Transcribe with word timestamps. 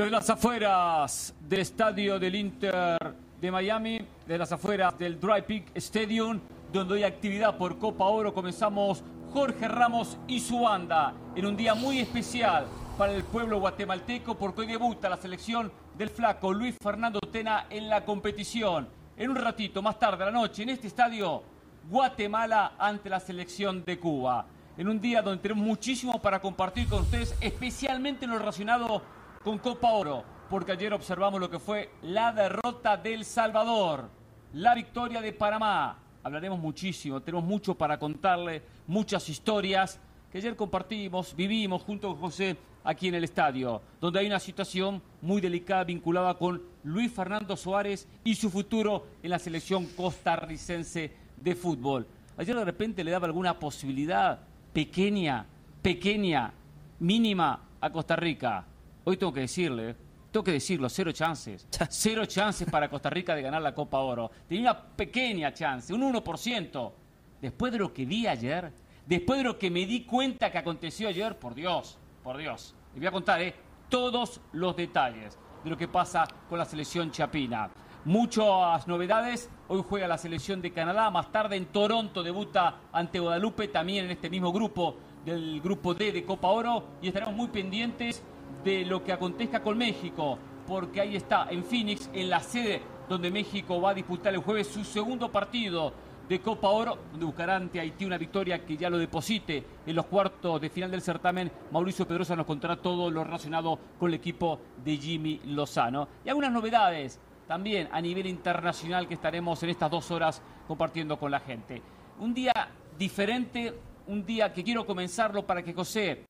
De 0.00 0.08
las 0.08 0.30
afueras 0.30 1.34
del 1.46 1.60
estadio 1.60 2.18
del 2.18 2.34
Inter 2.34 2.96
de 3.38 3.50
Miami, 3.50 4.00
de 4.26 4.38
las 4.38 4.50
afueras 4.50 4.98
del 4.98 5.20
Dry 5.20 5.42
Peak 5.42 5.72
Stadium, 5.74 6.40
donde 6.72 6.94
hay 6.94 7.02
actividad 7.02 7.58
por 7.58 7.78
Copa 7.78 8.06
Oro, 8.06 8.32
comenzamos 8.32 9.04
Jorge 9.30 9.68
Ramos 9.68 10.16
y 10.26 10.40
su 10.40 10.60
banda 10.60 11.12
en 11.36 11.44
un 11.44 11.54
día 11.54 11.74
muy 11.74 11.98
especial 11.98 12.64
para 12.96 13.12
el 13.12 13.24
pueblo 13.24 13.60
guatemalteco 13.60 14.38
porque 14.38 14.62
hoy 14.62 14.68
debuta 14.68 15.10
la 15.10 15.18
selección 15.18 15.70
del 15.98 16.08
flaco 16.08 16.50
Luis 16.50 16.76
Fernando 16.82 17.20
Tena 17.20 17.66
en 17.68 17.90
la 17.90 18.02
competición. 18.02 18.88
En 19.18 19.28
un 19.28 19.36
ratito, 19.36 19.82
más 19.82 19.98
tarde 19.98 20.22
a 20.22 20.26
la 20.28 20.32
noche, 20.32 20.62
en 20.62 20.70
este 20.70 20.86
estadio, 20.86 21.42
Guatemala 21.90 22.72
ante 22.78 23.10
la 23.10 23.20
selección 23.20 23.84
de 23.84 24.00
Cuba. 24.00 24.46
En 24.78 24.88
un 24.88 24.98
día 24.98 25.20
donde 25.20 25.42
tenemos 25.42 25.62
muchísimo 25.62 26.22
para 26.22 26.40
compartir 26.40 26.88
con 26.88 27.02
ustedes, 27.02 27.36
especialmente 27.42 28.24
en 28.24 28.30
lo 28.30 28.38
relacionado 28.38 29.19
con 29.42 29.56
Copa 29.56 29.90
Oro, 29.92 30.22
porque 30.50 30.72
ayer 30.72 30.92
observamos 30.92 31.40
lo 31.40 31.48
que 31.48 31.58
fue 31.58 31.88
la 32.02 32.30
derrota 32.30 32.98
del 32.98 33.24
Salvador, 33.24 34.06
la 34.52 34.74
victoria 34.74 35.22
de 35.22 35.32
Panamá. 35.32 35.96
Hablaremos 36.22 36.58
muchísimo, 36.58 37.22
tenemos 37.22 37.46
mucho 37.46 37.74
para 37.74 37.98
contarle, 37.98 38.60
muchas 38.86 39.26
historias 39.30 39.98
que 40.30 40.36
ayer 40.36 40.54
compartimos, 40.54 41.34
vivimos 41.34 41.80
junto 41.84 42.08
con 42.08 42.18
José 42.18 42.58
aquí 42.84 43.08
en 43.08 43.14
el 43.14 43.24
estadio, 43.24 43.80
donde 43.98 44.20
hay 44.20 44.26
una 44.26 44.38
situación 44.38 45.00
muy 45.22 45.40
delicada 45.40 45.84
vinculada 45.84 46.34
con 46.34 46.60
Luis 46.84 47.10
Fernando 47.10 47.56
Suárez 47.56 48.06
y 48.22 48.34
su 48.34 48.50
futuro 48.50 49.06
en 49.22 49.30
la 49.30 49.38
selección 49.38 49.86
costarricense 49.96 51.14
de 51.38 51.54
fútbol. 51.54 52.06
Ayer 52.36 52.54
de 52.54 52.64
repente 52.66 53.02
le 53.02 53.10
daba 53.10 53.28
alguna 53.28 53.58
posibilidad 53.58 54.38
pequeña, 54.74 55.46
pequeña, 55.80 56.52
mínima 56.98 57.58
a 57.80 57.90
Costa 57.90 58.16
Rica. 58.16 58.66
Hoy 59.04 59.16
tengo 59.16 59.32
que 59.32 59.40
decirle, 59.40 59.96
tengo 60.30 60.44
que 60.44 60.52
decirlo, 60.52 60.88
cero 60.88 61.12
chances. 61.12 61.66
Cero 61.88 62.26
chances 62.26 62.68
para 62.70 62.88
Costa 62.88 63.08
Rica 63.10 63.34
de 63.34 63.42
ganar 63.42 63.62
la 63.62 63.74
Copa 63.74 63.98
Oro. 63.98 64.30
Tenía 64.46 64.70
una 64.70 64.80
pequeña 64.80 65.52
chance, 65.54 65.92
un 65.92 66.02
1%. 66.02 66.92
Después 67.40 67.72
de 67.72 67.78
lo 67.78 67.92
que 67.92 68.04
vi 68.04 68.26
ayer, 68.26 68.72
después 69.06 69.38
de 69.38 69.44
lo 69.44 69.58
que 69.58 69.70
me 69.70 69.86
di 69.86 70.04
cuenta 70.04 70.52
que 70.52 70.58
aconteció 70.58 71.08
ayer, 71.08 71.38
por 71.38 71.54
Dios, 71.54 71.98
por 72.22 72.36
Dios. 72.36 72.74
Les 72.92 73.00
voy 73.00 73.06
a 73.06 73.12
contar 73.12 73.40
¿eh? 73.40 73.54
todos 73.88 74.40
los 74.52 74.76
detalles 74.76 75.38
de 75.64 75.70
lo 75.70 75.76
que 75.76 75.88
pasa 75.88 76.28
con 76.48 76.58
la 76.58 76.66
selección 76.66 77.10
chapina. 77.10 77.70
Muchas 78.04 78.86
novedades. 78.86 79.50
Hoy 79.68 79.82
juega 79.86 80.06
la 80.06 80.18
selección 80.18 80.60
de 80.60 80.72
Canadá. 80.72 81.10
Más 81.10 81.32
tarde 81.32 81.56
en 81.56 81.66
Toronto 81.66 82.22
debuta 82.22 82.80
ante 82.92 83.18
Guadalupe, 83.18 83.68
también 83.68 84.04
en 84.04 84.10
este 84.10 84.30
mismo 84.30 84.52
grupo 84.52 84.96
del 85.24 85.60
grupo 85.60 85.94
D 85.94 86.12
de 86.12 86.24
Copa 86.24 86.48
Oro. 86.48 86.84
Y 87.02 87.08
estaremos 87.08 87.34
muy 87.34 87.48
pendientes 87.48 88.22
de 88.64 88.84
lo 88.84 89.02
que 89.02 89.12
acontezca 89.12 89.62
con 89.62 89.78
México, 89.78 90.38
porque 90.66 91.00
ahí 91.00 91.16
está, 91.16 91.48
en 91.50 91.64
Phoenix, 91.64 92.10
en 92.12 92.30
la 92.30 92.40
sede 92.40 92.82
donde 93.08 93.30
México 93.30 93.80
va 93.80 93.90
a 93.90 93.94
disputar 93.94 94.32
el 94.32 94.40
jueves 94.40 94.68
su 94.68 94.84
segundo 94.84 95.32
partido 95.32 95.92
de 96.28 96.40
Copa 96.40 96.68
Oro, 96.68 96.96
donde 97.10 97.26
buscará 97.26 97.56
ante 97.56 97.80
Haití 97.80 98.04
una 98.04 98.16
victoria 98.16 98.64
que 98.64 98.76
ya 98.76 98.88
lo 98.88 98.98
deposite 98.98 99.64
en 99.84 99.96
los 99.96 100.06
cuartos 100.06 100.60
de 100.60 100.70
final 100.70 100.88
del 100.88 101.02
certamen. 101.02 101.50
Mauricio 101.72 102.06
Pedrosa 102.06 102.36
nos 102.36 102.46
contará 102.46 102.76
todo 102.76 103.10
lo 103.10 103.24
relacionado 103.24 103.76
con 103.98 104.10
el 104.10 104.14
equipo 104.14 104.60
de 104.84 104.96
Jimmy 104.96 105.40
Lozano. 105.46 106.06
Y 106.24 106.28
algunas 106.28 106.52
novedades 106.52 107.18
también 107.48 107.88
a 107.90 108.00
nivel 108.00 108.28
internacional 108.28 109.08
que 109.08 109.14
estaremos 109.14 109.60
en 109.64 109.70
estas 109.70 109.90
dos 109.90 110.08
horas 110.12 110.40
compartiendo 110.68 111.18
con 111.18 111.32
la 111.32 111.40
gente. 111.40 111.82
Un 112.20 112.32
día 112.32 112.52
diferente, 112.96 113.74
un 114.06 114.24
día 114.24 114.52
que 114.52 114.62
quiero 114.62 114.86
comenzarlo 114.86 115.44
para 115.44 115.64
que 115.64 115.74
José, 115.74 116.26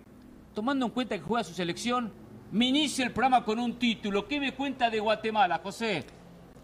tomando 0.54 0.86
en 0.86 0.92
cuenta 0.92 1.14
que 1.18 1.22
juega 1.22 1.44
su 1.44 1.52
selección, 1.52 2.10
me 2.52 2.66
inicie 2.66 3.04
el 3.04 3.12
programa 3.12 3.44
con 3.44 3.58
un 3.58 3.78
título. 3.78 4.26
¿Qué 4.26 4.40
me 4.40 4.54
cuenta 4.54 4.90
de 4.90 4.98
Guatemala, 4.98 5.60
José? 5.62 6.04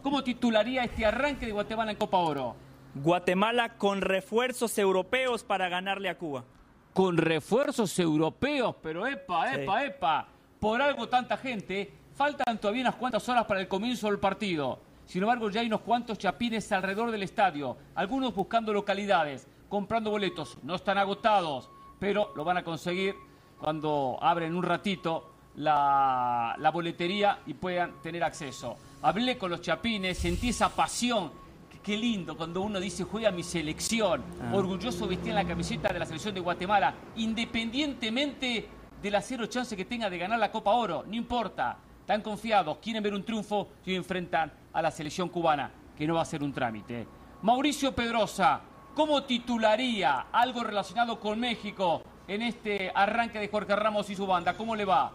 ¿Cómo 0.03 0.23
titularía 0.23 0.85
este 0.85 1.07
arranque 1.07 1.47
de 1.47 1.53
Guatemala 1.53 1.93
en 1.93 1.97
Copa 1.97 2.19
Oro? 2.19 2.57
Guatemala 2.95 3.77
con 3.77 4.01
refuerzos 4.01 4.77
europeos 4.79 5.45
para 5.45 5.69
ganarle 5.69 6.09
a 6.09 6.19
Cuba. 6.19 6.45
Con 6.93 7.17
refuerzos 7.17 7.97
europeos, 7.99 8.75
pero 8.83 9.07
epa, 9.07 9.55
epa, 9.55 9.85
epa. 9.85 10.29
Por 10.59 10.81
algo 10.81 11.09
tanta 11.09 11.37
gente, 11.37 11.93
faltan 12.15 12.59
todavía 12.59 12.83
unas 12.83 12.97
cuantas 12.97 13.29
horas 13.29 13.45
para 13.45 13.61
el 13.61 13.69
comienzo 13.69 14.09
del 14.09 14.19
partido. 14.19 14.81
Sin 15.05 15.23
embargo, 15.23 15.51
ya 15.51 15.61
hay 15.61 15.69
unos 15.69 15.83
cuantos 15.83 16.19
chapines 16.19 16.73
alrededor 16.73 17.13
del 17.13 17.23
estadio, 17.23 17.77
algunos 17.95 18.35
buscando 18.35 18.73
localidades, 18.73 19.47
comprando 19.69 20.11
boletos. 20.11 20.59
No 20.65 20.75
están 20.75 20.99
agotados, 20.99 21.71
pero 22.01 22.33
lo 22.35 22.43
van 22.43 22.57
a 22.57 22.65
conseguir 22.65 23.15
cuando 23.61 24.19
abren 24.21 24.55
un 24.55 24.63
ratito 24.65 25.36
la, 25.57 26.55
la 26.59 26.71
boletería 26.71 27.41
y 27.47 27.55
puedan 27.55 28.01
tener 28.03 28.23
acceso. 28.25 28.77
Hablé 29.03 29.37
con 29.39 29.51
los 29.51 29.61
chapines, 29.61 30.19
sentí 30.19 30.51
esa 30.51 30.69
pasión 30.69 31.31
qué 31.83 31.97
lindo 31.97 32.37
cuando 32.37 32.63
uno 32.63 32.81
dice 32.81 33.05
juega 33.05 33.31
mi 33.31 33.45
selección, 33.45 34.21
Ah. 34.43 34.51
orgulloso 34.53 35.07
vestir 35.07 35.33
la 35.33 35.45
camiseta 35.45 35.93
de 35.93 36.01
la 36.01 36.05
selección 36.07 36.35
de 36.35 36.41
Guatemala, 36.41 36.93
independientemente 37.15 38.69
de 39.01 39.11
la 39.11 39.21
cero 39.21 39.47
chance 39.47 39.77
que 39.77 39.85
tenga 39.85 40.11
de 40.11 40.19
ganar 40.19 40.39
la 40.39 40.51
Copa 40.51 40.73
Oro, 40.73 41.05
no 41.07 41.15
importa, 41.15 41.77
están 42.01 42.23
confiados, 42.23 42.79
quieren 42.79 43.03
ver 43.05 43.15
un 43.15 43.25
triunfo 43.25 43.69
y 43.85 43.95
enfrentan 43.95 44.53
a 44.73 44.83
la 44.83 44.91
selección 44.91 45.29
cubana, 45.29 45.71
que 45.97 46.07
no 46.09 46.15
va 46.15 46.23
a 46.23 46.25
ser 46.25 46.43
un 46.43 46.53
trámite. 46.53 47.07
Mauricio 47.43 47.95
Pedrosa, 47.95 48.61
¿cómo 48.95 49.23
titularía 49.23 50.27
algo 50.33 50.65
relacionado 50.65 51.21
con 51.21 51.39
México 51.39 52.03
en 52.27 52.43
este 52.43 52.91
arranque 52.93 53.39
de 53.39 53.47
Jorge 53.49 53.77
Ramos 53.77 54.11
y 54.11 54.17
su 54.17 54.27
banda? 54.27 54.57
¿Cómo 54.57 54.75
le 54.75 54.85
va? 54.85 55.13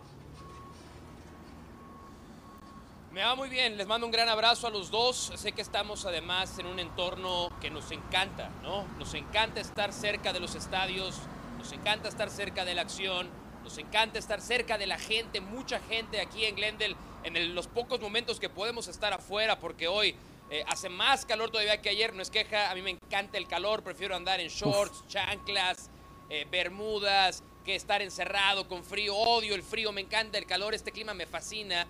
Me 3.11 3.21
va 3.23 3.35
muy 3.35 3.49
bien, 3.49 3.75
les 3.75 3.87
mando 3.87 4.05
un 4.07 4.11
gran 4.11 4.29
abrazo 4.29 4.67
a 4.67 4.69
los 4.69 4.89
dos. 4.89 5.33
Sé 5.35 5.51
que 5.51 5.61
estamos 5.61 6.05
además 6.05 6.57
en 6.59 6.65
un 6.65 6.79
entorno 6.79 7.49
que 7.59 7.69
nos 7.69 7.91
encanta, 7.91 8.49
¿no? 8.63 8.85
Nos 8.97 9.13
encanta 9.15 9.59
estar 9.59 9.91
cerca 9.91 10.31
de 10.31 10.39
los 10.39 10.55
estadios, 10.55 11.15
nos 11.57 11.71
encanta 11.73 12.07
estar 12.07 12.29
cerca 12.29 12.63
de 12.63 12.73
la 12.73 12.83
acción, 12.83 13.29
nos 13.65 13.77
encanta 13.77 14.17
estar 14.17 14.39
cerca 14.39 14.77
de 14.77 14.87
la 14.87 14.97
gente, 14.97 15.41
mucha 15.41 15.79
gente 15.81 16.21
aquí 16.21 16.45
en 16.45 16.55
Glendale, 16.55 16.95
en 17.23 17.35
el- 17.35 17.53
los 17.53 17.67
pocos 17.67 17.99
momentos 17.99 18.39
que 18.39 18.47
podemos 18.49 18.87
estar 18.87 19.11
afuera, 19.13 19.59
porque 19.59 19.87
hoy 19.87 20.15
eh, 20.49 20.65
hace 20.67 20.89
más 20.89 21.25
calor 21.25 21.49
todavía 21.49 21.81
que 21.81 21.87
ayer, 21.87 22.13
no 22.13 22.21
es 22.21 22.29
queja, 22.29 22.71
a 22.71 22.75
mí 22.75 22.81
me 22.81 22.89
encanta 22.89 23.37
el 23.37 23.47
calor, 23.47 23.83
prefiero 23.83 24.17
andar 24.17 24.41
en 24.41 24.49
shorts, 24.49 25.07
chanclas, 25.07 25.89
eh, 26.29 26.45
bermudas, 26.51 27.41
que 27.63 27.73
estar 27.75 28.01
encerrado 28.01 28.67
con 28.67 28.83
frío, 28.83 29.15
odio 29.15 29.55
el 29.55 29.63
frío, 29.63 29.93
me 29.93 30.01
encanta 30.01 30.37
el 30.37 30.45
calor, 30.45 30.73
este 30.73 30.91
clima 30.91 31.13
me 31.13 31.25
fascina. 31.25 31.87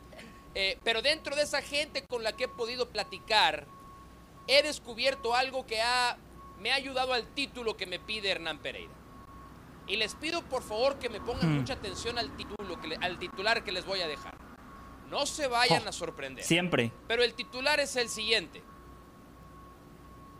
Eh, 0.54 0.78
pero 0.84 1.02
dentro 1.02 1.36
de 1.36 1.44
esa 1.44 1.62
gente 1.62 2.06
con 2.06 2.24
la 2.24 2.34
que 2.36 2.46
he 2.46 2.48
podido 2.50 2.90
platicar, 2.90 3.66
he 4.48 4.62
descubierto 4.64 5.34
algo 5.36 5.66
que 5.66 5.82
ha, 5.82 6.18
me 6.60 6.72
ha 6.72 6.76
ayudado 6.76 7.14
al 7.14 7.26
título 7.28 7.78
que 7.78 7.86
me 7.86 8.00
pide 8.00 8.30
Hernán 8.30 8.60
Pereira. 8.60 8.92
Y 9.88 9.96
les 9.98 10.16
pido 10.16 10.42
por 10.44 10.62
favor 10.64 11.00
que 11.00 11.10
me 11.10 11.20
pongan 11.22 11.58
mucha 11.58 11.74
atención 11.74 12.18
al 12.18 12.36
título, 12.38 12.80
que 12.82 12.88
le- 12.90 12.96
al 12.98 13.18
titular 13.18 13.64
que 13.64 13.72
les 13.72 13.86
voy 13.86 14.02
a 14.02 14.08
dejar. 14.08 14.38
No 15.10 15.26
se 15.26 15.48
vayan 15.48 15.84
Oh, 15.86 15.90
a 15.90 15.92
sorprender. 15.92 16.44
Siempre. 16.46 16.92
Pero 17.08 17.24
el 17.24 17.34
titular 17.34 17.80
es 17.80 17.96
el 17.96 18.08
siguiente. 18.10 18.62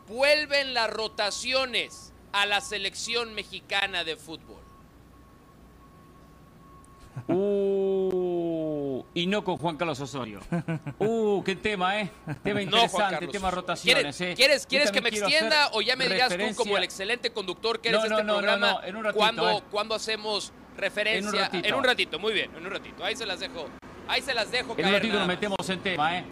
Vuelven 0.08 0.74
las 0.74 0.90
rotaciones 0.90 2.14
a 2.34 2.46
la 2.46 2.62
selección 2.62 3.34
mexicana 3.34 4.04
de 4.04 4.16
fútbol. 4.16 4.62
Uh, 7.28 7.34
y 9.14 9.28
no 9.28 9.44
con 9.44 9.58
Juan 9.58 9.78
Carlos 9.78 10.00
Osorio. 10.00 10.40
Uh, 11.00 11.44
qué 11.44 11.56
tema, 11.56 12.00
¿eh? 12.00 12.12
Tema 12.44 12.62
No, 12.62 12.70
Juan 12.72 12.84
interesante, 12.84 13.14
Carlos. 13.16 13.32
tema 13.32 13.52
rotaciones, 13.52 14.16
¿Quieres, 14.18 14.22
¿eh? 14.22 14.34
¿quieres, 14.36 14.64
Yo 14.64 14.70
quieres 14.70 14.92
que 14.92 15.02
me 15.02 15.10
extienda 15.10 15.70
o 15.74 15.82
ya 15.82 15.96
me 15.96 16.08
dirás 16.08 16.30
tú 16.30 16.36
referencia- 16.36 16.56
como 16.64 16.78
el 16.78 16.84
excelente 16.84 17.32
conductor 17.32 17.80
que 17.82 17.90
eres 17.90 18.00
No, 18.00 18.04
de 18.04 18.10
no, 18.10 18.16
este 18.18 18.28
no, 18.28 18.34
no, 18.34 18.38
programa? 18.40 18.72
no, 18.74 18.84
en 18.84 18.96
un 18.96 19.04
ratito, 19.04 19.18
¿cuándo, 19.20 19.50
eh. 19.50 19.64
cuándo 19.72 19.96
hacemos 19.96 20.54
referencia? 20.78 21.50
En 21.52 21.74
un 21.74 21.84
ratito. 21.84 22.20
muy 22.20 22.34
bien, 22.34 22.52
en 22.56 22.66
un 22.66 22.72
ratito. 22.72 23.04
Ahí 23.04 23.16
se 23.16 23.26
las 23.26 23.40
dejo. 23.40 23.66
Ahí 24.08 24.22
se 24.22 24.34
las 24.34 24.52
dejo 24.52 24.76
En 24.78 24.86
un 24.86 24.92
ratito 24.92 25.18
nos 25.20 25.28
metemos 25.28 25.70
en 25.70 25.80
tema, 25.80 26.18
¿eh? 26.20 26.26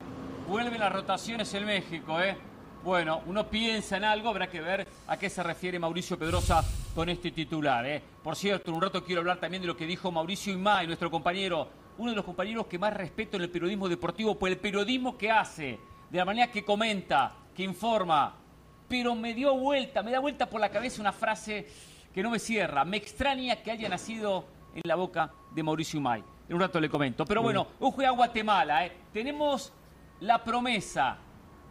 Vuelven 0.48 0.80
las 0.80 0.92
rotaciones 0.92 1.52
en 1.54 1.66
México, 1.66 2.22
¿eh? 2.22 2.38
Bueno, 2.84 3.22
uno 3.26 3.48
piensa 3.50 3.98
en 3.98 4.06
algo, 4.06 4.30
habrá 4.30 4.50
que 4.50 4.62
ver 4.62 4.88
a 5.08 5.18
qué 5.18 5.30
se 5.30 5.44
refiere 5.44 5.78
Mauricio 5.80 6.18
Pedrosa 6.18 6.64
con 6.96 7.10
este 7.10 7.32
titular, 7.32 7.86
¿eh? 7.86 8.02
Por 8.24 8.36
cierto, 8.36 8.72
en 8.72 8.78
un 8.78 8.82
rato 8.82 9.04
quiero 9.04 9.20
hablar 9.22 9.40
también 9.40 9.62
de 9.62 9.68
lo 9.68 9.76
que 9.76 9.86
dijo 9.86 10.12
Mauricio 10.12 10.54
Imay, 10.54 10.88
nuestro 10.88 11.12
compañero, 11.12 11.68
uno 12.00 12.12
de 12.12 12.16
los 12.16 12.26
compañeros 12.26 12.66
que 12.68 12.80
más 12.80 12.94
respeto 12.94 13.36
en 13.36 13.44
el 13.44 13.52
periodismo 13.52 13.90
deportivo 13.90 14.40
por 14.40 14.50
el 14.50 14.58
periodismo 14.58 15.18
que 15.18 15.30
hace, 15.30 15.78
de 16.10 16.18
la 16.18 16.24
manera 16.24 16.50
que 16.50 16.64
comenta, 16.64 17.34
que 17.54 17.62
informa, 17.62 18.36
pero 18.88 19.16
me 19.16 19.34
dio 19.34 19.56
vuelta, 19.56 20.02
me 20.02 20.12
da 20.12 20.20
vuelta 20.20 20.50
por 20.50 20.62
la 20.62 20.70
cabeza 20.70 21.02
una 21.02 21.12
frase 21.12 21.68
que 22.14 22.24
no 22.24 22.32
me 22.32 22.40
cierra. 22.40 22.86
Me 22.86 22.98
extraña 22.98 23.58
que 23.58 23.72
haya 23.72 23.90
nacido 23.90 24.46
en 24.74 24.82
la 24.86 24.96
boca 24.96 25.32
de 25.54 25.62
Mauricio 25.62 26.00
May. 26.00 26.24
En 26.48 26.56
un 26.56 26.62
rato 26.62 26.80
le 26.80 26.90
comento. 26.90 27.26
Pero 27.26 27.42
bueno, 27.42 27.68
un 27.80 27.92
juega 27.92 28.10
a 28.10 28.14
Guatemala. 28.14 28.86
¿eh? 28.86 28.94
Tenemos 29.12 29.74
la 30.22 30.42
promesa 30.42 31.18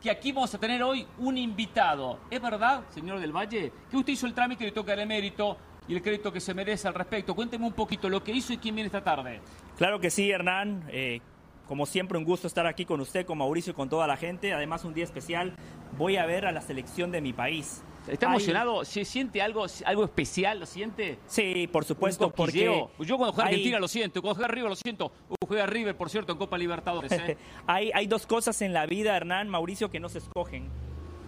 que 0.01 0.11
aquí 0.11 0.31
vamos 0.31 0.55
a 0.55 0.59
tener 0.59 0.83
hoy 0.83 1.07
un 1.19 1.39
invitado. 1.39 2.21
¿Es 2.31 2.41
verdad, 2.41 2.85
señor 2.91 3.19
del 3.19 3.33
Valle? 3.33 3.73
Que 3.91 3.97
usted 3.97 4.13
hizo 4.13 4.27
el 4.27 4.35
trámite 4.35 4.65
y 4.65 4.67
le 4.67 4.73
toca 4.73 4.93
el 4.93 5.07
mérito 5.07 5.57
y 5.88 5.94
el 5.94 6.02
crédito 6.02 6.32
que 6.32 6.40
se 6.40 6.55
merece 6.55 6.87
al 6.87 6.94
respecto. 6.94 7.35
Cuénteme 7.35 7.67
un 7.67 7.73
poquito 7.73 8.08
lo 8.08 8.23
que 8.23 8.32
hizo 8.32 8.52
y 8.52 8.58
quién 8.58 8.75
viene 8.75 8.87
esta 8.87 9.02
tarde. 9.02 9.40
Claro 9.76 9.99
que 9.99 10.11
sí, 10.11 10.31
Hernán. 10.31 10.85
Eh, 10.90 11.20
como 11.67 11.85
siempre 11.87 12.17
un 12.17 12.25
gusto 12.25 12.46
estar 12.46 12.67
aquí 12.67 12.85
con 12.85 13.00
usted, 13.00 13.26
con 13.26 13.38
Mauricio 13.38 13.73
y 13.73 13.75
con 13.75 13.88
toda 13.88 14.06
la 14.06 14.17
gente. 14.17 14.52
Además 14.52 14.85
un 14.85 14.94
día 14.94 15.05
especial. 15.05 15.55
Voy 15.96 16.17
a 16.17 16.26
ver 16.26 16.46
a 16.46 16.52
la 16.52 16.61
selección 16.61 17.11
de 17.11 17.20
mi 17.20 17.32
país. 17.32 17.82
¿Está 18.06 18.26
emocionado? 18.26 18.85
¿Se 18.85 19.05
siente 19.05 19.43
algo, 19.43 19.67
algo 19.85 20.05
especial? 20.05 20.61
¿Lo 20.61 20.67
siente? 20.67 21.19
Sí, 21.26 21.69
por 21.70 21.85
supuesto, 21.85 22.31
porque... 22.31 22.64
Yo 22.64 23.17
cuando 23.19 23.32
juega 23.32 23.49
Argentina 23.49 23.79
lo 23.79 23.88
siento, 23.88 24.23
cuando 24.23 24.37
juega 24.37 24.49
River 24.49 24.70
lo 24.70 24.76
siento. 24.76 25.12
juega 25.46 25.67
River, 25.67 25.94
por 25.94 26.08
cierto, 26.08 26.32
en 26.32 26.38
Copa 26.38 26.56
Libertadores. 26.56 27.12
¿eh? 27.12 27.37
hay, 27.67 27.90
hay 27.93 28.06
dos 28.06 28.26
cosas 28.26 28.62
en 28.62 28.73
la 28.73 28.87
vida, 28.87 29.14
Hernán, 29.14 29.49
Mauricio, 29.49 29.90
que 29.90 30.00
no 30.00 30.08
se 30.08 30.19
escogen. 30.19 30.69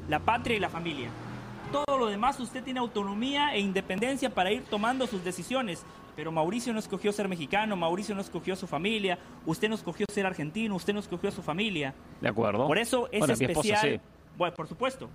La 0.08 0.20
patria 0.20 0.56
y 0.56 0.60
la 0.60 0.70
familia. 0.70 1.10
Todo 1.72 1.98
lo 1.98 2.06
demás 2.06 2.40
usted 2.40 2.64
tiene 2.64 2.80
autonomía 2.80 3.54
e 3.54 3.60
independencia 3.60 4.30
para 4.30 4.50
ir 4.50 4.64
tomando 4.64 5.06
sus 5.06 5.22
decisiones. 5.22 5.84
Pero 6.16 6.32
Mauricio 6.32 6.72
no 6.72 6.80
escogió 6.80 7.12
ser 7.12 7.28
mexicano, 7.28 7.76
Mauricio 7.76 8.14
no 8.14 8.20
escogió 8.20 8.56
su 8.56 8.66
familia, 8.66 9.18
usted 9.46 9.68
no 9.68 9.76
escogió 9.76 10.04
ser 10.10 10.26
argentino, 10.26 10.74
usted 10.74 10.92
no 10.92 11.00
escogió 11.00 11.30
su 11.30 11.42
familia. 11.42 11.94
De 12.20 12.28
acuerdo. 12.28 12.66
Por 12.66 12.78
eso 12.78 13.08
es 13.12 13.28
especial. 13.28 14.00
Bueno, 14.36 14.54
por 14.54 14.66
supuesto. 14.66 15.08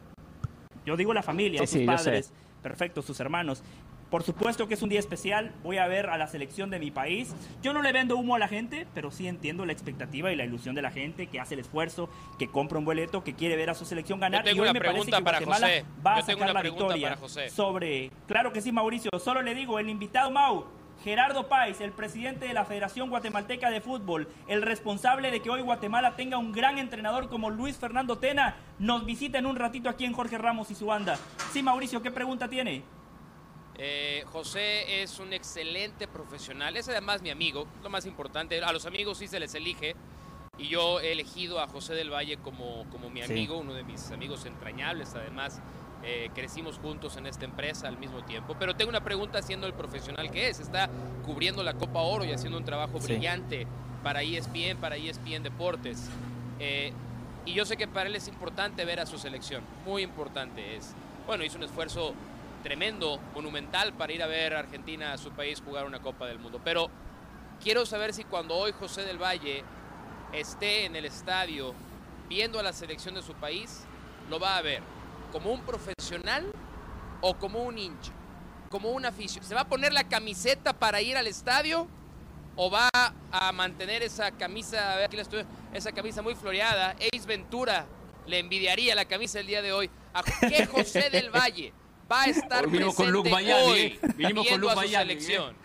Yo 0.86 0.96
digo 0.96 1.14
la 1.14 1.24
familia, 1.24 1.66
sus 1.68 1.82
padres, 1.82 2.32
perfecto, 2.62 3.02
sus 3.02 3.20
hermanos. 3.20 3.62
Por 4.10 4.24
supuesto 4.24 4.68
que 4.68 4.76
es 4.76 4.82
un 4.82 4.90
día 4.90 5.00
especial, 5.00 5.52
voy 5.64 5.78
a 5.78 5.88
ver 5.88 6.08
a 6.08 6.18
la 6.18 6.28
selección 6.28 6.70
de 6.70 6.80
mi 6.80 6.92
país. 6.92 7.36
Yo 7.62 7.74
no 7.74 7.82
le 7.82 7.92
vendo 7.92 8.16
humo 8.16 8.36
a 8.36 8.40
la 8.40 8.48
gente, 8.48 8.86
pero 8.94 9.12
sí 9.12 9.28
entiendo 9.28 9.66
la 9.66 9.74
expectativa 9.74 10.32
y 10.32 10.36
la 10.36 10.46
ilusión 10.46 10.76
de 10.76 10.82
la 10.82 10.92
gente 10.92 11.28
que 11.28 11.40
hace 11.40 11.56
el 11.56 11.62
esfuerzo, 11.62 12.10
que 12.38 12.48
compra 12.48 12.78
un 12.78 12.86
boleto, 12.86 13.24
que 13.24 13.34
quiere 13.34 13.56
ver 13.56 13.72
a 13.72 13.74
su 13.74 13.84
selección 13.84 14.20
ganar. 14.20 14.48
y 14.48 14.60
hoy 14.60 14.72
me 14.72 14.80
parece 14.80 15.12
que 15.12 15.22
para 15.22 15.42
José. 15.42 15.86
va 16.06 16.18
a 16.18 16.22
sacar 16.22 16.54
la 16.54 16.62
victoria 16.62 17.18
sobre. 17.50 18.12
Claro 18.28 18.54
que 18.54 18.62
sí, 18.62 18.72
Mauricio. 18.72 19.10
Solo 19.20 19.42
le 19.42 19.56
digo, 19.56 19.80
el 19.80 19.90
invitado 19.90 20.30
Mau, 20.30 20.66
Gerardo 21.04 21.48
Páez, 21.48 21.82
el 21.82 21.92
presidente 21.92 22.48
de 22.48 22.54
la 22.54 22.66
Federación 22.66 23.10
Guatemalteca 23.10 23.70
de 23.70 23.82
Fútbol, 23.82 24.28
el 24.48 24.62
responsable 24.62 25.32
de 25.32 25.42
que 25.42 25.50
hoy 25.50 25.62
Guatemala 25.62 26.16
tenga 26.16 26.38
un 26.38 26.52
gran 26.52 26.78
entrenador 26.78 27.30
como 27.30 27.50
Luis 27.50 27.78
Fernando 27.78 28.18
Tena, 28.18 28.56
nos 28.80 29.06
visita 29.06 29.40
en 29.40 29.46
un 29.46 29.56
ratito 29.56 29.90
aquí 29.90 30.06
en 30.06 30.14
Jorge 30.14 30.38
Ramos 30.38 30.72
y 30.72 30.76
su 30.76 30.88
banda. 30.88 31.18
Sí, 31.52 31.64
Mauricio, 31.64 32.02
¿qué 32.02 32.12
pregunta 32.12 32.48
tiene? 32.48 32.84
Eh, 33.78 34.24
José 34.32 35.04
es 35.04 35.20
un 35.20 35.34
excelente 35.34 36.08
profesional, 36.08 36.78
es 36.78 36.88
además 36.88 37.22
mi 37.22 37.30
amigo, 37.30 37.68
lo 37.84 37.90
más 37.90 38.06
importante, 38.06 38.62
a 38.64 38.72
los 38.72 38.86
amigos 38.86 39.18
sí 39.18 39.28
se 39.28 39.40
les 39.40 39.54
elige 39.54 39.96
y 40.58 40.70
yo 40.70 41.02
he 41.02 41.12
elegido 41.12 41.60
a 41.60 41.68
José 41.68 41.94
del 41.94 42.10
Valle 42.10 42.38
como, 42.38 42.86
como 42.90 43.10
mi 43.10 43.22
amigo, 43.22 43.58
uno 43.58 43.74
de 43.74 43.84
mis 43.84 44.12
amigos 44.12 44.46
entrañables 44.46 45.14
además. 45.16 45.62
Eh, 46.08 46.30
crecimos 46.36 46.78
juntos 46.78 47.18
en 47.18 47.26
esta 47.26 47.46
empresa 47.46 47.88
al 47.88 47.98
mismo 47.98 48.24
tiempo. 48.24 48.56
Pero 48.60 48.76
tengo 48.76 48.90
una 48.90 49.04
pregunta 49.04 49.42
siendo 49.42 49.66
el 49.66 49.74
profesional 49.74 50.30
que 50.30 50.50
es. 50.50 50.60
Está 50.60 50.88
cubriendo 51.26 51.64
la 51.64 51.74
Copa 51.74 52.02
Oro 52.02 52.24
y 52.24 52.32
haciendo 52.32 52.60
un 52.60 52.66
trabajo 52.66 53.00
brillante 53.00 53.66
para 54.04 54.22
ESPN, 54.22 54.78
para 54.80 54.98
ESPN 54.98 55.42
Deportes. 55.42 56.08
Eh, 56.60 56.94
y 57.46 57.54
yo 57.54 57.66
sé 57.66 57.76
que 57.76 57.88
para 57.88 58.08
él 58.08 58.16
es 58.16 58.28
importante 58.28 58.86
ver 58.86 59.00
a 59.00 59.08
su 59.08 59.18
selección. 59.18 59.64
Muy 59.84 60.04
importante 60.04 60.76
es. 60.76 60.94
Bueno, 61.26 61.44
hizo 61.44 61.58
un 61.58 61.64
esfuerzo 61.64 62.14
tremendo, 62.66 63.20
monumental 63.36 63.94
para 63.94 64.12
ir 64.12 64.24
a 64.24 64.26
ver 64.26 64.56
a 64.56 64.60
Argentina, 64.60 65.14
a 65.14 65.20
su 65.20 65.30
país, 65.30 65.62
jugar 65.64 65.86
una 65.86 66.02
Copa 66.02 66.26
del 66.26 66.40
Mundo. 66.40 66.60
Pero 66.64 66.90
quiero 67.62 67.86
saber 67.86 68.12
si 68.12 68.24
cuando 68.24 68.56
hoy 68.56 68.72
José 68.72 69.04
del 69.04 69.22
Valle 69.22 69.64
esté 70.34 70.86
en 70.86 70.96
el 70.96 71.06
estadio 71.06 71.76
viendo 72.28 72.60
a 72.60 72.64
la 72.64 72.74
selección 72.74 73.14
de 73.14 73.22
su 73.22 73.36
país, 73.36 73.84
lo 74.32 74.40
va 74.40 74.58
a 74.58 74.64
ver 74.64 74.82
como 75.32 75.52
un 75.52 75.62
profesional 75.62 76.52
o 77.22 77.36
como 77.36 77.62
un 77.62 77.78
hincha, 77.78 78.12
como 78.72 78.90
un 78.90 79.06
aficio. 79.06 79.44
¿Se 79.44 79.54
va 79.54 79.62
a 79.62 79.68
poner 79.68 79.94
la 79.94 80.06
camiseta 80.06 80.74
para 80.74 81.04
ir 81.04 81.18
al 81.18 81.28
estadio 81.28 81.88
o 82.56 82.72
va 82.72 82.90
a 83.32 83.52
mantener 83.52 84.02
esa 84.02 84.32
camisa, 84.32 84.94
a 84.94 84.96
ver 84.96 85.06
aquí 85.06 85.18
la 85.18 85.22
estoy, 85.22 85.46
esa 85.72 85.92
camisa 85.92 86.24
muy 86.24 86.34
floreada? 86.34 86.96
Ace 87.14 87.28
Ventura 87.28 87.86
le 88.26 88.40
envidiaría 88.40 88.96
la 88.96 89.06
camisa 89.06 89.40
el 89.40 89.46
día 89.46 89.62
de 89.62 89.72
hoy. 89.72 89.88
¿A 90.16 90.24
qué 90.24 90.66
José 90.66 91.12
del 91.12 91.30
Valle 91.36 91.72
va 92.12 92.24
a 92.24 92.26
estar 92.26 92.68
presente 92.68 92.96
con 92.96 93.12
Luke 93.12 93.34
hoy 93.34 93.50
¿eh? 93.50 94.00
Vinimos 94.16 94.48
con 94.48 94.62
Luke 94.62 94.74
a 94.74 94.76
su 94.76 94.82
¿eh? 94.84 94.90
selección? 94.90 95.56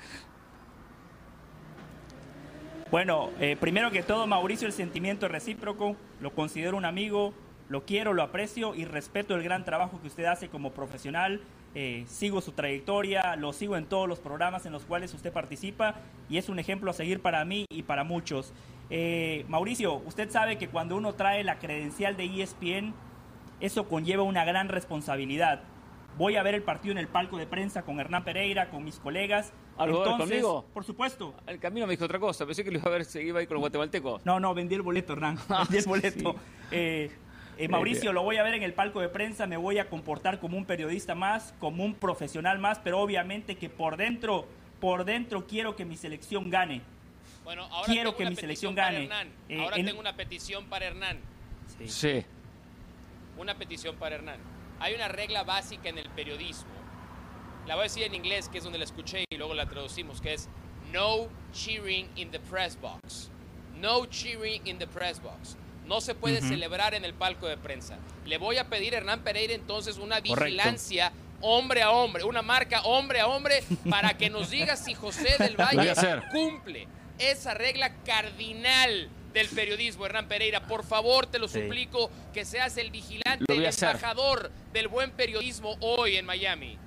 Bueno, 2.90 3.31
eh, 3.38 3.56
primero 3.60 3.92
que 3.92 4.02
todo, 4.02 4.26
Mauricio, 4.26 4.66
el 4.66 4.72
sentimiento 4.72 5.26
es 5.26 5.32
recíproco. 5.32 5.94
Lo 6.20 6.34
considero 6.34 6.76
un 6.76 6.84
amigo, 6.84 7.32
lo 7.69 7.84
quiero, 7.84 8.14
lo 8.14 8.25
aprecio 8.25 8.75
y 8.75 8.84
respeto 8.84 9.37
el 9.37 9.44
gran 9.44 9.64
trabajo 9.64 10.00
que 10.00 10.08
usted 10.08 10.25
hace 10.25 10.48
como 10.48 10.72
profesional. 10.72 11.40
Eh, 11.76 12.04
sigo 12.08 12.40
su 12.40 12.50
trayectoria, 12.50 13.37
lo 13.37 13.52
sigo 13.52 13.76
en 13.76 13.87
todos 13.87 14.08
los 14.08 14.19
programas 14.19 14.66
en 14.66 14.72
los 14.72 14.82
cuales 14.82 15.14
usted 15.14 15.32
participa 15.32 15.94
y 16.28 16.38
es 16.38 16.48
un 16.48 16.58
ejemplo 16.58 16.90
a 16.90 16.94
seguir 16.94 17.20
para 17.22 17.44
mí 17.44 17.64
y 17.70 17.84
para 17.84 18.02
muchos. 18.02 18.52
Eh, 18.90 19.44
Mauricio, 19.46 20.02
usted 20.04 20.28
sabe 20.31 20.58
que 20.58 20.66
cuando 20.66 20.96
uno 20.96 21.14
trae 21.14 21.44
la 21.44 21.60
credencial 21.60 22.16
de 22.16 22.42
ESPN, 22.42 22.92
eso 23.60 23.88
conlleva 23.88 24.25
una 24.25 24.44
gran 24.44 24.69
responsabilidad. 24.69 25.62
Voy 26.16 26.36
a 26.36 26.42
ver 26.42 26.54
el 26.54 26.62
partido 26.62 26.92
en 26.92 26.98
el 26.98 27.08
palco 27.08 27.38
de 27.38 27.46
prensa 27.46 27.82
con 27.82 27.98
Hernán 27.98 28.24
Pereira, 28.24 28.70
con 28.70 28.84
mis 28.84 28.98
colegas. 28.98 29.52
Entonces, 29.78 30.18
conmigo? 30.18 30.66
Por 30.74 30.84
supuesto. 30.84 31.34
El 31.46 31.58
camino 31.58 31.86
me 31.86 31.92
dijo 31.92 32.04
otra 32.04 32.18
cosa. 32.18 32.44
Pensé 32.44 32.62
que 32.64 32.70
lo 32.70 32.78
iba 32.78 32.88
a 32.88 32.90
ver, 32.90 33.04
se 33.04 33.22
iba 33.22 33.38
a 33.38 33.42
ir 33.42 33.48
con 33.48 33.54
los 33.54 33.62
guatemaltecos. 33.62 34.24
No, 34.26 34.38
no, 34.38 34.54
vendí 34.54 34.74
el 34.74 34.82
boleto, 34.82 35.14
Hernán. 35.14 35.38
Vendí 35.48 35.78
el 35.78 35.86
boleto. 35.86 36.36
Eh, 36.70 37.10
eh, 37.60 37.68
Mauricio, 37.68 38.12
lo 38.12 38.22
voy 38.22 38.38
a 38.38 38.42
ver 38.42 38.54
en 38.54 38.62
el 38.62 38.72
palco 38.72 39.00
de 39.00 39.10
prensa, 39.10 39.46
me 39.46 39.58
voy 39.58 39.78
a 39.78 39.90
comportar 39.90 40.40
como 40.40 40.56
un 40.56 40.64
periodista 40.64 41.14
más, 41.14 41.54
como 41.58 41.84
un 41.84 41.94
profesional 41.94 42.58
más, 42.58 42.78
pero 42.78 42.98
obviamente 43.00 43.56
que 43.56 43.68
por 43.68 43.98
dentro, 43.98 44.46
por 44.80 45.04
dentro 45.04 45.46
quiero 45.46 45.76
que 45.76 45.84
mi 45.84 45.98
selección 45.98 46.48
gane. 46.48 46.80
Bueno, 47.44 47.64
ahora 47.64 47.92
quiero 47.92 48.16
que 48.16 48.24
mi 48.24 48.36
selección 48.36 48.74
gane. 48.74 49.10
Eh, 49.48 49.60
ahora 49.60 49.76
tengo 49.76 50.00
una 50.00 50.16
petición 50.16 50.66
para 50.66 50.86
Hernán. 50.86 51.18
Sí. 51.78 51.88
sí. 51.88 52.24
Una 53.36 53.54
petición 53.54 53.96
para 53.96 54.14
Hernán. 54.14 54.38
Hay 54.80 54.94
una 54.94 55.08
regla 55.08 55.44
básica 55.44 55.90
en 55.90 55.98
el 55.98 56.08
periodismo. 56.08 56.70
La 57.66 57.74
voy 57.74 57.82
a 57.82 57.84
decir 57.84 58.02
en 58.02 58.14
inglés, 58.14 58.48
que 58.48 58.58
es 58.58 58.64
donde 58.64 58.78
la 58.78 58.84
escuché 58.84 59.24
y 59.30 59.36
luego 59.36 59.54
la 59.54 59.66
traducimos, 59.66 60.20
que 60.20 60.32
es 60.32 60.48
no 60.90 61.28
cheering 61.52 62.08
in 62.16 62.30
the 62.30 62.40
press 62.40 62.80
box. 62.80 63.30
No 63.78 64.06
cheering 64.06 64.66
in 64.66 64.78
the 64.78 64.86
press 64.86 65.20
box. 65.22 65.56
No 65.86 66.00
se 66.00 66.14
puede 66.14 66.40
celebrar 66.40 66.94
en 66.94 67.04
el 67.04 67.12
palco 67.14 67.46
de 67.46 67.56
prensa. 67.56 67.98
Le 68.24 68.38
voy 68.38 68.56
a 68.58 68.68
pedir 68.68 68.94
a 68.94 68.98
Hernán 68.98 69.22
Pereira 69.22 69.52
entonces 69.54 69.98
una 69.98 70.20
vigilancia 70.20 71.12
hombre 71.42 71.82
a 71.82 71.90
hombre, 71.90 72.25
una 72.25 72.42
marca 72.42 72.82
hombre 72.82 73.20
a 73.20 73.26
hombre, 73.26 73.62
para 73.88 74.16
que 74.16 74.30
nos 74.30 74.50
diga 74.50 74.76
si 74.76 74.94
José 74.94 75.37
del 75.38 75.56
Valle 75.56 75.94
cumple 76.30 76.87
esa 77.18 77.54
regla 77.54 77.94
cardinal 78.04 79.10
del 79.32 79.49
periodismo, 79.49 80.06
Hernán 80.06 80.28
Pereira. 80.28 80.60
Por 80.66 80.84
favor, 80.84 81.26
te 81.26 81.38
lo 81.38 81.49
suplico, 81.49 82.10
que 82.32 82.44
seas 82.44 82.76
el 82.76 82.90
vigilante, 82.90 83.44
el 83.49 83.64
embajador 83.64 84.50
del 84.72 84.88
buen 84.88 85.10
periodismo 85.10 85.76
hoy 85.80 86.16
en 86.16 86.26
Miami. 86.26 86.78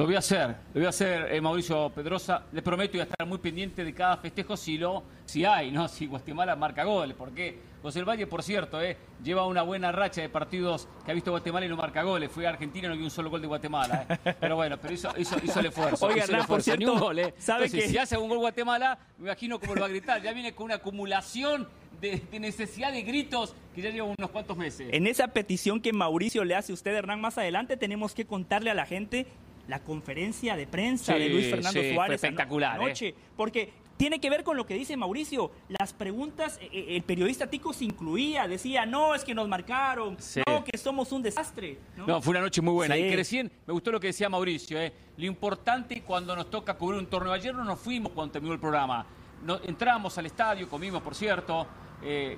Lo 0.00 0.06
voy 0.06 0.14
a 0.14 0.20
hacer, 0.20 0.48
lo 0.48 0.80
voy 0.80 0.86
a 0.86 0.88
hacer, 0.88 1.30
eh, 1.30 1.42
Mauricio 1.42 1.90
Pedrosa. 1.90 2.44
Le 2.52 2.62
prometo 2.62 2.92
voy 2.92 3.00
a 3.00 3.02
estar 3.02 3.26
muy 3.26 3.36
pendiente 3.36 3.84
de 3.84 3.92
cada 3.92 4.16
festejo 4.16 4.56
si 4.56 4.78
lo, 4.78 5.02
si 5.26 5.44
hay, 5.44 5.70
¿no? 5.70 5.88
Si 5.88 6.06
Guatemala 6.06 6.56
marca 6.56 6.84
goles, 6.84 7.14
porque 7.14 7.58
José 7.82 8.02
Valle, 8.02 8.26
por 8.26 8.42
cierto, 8.42 8.80
eh, 8.80 8.96
lleva 9.22 9.46
una 9.46 9.60
buena 9.60 9.92
racha 9.92 10.22
de 10.22 10.30
partidos 10.30 10.88
que 11.04 11.10
ha 11.10 11.14
visto 11.14 11.32
Guatemala 11.32 11.66
y 11.66 11.68
no 11.68 11.76
marca 11.76 12.02
goles. 12.02 12.32
Fue 12.32 12.46
a 12.46 12.48
Argentina 12.48 12.86
y 12.86 12.88
no 12.88 12.96
vio 12.96 13.04
un 13.04 13.10
solo 13.10 13.28
gol 13.28 13.42
de 13.42 13.46
Guatemala. 13.46 14.06
Eh. 14.24 14.34
Pero 14.40 14.56
bueno, 14.56 14.78
pero 14.80 14.94
hizo, 14.94 15.12
hizo, 15.18 15.36
el 15.60 15.66
esfuerzo. 15.66 16.06
Oiga, 16.06 16.24
hizo 16.24 16.34
el 16.34 16.46
por 16.46 16.62
cierto, 16.62 16.94
un 16.94 16.98
gol, 16.98 17.18
eh. 17.18 17.34
¿sabe 17.36 17.68
que... 17.68 17.86
si 17.86 17.98
hace 17.98 18.16
un 18.16 18.30
gol 18.30 18.38
Guatemala, 18.38 18.98
me 19.18 19.26
imagino 19.26 19.60
cómo 19.60 19.74
lo 19.74 19.82
va 19.82 19.86
a 19.86 19.90
gritar. 19.90 20.22
Ya 20.22 20.32
viene 20.32 20.54
con 20.54 20.64
una 20.64 20.76
acumulación 20.76 21.68
de, 22.00 22.22
de, 22.30 22.40
necesidad 22.40 22.90
de 22.90 23.02
gritos 23.02 23.54
que 23.74 23.82
ya 23.82 23.90
lleva 23.90 24.08
unos 24.08 24.30
cuantos 24.30 24.56
meses. 24.56 24.88
En 24.92 25.06
esa 25.06 25.28
petición 25.28 25.80
que 25.80 25.92
Mauricio 25.92 26.44
le 26.44 26.54
hace 26.54 26.72
a 26.72 26.74
usted, 26.74 26.94
Hernán, 26.94 27.20
más 27.20 27.36
adelante 27.36 27.76
tenemos 27.76 28.14
que 28.14 28.24
contarle 28.24 28.70
a 28.70 28.74
la 28.74 28.86
gente 28.86 29.26
la 29.70 29.78
conferencia 29.78 30.56
de 30.56 30.66
prensa 30.66 31.14
de 31.14 31.28
Luis 31.28 31.48
Fernando 31.48 31.80
Suárez 31.94 32.16
espectacular, 32.16 32.80
anoche, 32.80 33.08
¿eh? 33.08 33.14
porque 33.36 33.72
tiene 33.96 34.18
que 34.18 34.28
ver 34.28 34.42
con 34.42 34.56
lo 34.56 34.66
que 34.66 34.74
dice 34.74 34.96
Mauricio. 34.96 35.52
Las 35.68 35.92
preguntas, 35.92 36.58
eh, 36.60 36.68
eh, 36.72 36.96
el 36.96 37.02
periodista 37.02 37.46
Tico 37.46 37.72
se 37.72 37.84
incluía, 37.84 38.48
decía, 38.48 38.84
no, 38.84 39.14
es 39.14 39.22
que 39.22 39.32
nos 39.32 39.46
marcaron, 39.46 40.16
no, 40.46 40.64
que 40.64 40.76
somos 40.76 41.12
un 41.12 41.22
desastre. 41.22 41.78
No, 41.96 42.20
fue 42.20 42.32
una 42.32 42.40
noche 42.40 42.60
muy 42.60 42.72
buena. 42.72 42.96
Y 42.96 43.14
recién 43.14 43.50
me 43.64 43.72
gustó 43.72 43.92
lo 43.92 44.00
que 44.00 44.08
decía 44.08 44.28
Mauricio, 44.28 44.80
¿eh? 44.80 44.92
lo 45.16 45.26
importante 45.26 46.02
cuando 46.02 46.34
nos 46.34 46.50
toca 46.50 46.74
cubrir 46.74 46.98
un 46.98 47.06
torneo. 47.06 47.32
Ayer 47.32 47.54
no 47.54 47.62
nos 47.62 47.78
fuimos 47.78 48.10
cuando 48.12 48.32
terminó 48.32 48.52
el 48.52 48.60
programa. 48.60 49.06
No, 49.44 49.60
entramos 49.62 50.18
al 50.18 50.26
estadio, 50.26 50.68
comimos, 50.68 51.00
por 51.00 51.14
cierto, 51.14 51.66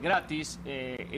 gratis, 0.00 0.60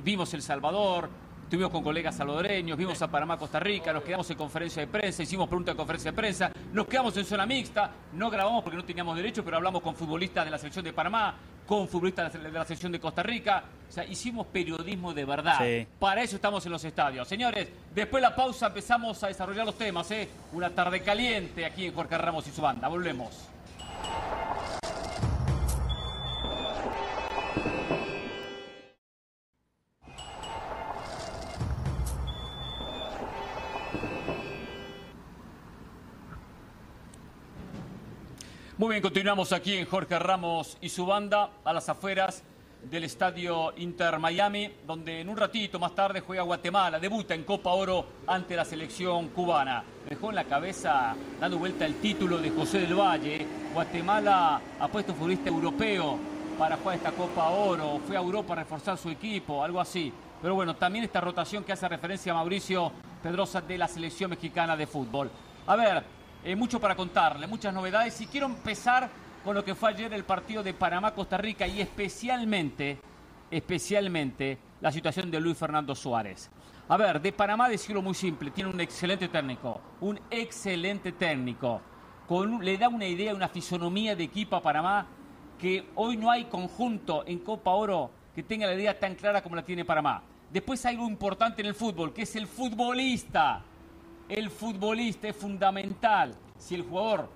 vimos 0.02 0.33
El 0.33 0.42
Salvador, 0.42 1.09
Estuvimos 1.44 1.70
con 1.70 1.84
colegas 1.84 2.16
salvadoreños, 2.16 2.76
vimos 2.76 3.00
a 3.02 3.08
Panamá, 3.08 3.36
Costa 3.36 3.60
Rica, 3.60 3.92
nos 3.92 4.02
quedamos 4.02 4.28
en 4.30 4.36
conferencia 4.36 4.80
de 4.80 4.88
prensa, 4.88 5.22
hicimos 5.22 5.46
preguntas 5.46 5.74
de 5.74 5.76
conferencia 5.76 6.10
de 6.10 6.16
prensa, 6.16 6.50
nos 6.72 6.86
quedamos 6.86 7.14
en 7.18 7.24
zona 7.26 7.44
mixta, 7.44 7.90
no 8.14 8.30
grabamos 8.30 8.64
porque 8.64 8.78
no 8.78 8.84
teníamos 8.84 9.14
derecho, 9.14 9.44
pero 9.44 9.58
hablamos 9.58 9.82
con 9.82 9.94
futbolistas 9.94 10.46
de 10.46 10.50
la 10.50 10.56
selección 10.56 10.86
de 10.86 10.94
Panamá, 10.94 11.34
con 11.66 11.86
futbolistas 11.86 12.32
de 12.32 12.50
la 12.50 12.64
selección 12.64 12.92
de 12.92 12.98
Costa 12.98 13.22
Rica. 13.22 13.62
O 13.88 13.92
sea, 13.92 14.04
hicimos 14.04 14.46
periodismo 14.46 15.12
de 15.12 15.24
verdad. 15.26 15.60
Para 15.98 16.22
eso 16.22 16.36
estamos 16.36 16.64
en 16.64 16.72
los 16.72 16.82
estadios. 16.82 17.28
Señores, 17.28 17.68
después 17.94 18.22
de 18.22 18.28
la 18.28 18.34
pausa 18.34 18.68
empezamos 18.68 19.22
a 19.22 19.28
desarrollar 19.28 19.66
los 19.66 19.76
temas. 19.76 20.10
¿eh? 20.10 20.28
Una 20.52 20.70
tarde 20.70 21.02
caliente 21.02 21.64
aquí 21.66 21.86
en 21.86 21.94
Jorge 21.94 22.16
Ramos 22.16 22.48
y 22.48 22.52
su 22.52 22.62
banda. 22.62 22.88
Volvemos. 22.88 23.48
Muy 38.84 38.96
bien, 38.96 39.02
continuamos 39.02 39.50
aquí 39.54 39.78
en 39.78 39.86
Jorge 39.86 40.18
Ramos 40.18 40.76
y 40.82 40.90
su 40.90 41.06
banda 41.06 41.48
a 41.64 41.72
las 41.72 41.88
afueras 41.88 42.42
del 42.82 43.04
estadio 43.04 43.72
Inter 43.78 44.18
Miami, 44.18 44.70
donde 44.86 45.22
en 45.22 45.30
un 45.30 45.38
ratito 45.38 45.78
más 45.78 45.94
tarde 45.94 46.20
juega 46.20 46.42
Guatemala, 46.42 47.00
debuta 47.00 47.34
en 47.34 47.44
Copa 47.44 47.70
Oro 47.70 48.04
ante 48.26 48.54
la 48.54 48.62
selección 48.66 49.28
cubana. 49.28 49.82
Dejó 50.06 50.28
en 50.28 50.36
la 50.36 50.44
cabeza, 50.44 51.16
dando 51.40 51.56
vuelta 51.56 51.86
el 51.86 51.94
título 51.94 52.36
de 52.36 52.50
José 52.50 52.80
del 52.80 52.94
Valle. 52.94 53.46
Guatemala 53.72 54.60
ha 54.78 54.88
puesto 54.88 55.14
futbolista 55.14 55.48
europeo 55.48 56.18
para 56.58 56.76
jugar 56.76 56.96
esta 56.96 57.12
Copa 57.12 57.48
Oro, 57.48 58.00
fue 58.06 58.18
a 58.18 58.20
Europa 58.20 58.52
a 58.52 58.56
reforzar 58.56 58.98
su 58.98 59.08
equipo, 59.08 59.64
algo 59.64 59.80
así. 59.80 60.12
Pero 60.42 60.56
bueno, 60.56 60.76
también 60.76 61.06
esta 61.06 61.22
rotación 61.22 61.64
que 61.64 61.72
hace 61.72 61.88
referencia 61.88 62.32
a 62.32 62.34
Mauricio 62.34 62.92
Pedrosa 63.22 63.62
de 63.62 63.78
la 63.78 63.88
selección 63.88 64.28
mexicana 64.28 64.76
de 64.76 64.86
fútbol. 64.86 65.30
A 65.66 65.74
ver, 65.74 66.04
eh, 66.44 66.54
mucho 66.54 66.78
para 66.78 66.94
contarle, 66.94 67.46
muchas 67.46 67.72
novedades 67.72 68.20
y 68.20 68.26
quiero 68.26 68.46
empezar 68.46 69.08
con 69.42 69.54
lo 69.54 69.64
que 69.64 69.74
fue 69.74 69.90
ayer 69.90 70.12
el 70.12 70.24
partido 70.24 70.62
de 70.62 70.74
Panamá-Costa 70.74 71.38
Rica 71.38 71.66
y 71.66 71.80
especialmente, 71.80 72.98
especialmente 73.50 74.58
la 74.82 74.92
situación 74.92 75.30
de 75.30 75.40
Luis 75.40 75.56
Fernando 75.56 75.94
Suárez. 75.94 76.50
A 76.88 76.98
ver, 76.98 77.20
de 77.22 77.32
Panamá 77.32 77.68
decirlo 77.68 78.02
muy 78.02 78.12
simple, 78.12 78.50
tiene 78.50 78.68
un 78.68 78.78
excelente 78.78 79.28
técnico, 79.28 79.80
un 80.02 80.20
excelente 80.30 81.12
técnico, 81.12 81.80
le 82.60 82.76
da 82.76 82.88
una 82.88 83.06
idea, 83.06 83.34
una 83.34 83.48
fisonomía 83.48 84.14
de 84.14 84.24
equipo 84.24 84.56
a 84.56 84.60
Panamá 84.62 85.06
que 85.58 85.86
hoy 85.94 86.18
no 86.18 86.30
hay 86.30 86.44
conjunto 86.44 87.24
en 87.26 87.38
Copa 87.38 87.70
Oro 87.70 88.10
que 88.34 88.42
tenga 88.42 88.66
la 88.66 88.74
idea 88.74 88.98
tan 88.98 89.14
clara 89.14 89.42
como 89.42 89.56
la 89.56 89.64
tiene 89.64 89.86
Panamá. 89.86 90.22
Después 90.52 90.84
hay 90.84 90.94
algo 90.94 91.08
importante 91.08 91.62
en 91.62 91.68
el 91.68 91.74
fútbol, 91.74 92.12
que 92.12 92.22
es 92.22 92.36
el 92.36 92.46
futbolista 92.46 93.62
el 94.28 94.50
futbolista 94.50 95.28
es 95.28 95.37
fundamental. 95.37 96.35
Si 96.59 96.75
el 96.75 96.83
jugador 96.83 97.28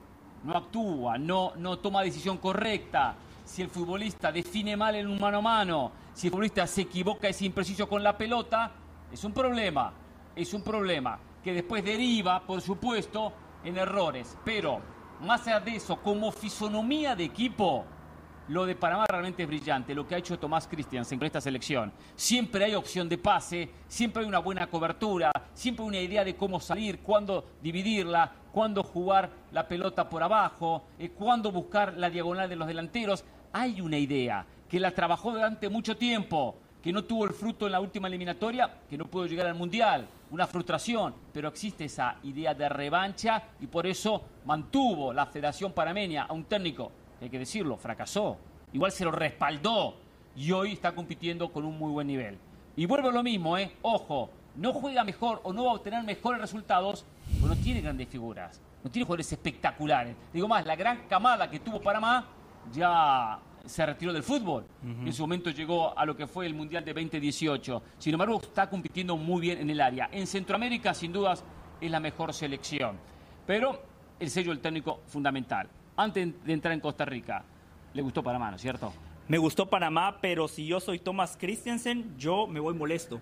no 0.44 0.56
actúa, 0.56 1.18
no, 1.18 1.52
no 1.56 1.78
toma 1.78 2.02
decisión 2.02 2.38
correcta, 2.38 3.14
si 3.44 3.62
el 3.62 3.68
futbolista 3.68 4.30
define 4.30 4.76
mal 4.76 4.94
en 4.94 5.06
un 5.06 5.18
mano 5.18 5.38
a 5.38 5.42
mano, 5.42 5.92
si 6.14 6.26
el 6.26 6.30
futbolista 6.30 6.66
se 6.66 6.82
equivoca, 6.82 7.28
es 7.28 7.40
impreciso 7.42 7.88
con 7.88 8.02
la 8.02 8.16
pelota, 8.16 8.72
es 9.12 9.24
un 9.24 9.32
problema. 9.32 9.92
Es 10.36 10.54
un 10.54 10.62
problema 10.62 11.18
que 11.42 11.52
después 11.52 11.84
deriva, 11.84 12.40
por 12.40 12.60
supuesto, 12.60 13.32
en 13.64 13.76
errores. 13.76 14.36
Pero, 14.44 14.80
más 15.20 15.46
allá 15.46 15.60
de 15.60 15.76
eso, 15.76 15.96
como 15.96 16.30
fisonomía 16.30 17.16
de 17.16 17.24
equipo, 17.24 17.84
lo 18.48 18.64
de 18.64 18.74
Panamá 18.74 19.06
realmente 19.06 19.42
es 19.42 19.48
brillante, 19.48 19.94
lo 19.94 20.06
que 20.06 20.14
ha 20.14 20.18
hecho 20.18 20.38
Tomás 20.38 20.66
Christiansen 20.66 21.18
con 21.18 21.26
esta 21.26 21.40
selección. 21.40 21.92
Siempre 22.16 22.64
hay 22.64 22.74
opción 22.74 23.08
de 23.08 23.18
pase, 23.18 23.68
siempre 23.86 24.22
hay 24.22 24.28
una 24.28 24.38
buena 24.38 24.66
cobertura, 24.66 25.30
siempre 25.52 25.84
hay 25.84 25.88
una 25.88 26.00
idea 26.00 26.24
de 26.24 26.34
cómo 26.34 26.58
salir, 26.58 27.00
cuándo 27.00 27.44
dividirla, 27.62 28.32
cuándo 28.50 28.82
jugar 28.82 29.30
la 29.52 29.68
pelota 29.68 30.08
por 30.08 30.22
abajo, 30.22 30.84
eh, 30.98 31.10
cuándo 31.10 31.52
buscar 31.52 31.94
la 31.98 32.08
diagonal 32.08 32.48
de 32.48 32.56
los 32.56 32.66
delanteros. 32.66 33.24
Hay 33.52 33.80
una 33.80 33.98
idea 33.98 34.46
que 34.68 34.80
la 34.80 34.92
trabajó 34.92 35.32
durante 35.32 35.68
mucho 35.68 35.96
tiempo, 35.96 36.56
que 36.82 36.92
no 36.92 37.04
tuvo 37.04 37.26
el 37.26 37.34
fruto 37.34 37.66
en 37.66 37.72
la 37.72 37.80
última 37.80 38.08
eliminatoria, 38.08 38.80
que 38.88 38.96
no 38.96 39.04
pudo 39.04 39.26
llegar 39.26 39.46
al 39.46 39.54
Mundial, 39.54 40.08
una 40.30 40.46
frustración, 40.46 41.14
pero 41.32 41.48
existe 41.48 41.84
esa 41.84 42.16
idea 42.22 42.54
de 42.54 42.68
revancha 42.68 43.42
y 43.60 43.66
por 43.66 43.86
eso 43.86 44.22
mantuvo 44.46 45.12
la 45.12 45.26
Federación 45.26 45.72
Panameña 45.72 46.24
a 46.24 46.32
un 46.32 46.44
técnico 46.44 46.92
hay 47.20 47.30
que 47.30 47.38
decirlo, 47.38 47.76
fracasó. 47.76 48.38
Igual 48.72 48.92
se 48.92 49.04
lo 49.04 49.10
respaldó 49.10 49.96
y 50.36 50.52
hoy 50.52 50.72
está 50.72 50.94
compitiendo 50.94 51.50
con 51.50 51.64
un 51.64 51.78
muy 51.78 51.90
buen 51.90 52.06
nivel. 52.06 52.38
Y 52.76 52.86
vuelvo 52.86 53.08
a 53.08 53.12
lo 53.12 53.22
mismo, 53.22 53.58
¿eh? 53.58 53.72
Ojo, 53.82 54.30
no 54.56 54.72
juega 54.72 55.04
mejor 55.04 55.40
o 55.42 55.52
no 55.52 55.64
va 55.64 55.72
a 55.72 55.74
obtener 55.74 56.02
mejores 56.04 56.40
resultados, 56.40 57.04
porque 57.40 57.56
no 57.56 57.62
tiene 57.62 57.80
grandes 57.80 58.08
figuras, 58.08 58.60
no 58.84 58.90
tiene 58.90 59.04
jugadores 59.04 59.32
espectaculares. 59.32 60.16
Digo 60.32 60.46
más, 60.46 60.64
la 60.66 60.76
gran 60.76 61.06
camada 61.08 61.50
que 61.50 61.60
tuvo 61.60 61.80
Panamá 61.80 62.26
ya 62.72 63.38
se 63.64 63.84
retiró 63.84 64.12
del 64.12 64.22
fútbol. 64.22 64.64
En 64.82 65.12
su 65.12 65.22
momento 65.22 65.50
llegó 65.50 65.96
a 65.96 66.04
lo 66.06 66.16
que 66.16 66.26
fue 66.26 66.46
el 66.46 66.54
Mundial 66.54 66.84
de 66.84 66.92
2018. 66.92 67.82
Sin 67.98 68.14
embargo, 68.14 68.40
está 68.40 68.70
compitiendo 68.70 69.16
muy 69.16 69.40
bien 69.40 69.58
en 69.58 69.70
el 69.70 69.80
área. 69.80 70.08
En 70.12 70.26
Centroamérica, 70.26 70.94
sin 70.94 71.12
dudas, 71.12 71.44
es 71.80 71.90
la 71.90 72.00
mejor 72.00 72.32
selección. 72.32 72.96
Pero 73.46 73.82
el 74.18 74.30
sello 74.30 74.50
del 74.50 74.60
técnico 74.60 75.00
fundamental 75.06 75.68
antes 75.98 76.44
de 76.44 76.52
entrar 76.52 76.72
en 76.72 76.80
Costa 76.80 77.04
Rica. 77.04 77.44
Le 77.92 78.02
gustó 78.02 78.22
Panamá, 78.22 78.50
¿no 78.50 78.56
es 78.56 78.62
cierto? 78.62 78.92
Me 79.26 79.36
gustó 79.36 79.66
Panamá, 79.66 80.18
pero 80.22 80.48
si 80.48 80.66
yo 80.66 80.80
soy 80.80 80.98
Thomas 80.98 81.36
Christensen, 81.38 82.14
yo 82.16 82.46
me 82.46 82.60
voy 82.60 82.74
molesto. 82.74 83.20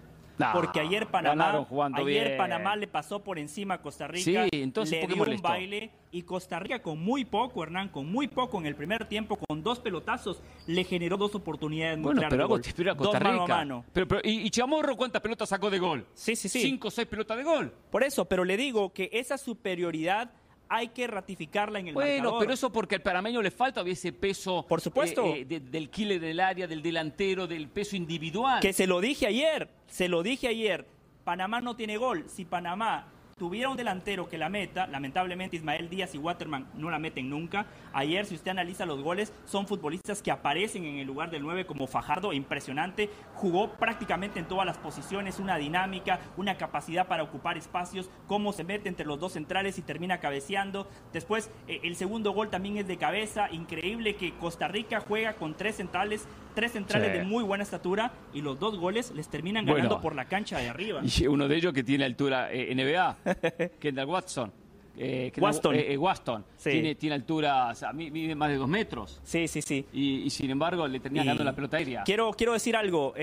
porque 0.52 0.80
ayer 0.80 1.06
Panamá, 1.06 1.66
ayer 1.94 2.36
Panamá 2.36 2.76
le 2.76 2.86
pasó 2.86 3.24
por 3.24 3.38
encima 3.38 3.74
a 3.74 3.82
Costa 3.82 4.06
Rica, 4.06 4.44
sí, 4.44 4.48
entonces, 4.52 5.00
le 5.00 5.14
dio 5.14 5.24
un 5.24 5.40
baile 5.40 5.90
y 6.12 6.22
Costa 6.22 6.60
Rica 6.60 6.82
con 6.82 7.02
muy 7.02 7.24
poco, 7.24 7.62
Hernán, 7.62 7.88
con 7.88 8.12
muy 8.12 8.28
poco 8.28 8.58
en 8.58 8.66
el 8.66 8.76
primer 8.76 9.06
tiempo, 9.06 9.38
con 9.48 9.62
dos 9.62 9.80
pelotazos, 9.80 10.42
le 10.66 10.84
generó 10.84 11.16
dos 11.16 11.34
oportunidades 11.34 11.96
muy 11.96 12.12
bueno, 12.12 12.28
pero 12.28 12.44
hago 12.44 12.56
a 12.56 12.94
Costa 12.94 13.18
Rica. 13.18 13.82
Pero, 13.94 14.20
y, 14.22 14.46
y, 14.46 14.50
Chamorro 14.50 14.94
cuántas 14.94 15.22
pelotas 15.22 15.48
sacó 15.48 15.70
de 15.70 15.78
gol? 15.78 16.06
Sí, 16.12 16.36
sí, 16.36 16.50
sí. 16.50 16.60
Cinco 16.60 16.88
o 16.88 16.90
seis 16.90 17.08
pelotas 17.08 17.38
de 17.38 17.42
gol. 17.42 17.72
Por 17.90 18.04
eso, 18.04 18.26
pero 18.26 18.44
le 18.44 18.58
digo 18.58 18.92
que 18.92 19.08
esa 19.14 19.38
superioridad 19.38 20.30
hay 20.68 20.88
que 20.88 21.06
ratificarla 21.06 21.78
en 21.78 21.88
el 21.88 21.94
bueno, 21.94 22.38
pero 22.38 22.52
eso 22.52 22.70
porque 22.70 22.96
al 22.96 23.02
parameño 23.02 23.40
le 23.42 23.50
falta 23.50 23.82
ese 23.82 24.12
peso. 24.12 24.64
Por 24.68 24.80
supuesto. 24.80 25.24
Eh, 25.26 25.46
eh, 25.48 25.60
del 25.60 25.90
killer 25.90 26.20
del 26.20 26.40
área, 26.40 26.66
del 26.66 26.82
delantero, 26.82 27.46
del 27.46 27.68
peso 27.68 27.96
individual. 27.96 28.60
Que 28.60 28.72
se 28.72 28.86
lo 28.86 29.00
dije 29.00 29.26
ayer, 29.26 29.68
se 29.86 30.08
lo 30.08 30.22
dije 30.22 30.48
ayer. 30.48 30.86
Panamá 31.24 31.60
no 31.60 31.76
tiene 31.76 31.96
gol. 31.96 32.24
Si 32.28 32.44
Panamá 32.44 33.08
tuviera 33.38 33.68
un 33.68 33.76
delantero 33.76 34.30
que 34.30 34.38
la 34.38 34.48
meta, 34.48 34.86
lamentablemente 34.86 35.56
Ismael 35.56 35.90
Díaz 35.90 36.14
y 36.14 36.18
Waterman 36.18 36.68
no 36.74 36.88
la 36.88 36.98
meten 36.98 37.28
nunca. 37.28 37.66
Ayer, 37.92 38.24
si 38.24 38.34
usted 38.34 38.52
analiza 38.52 38.86
los 38.86 39.02
goles, 39.02 39.30
son 39.44 39.66
futbolistas 39.66 40.22
que 40.22 40.30
aparecen 40.30 40.86
en 40.86 40.96
el 40.96 41.06
lugar 41.06 41.30
del 41.30 41.42
9 41.42 41.66
como 41.66 41.86
Fajardo, 41.86 42.32
impresionante. 42.32 43.10
Jugó 43.34 43.72
prácticamente 43.72 44.38
en 44.38 44.48
todas 44.48 44.64
las 44.64 44.78
posiciones, 44.78 45.38
una 45.38 45.58
dinámica, 45.58 46.18
una 46.38 46.56
capacidad 46.56 47.08
para 47.08 47.24
ocupar 47.24 47.58
espacios, 47.58 48.08
cómo 48.26 48.54
se 48.54 48.64
mete 48.64 48.88
entre 48.88 49.04
los 49.04 49.20
dos 49.20 49.34
centrales 49.34 49.76
y 49.76 49.82
termina 49.82 50.18
cabeceando. 50.18 50.88
Después, 51.12 51.50
eh, 51.68 51.80
el 51.82 51.94
segundo 51.94 52.30
gol 52.30 52.48
también 52.48 52.78
es 52.78 52.88
de 52.88 52.96
cabeza. 52.96 53.50
Increíble 53.52 54.16
que 54.16 54.32
Costa 54.38 54.66
Rica 54.66 55.00
juega 55.06 55.34
con 55.34 55.54
tres 55.54 55.76
centrales 55.76 56.26
tres 56.56 56.72
centrales 56.72 57.12
de 57.12 57.22
muy 57.22 57.44
buena 57.44 57.62
estatura 57.62 58.12
y 58.32 58.40
los 58.40 58.58
dos 58.58 58.78
goles 58.78 59.12
les 59.14 59.28
terminan 59.28 59.66
ganando 59.66 60.00
por 60.00 60.14
la 60.14 60.24
cancha 60.24 60.58
de 60.58 60.70
arriba. 60.70 61.02
Y 61.04 61.26
uno 61.26 61.48
de 61.48 61.56
ellos 61.56 61.74
que 61.74 61.84
tiene 61.84 62.06
altura 62.06 62.50
eh, 62.50 62.74
NBA, 62.74 63.25
Kendall 63.80 64.08
Watson. 64.08 64.52
Eh, 64.98 65.30
Waston. 65.36 65.74
Eh, 65.74 65.92
eh 65.92 65.98
Waston. 65.98 66.44
Tiene, 66.62 66.94
tiene 66.94 67.14
altura, 67.16 67.68
o 67.68 67.74
sea, 67.74 67.92
mide 67.92 68.34
más 68.34 68.48
de 68.48 68.56
dos 68.56 68.68
metros. 68.68 69.20
Sí, 69.24 69.46
sí, 69.46 69.60
sí. 69.60 69.86
Y, 69.92 70.30
sin 70.30 70.50
embargo 70.50 70.88
le 70.88 71.00
termina 71.00 71.24
ganando 71.24 71.44
la 71.44 71.54
pelota 71.54 71.76
aérea. 71.76 72.02
Quiero, 72.04 72.32
quiero 72.32 72.54
decir 72.54 72.76
algo. 72.76 73.14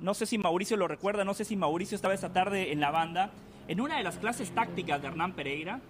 no 0.00 0.14
sé 0.14 0.26
si 0.26 0.38
Mauricio 0.38 0.76
lo 0.76 0.88
recuerda, 0.88 1.24
no 1.24 1.34
sé 1.34 1.44
si 1.44 1.56
Mauricio 1.56 1.96
estaba 1.96 2.14
esta 2.14 2.32
tarde 2.32 2.72
en 2.72 2.80
la 2.80 2.90
banda. 2.90 3.30
En 3.68 3.80
una 3.80 3.96
de 3.96 4.02
las 4.02 4.18
clases 4.18 4.50
tácticas 4.50 5.00
de 5.00 5.08
Hernán 5.08 5.32
Pereira, 5.32 5.80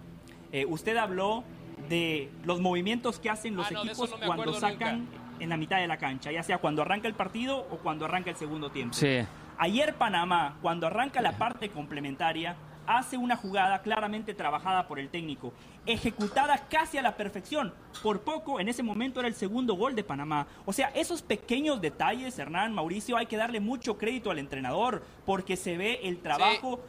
usted 0.67 0.95
habló 0.97 1.43
de 1.89 2.29
los 2.45 2.61
movimientos 2.61 3.19
que 3.19 3.29
hacen 3.29 3.55
los 3.55 3.67
ah, 3.71 3.81
equipos 3.83 4.13
cuando 4.25 4.53
sacan 4.53 5.07
en 5.39 5.49
la 5.49 5.57
mitad 5.57 5.77
de 5.77 5.87
la 5.87 5.97
cancha, 5.97 6.31
ya 6.31 6.43
sea 6.43 6.59
cuando 6.59 6.83
arranca 6.83 7.07
el 7.07 7.15
partido 7.15 7.67
o 7.71 7.77
cuando 7.77 8.05
arranca 8.05 8.29
el 8.29 8.35
segundo 8.35 8.69
tiempo. 8.69 8.93
Sí. 8.93 9.19
Ayer 9.57 9.95
Panamá, 9.95 10.57
cuando 10.61 10.87
arranca 10.87 11.21
la 11.21 11.33
parte 11.33 11.69
complementaria, 11.69 12.55
hace 12.87 13.17
una 13.17 13.35
jugada 13.35 13.81
claramente 13.81 14.33
trabajada 14.33 14.87
por 14.87 14.99
el 14.99 15.09
técnico, 15.09 15.53
ejecutada 15.85 16.67
casi 16.69 16.97
a 16.97 17.01
la 17.01 17.15
perfección. 17.15 17.73
Por 18.03 18.21
poco, 18.21 18.59
en 18.59 18.69
ese 18.69 18.83
momento 18.83 19.19
era 19.19 19.27
el 19.27 19.35
segundo 19.35 19.75
gol 19.75 19.95
de 19.95 20.03
Panamá. 20.03 20.47
O 20.65 20.73
sea, 20.73 20.91
esos 20.95 21.21
pequeños 21.21 21.81
detalles, 21.81 22.37
Hernán, 22.37 22.73
Mauricio, 22.73 23.17
hay 23.17 23.25
que 23.25 23.37
darle 23.37 23.59
mucho 23.59 23.97
crédito 23.97 24.31
al 24.31 24.39
entrenador, 24.39 25.03
porque 25.25 25.55
se 25.55 25.77
ve 25.77 25.99
el 26.03 26.19
trabajo 26.19 26.79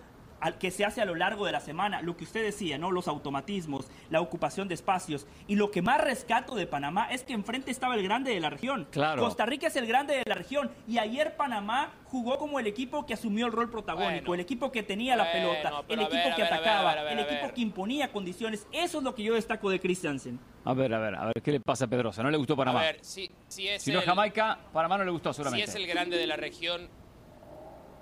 al 0.42 0.58
que 0.58 0.72
se 0.72 0.84
hace 0.84 1.00
a 1.00 1.04
lo 1.04 1.14
largo 1.14 1.46
de 1.46 1.52
la 1.52 1.60
semana, 1.60 2.02
lo 2.02 2.16
que 2.16 2.24
usted 2.24 2.42
decía, 2.42 2.76
¿no? 2.76 2.90
Los 2.90 3.06
automatismos, 3.06 3.86
la 4.10 4.20
ocupación 4.20 4.66
de 4.66 4.74
espacios. 4.74 5.24
Y 5.46 5.54
lo 5.54 5.70
que 5.70 5.82
más 5.82 6.00
rescato 6.00 6.56
de 6.56 6.66
Panamá 6.66 7.06
es 7.12 7.22
que 7.22 7.32
enfrente 7.32 7.70
estaba 7.70 7.94
el 7.94 8.02
grande 8.02 8.34
de 8.34 8.40
la 8.40 8.50
región. 8.50 8.88
Claro. 8.90 9.22
Costa 9.22 9.46
Rica 9.46 9.68
es 9.68 9.76
el 9.76 9.86
grande 9.86 10.14
de 10.14 10.24
la 10.26 10.34
región. 10.34 10.72
Y 10.88 10.98
ayer 10.98 11.36
Panamá 11.36 11.92
jugó 12.06 12.38
como 12.38 12.58
el 12.58 12.66
equipo 12.66 13.06
que 13.06 13.14
asumió 13.14 13.46
el 13.46 13.52
rol 13.52 13.70
protagónico, 13.70 14.34
el 14.34 14.40
equipo 14.40 14.72
que 14.72 14.82
tenía 14.82 15.14
la 15.14 15.30
pelota, 15.30 15.84
el 15.88 16.00
equipo 16.00 16.34
que 16.34 16.42
atacaba, 16.42 16.94
el 17.08 17.20
equipo 17.20 17.54
que 17.54 17.60
imponía 17.60 18.10
condiciones. 18.10 18.66
Eso 18.72 18.98
es 18.98 19.04
lo 19.04 19.14
que 19.14 19.22
yo 19.22 19.34
destaco 19.34 19.70
de 19.70 19.78
Christiansen. 19.78 20.40
A 20.64 20.74
ver, 20.74 20.92
a 20.92 20.98
ver, 20.98 21.14
a 21.14 21.26
ver, 21.26 21.42
¿qué 21.42 21.52
le 21.52 21.60
pasa 21.60 21.84
a 21.84 21.88
Pedrosa? 21.88 22.22
¿No 22.22 22.30
le 22.30 22.36
gustó 22.36 22.56
Panamá? 22.56 22.80
A 22.80 22.84
ver, 22.84 22.98
si, 23.00 23.30
si 23.46 23.68
es 23.68 23.82
si 23.82 23.92
no 23.92 24.00
Jamaica, 24.00 24.58
Panamá 24.72 24.98
no 24.98 25.04
le 25.04 25.10
gustó 25.12 25.32
seguramente. 25.32 25.66
Si 25.66 25.70
es 25.70 25.76
el 25.76 25.86
grande 25.86 26.16
de 26.16 26.26
la 26.26 26.36
región, 26.36 26.88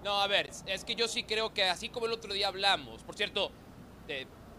no, 0.04 0.21
a 0.21 0.26
ver, 0.26 0.50
es 0.66 0.85
que 0.85 0.95
yo 0.95 1.09
sí 1.09 1.25
creo 1.25 1.52
que 1.52 1.64
así 1.64 1.88
como 1.88 2.07
el 2.07 2.12
otro 2.12 2.33
día 2.33 2.49
hablamos, 2.49 3.02
por 3.02 3.16
cierto, 3.16 3.52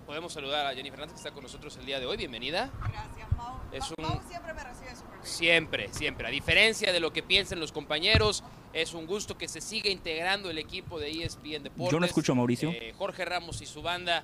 podemos 0.06 0.34
saludar 0.34 0.66
a 0.66 0.74
Jenny 0.74 0.90
Fernández 0.90 1.14
que 1.14 1.18
está 1.20 1.32
con 1.32 1.44
nosotros 1.44 1.76
el 1.78 1.86
día 1.86 2.00
de 2.00 2.06
hoy, 2.06 2.18
bienvenida. 2.18 2.72
Gracias, 2.80 3.32
Mau. 3.38 3.60
Es 3.72 3.92
un... 3.98 4.28
siempre 4.28 4.54
me 4.54 4.64
recibe 4.64 4.96
súper 4.96 5.12
bien. 5.12 5.26
Siempre, 5.26 5.94
siempre. 5.94 6.28
A 6.28 6.30
diferencia 6.30 6.92
de 6.92 7.00
lo 7.00 7.14
que 7.14 7.24
piensen 7.24 7.60
los 7.60 7.72
compañeros, 7.72 8.44
es 8.74 8.94
un 8.94 9.06
gusto 9.06 9.38
que 9.38 9.48
se 9.48 9.62
siga 9.62 9.90
integrando 9.90 10.50
el 10.50 10.58
equipo 10.58 11.00
de 11.00 11.12
ESPN 11.12 11.64
Deportes. 11.64 11.92
Yo 11.92 12.00
no 12.00 12.06
escucho 12.06 12.32
a 12.32 12.36
Mauricio. 12.36 12.70
Eh, 12.72 12.94
Jorge 12.98 13.26
Ramos 13.26 13.62
y 13.62 13.66
su 13.66 13.82
banda 13.82 14.24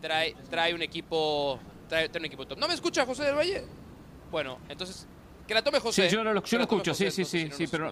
trae, 0.00 0.34
trae 0.50 0.74
un 0.74 0.82
equipo 0.82 1.58
trae, 1.88 2.10
un 2.14 2.24
equipo 2.24 2.46
top. 2.46 2.58
¿No 2.58 2.68
me 2.68 2.74
escucha 2.74 3.04
José 3.04 3.24
del 3.24 3.34
Valle? 3.34 3.64
Bueno, 4.30 4.58
entonces, 4.68 5.06
que 5.46 5.54
la 5.54 5.62
tome 5.62 5.80
José. 5.80 6.08
Sí, 6.08 6.14
yo 6.14 6.22
lo, 6.22 6.42
yo 6.42 6.60
escucho, 6.60 6.90
José, 6.92 7.10
sí, 7.10 7.24
sí, 7.24 7.48
sí, 7.50 7.66
sí, 7.66 7.66
pero, 7.66 7.90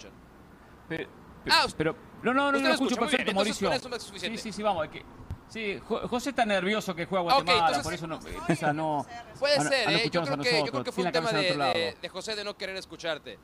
Ah, 1.51 1.67
pero, 1.77 1.97
no, 2.23 2.33
no, 2.35 2.51
no, 2.53 2.59
usted 2.59 2.63
lo 2.63 2.69
lo 2.69 2.75
escucho 2.75 2.97
perfecto, 2.97 3.31
entonces 3.31 3.63
Mauricio. 3.63 4.19
Sí, 4.19 4.39
sí, 4.39 4.53
sí, 4.53 4.63
vamos, 4.63 4.83
hay 4.85 4.89
que, 4.89 5.03
sí, 5.49 5.79
Jo- 5.87 6.09
José 6.09 6.31
está 6.31 6.45
nervioso 6.45 6.95
que 6.95 7.07
juega 7.07 7.23
Ah, 7.31 7.35
Guatemala, 7.35 7.59
entonces- 7.77 7.83
por 7.85 7.95
eso 7.95 8.07
no, 8.07 8.19
Oye, 8.19 8.37
empieza 8.37 8.71
a 8.71 8.73
no, 8.73 9.07
Puede 9.39 9.59
no- 9.59 9.65
ser, 9.69 9.89
a 9.89 9.91
no 9.93 9.97
¿eh? 9.99 10.03
Yo 10.05 10.11
creo, 10.11 10.23
a 10.23 10.25
que, 10.25 10.45
yo 10.45 10.51
nosotros, 10.51 10.71
creo 10.71 10.85
que 10.85 10.93
fue 10.93 11.05
un 11.05 11.13
tema 11.13 11.33
de, 11.33 12.09
José 12.11 12.35
de 12.37 12.45
no 12.45 12.57
querer 12.57 12.77
escucharte. 12.77 13.39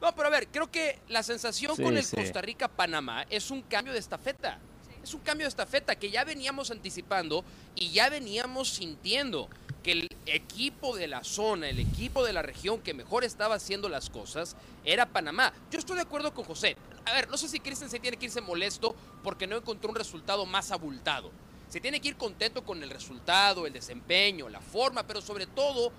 No, 0.00 0.14
pero 0.14 0.28
a 0.28 0.30
ver, 0.30 0.48
creo 0.48 0.70
que 0.70 1.00
la 1.08 1.22
sensación 1.22 1.74
Sí, 1.74 1.82
con 1.82 1.96
el 1.96 2.04
sí. 2.04 2.16
Costa 2.16 2.42
Rica-Panamá 2.42 3.24
es 3.30 3.50
un 3.50 3.62
cambio 3.62 3.92
de 3.94 3.98
estafeta. 3.98 4.58
Es 5.02 5.14
un 5.14 5.20
cambio 5.20 5.44
de 5.46 5.48
estafeta 5.48 5.94
que 5.96 6.10
ya 6.10 6.24
veníamos 6.24 6.70
anticipando 6.70 7.44
y 7.74 7.90
ya 7.92 8.10
veníamos 8.10 8.68
sintiendo 8.68 9.48
que 9.86 9.92
el 9.92 10.08
equipo 10.26 10.96
de 10.96 11.06
la 11.06 11.22
zona, 11.22 11.68
el 11.68 11.78
equipo 11.78 12.24
de 12.24 12.32
la 12.32 12.42
región 12.42 12.80
que 12.80 12.92
mejor 12.92 13.22
estaba 13.22 13.54
haciendo 13.54 13.88
las 13.88 14.10
cosas 14.10 14.56
era 14.84 15.06
Panamá. 15.06 15.52
Yo 15.70 15.78
estoy 15.78 15.94
de 15.94 16.02
acuerdo 16.02 16.34
con 16.34 16.44
José. 16.44 16.76
A 17.04 17.12
ver, 17.12 17.30
no 17.30 17.36
sé 17.36 17.48
si 17.48 17.60
Cristian 17.60 17.88
se 17.88 18.00
tiene 18.00 18.16
que 18.16 18.26
irse 18.26 18.40
molesto 18.40 18.96
porque 19.22 19.46
no 19.46 19.56
encontró 19.56 19.88
un 19.90 19.94
resultado 19.94 20.44
más 20.44 20.72
abultado. 20.72 21.30
Se 21.68 21.80
tiene 21.80 22.00
que 22.00 22.08
ir 22.08 22.16
contento 22.16 22.64
con 22.64 22.82
el 22.82 22.90
resultado, 22.90 23.64
el 23.64 23.72
desempeño, 23.72 24.48
la 24.48 24.60
forma, 24.60 25.06
pero 25.06 25.20
sobre 25.20 25.46
todo 25.46 25.92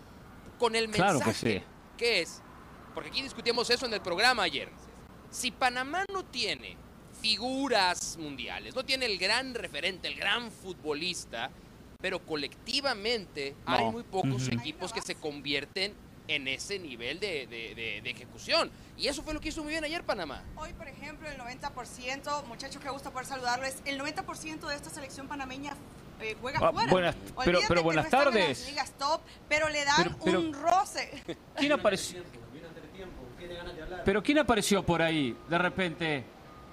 con 0.59 0.75
el 0.75 0.89
Claro 0.91 1.19
mensaje. 1.19 1.53
que 1.53 1.59
sí. 1.59 1.65
¿Qué 1.97 2.21
es? 2.23 2.41
Porque 2.93 3.09
aquí 3.09 3.21
discutimos 3.21 3.69
eso 3.69 3.85
en 3.85 3.93
el 3.93 4.01
programa 4.01 4.43
ayer. 4.43 4.69
Si 5.31 5.49
Panamá 5.49 6.03
no 6.11 6.25
tiene 6.25 6.75
figuras 7.21 8.17
mundiales, 8.17 8.75
no 8.75 8.83
tiene 8.83 9.05
el 9.05 9.17
gran 9.17 9.53
referente, 9.53 10.09
el 10.09 10.15
gran 10.15 10.51
futbolista, 10.51 11.51
pero 12.01 12.19
colectivamente 12.25 13.55
No. 13.65 13.73
hay 13.73 13.85
muy 13.85 14.03
pocos 14.03 14.47
equipos 14.49 14.93
que 14.93 15.01
se 15.01 15.15
convierten 15.15 15.93
en 16.27 16.47
ese 16.47 16.77
nivel 16.77 17.19
de, 17.19 17.47
de- 17.47 17.73
de- 17.73 18.01
de 18.01 18.09
ejecución. 18.09 18.69
Y 18.97 19.07
eso 19.07 19.23
fue 19.23 19.33
lo 19.33 19.39
que 19.39 19.49
hizo 19.49 19.63
muy 19.63 19.71
bien 19.71 19.83
ayer 19.85 20.03
Panamá. 20.03 20.43
Hoy, 20.57 20.73
por 20.73 20.87
ejemplo, 20.87 21.27
el 21.29 21.37
90%, 21.37 22.43
muchachos 22.45 22.81
que 22.81 22.89
gusta 22.89 23.11
poder 23.11 23.25
saludarles, 23.27 23.81
el 23.85 23.97
90% 23.99 24.67
de 24.67 24.75
esta 24.75 24.89
selección 24.89 25.27
panameña 25.27 25.75
eh, 26.19 26.35
juega 26.41 26.59
Ah, 26.61 26.71
fuera. 26.73 26.91
buenas- 26.91 27.15
pero- 27.45 27.59
pero 27.67 27.83
buenas 27.83 28.05
no 28.05 28.07
están 28.07 28.27
en 28.27 28.33
tardes. 28.33 28.59
las 28.59 28.69
ligas 28.69 28.91
top, 28.97 29.21
pero 29.47 29.69
le 29.69 29.85
dan 29.85 30.03
Pero- 30.03 30.17
pero- 30.23 30.39
un 30.41 30.53
roce. 30.53 31.23
¿Quién 31.55 31.71
apareció? 31.71 32.23
Pero 34.03 34.23
¿quién 34.23 34.39
apareció 34.39 34.83
por 34.85 35.01
ahí 35.01 35.35
de 35.49 35.57
repente 35.57 36.23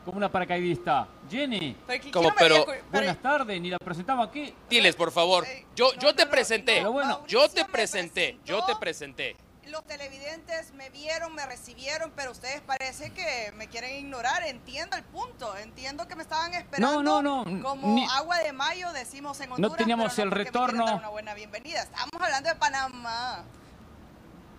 como 0.05 0.19
una 0.19 0.31
paracaidista? 0.31 1.09
Jenny. 1.31 1.75
Como, 1.75 1.99
¿quién 2.01 2.13
no 2.25 2.35
pero- 2.37 2.67
Buenas 2.93 3.19
tardes, 3.23 3.61
ni 3.61 3.71
la 3.71 3.79
presentaba 3.79 4.25
aquí. 4.25 4.55
Diles, 4.69 4.95
por 4.97 5.11
favor. 5.11 5.45
Yo, 5.75 5.93
no, 5.95 6.01
yo 6.01 6.09
no, 6.09 6.15
te 6.15 6.25
no, 6.25 6.31
presenté. 6.31 6.77
Pero 6.77 6.93
bueno. 6.93 7.25
Yo 7.27 7.49
te 7.49 7.65
presenté. 7.65 8.39
Yo 8.45 8.65
te 8.65 8.77
presenté. 8.77 9.37
Los 9.69 9.83
televidentes 9.87 10.73
me 10.75 10.91
vieron, 10.91 11.35
me 11.35 11.45
recibieron, 11.47 12.13
pero 12.15 12.33
ustedes 12.33 12.61
parece 12.61 13.11
que 13.13 13.51
me 13.57 13.67
quieren 13.67 13.97
ignorar. 13.97 14.43
Entiendo 14.47 14.97
el 14.97 15.03
punto. 15.05 15.57
Entiendo 15.57 16.07
que 16.07 16.15
me 16.17 16.23
estaban 16.23 16.53
esperando. 16.55 17.03
No, 17.03 17.23
no, 17.23 17.45
no, 17.45 17.63
Como 17.63 17.95
ni- 17.95 18.07
agua 18.13 18.39
de 18.41 18.53
mayo, 18.53 18.93
decimos 18.93 19.41
en 19.41 19.51
Honduras. 19.53 19.79
teníamos 19.79 20.13
pero 20.15 20.29
el 20.29 20.31
retorno. 20.33 20.85
dar 20.85 20.97
una 20.97 21.09
buena 21.09 21.35
bienvenida. 21.35 21.81
Estamos 21.83 22.11
hablando 22.21 22.51
de 22.51 22.55
Panamá. 22.57 23.43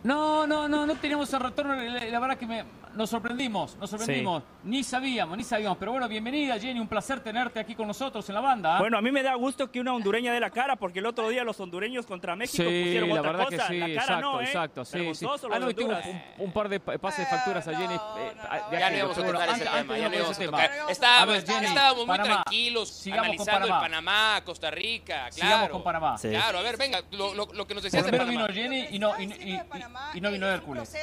No, 0.03 0.45
no, 0.47 0.67
no, 0.67 0.85
no 0.85 0.95
teníamos 0.95 1.31
el 1.33 1.39
retorno. 1.39 1.75
La, 1.75 2.03
la 2.05 2.19
verdad 2.19 2.37
que 2.37 2.45
me, 2.45 2.65
nos 2.95 3.09
sorprendimos, 3.09 3.75
nos 3.77 3.89
sorprendimos. 3.89 4.43
Ni 4.63 4.83
sabíamos, 4.83 5.37
ni 5.37 5.43
sabíamos. 5.43 5.77
Pero 5.77 5.91
bueno, 5.91 6.07
bienvenida 6.07 6.57
Jenny, 6.59 6.79
un 6.79 6.87
placer 6.87 7.19
tenerte 7.19 7.59
aquí 7.59 7.75
con 7.75 7.87
nosotros 7.87 8.27
en 8.29 8.35
la 8.35 8.41
banda. 8.41 8.77
¿ah? 8.77 8.79
Bueno, 8.79 8.97
a 8.97 9.01
mí 9.01 9.11
me 9.11 9.21
da 9.21 9.35
gusto 9.35 9.69
que 9.69 9.79
una 9.79 9.93
hondureña 9.93 10.33
dé 10.33 10.39
la 10.39 10.49
cara, 10.49 10.75
porque 10.75 10.99
el 10.99 11.05
otro 11.05 11.29
día 11.29 11.43
los 11.43 11.59
hondureños 11.59 12.05
contra 12.05 12.35
México 12.35 12.63
Sí, 12.63 12.83
pusieron 12.83 13.09
la 13.09 13.15
otra 13.19 13.31
verdad 13.31 13.45
cosa. 13.45 13.57
que 13.67 13.73
sí, 13.73 13.79
la 13.79 13.85
cara 13.87 13.99
exacto, 14.01 14.21
no, 14.21 14.41
¿eh? 14.41 14.43
exacto, 14.45 14.85
sí, 14.85 15.15
sí. 15.15 15.25
Ah, 15.51 15.59
no, 15.59 15.73
tuvo 15.75 15.87
un, 15.89 16.21
un 16.45 16.51
par 16.53 16.69
de 16.69 16.79
pa- 16.79 16.97
pases 16.97 17.19
de 17.19 17.25
facturas 17.35 17.67
a 17.67 17.75
Jenny. 17.75 17.93
eh, 17.95 17.97
no. 18.35 18.43
aquí, 18.51 18.75
Ya 18.79 18.89
no 18.89 18.97
íbamos 18.97 19.17
a 19.17 19.23
tocar 19.25 19.49
ese 19.49 19.65
tema, 19.65 19.97
ya 19.97 20.09
no 20.09 20.15
íbamos 20.15 20.29
a 20.29 20.31
ese 20.41 20.45
tocar. 20.45 20.71
tema. 20.71 20.91
Estábamos, 20.91 21.21
A 21.21 21.31
ver, 21.37 21.45
Jenny, 21.47 21.65
estábamos 21.65 21.97
muy 22.07 22.17
Panamá. 22.17 22.43
tranquilos 22.43 22.89
Sigamos 22.89 23.25
analizando 23.25 23.65
el 23.67 23.71
Panamá. 23.71 24.41
Costa 24.45 24.71
Rica, 24.71 25.15
claro. 25.15 25.31
Sigamos 25.31 25.69
con 25.69 25.83
Panamá. 25.83 26.17
Sí. 26.17 26.29
Claro, 26.29 26.59
a 26.59 26.61
ver, 26.61 26.77
venga, 26.77 27.01
lo, 27.11 27.33
lo- 27.33 27.53
lo 27.53 27.67
que 27.67 27.73
nos 27.73 27.83
decías 27.83 28.03
de 28.05 28.09
Primero 28.11 28.25
Panamá. 28.31 28.47
vino 28.47 28.61
Jenny 28.61 28.87
y 28.91 28.99
no, 28.99 30.31
vino 30.31 30.47
Hércules. 30.47 30.93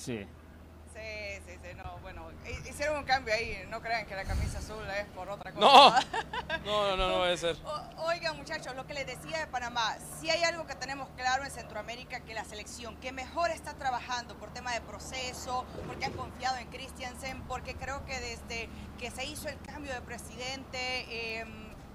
Sí. 0.00 0.26
Sí, 0.94 1.42
sí, 1.46 1.58
sí, 1.62 1.74
no, 1.76 1.98
bueno, 1.98 2.28
hi- 2.46 2.68
hicieron 2.68 2.98
un 2.98 3.04
cambio 3.04 3.32
ahí, 3.34 3.64
no 3.70 3.80
crean 3.80 4.06
que 4.06 4.14
la 4.16 4.24
camisa 4.24 4.58
azul 4.58 4.82
es 4.98 5.06
por 5.14 5.28
otra 5.28 5.52
cosa. 5.52 5.66
No, 5.66 5.90
no, 6.64 6.88
no, 6.88 6.96
no, 6.96 7.08
no 7.10 7.18
puede 7.18 7.36
ser. 7.36 7.56
O- 7.64 8.06
Oigan, 8.06 8.36
muchachos, 8.36 8.74
lo 8.74 8.86
que 8.86 8.94
les 8.94 9.06
decía 9.06 9.38
de 9.38 9.46
Panamá, 9.46 9.96
si 10.20 10.30
hay 10.30 10.42
algo 10.42 10.66
que 10.66 10.74
tenemos 10.74 11.08
claro 11.16 11.44
en 11.44 11.50
Centroamérica, 11.50 12.20
que 12.20 12.34
la 12.34 12.44
selección 12.44 12.96
que 12.96 13.12
mejor 13.12 13.50
está 13.50 13.74
trabajando 13.74 14.36
por 14.36 14.52
tema 14.52 14.72
de 14.72 14.80
proceso, 14.80 15.64
porque 15.86 16.06
han 16.06 16.12
confiado 16.12 16.56
en 16.56 16.66
Christiansen, 16.68 17.42
porque 17.42 17.74
creo 17.76 18.04
que 18.06 18.18
desde 18.18 18.68
que 18.98 19.10
se 19.10 19.24
hizo 19.26 19.48
el 19.48 19.58
cambio 19.60 19.92
de 19.92 20.00
presidente, 20.00 20.78
eh, 21.40 21.44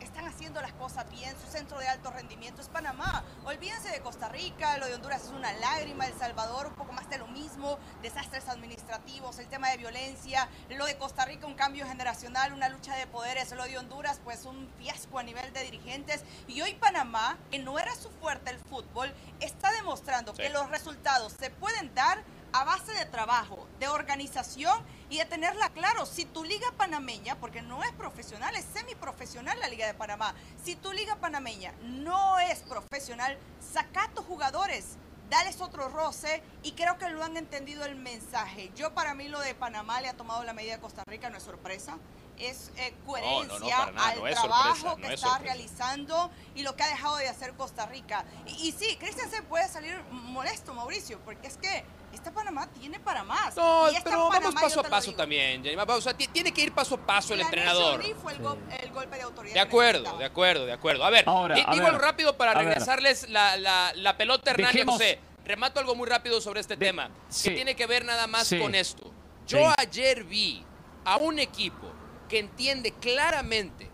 están 0.05 0.25
haciendo 0.27 0.61
las 0.61 0.71
cosas 0.73 1.09
bien, 1.09 1.35
su 1.43 1.51
centro 1.51 1.79
de 1.79 1.87
alto 1.87 2.11
rendimiento 2.11 2.61
es 2.61 2.69
Panamá. 2.69 3.23
Olvídense 3.43 3.89
de 3.89 4.01
Costa 4.01 4.29
Rica, 4.29 4.77
lo 4.77 4.85
de 4.85 4.93
Honduras 4.93 5.23
es 5.23 5.29
una 5.31 5.51
lágrima, 5.53 6.05
El 6.05 6.13
Salvador 6.17 6.67
un 6.67 6.75
poco 6.75 6.93
más 6.93 7.09
de 7.09 7.17
lo 7.17 7.27
mismo, 7.27 7.77
desastres 8.01 8.47
administrativos, 8.47 9.39
el 9.39 9.47
tema 9.47 9.69
de 9.69 9.77
violencia, 9.77 10.47
lo 10.69 10.85
de 10.85 10.97
Costa 10.97 11.25
Rica 11.25 11.47
un 11.47 11.55
cambio 11.55 11.87
generacional, 11.87 12.53
una 12.53 12.69
lucha 12.69 12.95
de 12.95 13.07
poderes, 13.07 13.51
lo 13.51 13.63
de 13.63 13.77
Honduras 13.77 14.21
pues 14.23 14.45
un 14.45 14.69
fiasco 14.77 15.17
a 15.19 15.23
nivel 15.23 15.51
de 15.53 15.63
dirigentes 15.63 16.23
y 16.47 16.61
hoy 16.61 16.75
Panamá, 16.75 17.37
que 17.49 17.59
no 17.59 17.79
era 17.79 17.93
su 17.95 18.09
fuerte 18.11 18.51
el 18.51 18.59
fútbol, 18.59 19.11
está 19.39 19.71
demostrando 19.71 20.33
Sí. 20.35 20.43
que 20.43 20.49
los 20.49 20.69
resultados 20.69 21.33
se 21.33 21.49
pueden 21.49 21.93
dar 21.95 22.23
a 22.53 22.63
base 22.63 22.93
de 22.93 23.05
trabajo, 23.05 23.67
de 23.79 23.87
organización 23.87 24.79
y 25.09 25.17
de 25.17 25.25
tenerla 25.25 25.69
claro. 25.69 26.05
Si 26.05 26.25
tu 26.25 26.43
liga 26.43 26.67
panameña, 26.77 27.35
porque 27.39 27.61
no 27.61 27.83
es 27.83 27.91
profesional, 27.93 28.55
es 28.55 28.65
semiprofesional 28.73 29.59
la 29.59 29.67
liga 29.67 29.87
de 29.87 29.93
Panamá, 29.93 30.33
si 30.63 30.75
tu 30.75 30.91
liga 30.91 31.15
panameña 31.17 31.73
no 31.81 32.39
es 32.39 32.59
profesional, 32.59 33.37
saca 33.73 34.05
a 34.05 34.09
tus 34.09 34.25
jugadores, 34.25 34.97
dales 35.29 35.61
otro 35.61 35.89
roce 35.89 36.43
y 36.63 36.73
creo 36.73 36.97
que 36.97 37.09
lo 37.09 37.23
han 37.23 37.37
entendido 37.37 37.85
el 37.85 37.95
mensaje. 37.95 38.71
Yo 38.75 38.93
para 38.93 39.13
mí 39.13 39.27
lo 39.27 39.39
de 39.39 39.55
Panamá 39.55 40.01
le 40.01 40.09
ha 40.09 40.13
tomado 40.17 40.43
la 40.43 40.53
medida 40.53 40.75
de 40.75 40.81
Costa 40.81 41.03
Rica, 41.07 41.29
no 41.29 41.37
es 41.37 41.43
sorpresa. 41.43 41.97
Es 42.37 42.71
eh, 42.75 42.93
coherencia 43.05 43.91
nada, 43.93 44.09
al 44.09 44.27
es 44.27 44.35
trabajo 44.35 44.75
sorpresa, 44.75 44.95
que 44.97 45.07
es 45.07 45.13
está 45.13 45.27
sorpresa. 45.29 45.53
realizando 45.53 46.31
y 46.53 46.63
lo 46.63 46.75
que 46.75 46.83
ha 46.83 46.89
dejado 46.89 47.15
de 47.15 47.29
hacer 47.29 47.53
Costa 47.53 47.85
Rica. 47.85 48.25
Y, 48.45 48.67
y 48.67 48.71
sí, 48.73 48.97
Christensen 48.97 49.45
puede 49.45 49.69
salir 49.69 49.97
molesto, 50.11 50.73
Mauricio, 50.73 51.17
porque 51.21 51.47
es 51.47 51.55
que 51.55 51.85
este 52.15 52.31
Panamá 52.31 52.67
tiene 52.71 52.99
para 52.99 53.23
más. 53.23 53.55
No, 53.55 53.91
Y 53.91 53.95
pero 54.03 54.29
vamos 54.29 54.53
paso 54.55 54.79
a 54.79 54.83
paso 54.83 55.13
también, 55.13 55.63
Jenny. 55.63 55.75
O 55.79 56.01
sea, 56.01 56.13
tiene 56.15 56.51
que 56.51 56.61
ir 56.61 56.71
paso 56.73 56.95
a 56.95 56.97
paso 57.05 57.33
el 57.33 57.41
entrenador. 57.41 58.01
Fue 58.21 58.33
el, 58.33 58.39
go- 58.39 58.57
el 58.81 58.91
golpe 58.91 59.15
de 59.17 59.21
autoridad. 59.21 59.53
De 59.53 59.59
acuerdo, 59.59 60.17
de 60.17 60.25
acuerdo, 60.25 60.65
de 60.65 60.73
acuerdo. 60.73 61.05
A 61.05 61.09
ver, 61.09 61.23
Ahora, 61.27 61.55
a 61.55 61.57
digo 61.57 61.71
ver, 61.71 61.85
algo 61.85 61.97
rápido 61.99 62.35
para 62.37 62.53
regresarles 62.53 63.29
la, 63.29 63.57
la- 63.57 63.93
la 63.95 64.17
pelota 64.17 64.51
a 64.51 64.53
Hernán 64.53 64.73
Dejemos- 64.73 64.93
José. 64.93 65.19
Remato 65.45 65.79
algo 65.79 65.93
muy 65.93 66.09
rápido 66.09 66.41
sobre 66.41 66.59
este 66.61 66.75
De- 66.75 66.85
tema, 66.87 67.11
sí. 67.29 67.49
que 67.49 67.55
tiene 67.55 67.75
que 67.75 67.85
ver 67.85 68.03
nada 68.03 68.25
más 68.25 68.47
Sí. 68.47 68.57
con 68.59 68.73
esto. 68.73 69.11
Yo 69.45 69.59
Sí. 69.59 69.65
ayer 69.77 70.23
vi 70.23 70.65
a 71.05 71.17
un 71.17 71.37
equipo 71.37 71.91
que 72.27 72.39
entiende 72.39 72.91
claramente 72.93 73.91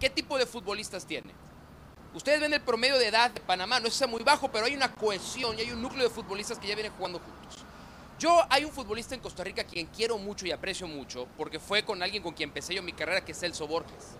qué 0.00 0.08
tipo 0.08 0.38
de 0.38 0.46
futbolistas 0.46 1.06
tiene. 1.06 1.34
Ustedes 2.14 2.40
ven 2.40 2.52
el 2.52 2.60
promedio 2.60 2.96
de 2.96 3.08
edad 3.08 3.32
de 3.32 3.40
Panamá, 3.40 3.80
no 3.80 3.88
es 3.88 4.08
muy 4.08 4.22
bajo, 4.22 4.50
pero 4.50 4.66
hay 4.66 4.74
una 4.74 4.92
cohesión 4.94 5.58
y 5.58 5.62
hay 5.62 5.72
un 5.72 5.82
núcleo 5.82 6.04
de 6.04 6.10
futbolistas 6.10 6.58
que 6.58 6.68
ya 6.68 6.76
vienen 6.76 6.92
jugando 6.92 7.18
juntos. 7.18 7.64
Yo 8.20 8.46
hay 8.48 8.64
un 8.64 8.70
futbolista 8.70 9.16
en 9.16 9.20
Costa 9.20 9.42
Rica 9.42 9.62
a 9.62 9.64
quien 9.64 9.86
quiero 9.86 10.16
mucho 10.16 10.46
y 10.46 10.52
aprecio 10.52 10.86
mucho, 10.86 11.26
porque 11.36 11.58
fue 11.58 11.84
con 11.84 12.00
alguien 12.02 12.22
con 12.22 12.32
quien 12.32 12.50
empecé 12.50 12.72
yo 12.72 12.82
mi 12.82 12.92
carrera, 12.92 13.24
que 13.24 13.32
es 13.32 13.40
Celso 13.40 13.66
Borges. 13.66 14.12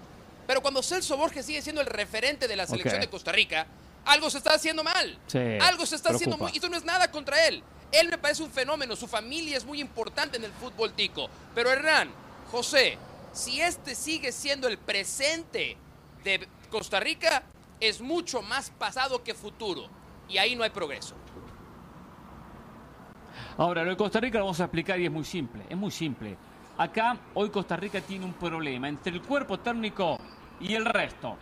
Pero 0.45 0.61
cuando 0.61 0.83
Celso 0.83 1.17
Borges 1.17 1.47
sigue 1.47 1.63
siendo 1.63 1.81
el 1.81 1.87
referente 1.87 2.49
de 2.49 2.57
la 2.57 2.67
selección 2.67 3.01
de 3.01 3.09
Costa 3.09 3.31
Rica, 3.31 3.67
algo 4.05 4.29
se 4.29 4.39
está 4.39 4.55
haciendo 4.55 4.83
mal. 4.83 5.17
Sí, 5.29 5.39
algo 5.61 5.87
se 5.87 5.95
está 5.95 6.11
haciendo 6.11 6.37
muy... 6.37 6.51
Y 6.51 6.57
esto 6.57 6.69
no 6.69 6.77
es 6.77 6.85
nada 6.85 7.11
contra 7.13 7.47
él. 7.47 7.63
Él 7.93 8.09
me 8.09 8.19
parece 8.19 8.43
un 8.43 8.51
fenómeno, 8.51 8.97
su 8.97 9.07
familia 9.07 9.57
es 9.57 9.65
muy 9.65 9.81
importante 9.81 10.37
en 10.37 10.45
el 10.45 10.53
fútbol 10.53 10.93
tico. 10.95 11.31
Pero 11.55 11.71
Hernán, 11.71 12.11
José, 12.51 12.99
si 13.33 13.61
este 13.61 13.95
sigue 13.95 14.33
siendo 14.33 14.67
el 14.67 14.79
presente 14.79 15.77
de 16.25 16.49
Costa 16.71 16.99
Rica, 16.99 17.45
es 17.89 18.01
mucho 18.01 18.43
más 18.43 18.71
pasado 18.71 19.23
que 19.23 19.35
futuro. 19.35 19.83
Y 20.29 20.39
ahí 20.39 20.57
no 20.57 20.63
hay 20.65 20.71
progreso. 20.71 21.15
Ahora, 23.57 23.85
lo 23.85 23.91
de 23.91 23.97
Costa 23.97 24.21
Rica 24.21 24.39
lo 24.39 24.45
vamos 24.47 24.61
a 24.61 24.65
explicar 24.65 24.99
y 25.01 25.07
es 25.07 25.13
muy 25.13 25.25
simple, 25.25 25.65
es 25.69 25.77
muy 25.77 25.91
simple. 25.91 26.37
Acá, 26.77 27.17
hoy 27.35 27.51
Costa 27.51 27.77
Rica 27.77 28.01
tiene 28.01 28.25
un 28.25 28.33
problema 28.33 28.89
entre 28.89 29.13
el 29.13 29.23
cuerpo 29.23 29.59
técnico 29.61 30.19
y 30.61 30.75
el 30.75 30.85
resto. 30.85 31.37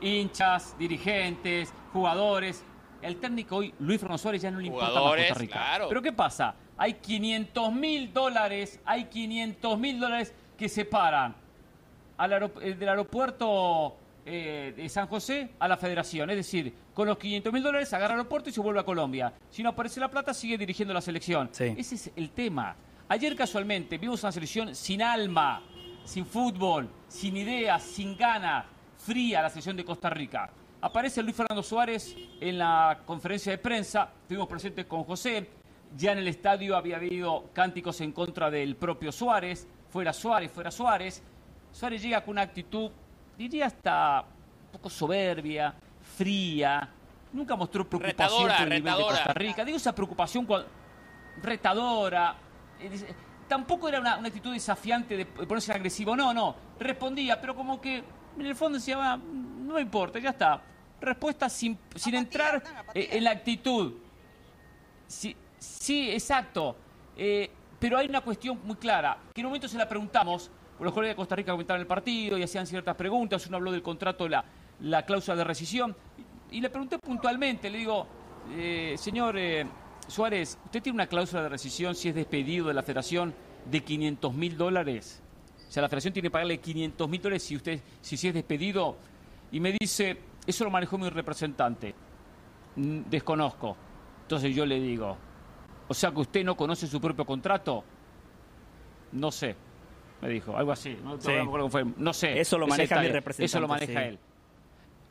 Hinchas, 0.00 0.76
dirigentes, 0.78 1.72
jugadores. 1.92 2.64
El 3.00 3.16
técnico 3.16 3.56
hoy, 3.56 3.72
Luis 3.78 4.00
Fernando 4.00 4.18
Suárez, 4.18 4.42
ya 4.42 4.50
no 4.50 4.58
le 4.58 4.66
importa 4.68 5.00
más 5.00 5.14
Costa 5.14 5.34
Rica. 5.34 5.52
claro. 5.54 5.88
Pero 5.88 6.02
¿qué 6.02 6.12
pasa? 6.12 6.54
Hay 6.76 6.94
500 6.94 7.72
mil 7.72 8.12
dólares, 8.12 8.80
hay 8.84 9.04
500 9.04 9.78
mil 9.78 10.00
dólares 10.00 10.34
que 10.56 10.68
separan 10.68 11.36
al 12.16 12.32
aerop- 12.32 12.60
eh, 12.62 12.74
del 12.74 12.88
aeropuerto 12.88 13.96
eh, 14.24 14.72
de 14.76 14.88
San 14.88 15.06
José 15.06 15.50
a 15.58 15.68
la 15.68 15.76
federación. 15.76 16.30
Es 16.30 16.36
decir, 16.36 16.74
con 16.94 17.08
los 17.08 17.18
500 17.18 17.52
mil 17.52 17.62
dólares 17.62 17.92
agarra 17.92 18.14
el 18.14 18.20
aeropuerto 18.20 18.50
y 18.50 18.52
se 18.52 18.60
vuelve 18.60 18.80
a 18.80 18.84
Colombia. 18.84 19.32
Si 19.50 19.62
no 19.62 19.70
aparece 19.70 20.00
la 20.00 20.10
plata, 20.10 20.32
sigue 20.34 20.58
dirigiendo 20.58 20.94
la 20.94 21.00
selección. 21.00 21.50
Sí. 21.52 21.74
Ese 21.76 21.94
es 21.94 22.10
el 22.16 22.30
tema. 22.30 22.76
Ayer 23.08 23.36
casualmente 23.36 23.98
vimos 23.98 24.22
una 24.22 24.32
selección 24.32 24.74
sin 24.74 25.02
alma, 25.02 25.62
sin 26.04 26.24
fútbol, 26.24 26.88
sin 27.08 27.36
ideas, 27.36 27.82
sin 27.82 28.16
ganas, 28.16 28.64
fría 28.96 29.42
la 29.42 29.50
selección 29.50 29.76
de 29.76 29.84
Costa 29.84 30.08
Rica. 30.08 30.50
Aparece 30.80 31.22
Luis 31.22 31.36
Fernando 31.36 31.62
Suárez 31.62 32.16
en 32.40 32.58
la 32.58 33.02
conferencia 33.04 33.52
de 33.52 33.58
prensa, 33.58 34.10
estuvimos 34.22 34.48
presentes 34.48 34.86
con 34.86 35.04
José, 35.04 35.48
ya 35.96 36.12
en 36.12 36.18
el 36.18 36.28
estadio 36.28 36.76
había 36.76 36.96
habido 36.96 37.50
cánticos 37.52 38.00
en 38.00 38.12
contra 38.12 38.50
del 38.50 38.76
propio 38.76 39.12
Suárez, 39.12 39.68
fuera 39.90 40.12
Suárez, 40.12 40.50
fuera 40.50 40.70
Suárez. 40.70 41.22
Suárez 41.70 42.02
llega 42.02 42.22
con 42.24 42.32
una 42.32 42.42
actitud, 42.42 42.90
diría 43.42 43.66
hasta 43.66 44.24
un 44.66 44.72
poco 44.72 44.88
soberbia, 44.90 45.74
fría, 46.16 46.88
nunca 47.32 47.56
mostró 47.56 47.88
preocupación 47.88 48.48
Retadora, 48.48 48.56
por 48.56 48.62
el 48.64 48.68
nivel 48.70 48.84
de 48.84 48.90
retadora. 48.90 49.16
Costa 49.16 49.32
Rica. 49.34 49.64
Digo 49.64 49.76
esa 49.76 49.94
preocupación 49.94 50.46
cuando- 50.46 50.68
retadora. 51.42 52.34
eh, 52.80 53.14
Tampoco 53.48 53.86
era 53.86 54.00
una, 54.00 54.16
una 54.16 54.28
actitud 54.28 54.52
desafiante 54.54 55.14
de 55.14 55.26
ponerse 55.26 55.72
agresivo, 55.72 56.16
no, 56.16 56.32
no. 56.32 56.54
Respondía, 56.78 57.38
pero 57.38 57.54
como 57.54 57.78
que 57.82 58.02
en 58.38 58.46
el 58.46 58.54
fondo 58.56 58.78
decía, 58.78 58.96
"Va, 58.96 59.16
no 59.18 59.74
me 59.74 59.82
importa, 59.82 60.18
ya 60.18 60.30
está. 60.30 60.62
Respuesta 61.00 61.50
sin, 61.50 61.78
sin 61.94 62.14
Apatía, 62.14 62.18
entrar 62.18 62.62
eh, 62.94 63.08
en 63.12 63.24
la 63.24 63.32
actitud. 63.32 63.92
Sí, 65.06 65.36
sí 65.58 66.10
exacto. 66.12 66.76
Eh, 67.16 67.50
pero 67.78 67.98
hay 67.98 68.06
una 68.08 68.22
cuestión 68.22 68.58
muy 68.64 68.76
clara, 68.76 69.18
que 69.34 69.40
en 69.42 69.46
un 69.46 69.50
momento 69.50 69.68
se 69.68 69.76
la 69.76 69.86
preguntamos, 69.88 70.50
los 70.80 70.92
colegas 70.92 71.14
de 71.14 71.16
Costa 71.16 71.36
Rica 71.36 71.52
comentaban 71.52 71.80
el 71.80 71.86
partido 71.86 72.38
y 72.38 72.42
hacían 72.42 72.66
ciertas 72.66 72.96
preguntas, 72.96 73.46
uno 73.46 73.56
habló 73.56 73.72
del 73.72 73.82
contrato, 73.82 74.28
la, 74.28 74.44
la 74.80 75.04
cláusula 75.04 75.36
de 75.36 75.44
rescisión, 75.44 75.94
y, 76.50 76.60
le 76.60 76.68
pregunté 76.70 76.98
puntualmente, 76.98 77.70
le 77.70 77.78
digo, 77.78 78.06
eh, 78.50 78.94
señor 78.98 79.38
eh, 79.38 79.66
Suárez, 80.06 80.58
¿usted 80.64 80.82
tiene 80.82 80.96
una 80.96 81.06
cláusula 81.06 81.42
de 81.42 81.48
rescisión 81.48 81.94
si 81.94 82.08
es 82.08 82.14
despedido 82.14 82.68
de 82.68 82.74
la 82.74 82.82
federación 82.82 83.34
de 83.70 83.82
500 83.82 84.34
mil 84.34 84.56
dólares? 84.56 85.22
O 85.68 85.72
sea, 85.72 85.82
la 85.82 85.88
federación 85.88 86.12
tiene 86.12 86.26
que 86.26 86.32
pagarle 86.32 86.58
500 86.58 87.08
mil 87.08 87.22
dólares 87.22 87.42
si 87.42 87.56
usted, 87.56 87.80
si, 88.02 88.18
si 88.18 88.28
es 88.28 88.34
despedido. 88.34 88.96
Y 89.52 89.60
me 89.60 89.74
dice, 89.80 90.18
eso 90.46 90.64
lo 90.64 90.70
manejó 90.70 90.98
mi 90.98 91.08
representante. 91.08 91.94
Desconozco. 92.76 93.76
Entonces 94.22 94.54
yo 94.54 94.66
le 94.66 94.80
digo, 94.80 95.16
o 95.88 95.94
sea 95.94 96.10
que 96.10 96.20
usted 96.20 96.44
no 96.44 96.56
conoce 96.56 96.86
su 96.86 97.00
propio 97.00 97.24
contrato. 97.24 97.84
No 99.12 99.30
sé, 99.30 99.56
me 100.22 100.28
dijo, 100.28 100.56
algo 100.56 100.72
así. 100.72 100.96
No, 101.02 101.20
Sí. 101.20 101.28
no 101.28 101.34
me 101.34 101.40
acuerdo 101.42 101.68
cómo 101.68 101.70
fue. 101.70 101.84
No 101.96 102.12
sé. 102.14 102.40
Eso 102.40 102.56
lo 102.56 102.66
maneja 102.66 103.00
mi 103.00 103.08
representante, 103.08 103.44
Eso 103.44 103.60
lo 103.60 103.68
maneja 103.68 104.00
sí. 104.00 104.08
él. 104.08 104.18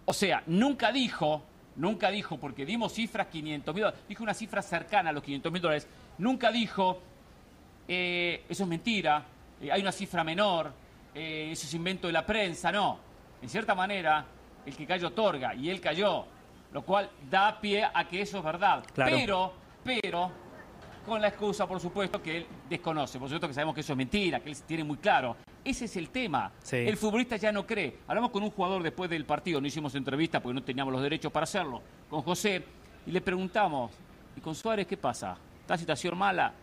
O 0.05 0.13
sea, 0.13 0.41
nunca 0.47 0.91
dijo, 0.91 1.43
nunca 1.75 2.09
dijo, 2.09 2.37
porque 2.37 2.65
dimos 2.65 2.93
cifras 2.93 3.27
500 3.27 3.75
mil 3.75 3.83
dólares, 3.83 4.03
dijo 4.07 4.23
una 4.23 4.33
cifra 4.33 4.61
cercana 4.61 5.09
a 5.09 5.13
los 5.13 5.21
500 5.23 5.51
mil 5.51 5.61
dólares, 5.61 5.87
nunca 6.17 6.51
dijo, 6.51 6.99
eh, 7.87 8.43
eso 8.49 8.63
es 8.63 8.69
mentira, 8.69 9.23
eh, 9.61 9.71
hay 9.71 9.81
una 9.81 9.91
cifra 9.91 10.23
menor, 10.23 10.71
eh, 11.13 11.49
eso 11.51 11.67
es 11.67 11.73
invento 11.73 12.07
de 12.07 12.13
la 12.13 12.25
prensa, 12.25 12.71
no. 12.71 12.97
En 13.41 13.49
cierta 13.49 13.75
manera, 13.75 14.25
el 14.65 14.75
que 14.75 14.85
cayó 14.85 15.09
otorga, 15.09 15.53
y 15.55 15.69
él 15.69 15.79
cayó, 15.81 16.25
lo 16.71 16.81
cual 16.83 17.09
da 17.29 17.59
pie 17.59 17.83
a 17.93 18.07
que 18.07 18.21
eso 18.21 18.37
es 18.37 18.43
verdad. 18.43 18.83
Claro. 18.93 19.15
Pero, 19.15 19.53
pero, 19.83 20.31
con 21.05 21.21
la 21.21 21.27
excusa, 21.29 21.67
por 21.67 21.79
supuesto, 21.79 22.21
que 22.21 22.37
él 22.37 22.45
desconoce, 22.69 23.17
por 23.19 23.27
supuesto 23.27 23.47
que 23.47 23.53
sabemos 23.53 23.73
que 23.75 23.81
eso 23.81 23.93
es 23.93 23.97
mentira, 23.97 24.39
que 24.39 24.49
él 24.49 24.57
tiene 24.67 24.83
muy 24.83 24.97
claro. 24.97 25.35
Ese 25.63 25.85
es 25.85 25.95
el 25.97 26.09
tema. 26.09 26.51
Sí. 26.61 26.77
El 26.77 26.97
futbolista 26.97 27.37
ya 27.37 27.51
no 27.51 27.65
cree. 27.65 27.97
Hablamos 28.07 28.31
con 28.31 28.43
un 28.43 28.51
jugador 28.51 28.81
después 28.83 29.09
del 29.09 29.25
partido, 29.25 29.59
no 29.61 29.67
hicimos 29.67 29.93
entrevista 29.95 30.39
porque 30.39 30.53
no 30.55 30.63
teníamos 30.63 30.91
los 30.93 31.01
derechos 31.01 31.31
para 31.31 31.43
hacerlo, 31.43 31.81
con 32.09 32.21
José, 32.21 32.63
y 33.05 33.11
le 33.11 33.21
preguntamos, 33.21 33.91
¿y 34.35 34.41
con 34.41 34.53
Suárez 34.55 34.87
qué 34.87 34.97
pasa? 34.97 35.35
¿Está 35.61 35.73
la 35.73 35.77
situación 35.79 36.17
mala? 36.17 36.53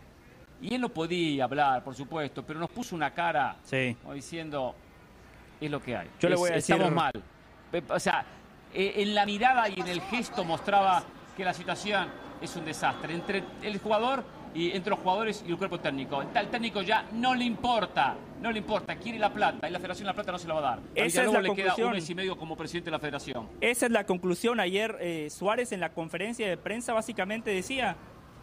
Y 0.61 0.74
él 0.74 0.81
no 0.81 0.88
podía 0.88 1.44
hablar, 1.44 1.85
por 1.85 1.94
supuesto, 1.94 2.44
pero 2.44 2.59
nos 2.59 2.70
puso 2.70 2.96
una 2.96 3.12
cara 3.12 3.57
Sí. 3.62 3.96
como 4.03 4.14
diciendo, 4.14 4.74
es 5.61 5.70
lo 5.70 5.81
que 5.81 5.96
hay. 5.96 6.09
Yo 6.20 6.29
le 6.29 6.37
voy 6.37 6.51
a 6.51 6.55
decir- 6.55 6.74
Estamos 6.74 6.92
mal. 6.94 7.12
O 7.90 8.01
sea, 8.01 8.24
eh, 8.74 8.94
en 8.96 9.14
la 9.14 9.24
mirada 9.27 9.68
y 9.68 9.79
en 9.81 9.87
el 9.88 10.01
gesto 10.03 10.44
mostraba 10.44 11.03
que 11.37 11.44
la 11.44 11.55
situación 11.55 12.09
es 12.40 12.55
un 12.57 12.64
desastre. 12.64 13.14
Entre 13.14 13.42
el 13.62 13.79
jugador 13.79 14.24
y 14.55 14.72
entre 14.72 14.90
los 14.90 14.98
jugadores 15.01 15.44
y 15.46 15.51
el 15.51 15.59
cuerpo 15.59 15.79
técnico. 15.79 16.22
Al 16.35 16.51
técnico 16.51 16.83
ya 16.83 17.05
no 17.12 17.35
le 17.35 17.44
importa, 17.44 18.16
no 18.40 18.51
le 18.51 18.59
importa, 18.59 18.96
quiere 18.96 19.18
la 19.18 19.33
plata 19.33 19.68
y 19.68 19.72
la 19.72 19.79
federación 19.79 20.07
la 20.07 20.14
plata 20.14 20.33
no 20.33 20.38
se 20.38 20.48
la 20.48 20.55
va 20.55 20.61
a 20.61 20.62
dar. 20.62 20.81
Esa 20.94 21.24
es 21.24 21.33
la 21.33 21.40
le 21.40 21.55
queda 21.55 21.66
un 21.66 21.77
conclusión. 21.77 21.92
mes 21.92 22.11
y 22.11 22.14
medio 22.14 22.37
como 22.37 22.57
presidente 22.57 22.87
de 22.87 22.92
la 22.92 22.98
federación. 22.98 23.48
Esa 23.61 23.87
es 23.87 23.92
la 23.92 24.05
conclusión. 24.05 24.61
Ayer 24.61 24.96
eh, 25.01 25.29
Suárez 25.31 25.72
en 25.72 25.81
la 25.81 25.92
conferencia 25.92 26.48
de 26.48 26.57
prensa 26.57 26.92
básicamente 26.92 27.51
decía, 27.51 27.96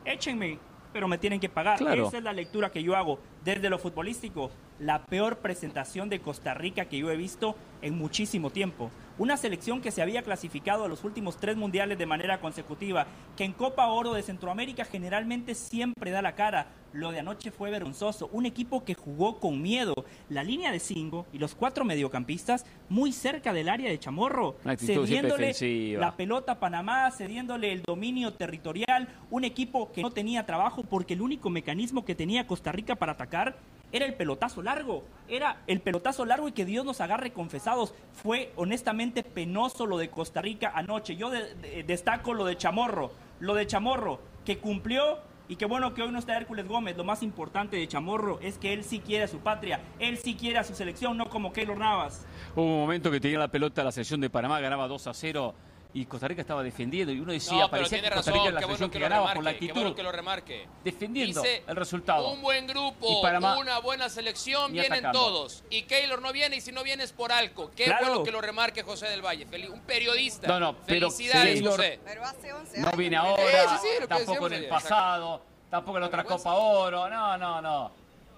échenme, 0.06 0.60
pero 0.94 1.08
me 1.08 1.18
tienen 1.18 1.40
que 1.40 1.50
pagar. 1.50 1.78
Claro. 1.78 2.08
Esa 2.08 2.18
es 2.18 2.24
la 2.24 2.34
lectura 2.34 2.72
que 2.72 2.82
yo 2.82 2.96
hago 2.96 3.20
desde 3.44 3.70
lo 3.70 3.78
futbolístico. 3.80 4.52
La 4.80 5.06
peor 5.06 5.38
presentación 5.38 6.10
de 6.10 6.20
Costa 6.20 6.54
Rica 6.54 6.86
que 6.86 6.98
yo 6.98 7.10
he 7.10 7.16
visto 7.16 7.56
en 7.82 7.98
muchísimo 7.98 8.50
tiempo. 8.50 8.92
Una 9.18 9.38
selección 9.38 9.80
que 9.80 9.92
se 9.92 10.02
había 10.02 10.24
clasificado 10.24 10.84
a 10.84 10.90
los 10.90 11.06
últimos 11.06 11.38
tres 11.38 11.56
mundiales 11.56 11.98
de 11.98 12.06
manera 12.06 12.42
consecutiva, 12.42 13.08
que 13.38 13.46
en 13.46 13.54
Copa 13.54 13.88
Oro 13.88 14.14
de 14.14 14.22
Centroamérica 14.22 14.84
generalmente 14.84 15.56
siempre 15.56 16.12
da 16.12 16.22
la 16.22 16.36
cara. 16.36 16.68
Lo 16.92 17.12
de 17.12 17.20
anoche 17.20 17.52
fue 17.52 17.72
vergonzoso. 17.72 18.30
Un 18.34 18.46
equipo 18.46 18.84
que 18.84 18.94
jugó 18.94 19.40
con 19.40 19.62
miedo. 19.62 19.94
La 20.28 20.44
línea 20.44 20.74
de 20.74 20.80
cinco 20.80 21.26
y 21.32 21.38
los 21.38 21.56
cuatro 21.56 21.86
mediocampistas 21.86 22.66
muy 22.90 23.14
cerca 23.14 23.54
del 23.54 23.70
área 23.70 23.90
de 23.90 24.00
Chamorro, 24.00 24.58
cediéndole 24.78 25.54
la 25.98 26.18
pelota 26.18 26.54
a 26.54 26.60
Panamá, 26.60 27.10
cediéndole 27.12 27.72
el 27.72 27.84
dominio 27.84 28.34
territorial, 28.34 29.08
un 29.32 29.46
equipo 29.46 29.94
que 29.94 30.02
no 30.02 30.12
tenía 30.12 30.46
trabajo 30.46 30.84
porque 30.84 31.14
el 31.14 31.22
único 31.22 31.50
mecanismo 31.50 32.04
que 32.04 32.16
tenía 32.16 32.48
Costa 32.48 32.74
Rica 32.74 32.96
para 32.96 33.14
atacar 33.14 33.56
era 33.96 34.06
el 34.06 34.14
pelotazo 34.14 34.62
largo, 34.62 35.04
era 35.30 35.62
el 35.68 35.80
pelotazo 35.80 36.26
largo 36.26 36.48
y 36.50 36.52
que 36.52 36.66
Dios 36.66 36.84
nos 36.86 37.00
agarre 37.00 37.32
confesados. 37.32 37.94
Fue 38.12 38.52
honestamente 38.58 39.24
penoso 39.24 39.86
lo 39.86 39.98
de 39.98 40.10
Costa 40.10 40.42
Rica 40.42 40.72
anoche. 40.76 41.16
Yo 41.16 41.30
de- 41.30 41.56
de- 41.56 41.84
destaco 41.84 42.34
lo 42.34 42.44
de 42.46 42.58
Chamorro, 42.58 43.12
lo 43.40 43.54
de 43.54 43.66
Chamorro, 43.68 44.20
que 44.44 44.58
cumplió 44.58 45.20
y 45.48 45.56
que 45.56 45.66
bueno 45.66 45.94
que 45.94 46.02
hoy 46.02 46.12
no 46.12 46.20
está 46.20 46.36
Hércules 46.36 46.68
Gómez. 46.68 46.98
Lo 46.98 47.04
más 47.04 47.24
importante 47.24 47.78
de 47.78 47.88
Chamorro 47.88 48.40
es 48.42 48.58
que 48.58 48.74
él 48.74 48.84
sí 48.84 49.00
quiere 49.00 49.24
a 49.24 49.28
su 49.28 49.40
patria, 49.40 49.80
él 50.00 50.18
sí 50.18 50.36
quiere 50.36 50.58
a 50.58 50.64
su 50.64 50.76
selección, 50.76 51.16
no 51.16 51.30
como 51.30 51.54
Keylor 51.54 51.78
Navas. 51.78 52.26
Hubo 52.56 52.64
un 52.66 52.80
momento 52.82 53.10
que 53.12 53.20
tenía 53.22 53.40
la 53.40 53.48
pelota 53.48 53.84
la 53.84 53.92
selección 53.92 54.20
de 54.20 54.30
Panamá, 54.30 54.60
ganaba 54.60 54.88
2 54.88 55.08
a 55.08 55.14
0 55.14 55.54
y 55.96 56.06
Costa 56.08 56.28
Rica 56.28 56.42
estaba 56.42 56.62
defendiendo 56.62 57.14
y 57.14 57.20
uno 57.22 57.32
decía, 57.32 57.54
No, 57.54 57.58
pero 57.70 57.70
parecía 57.72 58.00
tiene 58.00 58.10
que 58.10 58.16
Costa 58.16 58.32
razón, 58.32 58.44
Rica 58.44 58.50
era 58.50 58.54
la 58.56 58.60
qué 58.60 58.66
selección 58.66 58.90
bueno 58.90 58.92
que, 58.92 59.00
ganaba 59.00 59.34
por 59.34 59.44
la 59.46 59.50
actitud. 59.52 59.74
bueno 59.74 59.96
que 59.96 60.04
lo 60.04 60.12
remarque. 60.12 60.68
defendiendo 60.84 61.42
Dice, 61.42 61.64
el 61.66 61.76
resultado. 61.78 62.28
Un 62.32 62.42
buen 62.42 62.68
grupo, 62.68 63.08
Y 63.10 63.22
Panamá- 63.22 63.58
una 63.58 63.80
buena 63.80 64.10
selección, 64.10 64.74
vienen 64.74 64.92
atacando. 64.92 65.20
todos. 65.20 65.64
Y 65.70 65.84
Keylor 65.84 66.22
no 66.22 66.34
viene 66.34 66.58
y 66.58 66.62
si 66.62 66.74
no 66.74 66.84
viene 66.84 67.04
es 67.06 67.14
por 67.14 67.32
algo. 67.32 67.72
Qué 67.76 67.86
Claro. 67.86 68.08
bueno 68.08 68.24
que 68.24 68.32
lo 68.32 68.42
remarque 68.42 68.84
José 68.84 69.08
del 69.08 69.22
Valle. 69.26 69.48
Fel- 69.48 69.70
Un 69.72 69.80
periodista. 69.82 70.48
No, 70.50 70.60
no, 70.60 70.76
pero 70.86 71.10
Felicidades, 71.10 71.62
Keylor- 71.62 71.72
José. 71.78 72.00
Pero 72.04 72.24
hace 72.26 72.52
11 72.54 72.80
No 72.82 72.88
años. 72.88 72.98
viene 72.98 73.16
¿no? 73.16 73.22
ahora, 73.24 73.44
Sí, 73.44 73.70
sí, 73.70 73.76
sí, 73.82 73.88
lo 74.02 74.02
que 74.02 74.08
tampoco 74.16 74.48
en 74.48 74.54
el 74.54 74.60
ayer, 74.60 74.70
pasado, 74.70 75.42
tampoco 75.70 75.98
en 75.98 76.02
la 76.02 76.08
otra. 76.08 76.24
Copa 76.26 76.54
Oro. 76.56 77.10
No, 77.10 77.38
no, 77.38 77.62
no. 77.62 77.92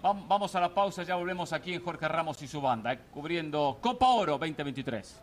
Vam- 0.04 0.28
Vamos 0.28 0.54
a 0.54 0.60
la 0.60 0.70
pausa, 0.72 1.02
ya 1.02 1.16
volvemos 1.16 1.52
aquí 1.54 1.74
en 1.74 1.84
Jorge 1.84 2.08
Ramos 2.08 2.40
y 2.44 2.48
su 2.48 2.62
banda, 2.62 2.94
eh, 2.94 3.00
cubriendo 3.12 3.80
Copa 3.82 4.08
Oro 4.10 4.34
2023. 4.38 5.22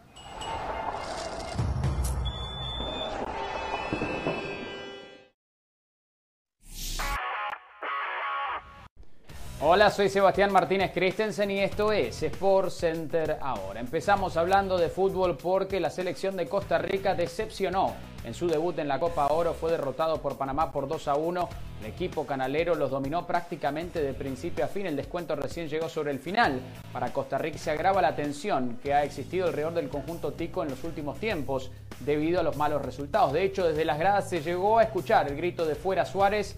Hola, 9.75 9.91
soy 9.91 10.09
Sebastián 10.09 10.53
Martínez 10.53 10.93
Christensen 10.93 11.51
y 11.51 11.59
esto 11.59 11.91
es 11.91 12.23
Sport 12.23 12.71
Center 12.71 13.39
ahora. 13.41 13.81
Empezamos 13.81 14.37
hablando 14.37 14.79
de 14.79 14.89
fútbol 14.89 15.37
porque 15.37 15.81
la 15.81 15.91
selección 15.91 16.37
de 16.37 16.47
Costa 16.47 16.79
Rica 16.79 17.17
decepcionó. 17.17 17.93
En 18.23 18.35
su 18.35 18.47
debut 18.47 18.79
en 18.79 18.87
la 18.87 19.01
Copa 19.01 19.27
Oro 19.33 19.53
fue 19.53 19.73
derrotado 19.73 20.23
por 20.23 20.39
Panamá 20.39 20.71
por 20.71 20.87
2 20.87 21.09
a 21.09 21.17
1. 21.17 21.49
El 21.81 21.87
equipo 21.87 22.25
canalero 22.25 22.77
los 22.77 22.89
dominó 22.89 23.27
prácticamente 23.27 24.01
de 24.01 24.15
principio 24.15 24.65
a 24.65 24.69
fin. 24.69 24.87
El 24.87 24.95
descuento 24.95 25.35
recién 25.35 25.69
llegó 25.69 25.89
sobre 25.89 26.13
el 26.13 26.21
final. 26.21 26.61
Para 26.93 27.13
Costa 27.13 27.37
Rica 27.37 27.59
se 27.59 27.73
agrava 27.73 28.01
la 28.01 28.15
tensión 28.15 28.79
que 28.81 28.95
ha 28.95 29.03
existido 29.03 29.49
alrededor 29.49 29.75
del 29.75 29.89
conjunto 29.89 30.35
tico 30.35 30.63
en 30.63 30.69
los 30.69 30.85
últimos 30.85 31.19
tiempos 31.19 31.73
debido 31.99 32.39
a 32.39 32.45
los 32.45 32.57
malos 32.57 32.81
resultados. 32.81 33.33
De 33.33 33.43
hecho, 33.43 33.67
desde 33.67 33.85
las 33.85 33.99
gradas 33.99 34.31
se 34.31 34.41
llegó 34.41 34.79
a 34.79 34.85
escuchar 34.85 35.27
el 35.27 35.37
grito 35.37 35.67
de 35.67 35.75
fuera 35.75 36.05
Suárez 36.05 36.57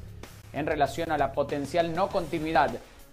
en 0.53 0.67
relación 0.67 1.11
a 1.13 1.17
la 1.17 1.33
potencial 1.33 1.95
no 1.95 2.09
continuidad 2.09 2.73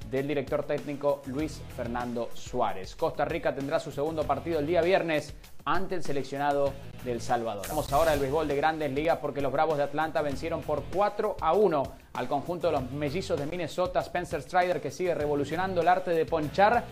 del 0.10 0.28
director 0.28 0.64
técnico 0.64 1.22
Luis 1.26 1.62
Fernando 1.76 2.30
Suárez. 2.34 2.96
Costa 2.96 3.26
Rica 3.26 3.54
tendrá 3.54 3.80
su 3.80 3.92
segundo 3.92 4.24
partido 4.24 4.60
el 4.60 4.68
día 4.68 4.82
viernes 4.82 5.34
ante 5.66 5.96
el 5.96 6.04
seleccionado 6.04 6.74
del 7.04 7.22
Salvador. 7.22 7.66
Vamos 7.70 7.92
ahora 7.92 8.12
al 8.12 8.20
béisbol 8.20 8.48
de 8.48 8.56
grandes 8.56 8.92
ligas 8.92 9.20
porque 9.20 9.42
los 9.42 9.52
Bravos 9.52 9.78
de 9.78 9.84
Atlanta 9.84 10.22
vencieron 10.22 10.62
por 10.62 10.84
4 10.94 11.38
a 11.40 11.54
1 11.54 11.84
al 12.14 12.28
conjunto 12.28 12.68
de 12.68 12.74
los 12.74 12.92
mellizos 12.92 13.40
de 13.40 13.46
Minnesota, 13.46 14.02
Spencer 14.02 14.42
Strider 14.42 14.82
que 14.82 14.92
sigue 14.92 15.16
revolucionando 15.16 15.82
el 15.82 15.88
arte 15.88 16.12
de 16.12 16.26
ponchar. 16.26 16.84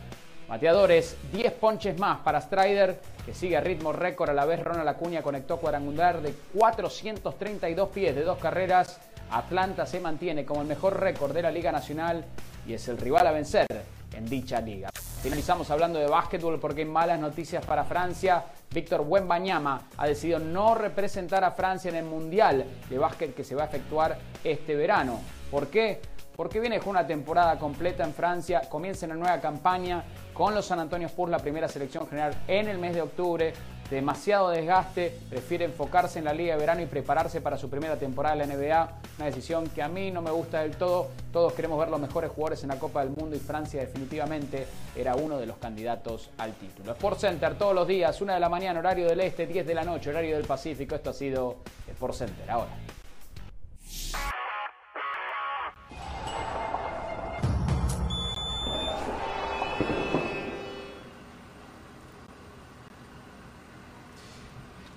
Bateadores, 0.47 1.15
10 1.32 1.54
ponches 1.54 1.97
más 1.97 2.19
para 2.19 2.41
Strider, 2.41 3.00
que 3.26 3.34
sigue 3.34 3.56
a 3.56 3.62
ritmo 3.62 3.93
récord. 3.93 4.32
A 4.32 4.34
la 4.34 4.43
vez, 4.43 4.62
Ronald 4.62 4.89
Acuña 4.89 5.21
conectó 5.21 5.58
cuadrangular 5.58 6.21
de 6.21 6.34
432 6.54 7.88
pies 7.89 8.13
de 8.13 8.24
dos 8.24 8.38
carreras. 8.38 9.00
Atlanta 9.30 9.86
se 9.86 10.02
mantiene 10.02 10.43
como 10.43 10.62
el 10.62 10.67
mejor 10.67 11.00
récord 11.00 11.32
de 11.34 11.41
la 11.41 11.52
Liga 11.52 11.71
Nacional 11.71 12.26
y 12.65 12.74
es 12.74 12.88
el 12.88 12.97
rival 12.97 13.28
a 13.28 13.32
vencer 13.32 13.67
en 14.13 14.26
dicha 14.26 14.60
liga. 14.62 14.89
Finalizamos 15.21 15.69
hablando 15.69 16.00
de 16.00 16.08
básquetbol 16.08 16.60
porque 16.60 16.82
hay 16.82 16.88
malas 16.88 17.19
noticias 17.19 17.65
para 17.65 17.84
Francia. 17.84 18.43
Víctor 18.71 19.02
Wembanyama 19.02 19.89
ha 19.97 20.08
decidido 20.08 20.39
no 20.39 20.76
representar 20.76 21.43
a 21.43 21.52
Francia 21.52 21.89
en 21.89 21.95
el 21.95 22.06
Mundial 22.06 22.65
de 22.89 22.97
básquet 22.97 23.36
que 23.36 23.43
se 23.43 23.54
va 23.54 23.63
a 23.63 23.65
efectuar 23.67 24.17
este 24.43 24.76
verano. 24.76 25.19
¿Por 25.52 25.67
qué? 25.67 26.02
Porque 26.36 26.60
viene 26.60 26.80
con 26.80 26.89
una 26.89 27.06
temporada 27.06 27.60
completa 27.60 28.04
en 28.04 28.13
Francia, 28.13 28.62
comienza 28.69 29.06
una 29.06 29.15
nueva 29.15 29.39
campaña 29.39 30.04
con 30.34 30.56
los 30.56 30.65
San 30.65 30.80
Antonio 30.80 31.08
Spurs, 31.08 31.30
la 31.30 31.39
primera 31.39 31.67
selección 31.67 32.08
general 32.08 32.34
en 32.47 32.67
el 32.67 32.80
mes 32.80 32.95
de 32.95 33.02
octubre. 33.02 33.54
Demasiado 33.91 34.51
desgaste, 34.51 35.13
prefiere 35.30 35.65
enfocarse 35.65 36.17
en 36.17 36.23
la 36.23 36.34
Liga 36.34 36.54
de 36.54 36.62
Verano 36.62 36.82
y 36.82 36.86
prepararse 36.86 37.41
para 37.41 37.58
su 37.58 37.69
primera 37.69 37.97
temporada 37.97 38.41
en 38.41 38.49
la 38.49 38.56
NBA. 38.56 38.89
Una 39.17 39.25
decisión 39.25 39.67
que 39.67 39.84
a 39.84 39.89
mí 39.89 40.12
no 40.12 40.21
me 40.21 40.32
gusta 40.32 40.62
del 40.62 40.77
todo. 40.77 41.10
Todos 41.34 41.51
queremos 41.51 41.77
ver 41.77 41.89
los 41.89 41.99
mejores 41.99 42.32
jugadores 42.32 42.63
en 42.63 42.69
la 42.69 42.80
Copa 42.80 43.04
del 43.04 43.10
Mundo 43.10 43.36
y 43.36 43.39
Francia 43.39 43.82
definitivamente 43.82 44.65
era 44.95 45.15
uno 45.15 45.38
de 45.38 45.45
los 45.45 45.58
candidatos 45.58 46.30
al 46.38 46.54
título. 46.54 46.93
Sport 46.93 47.19
Center 47.19 47.58
todos 47.58 47.75
los 47.75 47.86
días, 47.86 48.21
una 48.21 48.36
de 48.36 48.39
la 48.39 48.47
mañana, 48.47 48.80
horario 48.80 49.10
del 49.10 49.19
este, 49.19 49.45
10 49.45 49.67
de 49.67 49.73
la 49.75 49.84
noche, 49.84 50.10
horario 50.10 50.38
del 50.38 50.45
Pacífico. 50.45 50.95
Esto 50.95 51.10
ha 51.10 51.13
sido 51.13 51.58
Sport 51.89 52.13
Center. 52.13 52.49
Ahora. 52.49 52.71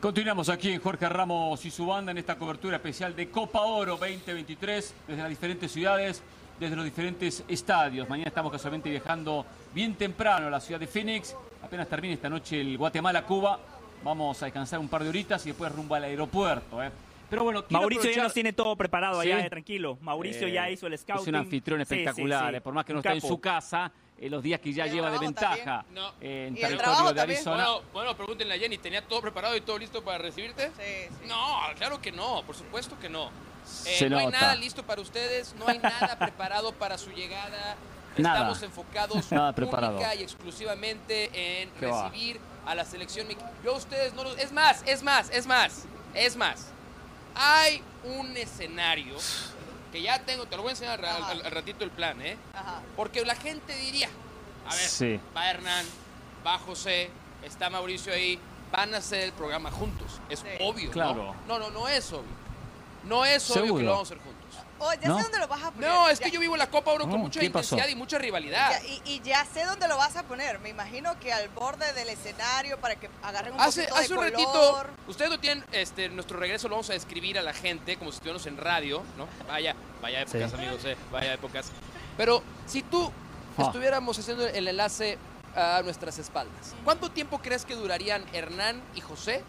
Continuamos 0.05 0.51
aquí 0.51 0.71
en 0.71 0.83
Jorge 0.83 1.09
Ramos 1.09 1.64
y 1.64 1.71
su 1.71 1.87
banda 1.87 2.12
en 2.12 2.19
esta 2.19 2.37
cobertura 2.37 2.77
especial 2.77 3.17
de 3.17 3.31
Copa 3.31 3.62
Oro 3.62 3.93
2023 3.97 4.95
desde 5.09 5.23
las 5.23 5.31
diferentes 5.31 5.73
ciudades, 5.73 6.23
desde 6.61 6.77
los 6.77 6.85
diferentes 6.85 7.43
estadios. 7.49 8.07
Mañana 8.07 8.29
estamos 8.29 8.53
casualmente 8.53 8.90
viajando 8.90 9.47
bien 9.73 9.95
temprano 9.95 10.49
a 10.49 10.51
la 10.51 10.61
ciudad 10.61 10.79
de 10.79 10.88
Phoenix. 10.88 11.35
Apenas 11.62 11.88
termine 11.88 12.12
esta 12.12 12.29
noche 12.29 12.61
el 12.61 12.77
Guatemala-Cuba. 12.77 13.59
Vamos 14.05 14.43
a 14.43 14.45
descansar 14.45 14.79
un 14.79 14.88
par 14.88 15.05
de 15.05 15.09
horitas 15.09 15.43
y 15.47 15.49
después 15.49 15.73
rumbo 15.73 15.95
al 15.95 16.05
aeropuerto. 16.05 16.83
¿eh? 16.83 16.90
Pero 17.31 17.45
bueno, 17.45 17.64
Mauricio 17.71 18.11
ya 18.11 18.25
nos 18.25 18.35
tiene 18.35 18.53
todo 18.53 18.77
preparado 18.77 19.21
allá, 19.21 19.40
eh, 19.40 19.49
tranquilo. 19.49 19.97
Mauricio 20.03 20.49
ya 20.49 20.69
eh, 20.69 20.75
hizo 20.75 20.87
el 20.87 20.99
scouting. 20.99 21.23
Es 21.23 21.29
un 21.29 21.37
anfitrión 21.37 21.81
espectacular, 21.81 22.61
por 22.61 22.75
más 22.75 22.85
que 22.85 22.93
no 22.93 22.99
esté 22.99 23.12
en 23.12 23.23
su 23.23 23.40
casa 23.40 23.90
en 24.18 24.31
los 24.31 24.42
días 24.42 24.61
que 24.61 24.72
ya 24.72 24.87
lleva 24.87 25.11
de 25.11 25.18
ventaja 25.18 25.85
en 26.20 26.55
territorio 26.55 27.12
de 27.12 27.20
Arizona. 27.20 27.64
Bueno, 27.64 27.83
bueno, 27.92 28.16
pregúntenle 28.16 28.55
a 28.55 28.59
Jenny, 28.59 28.79
¿tenía 28.79 29.07
todo 29.07 29.20
preparado 29.20 29.57
y 29.57 29.61
todo 29.61 29.79
listo 29.79 30.03
para 30.05 30.18
recibirte? 30.18 30.68
Sí, 30.68 31.09
sí. 31.20 31.27
No, 31.27 31.59
claro 31.77 32.00
que 32.00 32.12
no, 32.12 32.42
por 32.46 32.55
supuesto 32.55 32.98
que 32.98 33.09
no. 33.09 33.31
Eh, 33.87 34.09
no 34.09 34.18
hay 34.18 34.27
nada 34.27 34.55
listo 34.55 34.83
para 34.83 35.00
ustedes, 35.00 35.55
no 35.59 35.66
hay 35.66 35.79
nada 35.79 36.18
preparado 36.18 36.72
para 36.72 36.98
su 36.98 37.11
llegada. 37.11 37.77
Estamos 38.16 38.62
enfocados 38.62 39.33
única 39.33 40.14
y 40.14 40.22
exclusivamente 40.22 41.62
en 41.62 41.70
recibir 41.81 42.40
a 42.64 42.74
la 42.74 42.85
selección. 42.85 43.27
Yo 43.64 43.74
ustedes 43.74 44.14
no 44.14 44.22
los... 44.22 44.38
Es 44.38 44.53
más, 44.53 44.83
es 44.87 45.03
más, 45.03 45.31
es 45.31 45.46
más, 45.46 45.85
es 46.14 46.37
más. 46.37 46.68
Hay 47.35 47.83
un 48.05 48.37
escenario 48.37 49.16
que 49.94 50.02
ya 50.02 50.18
tengo, 50.24 50.44
te 50.46 50.57
lo 50.57 50.62
voy 50.62 50.70
a 50.70 50.72
enseñar 50.72 51.04
al, 51.04 51.52
ratito 51.52 51.85
el 51.85 51.92
plan, 51.92 52.20
¿eh? 52.20 52.37
Ajá. 52.52 52.83
Porque 52.96 53.24
la 53.24 53.37
gente 53.37 53.76
diría, 53.76 54.09
a 54.66 54.74
ver, 54.74 55.20
va 55.37 55.48
Hernán, 55.48 55.87
va 56.44 56.59
José, 56.59 57.11
está 57.44 57.70
Mauricio 57.70 58.12
ahí, 58.12 58.37
van 58.72 58.92
a 58.92 58.96
hacer 58.98 59.20
el 59.20 59.33
programa 59.33 59.70
juntos. 59.70 60.20
Es 60.28 60.44
obvio, 60.59 60.90
claro. 60.90 61.37
¿no? 61.46 61.59
No, 61.59 61.70
no, 61.70 61.70
no 61.70 61.88
es 61.88 62.12
obvio. 62.12 62.35
No 63.04 63.24
es 63.24 63.48
obvio 63.52 63.76
que 63.76 63.83
lo 63.85 63.90
vamos 63.92 64.11
a 64.11 64.14
hacer 64.14 64.24
juntos. 64.24 64.34
Oh, 64.85 64.92
ya 64.92 65.01
sé 65.01 65.23
dónde 65.23 65.38
lo 65.38 65.49
vas 65.49 65.62
a 65.62 65.70
poner. 65.70 65.88
No, 65.88 66.09
es 66.11 66.20
que 66.20 66.31
yo 66.31 66.38
vivo 66.38 66.57
la 66.57 66.68
Copa 66.68 66.92
Oro 66.92 67.09
con 67.09 67.20
mucha 67.20 67.42
intensidad 67.42 67.88
y 67.88 67.94
mucha 67.94 68.18
rivalidad. 68.18 68.81
y, 69.05 69.20
ya 69.23 69.44
sé 69.47 69.64
dónde 69.64 69.88
lo 69.88 69.97
vas 69.97 70.16
a 70.16 70.25
poner. 70.25 70.59
Me 70.61 70.68
imagino 70.68 71.18
que 71.20 71.33
al 71.33 71.49
borde 71.49 71.90
del 71.94 72.11
escenario 72.11 72.79
para 72.79 72.97
que 72.97 73.09
agarren 73.23 73.55
un 73.55 73.61
hace, 73.61 73.85
poquito 73.85 73.97
hace 73.99 74.14
un 74.14 74.23
ratito, 74.23 74.87
ustedes 75.09 75.31
lo 75.31 75.40
tienen, 75.40 75.64
este, 75.73 76.09
nuestro 76.11 76.38
regreso 76.38 76.68
lo 76.68 76.75
vamos 76.75 76.90
a 76.90 76.92
describir 76.92 77.38
a 77.38 77.42
la 77.42 77.55
gente 77.55 77.97
como 77.97 78.11
si 78.11 78.16
estuviéramos 78.16 78.47
en 78.47 78.59
radio, 78.59 79.03
¿no? 79.16 79.27
Vaya, 79.49 79.75
vaya 80.03 80.20
épocas, 80.20 80.53
amigos, 80.53 80.85
eh, 80.85 80.97
vaya 81.11 81.33
épocas. 81.33 81.70
Pero 82.16 82.42
si 82.66 82.83
tú 82.83 83.11
ah. 83.57 83.62
estuviéramos 83.62 84.18
haciendo 84.18 84.47
el 84.47 84.68
enlace 84.68 85.18
a 85.57 85.81
nuestras 85.83 86.18
espaldas, 86.18 86.75
¿cuánto 86.85 87.11
tiempo 87.11 87.38
crees 87.38 87.64
que 87.64 87.75
durarían 87.75 88.25
Hernán 88.35 88.83
y 88.94 89.01
José 89.01 89.42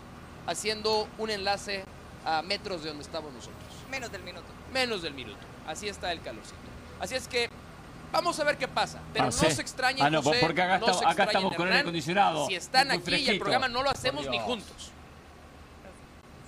haciendo 0.48 1.10
un 1.18 1.30
enlace 1.30 1.84
a 2.24 2.42
metros 2.42 2.84
de 2.84 2.90
donde 2.90 3.04
estamos 3.04 3.34
nosotros? 3.34 3.64
Menos 3.90 4.12
del 4.12 4.24
minuto 4.24 4.56
menos 4.76 5.02
del 5.02 5.14
minuto. 5.14 5.40
Así 5.66 5.88
está 5.88 6.12
el 6.12 6.22
calorcito. 6.22 6.58
Así 7.00 7.16
es 7.16 7.28
que 7.28 7.50
vamos 8.12 8.38
a 8.40 8.44
ver 8.44 8.58
qué 8.58 8.68
pasa. 8.68 9.00
Pero 9.14 9.26
ah, 9.26 9.28
no 9.28 9.32
se 9.32 9.62
extrañen, 9.62 10.06
ah, 10.06 10.10
no, 10.10 10.22
porque 10.22 10.62
acá, 10.62 10.76
estamos 11.24 11.56
con 11.56 11.68
el 11.68 11.78
acondicionado. 11.78 12.48
Si 12.48 12.56
están 12.56 12.92
aquí 12.92 13.16
y 13.16 13.30
el 13.30 13.40
programa 13.40 13.68
no 13.70 13.82
lo 13.82 13.90
hacemos 13.90 14.28
ni 14.30 14.38
juntos. 14.40 14.92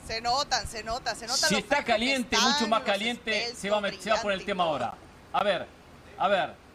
Se 0.05 0.21
notan, 0.21 0.65
se 0.67 0.83
nota, 0.83 1.15
se 1.15 1.27
nota. 1.27 1.47
Si 1.47 1.55
está 1.55 1.83
caliente, 1.83 2.37
mucho 2.37 2.67
más 2.67 2.83
caliente, 2.83 3.53
se 3.55 3.69
va, 3.69 3.81
se 3.99 4.09
va 4.11 4.21
por 4.21 4.31
el 4.31 4.45
tema 4.45 4.63
ahora. 4.63 4.93
A 5.33 5.43
ver, 5.43 5.67
a 6.17 6.27
ver. 6.27 6.67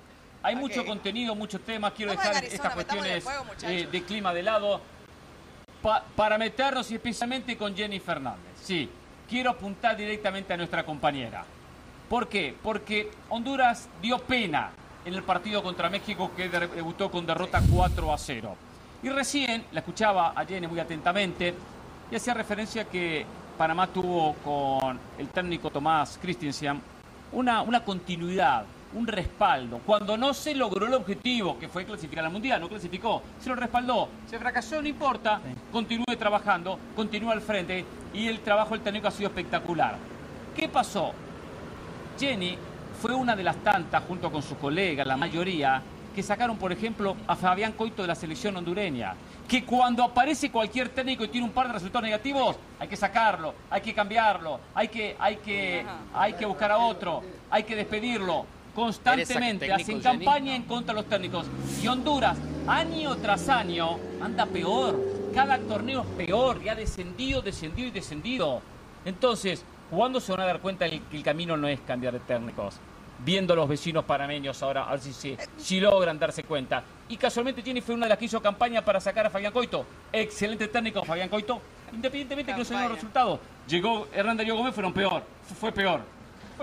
Hay 0.42 0.56
mucho 0.56 0.84
contenido, 0.84 1.34
muchos 1.34 1.60
temas. 1.62 1.92
Quiero 1.92 2.12
dejar 2.12 2.44
estas 2.44 2.74
cuestiones 2.74 3.24
eh, 3.62 3.88
de 3.90 4.02
clima 4.02 4.34
de 4.34 4.42
lado. 4.42 4.80
para 6.16 6.38
meternos 6.38 6.90
y 6.90 6.94
especialmente 6.94 7.56
con 7.56 7.76
Jenny 7.76 8.00
Fernández. 8.00 8.52
Sí, 8.62 8.90
quiero 9.32 9.48
apuntar 9.48 9.96
directamente 9.96 10.52
a 10.52 10.58
nuestra 10.58 10.84
compañera. 10.84 11.42
¿Por 12.06 12.28
qué? 12.28 12.54
Porque 12.62 13.10
Honduras 13.30 13.88
dio 14.02 14.18
pena 14.18 14.72
en 15.06 15.14
el 15.14 15.22
partido 15.22 15.62
contra 15.62 15.88
México 15.88 16.32
que 16.36 16.50
debutó 16.50 17.10
con 17.10 17.24
derrota 17.24 17.62
4 17.72 18.12
a 18.12 18.18
0. 18.18 18.56
Y 19.02 19.08
recién 19.08 19.64
la 19.72 19.80
escuchaba 19.80 20.34
a 20.36 20.44
Jenny 20.44 20.66
muy 20.66 20.78
atentamente 20.78 21.54
y 22.10 22.14
hacía 22.14 22.34
referencia 22.34 22.84
que 22.84 23.24
Panamá 23.56 23.86
tuvo 23.86 24.34
con 24.44 25.00
el 25.16 25.28
técnico 25.28 25.70
Tomás 25.70 26.18
Christensen 26.20 26.78
una, 27.32 27.62
una 27.62 27.82
continuidad, 27.82 28.66
un 28.94 29.06
respaldo. 29.06 29.80
Cuando 29.84 30.16
no 30.16 30.34
se 30.34 30.54
logró 30.54 30.86
el 30.86 30.94
objetivo, 30.94 31.58
que 31.58 31.68
fue 31.68 31.84
clasificar 31.84 32.24
al 32.24 32.32
Mundial, 32.32 32.60
no 32.60 32.68
clasificó, 32.68 33.22
se 33.40 33.48
lo 33.48 33.56
respaldó. 33.56 34.08
Se 34.28 34.38
fracasó, 34.38 34.80
no 34.82 34.88
importa, 34.88 35.40
continúe 35.70 36.16
trabajando, 36.18 36.78
continúe 36.94 37.30
al 37.30 37.40
frente 37.40 37.84
y 38.14 38.26
el 38.28 38.40
trabajo 38.40 38.74
del 38.74 38.82
técnico 38.82 39.08
ha 39.08 39.10
sido 39.10 39.28
espectacular. 39.28 39.96
¿Qué 40.54 40.68
pasó? 40.68 41.12
Jenny 42.18 42.56
fue 43.00 43.14
una 43.14 43.34
de 43.34 43.42
las 43.42 43.56
tantas, 43.56 44.02
junto 44.04 44.30
con 44.30 44.42
sus 44.42 44.58
colegas, 44.58 45.06
la 45.06 45.16
mayoría, 45.16 45.82
que 46.14 46.22
sacaron, 46.22 46.58
por 46.58 46.72
ejemplo, 46.72 47.16
a 47.26 47.34
Fabián 47.34 47.72
Coito 47.72 48.02
de 48.02 48.08
la 48.08 48.14
selección 48.14 48.56
hondureña. 48.56 49.14
Que 49.48 49.64
cuando 49.64 50.04
aparece 50.04 50.50
cualquier 50.50 50.90
técnico 50.90 51.24
y 51.24 51.28
tiene 51.28 51.46
un 51.46 51.52
par 51.52 51.66
de 51.66 51.72
resultados 51.72 52.04
negativos, 52.04 52.56
hay 52.78 52.86
que 52.86 52.96
sacarlo, 52.96 53.54
hay 53.70 53.80
que 53.80 53.94
cambiarlo, 53.94 54.60
hay 54.74 54.88
que, 54.88 55.16
hay 55.18 55.36
que, 55.36 55.84
hay 56.14 56.34
que 56.34 56.46
buscar 56.46 56.70
a 56.70 56.78
otro, 56.78 57.22
hay 57.50 57.64
que 57.64 57.74
despedirlo 57.74 58.46
constantemente 58.74 59.72
hacen 59.72 60.00
campaña 60.00 60.54
en 60.54 60.62
contra 60.62 60.94
de 60.94 61.00
los 61.00 61.08
técnicos. 61.08 61.46
Y 61.82 61.86
Honduras, 61.88 62.38
año 62.66 63.16
tras 63.16 63.48
año, 63.48 63.98
anda 64.20 64.46
peor. 64.46 64.98
Cada 65.34 65.58
torneo 65.58 66.02
es 66.02 66.26
peor, 66.26 66.62
ya 66.62 66.74
descendido, 66.74 67.40
descendido 67.40 67.88
y 67.88 67.90
descendido. 67.90 68.60
Entonces, 69.04 69.64
¿cuándo 69.90 70.20
se 70.20 70.32
van 70.32 70.42
a 70.42 70.44
dar 70.46 70.60
cuenta 70.60 70.88
que 70.88 71.00
el 71.16 71.22
camino 71.22 71.56
no 71.56 71.68
es 71.68 71.80
cambiar 71.80 72.12
de 72.12 72.20
técnicos? 72.20 72.76
Viendo 73.24 73.52
a 73.52 73.56
los 73.56 73.68
vecinos 73.68 74.04
panameños 74.04 74.62
ahora, 74.62 74.84
a 74.84 74.92
ver 74.92 75.00
si, 75.00 75.36
si, 75.56 75.80
logran 75.80 76.18
darse 76.18 76.42
cuenta. 76.42 76.82
Y 77.08 77.16
casualmente 77.16 77.62
Jenny 77.62 77.80
fue 77.80 77.94
una 77.94 78.06
de 78.06 78.10
las 78.10 78.18
que 78.18 78.24
hizo 78.24 78.42
campaña 78.42 78.84
para 78.84 79.00
sacar 79.00 79.26
a 79.26 79.30
Fabián 79.30 79.52
Coito. 79.52 79.86
Excelente 80.12 80.66
técnico 80.68 81.04
Fabián 81.04 81.28
Coito, 81.28 81.60
independientemente 81.92 82.50
de 82.50 82.56
que 82.56 82.58
no 82.58 82.64
se 82.64 82.74
den 82.74 82.82
los 82.82 82.92
resultados. 82.92 83.38
Llegó 83.68 84.08
Hernán 84.12 84.36
Darío 84.36 84.56
Gómez, 84.56 84.74
fueron 84.74 84.92
peor. 84.92 85.22
Fue 85.58 85.70
peor 85.70 86.00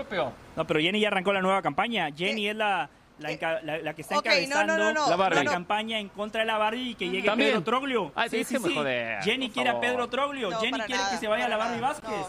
fue 0.00 0.16
peor. 0.16 0.32
No, 0.56 0.66
pero 0.66 0.80
Jenny 0.80 1.00
ya 1.00 1.08
arrancó 1.08 1.32
la 1.32 1.42
nueva 1.42 1.62
campaña. 1.62 2.10
Jenny 2.14 2.48
es 2.48 2.56
la, 2.56 2.88
la, 3.18 3.94
que 3.94 4.02
está 4.02 4.16
encabezando 4.16 4.76
la, 4.76 5.44
campaña 5.44 5.98
en 5.98 6.08
contra 6.08 6.40
de 6.40 6.46
la 6.46 6.58
Barbie 6.58 6.90
y 6.90 6.94
que 6.94 7.08
llegue 7.08 7.30
Pedro 7.30 7.62
Troglio. 7.62 8.12
Ah, 8.14 8.28
sí, 8.28 8.44
sí, 8.44 8.56
sí. 8.56 8.74
Jenny 9.22 9.50
quiere 9.50 9.70
a 9.70 9.80
Pedro 9.80 10.08
Troglio. 10.08 10.50
Jenny 10.58 10.80
quiere 10.80 11.02
que 11.10 11.18
se 11.18 11.28
vaya 11.28 11.46
a 11.46 11.48
la 11.48 11.56
Barbie 11.56 11.80
Vázquez. 11.80 12.26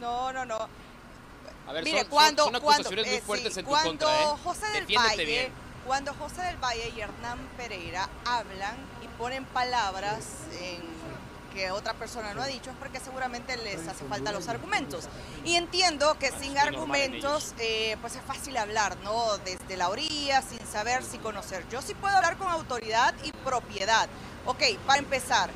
No, 0.00 0.32
no, 0.32 0.44
no. 0.44 0.68
A 1.66 1.72
ver, 1.72 1.84
Mire, 1.84 2.00
son, 2.00 2.08
cuando, 2.10 2.44
son, 2.44 2.56
acusaciones 2.56 3.06
muy 3.06 3.14
eh, 3.14 3.20
fuertes 3.22 3.56
en 3.56 3.64
tu 3.64 3.70
cuando 3.70 3.88
contra, 3.88 4.22
¿eh? 4.22 4.36
José 4.44 4.66
del 4.74 4.96
Valle, 4.98 5.50
Cuando 5.86 6.12
José 6.12 6.42
del 6.42 6.56
Valle 6.58 6.92
y 6.94 7.00
Hernán 7.00 7.38
Pereira 7.56 8.10
hablan 8.26 8.76
y 9.02 9.08
ponen 9.16 9.46
palabras 9.46 10.46
en 10.60 10.82
que 11.54 11.70
otra 11.70 11.94
persona 11.94 12.34
no 12.34 12.42
ha 12.42 12.46
dicho 12.46 12.70
es 12.70 12.76
porque 12.76 13.00
seguramente 13.00 13.56
les 13.58 13.86
hace 13.88 14.04
falta 14.04 14.32
los 14.32 14.48
argumentos. 14.48 15.04
Y 15.44 15.54
entiendo 15.54 16.18
que 16.18 16.32
sin 16.32 16.58
argumentos, 16.58 17.54
eh, 17.58 17.96
pues 18.00 18.16
es 18.16 18.22
fácil 18.22 18.56
hablar, 18.56 18.96
¿no? 19.04 19.38
Desde 19.38 19.76
la 19.76 19.88
orilla, 19.88 20.42
sin 20.42 20.66
saber, 20.66 21.02
sin 21.02 21.20
conocer. 21.20 21.64
Yo 21.70 21.80
sí 21.80 21.94
puedo 21.94 22.14
hablar 22.16 22.36
con 22.36 22.48
autoridad 22.48 23.14
y 23.22 23.32
propiedad. 23.32 24.08
Ok, 24.44 24.62
para 24.86 24.98
empezar, 24.98 25.50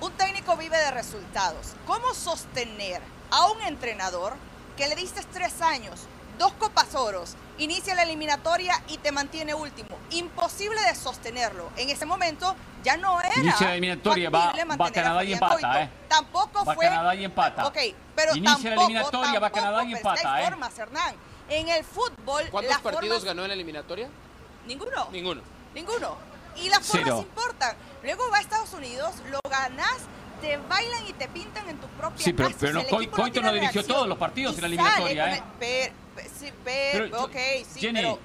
un 0.00 0.12
técnico 0.12 0.56
vive 0.56 0.76
de 0.76 0.90
resultados. 0.90 1.68
¿Cómo 1.86 2.12
sostener 2.12 3.00
a 3.30 3.46
un 3.46 3.62
entrenador 3.62 4.34
que 4.76 4.88
le 4.88 4.96
diste 4.96 5.22
tres 5.32 5.62
años, 5.62 6.00
dos 6.38 6.52
copas 6.54 6.94
oros, 6.94 7.36
inicia 7.58 7.94
la 7.94 8.02
eliminatoria 8.02 8.82
y 8.88 8.98
te 8.98 9.12
mantiene 9.12 9.54
último. 9.54 9.96
Imposible 10.10 10.80
de 10.82 10.94
sostenerlo. 10.94 11.70
En 11.76 11.90
ese 11.90 12.04
momento 12.06 12.54
ya 12.82 12.96
no 12.96 13.20
era. 13.20 13.32
Inicia 13.38 13.66
la 13.68 13.72
eliminatoria, 13.72 14.30
va, 14.30 14.52
va 14.80 14.90
Canadá 14.90 15.24
y 15.24 15.32
empata, 15.32 15.82
¿eh? 15.82 15.90
Tampoco 16.08 16.64
va 16.64 16.74
fue. 16.74 16.86
Canadá 16.86 17.14
y 17.14 17.24
empata. 17.24 17.66
Ok, 17.66 17.78
pero 18.14 18.34
Inicia 18.36 18.52
la 18.52 18.76
tampoco, 18.76 18.82
eliminatoria, 18.84 19.40
va 19.40 19.50
Canadá 19.50 19.84
y 19.84 19.92
tampoco, 19.92 20.14
empata, 20.16 20.40
¿eh? 20.40 20.44
formas, 20.44 20.78
Hernán. 20.78 21.14
En 21.48 21.68
el 21.68 21.84
fútbol. 21.84 22.44
¿Cuántos 22.50 22.78
partidos 22.80 23.18
formas- 23.18 23.24
ganó 23.24 23.42
en 23.42 23.48
la 23.48 23.54
eliminatoria? 23.54 24.08
Ninguno. 24.66 25.08
Ninguno. 25.12 25.42
Ninguno. 25.74 26.16
Y 26.56 26.68
las 26.68 26.86
formas 26.86 27.04
Cero. 27.04 27.18
importan. 27.20 27.76
Luego 28.02 28.30
va 28.30 28.38
a 28.38 28.40
Estados 28.40 28.72
Unidos, 28.72 29.14
lo 29.30 29.38
ganas, 29.50 29.96
te 30.40 30.56
bailan 30.56 31.06
y 31.06 31.12
te 31.14 31.26
pintan 31.28 31.68
en 31.68 31.78
tu 31.78 31.86
propia 31.88 32.24
Sí, 32.24 32.32
pero- 32.32 32.48
casa. 32.48 32.58
pero 32.60 32.72
no, 32.74 32.84
Coito 32.88 33.40
no 33.42 33.52
dirigió 33.52 33.72
reacción. 33.72 33.86
todos 33.86 34.08
los 34.08 34.18
partidos 34.18 34.54
en 34.56 34.60
la 34.62 34.66
eliminatoria, 34.68 35.24
sale 35.24 35.36
¿eh? 35.36 35.42
per- 35.58 35.92
sí, 36.38 36.52
per- 36.64 37.10
Pero 37.10 37.24
ok, 37.24 37.36
sí, 37.72 37.80
Jenny, 37.80 38.00
pero 38.00 38.18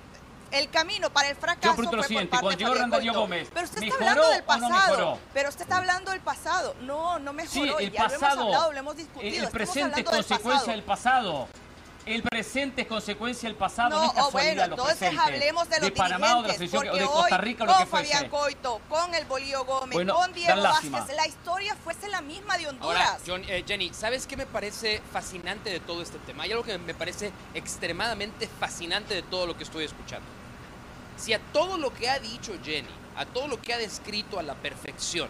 el 0.52 0.70
camino 0.72 1.10
para 1.12 1.30
el 1.30 1.36
fracaso 1.36 1.68
yo 1.68 1.76
pregunto 1.76 1.90
fue 1.90 1.96
lo 1.98 2.02
por 2.02 2.08
siguiente, 2.08 2.32
parte 2.32 2.64
cuando 2.66 3.00
llegó. 3.00 3.20
Gómez, 3.22 3.48
Pero 3.54 3.66
usted 3.66 3.84
está 3.84 4.00
¿mejoró 4.00 4.10
hablando 4.24 4.30
del 4.32 4.40
no 4.42 4.46
pasado. 4.48 4.98
mejoró? 4.98 5.20
pero 5.34 5.50
usted 5.50 5.62
está 5.62 5.78
hablando 5.78 6.12
del 6.12 6.22
pasado. 6.22 6.76
No, 6.82 7.20
no 7.20 7.32
Sí, 7.32 7.60
mejoró. 7.62 7.80
el 7.80 7.92
ya 7.92 8.00
lo 8.02 8.08
hemos 8.10 8.20
pasado. 8.20 8.42
hablado, 8.46 8.72
lo 8.74 8.80
hemos 8.80 8.98
discutido. 8.98 9.46
el 9.46 9.52
presente 9.52 10.04
consecuencia 10.04 10.52
pasado. 10.54 10.72
del 10.72 10.84
pasado. 10.84 11.48
El 12.06 12.24
presente 12.24 12.82
es 12.84 12.88
consecuencia 12.88 13.48
del 13.48 13.56
pasado, 13.58 13.90
no, 13.92 13.98
No, 13.98 14.04
es 14.06 14.10
oh, 14.12 14.14
casualidad 14.26 14.54
bueno, 14.56 14.68
lo 14.68 14.82
entonces 14.84 14.98
presente. 14.98 15.22
hablemos 15.22 15.70
de 15.70 15.80
los 15.82 15.92
Panamá 15.92 16.38
o 16.38 16.42
de 16.42 16.48
la 16.48 16.54
selección 16.56 16.88
o 16.90 16.96
de 16.96 17.06
Costa 17.06 17.36
hoy, 17.36 17.42
Rica 17.42 17.64
o 17.64 17.68
lo 17.68 17.74
con 17.74 17.82
que 17.82 17.86
fuese. 17.90 18.14
Fabián 18.14 18.30
Coito, 18.32 18.82
con 18.90 19.14
el 19.16 19.26
Bolío 19.26 19.66
Gómez, 19.66 19.94
Bueno, 19.94 20.16
con 20.16 20.34
Diego. 20.34 20.62
Vázquez, 20.62 21.16
la 21.16 21.28
historia 21.28 21.76
fuese 21.84 22.08
la 22.10 22.22
misma 22.22 22.58
de 22.58 22.68
Honduras. 22.68 22.98
Ahora, 23.10 23.18
John- 23.28 23.44
eh, 23.48 23.64
Jenny, 23.68 23.92
¿sabes 23.94 24.26
qué 24.26 24.38
me 24.38 24.46
parece 24.48 25.02
fascinante 25.14 25.70
de 25.70 25.80
todo 25.82 26.02
este 26.02 26.18
tema? 26.20 26.44
Hay 26.44 26.52
algo 26.52 26.64
que 26.64 26.78
me 26.80 26.96
parece 26.96 27.32
extremadamente 27.54 28.48
fascinante 28.60 29.14
de 29.14 29.22
todo 29.22 29.46
lo 29.46 29.56
que 29.58 29.64
estoy 29.66 29.84
escuchando. 29.86 30.26
Si 31.18 31.34
a 31.34 31.40
todo 31.54 31.78
lo 31.78 31.94
que 31.94 32.10
ha 32.10 32.18
dicho 32.18 32.54
Jenny, 32.64 32.88
a 33.18 33.26
todo 33.26 33.48
lo 33.48 33.62
que 33.62 33.74
ha 33.74 33.78
descrito 33.78 34.40
a 34.40 34.44
la 34.44 34.56
perfección, 34.56 35.30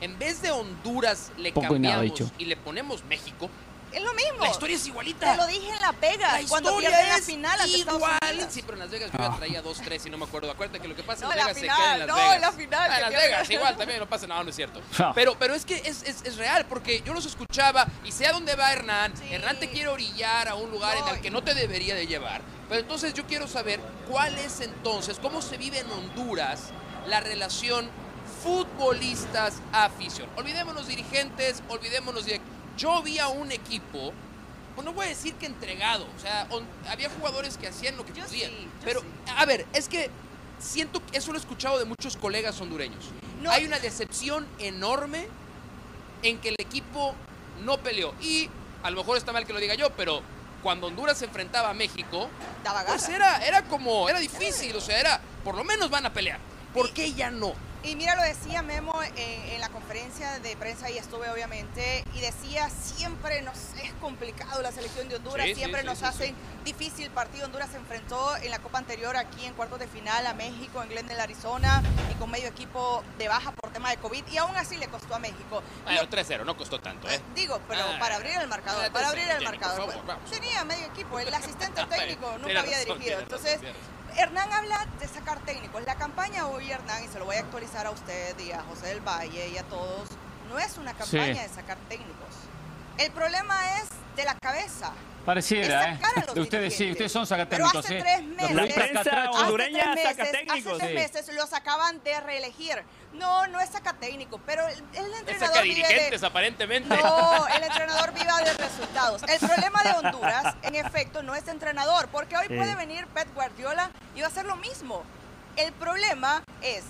en 0.00 0.18
vez 0.18 0.42
de 0.42 0.50
Honduras 0.50 1.30
le 1.38 1.52
Poco 1.52 1.66
y 1.66 1.68
cambiamos 1.70 2.02
dicho. 2.02 2.30
y 2.36 2.44
le 2.46 2.56
ponemos 2.56 3.04
México, 3.04 3.48
es 3.96 4.02
lo 4.02 4.12
mismo. 4.14 4.40
la 4.44 4.50
historia 4.50 4.76
es 4.76 4.86
igualita. 4.86 5.30
Te 5.32 5.36
lo 5.36 5.46
dije 5.46 5.68
en 5.70 5.80
Las 5.80 6.00
Vegas, 6.00 6.42
La 6.42 6.48
cuando 6.48 6.76
pierden 6.78 7.08
la 7.08 7.18
final 7.18 7.60
Estados 7.60 7.98
igual. 8.00 8.18
Unidos. 8.32 8.52
Sí, 8.52 8.62
pero 8.62 8.72
en 8.74 8.78
Las 8.80 8.90
Vegas 8.90 9.10
yo 9.12 9.18
ya 9.18 9.36
traía 9.36 9.62
2-3 9.62 10.06
y 10.06 10.10
no 10.10 10.18
me 10.18 10.24
acuerdo. 10.24 10.50
Acuérdate 10.50 10.80
que 10.80 10.88
lo 10.88 10.96
que 10.96 11.02
pasa 11.02 11.24
en 11.24 11.30
No, 11.30 11.36
Las 11.36 11.46
la 11.46 11.52
Vegas 11.52 11.60
final, 11.60 11.76
se 11.76 11.82
queda 11.82 11.92
en 11.94 11.98
Las 12.00 12.08
no, 12.08 12.14
Vegas. 12.16 12.40
la 12.40 12.52
final, 12.52 12.90
Ah, 12.90 12.94
en 12.96 13.00
Las. 13.02 13.22
Vegas, 13.22 13.50
igual 13.50 13.76
también 13.76 14.00
no 14.00 14.08
pasa 14.08 14.26
nada, 14.26 14.42
no 14.42 14.50
es 14.50 14.56
cierto. 14.56 14.80
Ja. 14.96 15.12
Pero, 15.14 15.36
pero 15.38 15.54
es 15.54 15.64
que 15.64 15.76
es, 15.84 16.02
es, 16.02 16.22
es 16.24 16.36
real, 16.36 16.66
porque 16.68 17.02
yo 17.04 17.14
los 17.14 17.24
escuchaba 17.26 17.86
y 18.04 18.12
sé 18.12 18.26
a 18.26 18.32
dónde 18.32 18.54
va 18.56 18.72
Hernán. 18.72 19.12
Sí. 19.16 19.32
Hernán 19.32 19.58
te 19.58 19.68
quiere 19.70 19.88
orillar 19.88 20.48
a 20.48 20.54
un 20.54 20.70
lugar 20.70 20.96
en 20.96 21.04
No, 21.04 21.10
el 21.14 21.20
que 21.20 21.30
no 21.30 21.42
te 21.42 21.54
debería 21.54 21.94
de 21.94 22.06
llevar. 22.06 22.42
Pero 22.68 22.80
entonces 22.80 23.12
yo 23.14 23.26
quiero 23.26 23.46
saber 23.46 23.80
cuál 24.10 24.36
es 24.38 24.60
entonces, 24.60 25.18
cómo 25.20 25.42
se 25.42 25.56
vive 25.58 25.78
en 25.80 25.90
Honduras 25.90 26.70
la 27.06 27.20
relación 27.20 27.90
futbolistas-afición. 28.42 30.28
Olvidémonos 30.36 30.86
dirigentes, 30.86 31.62
olvidémonos 31.68 32.24
de... 32.26 32.40
Yo 32.76 33.02
vi 33.02 33.18
a 33.18 33.28
un 33.28 33.52
equipo, 33.52 34.12
pues 34.74 34.84
no 34.84 34.92
voy 34.92 35.06
a 35.06 35.08
decir 35.10 35.34
que 35.34 35.46
entregado, 35.46 36.06
o 36.16 36.20
sea, 36.20 36.46
on- 36.50 36.66
había 36.88 37.08
jugadores 37.10 37.56
que 37.56 37.68
hacían 37.68 37.96
lo 37.96 38.04
que 38.04 38.12
Yo 38.12 38.24
podían. 38.24 38.50
sí, 38.50 38.68
pero, 38.84 39.00
sí. 39.00 39.06
a 39.36 39.44
ver, 39.46 39.66
es 39.72 39.88
que 39.88 40.10
siento 40.58 41.00
que 41.06 41.18
eso 41.18 41.30
lo 41.32 41.38
he 41.38 41.40
escuchado 41.40 41.78
de 41.78 41.84
muchos 41.84 42.16
colegas 42.16 42.60
hondureños. 42.60 43.04
No. 43.42 43.50
Hay 43.50 43.64
una 43.66 43.78
decepción 43.78 44.46
enorme 44.58 45.28
en 46.22 46.38
que 46.40 46.48
el 46.50 46.56
equipo 46.58 47.14
no 47.62 47.76
peleó. 47.78 48.14
Y 48.20 48.48
a 48.82 48.90
lo 48.90 48.96
mejor 48.98 49.16
está 49.18 49.32
mal 49.32 49.46
que 49.46 49.52
lo 49.52 49.60
diga 49.60 49.74
yo, 49.74 49.90
pero 49.90 50.22
cuando 50.62 50.86
Honduras 50.86 51.18
se 51.18 51.26
enfrentaba 51.26 51.70
a 51.70 51.74
México, 51.74 52.28
Daba 52.64 52.84
pues 52.86 53.06
era, 53.10 53.44
era 53.44 53.62
como, 53.64 54.08
era 54.08 54.18
difícil, 54.18 54.74
o 54.74 54.80
sea, 54.80 54.98
era, 54.98 55.20
por 55.44 55.54
lo 55.54 55.62
menos 55.64 55.90
van 55.90 56.06
a 56.06 56.12
pelear. 56.12 56.38
¿Por 56.74 56.92
qué 56.92 57.12
ya 57.14 57.30
no? 57.30 57.52
Y 57.84 57.96
mira, 57.96 58.16
lo 58.16 58.22
decía 58.22 58.62
Memo 58.62 58.94
en, 59.02 59.50
en 59.52 59.60
la 59.60 59.68
conferencia 59.68 60.38
de 60.40 60.56
prensa, 60.56 60.90
y 60.90 60.96
estuve 60.96 61.28
obviamente, 61.30 62.02
y 62.14 62.20
decía, 62.20 62.70
siempre 62.70 63.42
nos 63.42 63.58
es 63.82 63.92
complicado 64.00 64.62
la 64.62 64.72
selección 64.72 65.06
de 65.10 65.16
Honduras, 65.16 65.44
Sí, 65.46 65.54
siempre 65.54 65.82
sí, 65.82 65.86
nos 65.86 65.98
sí, 65.98 66.04
hacen 66.06 66.34
difícil 66.64 67.10
partido. 67.10 67.44
Honduras 67.44 67.68
se 67.70 67.76
enfrentó 67.76 68.36
en 68.38 68.50
la 68.50 68.58
Copa 68.60 68.78
anterior 68.78 69.14
aquí 69.18 69.44
en 69.44 69.52
cuartos 69.52 69.78
de 69.80 69.86
final 69.86 70.26
a 70.26 70.32
México, 70.32 70.82
en 70.82 70.88
Glendale, 70.88 71.20
Arizona, 71.20 71.82
y 72.10 72.14
con 72.14 72.30
medio 72.30 72.48
equipo 72.48 73.04
de 73.18 73.28
baja 73.28 73.52
por 73.52 73.70
tema 73.70 73.90
de 73.90 73.98
COVID, 73.98 74.24
y 74.32 74.38
aún 74.38 74.56
así 74.56 74.78
le 74.78 74.88
costó 74.88 75.14
a 75.14 75.18
México. 75.18 75.62
Bueno, 75.84 76.00
Lo- 76.00 76.08
3-0, 76.08 76.44
no 76.46 76.56
costó 76.56 76.80
tanto, 76.80 77.06
¿eh? 77.10 77.20
Digo, 77.34 77.60
pero 77.68 77.82
Ah, 77.84 77.98
para 78.00 78.16
abrir 78.16 78.32
el 78.40 78.48
marcador, 78.48 78.82
ah, 78.86 78.92
para 78.94 79.08
abrir 79.10 79.24
el 79.24 79.30
Jenny, 79.32 79.44
marcador. 79.44 79.90
favor, 79.90 80.06
vamos. 80.06 80.30
Tenía 80.30 80.64
medio 80.64 80.86
equipo, 80.86 81.18
el 81.20 81.32
asistente 81.34 81.84
técnico 81.90 82.32
nunca 82.40 82.60
había 82.60 82.78
razón, 82.78 82.98
dirigido. 82.98 83.20
razón, 83.20 83.22
Entonces. 83.24 83.60
Hernán 84.16 84.52
habla 84.52 84.86
de 85.00 85.08
sacar 85.08 85.40
técnicos. 85.40 85.82
La 85.84 85.96
campaña 85.96 86.46
hoy, 86.46 86.70
Hernán, 86.70 87.02
y 87.04 87.08
se 87.08 87.18
lo 87.18 87.24
voy 87.24 87.36
a 87.36 87.40
actualizar 87.40 87.86
a 87.86 87.90
usted 87.90 88.38
y 88.38 88.52
a 88.52 88.62
José 88.62 88.86
del 88.88 89.00
Valle 89.00 89.48
y 89.48 89.58
a 89.58 89.64
todos, 89.64 90.08
no 90.48 90.58
es 90.58 90.78
una 90.78 90.94
campaña 90.94 91.42
de 91.42 91.48
sacar 91.48 91.76
técnicos. 91.88 92.14
El 92.98 93.10
problema 93.10 93.78
es 93.78 93.88
de 94.16 94.24
la 94.24 94.36
cabeza. 94.40 94.92
Pareciera, 95.24 95.92
Es 95.92 96.00
¿eh? 96.00 96.24
De 96.34 96.40
ustedes 96.40 96.76
sí, 96.76 96.90
ustedes 96.90 97.10
son 97.10 97.26
Pero 97.26 97.40
sacatécnicos, 97.40 97.84
hace 97.84 97.98
¿eh? 97.98 98.02
tres 98.02 98.22
meses- 98.24 98.54
La 98.54 98.74
prensa 98.74 99.30
hondureña 99.30 99.92
hace 99.92 99.92
tres 99.94 100.04
saca 100.04 100.22
meses, 100.24 100.32
técnicos. 100.46 100.72
Hace 100.72 100.92
tres 100.92 101.06
Sí. 101.10 101.16
meses 101.18 101.34
los 101.36 101.52
acaban 101.54 102.02
de 102.04 102.20
reelegir. 102.20 102.82
No, 103.14 103.46
no 103.46 103.60
es 103.60 103.70
saca 103.70 103.94
técnicos, 103.94 104.40
pero 104.44 104.66
el, 104.68 104.74
el 104.74 105.12
Es 105.12 105.18
entrenador 105.20 105.48
saca 105.48 105.60
vive 105.62 105.74
de- 105.82 105.88
dirigentes, 105.88 106.22
aparentemente. 106.24 106.96
no, 106.96 107.46
el 107.48 107.62
entrenador 107.62 108.12
viva 108.12 108.38
de 108.40 108.52
resultados. 108.54 109.22
El 109.22 109.38
problema 109.48 109.82
de 109.82 109.90
Honduras, 109.92 110.54
en 110.62 110.74
efecto, 110.74 111.22
no 111.22 111.34
es 111.34 111.46
entrenador, 111.48 112.08
porque 112.08 112.36
hoy 112.36 112.46
Sí. 112.48 112.54
puede 112.56 112.74
venir 112.74 113.06
Pep 113.08 113.32
Guardiola 113.34 113.90
y 114.14 114.20
va 114.20 114.26
a 114.26 114.30
hacer 114.30 114.44
lo 114.44 114.56
mismo. 114.56 115.02
El 115.56 115.72
problema 115.72 116.42
es 116.60 116.82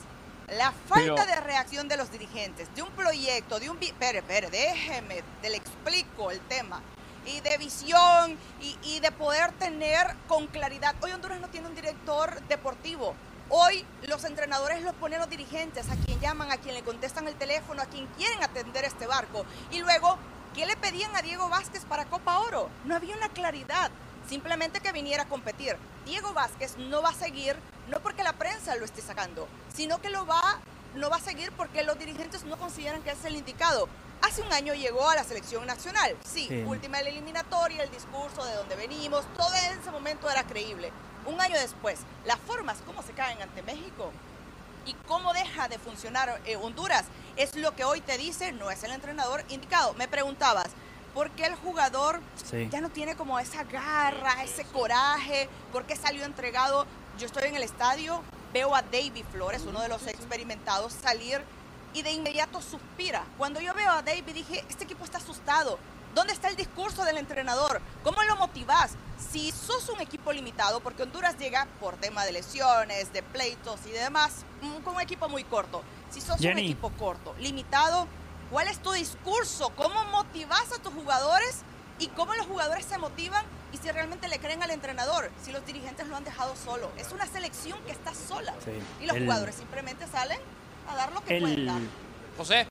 la 0.48 0.72
falta 0.88 1.14
Pero- 1.14 1.26
de 1.26 1.36
reacción 1.40 1.86
de 1.88 1.96
los 1.96 2.10
dirigentes, 2.10 2.74
de 2.74 2.82
un 2.82 2.90
proyecto, 2.90 3.60
de 3.60 3.70
un... 3.70 3.78
Espere, 3.82 4.18
espere, 4.18 4.50
déjeme, 4.50 5.22
te 5.40 5.50
le 5.50 5.56
explico 5.58 6.30
el 6.30 6.40
tema. 6.40 6.80
Y 7.26 7.40
de 7.40 7.56
visión 7.58 8.38
y, 8.82 9.00
de 9.00 9.12
poder 9.12 9.52
tener 9.52 10.14
con 10.28 10.46
claridad. 10.46 10.94
Hoy 11.00 11.12
Honduras 11.12 11.40
no 11.40 11.48
tiene 11.48 11.68
un 11.68 11.74
director 11.74 12.40
deportivo. 12.48 13.14
Hoy 13.48 13.84
los 14.02 14.24
entrenadores 14.24 14.82
los 14.82 14.94
ponen 14.94 15.20
los 15.20 15.28
dirigentes, 15.28 15.88
a 15.90 15.96
quien 15.96 16.20
llaman, 16.20 16.50
a 16.50 16.56
quien 16.56 16.74
le 16.74 16.82
contestan 16.82 17.28
el 17.28 17.34
teléfono, 17.34 17.82
a 17.82 17.86
quien 17.86 18.06
quieren 18.08 18.42
atender 18.42 18.84
este 18.84 19.06
barco. 19.06 19.44
Y 19.70 19.80
luego, 19.80 20.18
¿qué 20.54 20.66
le 20.66 20.76
pedían 20.76 21.14
a 21.14 21.22
Diego 21.22 21.48
Vázquez 21.48 21.84
para 21.84 22.06
Copa 22.06 22.38
Oro? 22.40 22.70
No 22.84 22.96
había 22.96 23.16
una 23.16 23.28
claridad, 23.28 23.90
simplemente 24.28 24.80
que 24.80 24.92
viniera 24.92 25.24
a 25.24 25.28
competir. 25.28 25.76
Diego 26.06 26.32
Vázquez 26.32 26.76
no 26.78 27.02
va 27.02 27.10
a 27.10 27.14
seguir, 27.14 27.56
no 27.88 28.00
porque 28.00 28.22
la 28.22 28.32
prensa 28.32 28.76
lo 28.76 28.84
esté 28.84 29.02
sacando, 29.02 29.48
sino 29.74 30.00
que 30.00 30.10
lo 30.10 30.26
va, 30.26 30.58
no 30.94 31.10
va 31.10 31.16
a 31.16 31.20
seguir 31.20 31.52
porque 31.52 31.82
los 31.82 31.98
dirigentes 31.98 32.44
no 32.44 32.56
consideran 32.56 33.02
que 33.02 33.10
es 33.10 33.24
el 33.24 33.36
indicado. 33.36 33.88
Hace 34.22 34.42
un 34.42 34.52
año 34.52 34.74
llegó 34.74 35.08
a 35.08 35.14
la 35.14 35.24
selección 35.24 35.66
nacional, 35.66 36.16
sí, 36.24 36.46
Sí. 36.48 36.62
última 36.66 36.98
eliminatoria, 37.00 37.82
el 37.82 37.90
discurso 37.90 38.44
de 38.44 38.54
dónde 38.54 38.74
venimos, 38.76 39.24
todo 39.36 39.52
en 39.54 39.78
ese 39.78 39.90
momento 39.90 40.28
era 40.30 40.44
creíble. 40.44 40.90
Un 41.26 41.40
año 41.40 41.56
después, 41.58 42.00
las 42.24 42.38
formas, 42.40 42.78
cómo 42.86 43.02
se 43.02 43.12
caen 43.12 43.40
ante 43.42 43.62
México 43.62 44.10
y 44.86 44.94
cómo 45.06 45.32
deja 45.32 45.68
de 45.68 45.78
funcionar 45.78 46.40
eh, 46.46 46.56
Honduras, 46.56 47.04
es 47.36 47.54
lo 47.56 47.74
que 47.74 47.84
hoy 47.84 48.00
te 48.00 48.18
dice, 48.18 48.52
no 48.52 48.70
es 48.70 48.82
el 48.82 48.92
entrenador 48.92 49.44
indicado. 49.48 49.94
Me 49.94 50.08
preguntabas, 50.08 50.68
¿por 51.14 51.30
qué 51.30 51.46
el 51.46 51.54
jugador 51.56 52.20
Sí. 52.44 52.68
ya 52.70 52.80
no 52.80 52.88
tiene 52.90 53.16
como 53.16 53.38
esa 53.38 53.64
garra, 53.64 54.42
ese 54.42 54.64
coraje? 54.64 55.48
¿Por 55.72 55.84
qué 55.84 55.96
salió 55.96 56.24
entregado? 56.24 56.86
Yo 57.18 57.26
estoy 57.26 57.44
en 57.48 57.56
el 57.56 57.62
estadio, 57.62 58.22
veo 58.52 58.74
a 58.74 58.82
David 58.82 59.24
Flores, 59.32 59.62
uno 59.66 59.80
de 59.80 59.88
los 59.88 60.06
experimentados, 60.06 60.92
salir 60.92 61.42
y 61.94 62.02
de 62.02 62.12
inmediato 62.12 62.60
suspira. 62.60 63.24
Cuando 63.38 63.60
yo 63.60 63.72
veo 63.72 63.90
a 63.90 64.02
David 64.02 64.34
dije, 64.34 64.64
este 64.68 64.84
equipo 64.84 65.04
está 65.04 65.18
asustado. 65.18 65.78
¿Dónde 66.14 66.32
está 66.32 66.48
el 66.48 66.56
discurso 66.56 67.04
del 67.04 67.16
entrenador? 67.18 67.80
¿Cómo 68.04 68.22
lo 68.24 68.36
motivás? 68.36 68.92
Si 69.32 69.50
sos 69.52 69.88
un 69.88 70.00
equipo 70.00 70.32
limitado, 70.32 70.80
porque 70.80 71.02
Honduras 71.02 71.36
llega 71.38 71.66
por 71.80 71.96
tema 71.96 72.24
de 72.24 72.32
lesiones, 72.32 73.12
de 73.12 73.22
pleitos 73.22 73.80
y 73.86 73.90
demás, 73.90 74.44
mm, 74.62 74.82
con 74.82 74.94
un 74.96 75.00
equipo 75.00 75.28
muy 75.28 75.42
corto. 75.44 75.82
Si 76.10 76.20
sos 76.20 76.40
un 76.40 76.58
equipo 76.58 76.90
corto, 76.98 77.34
limitado, 77.40 78.06
¿cuál 78.50 78.68
es 78.68 78.78
tu 78.80 78.92
discurso? 78.92 79.70
¿Cómo 79.70 80.04
motivás 80.04 80.72
a 80.72 80.80
tus 80.82 80.92
jugadores? 80.94 81.62
¿Y 81.98 82.08
cómo 82.08 82.34
los 82.34 82.46
jugadores 82.46 82.84
se 82.86 82.98
motivan? 82.98 83.44
Y 83.72 83.78
si 83.78 83.90
realmente 83.90 84.28
le 84.28 84.38
creen 84.38 84.62
al 84.62 84.70
entrenador, 84.70 85.30
si 85.44 85.50
los 85.50 85.64
dirigentes 85.66 86.06
lo 86.06 86.16
han 86.16 86.22
dejado 86.24 86.54
solo. 86.56 86.92
Es 86.96 87.10
una 87.10 87.26
selección 87.26 87.80
que 87.84 87.92
está 87.92 88.12
sola. 88.14 88.54
Sí. 88.64 88.70
Y 89.02 89.06
los 89.06 89.16
El- 89.16 89.24
jugadores 89.24 89.56
simplemente 89.56 90.06
salen 90.08 90.38
a 90.88 90.96
dar 90.96 91.12
lo 91.12 91.22
que 91.22 91.36
El-. 91.36 91.70
José, 92.36 92.66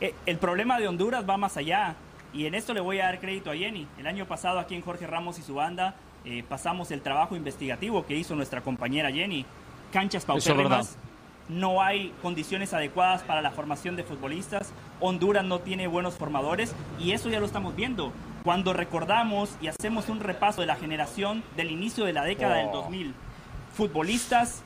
Eh, 0.00 0.14
el 0.26 0.36
problema 0.36 0.78
de 0.78 0.88
Honduras 0.88 1.24
va 1.28 1.36
más 1.36 1.56
allá. 1.56 1.94
Y 2.34 2.44
en 2.44 2.54
esto 2.54 2.74
le 2.74 2.80
voy 2.80 3.00
a 3.00 3.06
dar 3.06 3.18
crédito 3.18 3.50
a 3.50 3.56
Jenny. 3.56 3.86
El 3.98 4.06
año 4.06 4.26
pasado 4.26 4.58
aquí 4.58 4.74
en 4.74 4.82
Jorge 4.82 5.06
Ramos 5.06 5.38
y 5.38 5.42
su 5.42 5.54
banda 5.54 5.94
eh, 6.26 6.44
pasamos 6.46 6.90
el 6.90 7.00
trabajo 7.00 7.34
investigativo 7.34 8.04
que 8.04 8.14
hizo 8.14 8.34
nuestra 8.34 8.60
compañera 8.60 9.10
Jenny. 9.10 9.46
Canchas 9.92 10.24
paupérrimas, 10.26 10.98
no 11.48 11.80
hay 11.80 12.12
condiciones 12.22 12.74
adecuadas 12.74 13.22
para 13.22 13.40
la 13.40 13.52
formación 13.52 13.96
de 13.96 14.02
futbolistas, 14.02 14.72
Honduras 15.00 15.44
no 15.44 15.60
tiene 15.60 15.86
buenos 15.86 16.14
formadores 16.14 16.74
y 16.98 17.12
eso 17.12 17.28
ya 17.28 17.38
lo 17.38 17.46
estamos 17.46 17.76
viendo. 17.76 18.12
Cuando 18.42 18.72
recordamos 18.72 19.56
y 19.60 19.68
hacemos 19.68 20.08
un 20.08 20.20
repaso 20.20 20.60
de 20.60 20.66
la 20.66 20.76
generación 20.76 21.42
del 21.56 21.70
inicio 21.70 22.04
de 22.04 22.12
la 22.12 22.24
década 22.24 22.56
del 22.56 22.72
2000, 22.72 23.14
futbolistas 23.74 24.62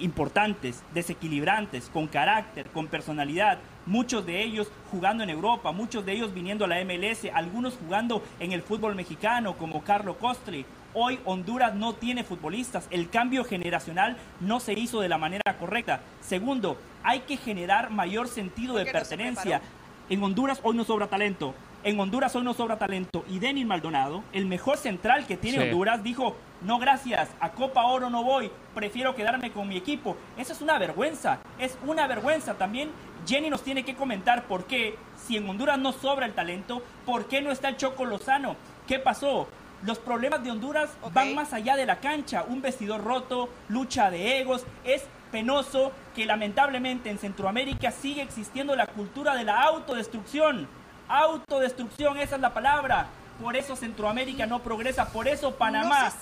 importantes, 0.00 0.82
desequilibrantes, 0.92 1.88
con 1.88 2.08
carácter, 2.08 2.66
con 2.70 2.88
personalidad, 2.88 3.58
muchos 3.86 4.26
de 4.26 4.42
ellos 4.42 4.68
jugando 4.90 5.22
en 5.22 5.30
Europa, 5.30 5.70
muchos 5.70 6.04
de 6.04 6.14
ellos 6.14 6.34
viniendo 6.34 6.64
a 6.64 6.68
la 6.68 6.84
MLS, 6.84 7.30
algunos 7.32 7.74
jugando 7.76 8.20
en 8.40 8.50
el 8.50 8.62
fútbol 8.62 8.96
mexicano 8.96 9.56
como 9.56 9.84
Carlo 9.84 10.18
Costri. 10.18 10.66
Hoy 10.94 11.20
Honduras 11.24 11.76
no 11.76 11.94
tiene 11.94 12.24
futbolistas, 12.24 12.88
el 12.90 13.08
cambio 13.08 13.44
generacional 13.44 14.16
no 14.40 14.58
se 14.58 14.72
hizo 14.72 15.00
de 15.00 15.08
la 15.08 15.18
manera 15.18 15.56
correcta. 15.60 16.00
Segundo, 16.20 16.76
hay 17.04 17.20
que 17.20 17.36
generar 17.36 17.90
mayor 17.90 18.26
sentido 18.26 18.74
de 18.74 18.86
pertenencia. 18.86 19.62
En 20.10 20.20
Honduras 20.24 20.58
hoy 20.64 20.76
no 20.76 20.82
sobra 20.82 21.06
talento. 21.06 21.54
En 21.84 22.00
Honduras 22.00 22.34
hoy 22.34 22.42
no 22.42 22.54
sobra 22.54 22.78
talento. 22.78 23.26
Y 23.28 23.40
Denis 23.40 23.66
Maldonado, 23.66 24.24
el 24.32 24.46
mejor 24.46 24.78
central 24.78 25.26
que 25.26 25.36
tiene 25.36 25.64
Honduras, 25.64 26.02
dijo, 26.02 26.34
no 26.62 26.78
gracias, 26.78 27.28
a 27.40 27.50
Copa 27.50 27.84
Oro 27.84 28.08
no 28.08 28.24
voy, 28.24 28.50
prefiero 28.74 29.14
quedarme 29.14 29.52
con 29.52 29.68
mi 29.68 29.76
equipo. 29.76 30.16
Eso 30.38 30.54
es 30.54 30.62
una 30.62 30.78
vergüenza, 30.78 31.40
es 31.58 31.76
una 31.86 32.06
vergüenza. 32.06 32.54
También 32.54 32.90
Jenny 33.26 33.50
nos 33.50 33.62
tiene 33.62 33.84
que 33.84 33.94
comentar 33.94 34.44
por 34.44 34.64
qué, 34.64 34.96
si 35.26 35.36
en 35.36 35.46
Honduras 35.46 35.78
no 35.78 35.92
sobra 35.92 36.24
el 36.24 36.32
talento, 36.32 36.82
por 37.04 37.28
qué 37.28 37.42
no 37.42 37.52
está 37.52 37.68
el 37.68 37.76
Choco 37.76 38.06
Lozano. 38.06 38.56
¿Qué 38.86 38.98
pasó? 38.98 39.46
Los 39.82 39.98
problemas 39.98 40.42
de 40.42 40.52
Honduras 40.52 40.88
van 41.12 41.34
más 41.34 41.52
allá 41.52 41.76
de 41.76 41.84
la 41.84 42.00
cancha. 42.00 42.46
Un 42.48 42.62
vestidor 42.62 43.04
roto, 43.04 43.50
lucha 43.68 44.10
de 44.10 44.40
egos. 44.40 44.64
Es 44.84 45.04
penoso 45.30 45.92
que 46.16 46.24
lamentablemente 46.24 47.10
en 47.10 47.18
Centroamérica 47.18 47.90
sigue 47.90 48.22
existiendo 48.22 48.74
la 48.74 48.86
cultura 48.86 49.34
de 49.34 49.44
la 49.44 49.60
autodestrucción. 49.60 50.66
Autodestrucción, 51.08 52.18
esa 52.18 52.36
es 52.36 52.40
la 52.40 52.54
palabra. 52.54 53.08
Por 53.42 53.56
eso 53.56 53.74
Centroamérica 53.74 54.46
no 54.46 54.60
progresa, 54.60 55.08
por 55.08 55.26
eso 55.26 55.56
Panamá, 55.56 56.12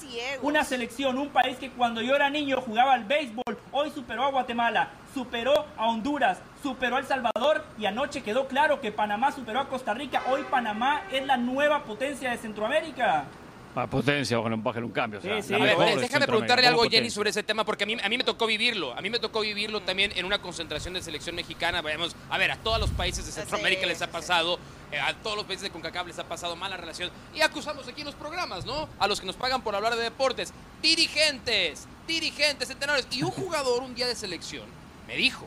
una 0.41 0.65
selección, 0.65 1.19
un 1.19 1.29
país 1.29 1.59
que 1.59 1.71
cuando 1.71 2.01
yo 2.01 2.17
era 2.17 2.31
niño 2.31 2.63
jugaba 2.63 2.95
al 2.95 3.05
béisbol, 3.05 3.59
hoy 3.71 3.91
superó 3.91 4.25
a 4.25 4.31
Guatemala, 4.31 4.89
superó 5.13 5.67
a 5.77 5.89
Honduras, 5.89 6.39
superó 6.63 6.97
a 6.97 7.01
El 7.01 7.07
Salvador 7.07 7.67
y 7.79 7.85
anoche 7.85 8.23
quedó 8.23 8.49
claro 8.49 8.81
que 8.81 8.93
Panamá 8.93 9.31
superó 9.31 9.61
a 9.61 9.69
Costa 9.69 9.93
Rica. 9.93 10.23
Hoy 10.31 10.43
Panamá 10.51 11.03
es 11.13 11.27
la 11.27 11.37
nueva 11.37 11.85
potencia 11.85 12.31
de 12.31 12.39
Centroamérica. 12.39 13.27
Más 13.75 13.89
potencia, 13.89 14.37
bajen 14.37 14.53
un, 14.53 14.63
bajen 14.63 14.85
un 14.85 14.91
cambio. 14.91 15.19
déjame 15.21 16.27
preguntarle 16.27 16.67
algo, 16.67 16.83
Jenny, 16.91 17.09
sobre 17.09 17.31
ese 17.31 17.43
tema, 17.43 17.65
porque 17.65 17.85
a 17.85 17.87
mí, 17.87 17.97
a 18.03 18.09
mí 18.09 18.19
me 18.19 18.25
tocó 18.25 18.47
vivirlo. 18.47 18.93
A 18.95 19.01
mí 19.01 19.09
me 19.09 19.19
tocó 19.19 19.41
vivirlo 19.41 19.81
también 19.81 20.13
en 20.15 20.27
una 20.27 20.43
concentración 20.43 20.93
de 20.93 21.01
selección 21.01 21.35
mexicana. 21.35 21.81
Vayamos, 21.81 22.15
a 22.29 22.37
ver, 22.37 22.51
a 22.51 22.57
todos 22.57 22.79
los 22.79 22.91
países 22.91 23.25
de 23.25 23.33
Centroamérica 23.33 23.87
les 23.87 24.03
ha 24.03 24.11
pasado, 24.11 24.59
eh, 24.91 24.99
a 24.99 25.15
todos 25.15 25.37
los 25.37 25.47
países 25.47 25.63
de 25.63 25.71
CONCACAF 25.71 26.07
les 26.07 26.19
ha 26.19 26.25
pasado 26.25 26.55
mala 26.55 26.77
relación. 26.77 27.11
Y 27.35 27.41
acusamos 27.41 27.89
aquí 27.89 28.03
en 28.03 28.07
los 28.07 28.15
programas, 28.15 28.67
¿no? 28.67 28.91
A 28.99 29.09
los 29.09 29.21
que 29.21 29.27
nos 29.27 29.37
pagan 29.37 29.63
por 29.63 29.75
hablar 29.75 29.97
de 29.97 30.03
deportes. 30.03 30.53
Dirigentes, 30.83 31.89
dirigentes, 32.07 32.69
entrenadores. 32.69 33.09
Y 33.11 33.23
un 33.23 33.31
jugador 33.31 33.83
un 33.83 33.95
día 33.95 34.07
de 34.07 34.15
selección 34.15 34.67
me 35.09 35.17
dijo, 35.17 35.47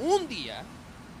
un 0.00 0.26
día, 0.26 0.64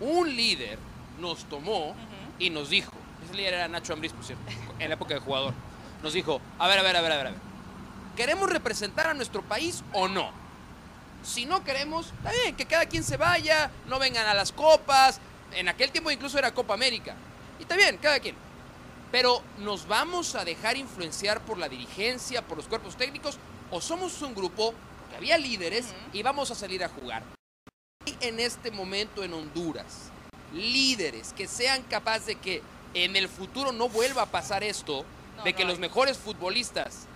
un 0.00 0.34
líder 0.34 0.80
nos 1.20 1.44
tomó 1.44 1.94
y 2.40 2.50
nos 2.50 2.70
dijo, 2.70 2.92
ese 3.24 3.34
líder 3.34 3.54
era 3.54 3.68
Nacho 3.68 3.92
Ambriz, 3.92 4.12
por 4.12 4.24
cierto, 4.24 4.42
en 4.80 4.88
la 4.88 4.94
época 4.94 5.14
de 5.14 5.20
jugador 5.20 5.54
nos 6.02 6.12
dijo, 6.12 6.40
a 6.58 6.68
ver, 6.68 6.78
a 6.78 6.82
ver, 6.82 6.96
a 6.96 7.00
ver, 7.00 7.12
a 7.12 7.22
ver, 7.22 7.34
¿queremos 8.16 8.50
representar 8.50 9.06
a 9.06 9.14
nuestro 9.14 9.42
país 9.42 9.82
o 9.92 10.08
no? 10.08 10.30
Si 11.22 11.44
no 11.44 11.62
queremos, 11.64 12.06
está 12.06 12.32
bien, 12.32 12.56
que 12.56 12.66
cada 12.66 12.86
quien 12.86 13.04
se 13.04 13.16
vaya, 13.16 13.70
no 13.86 13.98
vengan 13.98 14.26
a 14.26 14.34
las 14.34 14.52
copas, 14.52 15.20
en 15.52 15.68
aquel 15.68 15.90
tiempo 15.90 16.10
incluso 16.10 16.38
era 16.38 16.54
Copa 16.54 16.74
América, 16.74 17.14
y 17.58 17.62
está 17.62 17.76
bien, 17.76 17.98
cada 17.98 18.20
quien. 18.20 18.34
Pero 19.12 19.42
¿nos 19.58 19.86
vamos 19.88 20.34
a 20.34 20.44
dejar 20.44 20.76
influenciar 20.76 21.40
por 21.40 21.58
la 21.58 21.68
dirigencia, 21.68 22.42
por 22.42 22.56
los 22.56 22.68
cuerpos 22.68 22.96
técnicos, 22.96 23.38
o 23.70 23.80
somos 23.80 24.22
un 24.22 24.34
grupo 24.34 24.72
que 25.10 25.16
había 25.16 25.36
líderes 25.36 25.86
y 26.12 26.22
vamos 26.22 26.50
a 26.50 26.54
salir 26.54 26.84
a 26.84 26.88
jugar? 26.88 27.22
Y 28.06 28.16
en 28.20 28.40
este 28.40 28.70
momento 28.70 29.24
en 29.24 29.34
Honduras, 29.34 30.10
líderes 30.54 31.32
que 31.32 31.48
sean 31.48 31.82
capaces 31.82 32.26
de 32.26 32.34
que 32.36 32.62
en 32.94 33.16
el 33.16 33.28
futuro 33.28 33.72
no 33.72 33.88
vuelva 33.88 34.22
a 34.22 34.26
pasar 34.26 34.62
esto, 34.62 35.04
de 35.44 35.52
que 35.54 35.64
los 35.64 35.78
mejores 35.78 36.18
futbolistas 36.18 37.06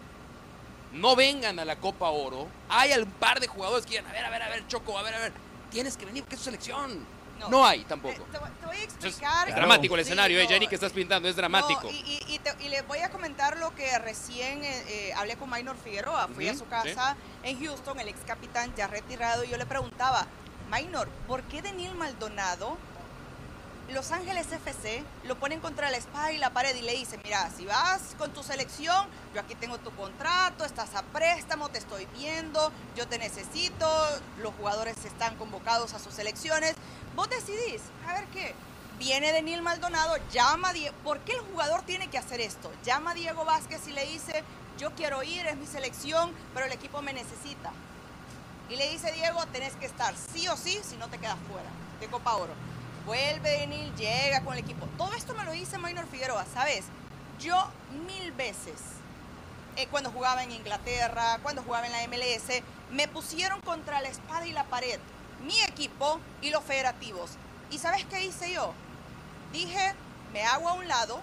no 0.92 1.16
vengan 1.16 1.58
a 1.58 1.64
la 1.64 1.76
Copa 1.76 2.08
Oro, 2.10 2.48
hay 2.68 2.92
un 2.92 3.10
par 3.10 3.40
de 3.40 3.48
jugadores 3.48 3.84
que 3.84 3.90
digan, 3.90 4.06
a 4.06 4.12
ver, 4.12 4.24
a 4.24 4.30
ver, 4.30 4.42
a 4.42 4.48
ver, 4.48 4.66
Choco, 4.68 4.96
a 4.98 5.02
ver, 5.02 5.14
a 5.14 5.18
ver, 5.18 5.32
tienes 5.70 5.96
que 5.96 6.06
venir 6.06 6.22
porque 6.22 6.36
es 6.36 6.40
tu 6.40 6.44
selección. 6.44 7.14
No, 7.50 7.66
hay 7.66 7.84
tampoco. 7.84 8.24
Te, 8.30 8.38
voy 8.38 8.76
a 8.76 8.82
explicar. 8.82 9.48
Es, 9.48 9.54
dramático 9.54 9.94
el 9.94 10.00
escenario, 10.00 10.40
eh, 10.40 10.46
Jenny, 10.46 10.66
que 10.66 10.76
estás 10.76 10.92
pintando, 10.92 11.28
es 11.28 11.36
dramático. 11.36 11.90
y, 11.90 12.40
y, 12.60 12.68
les 12.68 12.86
voy 12.86 13.00
a 13.00 13.10
comentar 13.10 13.58
lo 13.58 13.74
que 13.74 13.98
recién 13.98 14.64
eh, 14.64 14.84
eh, 14.88 15.12
hablé 15.14 15.36
con 15.36 15.50
Maynor 15.50 15.76
Figueroa. 15.76 16.28
Fui 16.28 16.48
a 16.48 16.54
su 16.54 16.66
casa 16.66 17.16
en 17.42 17.62
Houston, 17.62 17.98
el 18.00 18.08
ex 18.08 18.20
capitán 18.26 18.72
ya 18.76 18.86
retirado, 18.86 19.44
y 19.44 19.48
yo 19.48 19.58
le 19.58 19.66
preguntaba, 19.66 20.26
Maynor, 20.70 21.08
¿por 21.26 21.42
qué 21.42 21.60
Denil 21.60 21.94
Maldonado 21.94 22.78
los 23.92 24.12
Ángeles 24.12 24.50
FC 24.50 25.04
lo 25.24 25.36
ponen 25.36 25.60
contra 25.60 25.90
la 25.90 25.98
espada 25.98 26.32
y 26.32 26.38
la 26.38 26.50
pared 26.50 26.74
y 26.74 26.82
le 26.82 26.92
dicen, 26.92 27.20
mira, 27.22 27.50
si 27.54 27.66
vas 27.66 28.14
con 28.18 28.32
tu 28.32 28.42
selección, 28.42 29.06
yo 29.34 29.40
aquí 29.40 29.54
tengo 29.54 29.78
tu 29.78 29.90
contrato, 29.90 30.64
estás 30.64 30.94
a 30.94 31.02
préstamo, 31.02 31.68
te 31.68 31.78
estoy 31.78 32.06
viendo, 32.16 32.72
yo 32.96 33.06
te 33.06 33.18
necesito, 33.18 33.86
los 34.38 34.54
jugadores 34.54 34.96
están 35.04 35.36
convocados 35.36 35.92
a 35.92 35.98
sus 35.98 36.14
selecciones. 36.14 36.74
Vos 37.14 37.28
decidís, 37.28 37.82
a 38.08 38.14
ver 38.14 38.26
qué. 38.28 38.54
Viene 38.98 39.32
Daniel 39.32 39.60
Maldonado, 39.60 40.16
llama 40.32 40.70
a 40.70 40.72
Diego. 40.72 40.96
¿Por 41.04 41.18
qué 41.20 41.32
el 41.32 41.40
jugador 41.40 41.82
tiene 41.82 42.08
que 42.08 42.16
hacer 42.16 42.40
esto? 42.40 42.72
Llama 42.84 43.10
a 43.10 43.14
Diego 43.14 43.44
Vázquez 43.44 43.86
y 43.88 43.92
le 43.92 44.06
dice, 44.06 44.44
yo 44.78 44.92
quiero 44.92 45.22
ir, 45.22 45.46
es 45.46 45.56
mi 45.56 45.66
selección, 45.66 46.32
pero 46.54 46.66
el 46.66 46.72
equipo 46.72 47.02
me 47.02 47.12
necesita. 47.12 47.70
Y 48.70 48.76
le 48.76 48.88
dice 48.88 49.12
Diego, 49.12 49.44
tenés 49.52 49.74
que 49.74 49.84
estar 49.84 50.14
sí 50.32 50.48
o 50.48 50.56
sí, 50.56 50.80
si 50.82 50.96
no 50.96 51.08
te 51.08 51.18
quedas 51.18 51.36
fuera 51.50 51.68
de 52.00 52.06
Copa 52.06 52.34
Oro 52.36 52.54
vuelve 53.06 53.56
a 53.56 53.60
venir, 53.60 53.94
llega 53.94 54.40
con 54.42 54.54
el 54.54 54.60
equipo. 54.60 54.86
Todo 54.98 55.14
esto 55.14 55.34
me 55.34 55.44
lo 55.44 55.52
dice 55.52 55.78
Maynor 55.78 56.06
Figueroa, 56.06 56.44
¿sabes? 56.52 56.84
Yo 57.40 57.56
mil 58.06 58.32
veces, 58.32 58.74
eh, 59.76 59.86
cuando 59.90 60.10
jugaba 60.10 60.42
en 60.42 60.52
Inglaterra, 60.52 61.38
cuando 61.42 61.62
jugaba 61.62 61.86
en 61.86 61.92
la 61.92 62.06
MLS, 62.08 62.62
me 62.90 63.08
pusieron 63.08 63.60
contra 63.60 64.00
la 64.00 64.08
espada 64.08 64.46
y 64.46 64.52
la 64.52 64.64
pared, 64.64 64.98
mi 65.44 65.60
equipo 65.62 66.20
y 66.40 66.50
los 66.50 66.62
federativos. 66.64 67.32
¿Y 67.70 67.78
sabes 67.78 68.04
qué 68.06 68.24
hice 68.24 68.52
yo? 68.52 68.72
Dije, 69.52 69.94
me 70.32 70.44
hago 70.44 70.68
a 70.68 70.74
un 70.74 70.86
lado, 70.88 71.20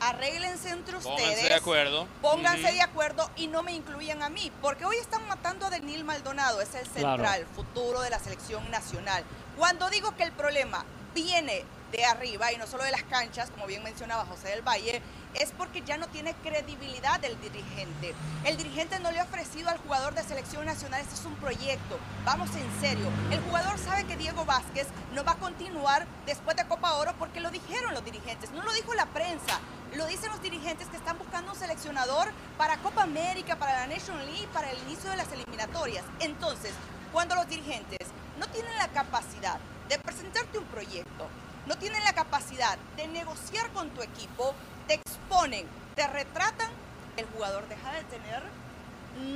arréglense 0.00 0.70
entre 0.70 0.96
ustedes. 0.96 1.20
Pónganse 1.20 1.48
de 1.48 1.54
acuerdo. 1.54 2.08
Pónganse 2.20 2.72
de 2.72 2.82
acuerdo 2.82 3.30
y 3.36 3.46
no 3.46 3.62
me 3.62 3.72
incluyan 3.72 4.22
a 4.22 4.28
mí. 4.28 4.52
Porque 4.60 4.84
hoy 4.84 4.96
están 4.96 5.26
matando 5.28 5.66
a 5.66 5.70
Denil 5.70 6.04
Maldonado, 6.04 6.60
es 6.60 6.74
el 6.74 6.86
central, 6.86 7.46
futuro 7.54 8.00
de 8.00 8.10
la 8.10 8.18
selección 8.18 8.70
nacional. 8.70 9.24
Cuando 9.56 9.88
digo 9.90 10.14
que 10.16 10.24
el 10.24 10.32
problema 10.32 10.84
viene 11.14 11.64
de 11.92 12.04
arriba 12.04 12.52
y 12.52 12.56
no 12.56 12.66
solo 12.66 12.82
de 12.82 12.90
las 12.90 13.04
canchas, 13.04 13.50
como 13.50 13.66
bien 13.66 13.82
mencionaba 13.84 14.26
José 14.26 14.48
del 14.48 14.66
Valle, 14.66 15.00
es 15.34 15.52
porque 15.52 15.82
ya 15.82 15.96
no 15.96 16.08
tiene 16.08 16.34
credibilidad 16.42 17.24
el 17.24 17.40
dirigente. 17.40 18.14
El 18.44 18.56
dirigente 18.56 18.98
no 18.98 19.12
le 19.12 19.20
ha 19.20 19.24
ofrecido 19.24 19.68
al 19.68 19.78
jugador 19.78 20.14
de 20.14 20.24
selección 20.24 20.66
nacional, 20.66 21.00
este 21.00 21.14
es 21.14 21.24
un 21.24 21.34
proyecto, 21.36 21.98
vamos 22.24 22.50
en 22.56 22.80
serio. 22.80 23.06
El 23.30 23.40
jugador 23.42 23.78
sabe 23.78 24.04
que 24.04 24.16
Diego 24.16 24.44
Vázquez 24.44 24.88
no 25.14 25.24
va 25.24 25.32
a 25.32 25.36
continuar 25.36 26.06
después 26.26 26.56
de 26.56 26.66
Copa 26.66 26.94
Oro 26.94 27.14
porque 27.18 27.40
lo 27.40 27.50
dijeron 27.50 27.94
los 27.94 28.04
dirigentes, 28.04 28.50
no 28.50 28.62
lo 28.62 28.72
dijo 28.72 28.92
la 28.94 29.06
prensa, 29.06 29.60
lo 29.94 30.06
dicen 30.06 30.30
los 30.30 30.42
dirigentes 30.42 30.88
que 30.88 30.96
están 30.96 31.18
buscando 31.18 31.52
un 31.52 31.58
seleccionador 31.58 32.32
para 32.58 32.78
Copa 32.78 33.04
América, 33.04 33.56
para 33.56 33.78
la 33.78 33.86
Nation 33.86 34.18
League, 34.26 34.48
para 34.52 34.70
el 34.70 34.78
inicio 34.78 35.10
de 35.10 35.16
las 35.16 35.30
eliminatorias. 35.30 36.04
Entonces, 36.18 36.72
cuando 37.12 37.36
los 37.36 37.48
dirigentes 37.48 38.08
no 38.40 38.48
tienen 38.48 38.76
la 38.78 38.88
capacidad 38.88 39.60
de 39.88 39.98
presentarte 39.98 40.58
un 40.58 40.64
proyecto, 40.64 41.28
no 41.66 41.76
tienen 41.76 42.02
la 42.04 42.12
capacidad 42.12 42.78
de 42.96 43.08
negociar 43.08 43.70
con 43.70 43.90
tu 43.90 44.02
equipo, 44.02 44.54
te 44.86 44.94
exponen, 44.94 45.66
te 45.94 46.06
retratan, 46.06 46.70
el 47.16 47.26
jugador 47.26 47.66
deja 47.68 47.92
de 47.92 48.04
tener, 48.04 48.42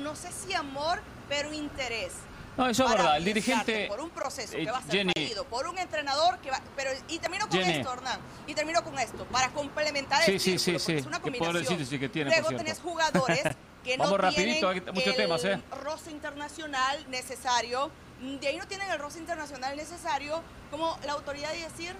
no 0.02 0.16
sé 0.16 0.30
si 0.32 0.52
amor, 0.54 1.00
pero 1.28 1.52
interés. 1.52 2.12
No, 2.56 2.68
eso 2.68 2.84
es 2.84 2.90
verdad. 2.90 3.16
El 3.18 3.24
dirigente. 3.24 3.86
Por 3.86 4.00
un 4.00 4.10
proceso 4.10 4.56
que 4.56 4.68
va 4.68 4.78
a 4.78 4.82
ser 4.82 5.06
fallido, 5.14 5.44
por 5.44 5.68
un 5.68 5.78
entrenador 5.78 6.38
que 6.38 6.50
va. 6.50 6.60
Pero, 6.74 6.90
y 7.06 7.18
termino 7.20 7.48
con 7.48 7.60
esto, 7.60 7.92
Hernán. 7.92 8.18
Y 8.48 8.54
termino 8.54 8.82
con 8.82 8.98
esto, 8.98 9.24
para 9.26 9.50
complementar 9.50 10.28
el 10.28 10.40
sí, 10.40 10.58
sí, 10.58 10.78
sí, 10.78 10.94
Es 10.94 11.06
una 11.06 11.20
combinación. 11.20 11.86
Sí, 11.86 11.98
que 12.00 12.08
tiene, 12.08 12.30
Luego 12.30 12.48
tenés 12.48 12.80
jugadores 12.80 13.42
que 13.84 13.96
no 13.96 14.16
rapidito, 14.16 14.72
tienen 14.72 14.92
muchos 14.92 15.16
temas, 15.16 15.44
¿eh? 15.44 15.60
roce 15.84 16.10
internacional 16.10 17.08
necesario 17.08 17.92
de 18.20 18.48
ahí 18.48 18.56
no 18.56 18.66
tienen 18.66 18.90
el 18.90 18.98
roce 18.98 19.18
internacional 19.18 19.76
necesario 19.76 20.42
como 20.70 20.98
la 21.06 21.12
autoridad 21.12 21.52
de 21.52 21.60
decir, 21.60 21.94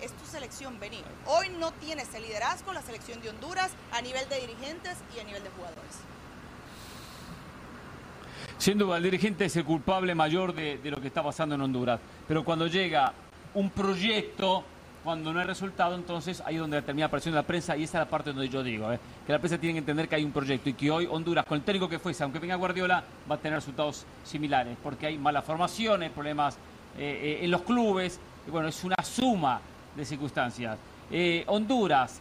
es 0.00 0.12
tu 0.12 0.26
selección, 0.26 0.78
vení. 0.78 1.02
Hoy 1.26 1.48
no 1.58 1.72
tienes 1.72 2.12
el 2.14 2.22
liderazgo 2.22 2.72
la 2.72 2.82
selección 2.82 3.20
de 3.22 3.30
Honduras 3.30 3.72
a 3.92 4.02
nivel 4.02 4.28
de 4.28 4.40
dirigentes 4.40 4.98
y 5.16 5.20
a 5.20 5.24
nivel 5.24 5.42
de 5.42 5.50
jugadores. 5.50 6.00
Sin 8.58 8.78
duda, 8.78 8.98
el 8.98 9.02
dirigente 9.02 9.46
es 9.46 9.56
el 9.56 9.64
culpable 9.64 10.14
mayor 10.14 10.54
de, 10.54 10.78
de 10.78 10.90
lo 10.90 11.00
que 11.00 11.08
está 11.08 11.22
pasando 11.22 11.54
en 11.54 11.60
Honduras. 11.60 12.00
Pero 12.28 12.44
cuando 12.44 12.66
llega 12.66 13.12
un 13.54 13.70
proyecto, 13.70 14.64
cuando 15.04 15.34
no 15.34 15.38
hay 15.38 15.46
resultado, 15.46 15.94
entonces 15.94 16.42
ahí 16.46 16.54
es 16.54 16.60
donde 16.62 16.80
termina 16.80 17.06
apareciendo 17.06 17.36
la 17.38 17.46
prensa 17.46 17.76
y 17.76 17.84
esa 17.84 17.98
es 17.98 18.06
la 18.06 18.10
parte 18.10 18.32
donde 18.32 18.48
yo 18.48 18.62
digo, 18.62 18.90
¿eh? 18.90 18.98
que 19.26 19.32
la 19.32 19.38
prensa 19.38 19.58
tiene 19.58 19.74
que 19.74 19.80
entender 19.80 20.08
que 20.08 20.14
hay 20.14 20.24
un 20.24 20.32
proyecto 20.32 20.70
y 20.70 20.72
que 20.72 20.90
hoy 20.90 21.06
Honduras, 21.08 21.44
con 21.44 21.58
el 21.58 21.62
técnico 21.62 21.88
que 21.90 21.98
fuese, 21.98 22.24
aunque 22.24 22.38
venga 22.38 22.54
Guardiola, 22.54 23.04
va 23.30 23.34
a 23.34 23.38
tener 23.38 23.58
resultados 23.58 24.06
similares, 24.24 24.78
porque 24.82 25.06
hay 25.06 25.18
malas 25.18 25.44
formaciones, 25.44 26.10
problemas 26.10 26.56
eh, 26.96 27.38
eh, 27.38 27.44
en 27.44 27.50
los 27.50 27.62
clubes, 27.62 28.18
y 28.48 28.50
bueno, 28.50 28.68
es 28.68 28.82
una 28.82 28.96
suma 29.02 29.60
de 29.94 30.04
circunstancias. 30.06 30.78
Honduras, 31.46 32.20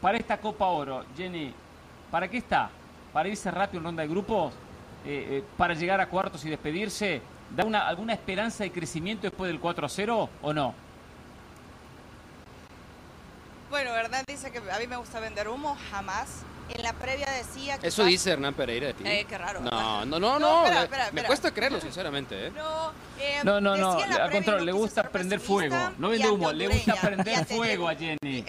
para 0.00 0.16
esta 0.16 0.38
Copa 0.38 0.66
Oro, 0.66 1.04
Jenny, 1.16 1.52
¿para 2.10 2.28
qué 2.28 2.38
está? 2.38 2.70
¿Para 3.12 3.28
irse 3.28 3.50
rápido 3.50 3.78
en 3.78 3.84
ronda 3.84 4.02
de 4.02 4.08
grupos? 4.08 4.54
¿Para 5.56 5.74
llegar 5.74 6.00
a 6.00 6.08
cuartos 6.08 6.44
y 6.44 6.50
despedirse? 6.50 7.20
¿Da 7.54 7.64
una, 7.64 7.86
alguna 7.86 8.14
esperanza 8.14 8.64
de 8.64 8.72
crecimiento 8.72 9.22
después 9.22 9.48
del 9.48 9.60
4 9.60 9.86
a 9.86 9.88
0 9.88 10.30
o 10.42 10.52
no? 10.52 10.74
Bueno, 13.70 13.94
Hernán 13.96 14.24
dice 14.26 14.50
que 14.50 14.58
a 14.58 14.78
mí 14.78 14.86
me 14.86 14.96
gusta 14.96 15.20
vender 15.20 15.48
humo, 15.48 15.76
jamás. 15.90 16.28
En 16.74 16.82
la 16.84 16.92
previa 16.92 17.28
decía 17.30 17.78
que... 17.78 17.88
Eso 17.88 18.04
dice 18.04 18.30
Hernán 18.30 18.54
Pereira 18.54 18.88
de 18.88 18.94
ti. 18.94 19.02
Eh, 19.06 19.26
qué 19.28 19.36
raro. 19.38 19.60
No, 19.60 20.04
no, 20.04 20.20
no, 20.20 20.38
No, 20.38 20.38
no. 20.38 20.62
espera, 20.64 20.78
me- 20.78 20.84
espera, 20.84 21.10
Me 21.12 21.24
cuesta 21.24 21.52
creerlo, 21.52 21.80
sinceramente, 21.80 22.46
¿eh? 22.46 22.50
No, 22.50 22.92
eh, 23.18 23.40
No, 23.42 23.60
no, 23.60 23.76
no, 23.76 23.92
al 23.98 24.30
contrario, 24.30 24.64
le 24.64 24.72
gusta 24.72 25.02
prender 25.04 25.40
fuego. 25.40 25.76
No 25.98 26.10
vende 26.10 26.28
humo, 26.28 26.52
le 26.52 26.68
gusta 26.68 26.94
prender 26.94 27.44
fuego 27.46 27.88
a. 27.88 27.94
Jenny. 28.00 28.44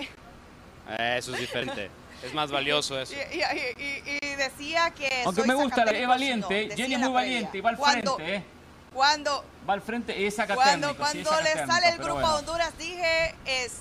Eso 0.98 1.34
es 1.34 1.40
diferente. 1.40 1.90
Es 2.24 2.34
más 2.36 2.52
valioso 2.52 3.00
eso. 3.00 3.14
Y, 3.16 3.38
y- 3.38 3.84
y- 3.84 4.18
y 4.22 4.36
decía 4.36 4.92
que. 4.92 5.24
Aunque 5.26 5.42
soy 5.42 5.48
me 5.48 5.56
gusta, 5.56 5.84
es 5.84 6.08
valiente, 6.08 6.70
Jenny 6.76 6.94
es 6.96 7.00
muy 7.00 7.10
valiente 7.12 7.58
y 7.58 7.62
va 7.62 7.72
al 7.72 7.78
Cuando- 7.78 8.16
frente, 8.18 8.36
¿eh? 8.36 8.44
Cuando, 8.94 9.46
Va 9.68 9.74
al 9.74 9.82
frente, 9.82 10.28
es 10.28 10.36
cuando, 10.54 10.96
cuando 10.98 11.30
sí, 11.32 11.44
le 11.44 11.66
sale 11.66 11.90
el 11.90 11.98
grupo 11.98 12.20
a 12.20 12.22
bueno. 12.24 12.36
Honduras, 12.36 12.78
dije 12.78 13.34
es 13.46 13.72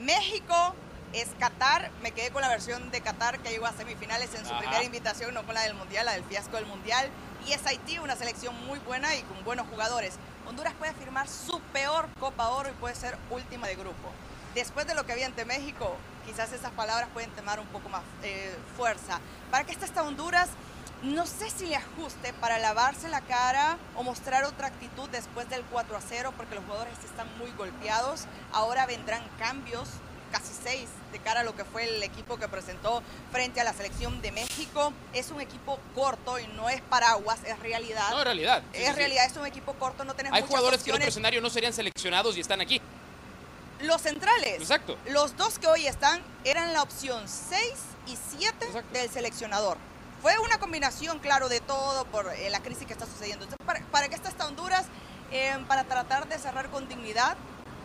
México, 0.00 0.74
es 1.14 1.28
Qatar. 1.38 1.90
Me 2.02 2.10
quedé 2.10 2.30
con 2.30 2.42
la 2.42 2.48
versión 2.48 2.90
de 2.90 3.00
Qatar 3.00 3.38
que 3.38 3.50
llegó 3.50 3.66
a 3.66 3.72
semifinales 3.72 4.34
en 4.34 4.44
su 4.44 4.52
Ajá. 4.52 4.60
primera 4.60 4.84
invitación, 4.84 5.32
no 5.34 5.44
con 5.44 5.54
la 5.54 5.62
del 5.62 5.74
Mundial, 5.74 6.06
la 6.06 6.12
del 6.12 6.24
fiasco 6.24 6.56
del 6.56 6.66
Mundial. 6.66 7.08
Y 7.46 7.52
es 7.52 7.64
Haití, 7.66 7.98
una 7.98 8.16
selección 8.16 8.54
muy 8.66 8.78
buena 8.80 9.14
y 9.14 9.22
con 9.22 9.44
buenos 9.44 9.66
jugadores. 9.68 10.14
Honduras 10.46 10.74
puede 10.74 10.92
firmar 10.94 11.28
su 11.28 11.60
peor 11.72 12.08
Copa 12.18 12.48
Oro 12.48 12.68
y 12.68 12.72
puede 12.72 12.94
ser 12.94 13.16
última 13.30 13.66
de 13.66 13.76
grupo. 13.76 14.10
Después 14.54 14.86
de 14.86 14.94
lo 14.94 15.04
que 15.04 15.12
había 15.12 15.26
ante 15.26 15.44
México, 15.44 15.96
quizás 16.26 16.52
esas 16.52 16.72
palabras 16.72 17.08
pueden 17.12 17.30
tomar 17.30 17.60
un 17.60 17.66
poco 17.66 17.88
más 17.88 18.02
eh, 18.22 18.56
fuerza. 18.76 19.20
¿Para 19.50 19.64
qué 19.64 19.72
está 19.72 19.84
esta 19.84 20.02
Honduras? 20.02 20.48
No 21.02 21.26
sé 21.26 21.50
si 21.50 21.66
le 21.66 21.76
ajuste 21.76 22.32
para 22.34 22.58
lavarse 22.58 23.08
la 23.08 23.20
cara 23.20 23.76
o 23.94 24.02
mostrar 24.02 24.44
otra 24.44 24.68
actitud 24.68 25.08
después 25.10 25.48
del 25.50 25.62
4 25.64 25.96
a 25.96 26.00
0, 26.00 26.32
porque 26.36 26.54
los 26.54 26.64
jugadores 26.64 26.94
están 27.04 27.26
muy 27.36 27.50
golpeados. 27.52 28.24
Ahora 28.52 28.86
vendrán 28.86 29.22
cambios, 29.38 29.88
casi 30.34 30.52
seis, 30.64 30.88
de 31.12 31.20
cara 31.20 31.40
a 31.40 31.44
lo 31.44 31.54
que 31.54 31.64
fue 31.64 31.84
el 31.84 32.02
equipo 32.02 32.36
que 32.36 32.48
presentó 32.48 33.04
frente 33.30 33.60
a 33.60 33.64
la 33.64 33.72
selección 33.72 34.20
de 34.20 34.32
México. 34.32 34.92
Es 35.12 35.30
un 35.30 35.40
equipo 35.40 35.78
corto 35.94 36.40
y 36.40 36.46
no 36.48 36.68
es 36.68 36.80
paraguas, 36.82 37.38
es 37.44 37.56
realidad. 37.60 38.10
No, 38.10 38.18
en 38.18 38.24
realidad. 38.24 38.62
sí, 38.72 38.82
es 38.82 38.88
sí. 38.88 38.94
realidad, 38.94 39.26
es 39.26 39.36
un 39.36 39.46
equipo 39.46 39.74
corto, 39.74 40.04
no 40.04 40.14
tenés 40.14 40.32
Hay 40.32 40.42
muchas 40.42 40.50
jugadores 40.50 40.82
que 40.82 40.90
en 40.90 40.96
otro 40.96 41.08
escenario 41.08 41.40
no 41.40 41.50
serían 41.50 41.72
seleccionados 41.72 42.36
y 42.36 42.40
están 42.40 42.60
aquí. 42.60 42.80
Los 43.82 44.02
centrales. 44.02 44.60
Exacto. 44.60 44.96
Los 45.06 45.36
dos 45.36 45.60
que 45.60 45.68
hoy 45.68 45.86
están 45.86 46.20
eran 46.44 46.72
la 46.72 46.82
opción 46.82 47.28
6 47.28 47.62
y 48.08 48.18
7 48.38 48.66
Exacto. 48.66 48.92
del 48.92 49.08
seleccionador. 49.08 49.78
Fue 50.20 50.36
una 50.38 50.58
combinación, 50.58 51.20
claro, 51.20 51.48
de 51.48 51.60
todo 51.60 52.06
por 52.06 52.32
eh, 52.32 52.50
la 52.50 52.60
crisis 52.60 52.86
que 52.86 52.92
está 52.92 53.06
sucediendo. 53.06 53.44
Entonces, 53.44 53.64
¿para, 53.64 53.80
para 53.86 54.08
qué 54.08 54.16
está 54.16 54.30
esta 54.30 54.46
Honduras? 54.46 54.86
Eh, 55.30 55.52
para 55.68 55.84
tratar 55.84 56.28
de 56.28 56.38
cerrar 56.38 56.70
con 56.70 56.88
dignidad, 56.88 57.36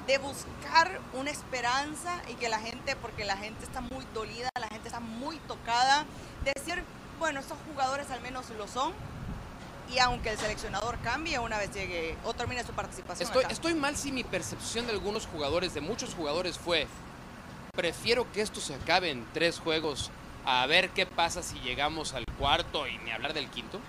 de 0.09 0.17
buscar 0.17 0.99
una 1.13 1.29
esperanza 1.29 2.19
y 2.29 2.33
que 2.33 2.49
la 2.49 2.57
gente, 2.57 2.95
porque 2.95 3.25
la 3.25 3.37
gente 3.37 3.63
está 3.63 3.79
muy 3.79 4.03
dolida, 4.11 4.49
la 4.59 4.67
gente 4.67 4.87
está 4.87 4.99
muy 4.99 5.37
tocada, 5.47 6.03
decir, 6.43 6.83
bueno, 7.19 7.39
estos 7.39 7.59
jugadores 7.69 8.09
al 8.09 8.19
menos 8.21 8.49
lo 8.57 8.67
son. 8.67 8.91
Y 9.93 9.99
aunque 9.99 10.31
el 10.31 10.37
seleccionador 10.39 10.97
cambie 11.03 11.37
una 11.37 11.59
vez 11.59 11.71
llegue 11.75 12.17
o 12.23 12.33
termine 12.33 12.63
su 12.63 12.71
participación. 12.71 13.27
Estoy, 13.27 13.43
acá. 13.43 13.53
estoy 13.53 13.75
mal 13.75 13.95
si 13.95 14.11
mi 14.11 14.23
percepción 14.23 14.87
de 14.87 14.93
algunos 14.93 15.27
jugadores, 15.27 15.75
de 15.75 15.81
muchos 15.81 16.15
jugadores, 16.15 16.57
fue 16.57 16.87
prefiero 17.75 18.31
que 18.31 18.41
esto 18.41 18.59
se 18.61 18.73
acabe 18.73 19.11
en 19.11 19.27
tres 19.31 19.59
juegos 19.59 20.09
a 20.43 20.65
ver 20.65 20.89
qué 20.89 21.05
pasa 21.05 21.43
si 21.43 21.59
llegamos 21.59 22.15
al 22.15 22.25
cuarto 22.39 22.87
y 22.87 22.97
ni 22.99 23.11
hablar 23.11 23.35
del 23.35 23.47
quinto. 23.49 23.79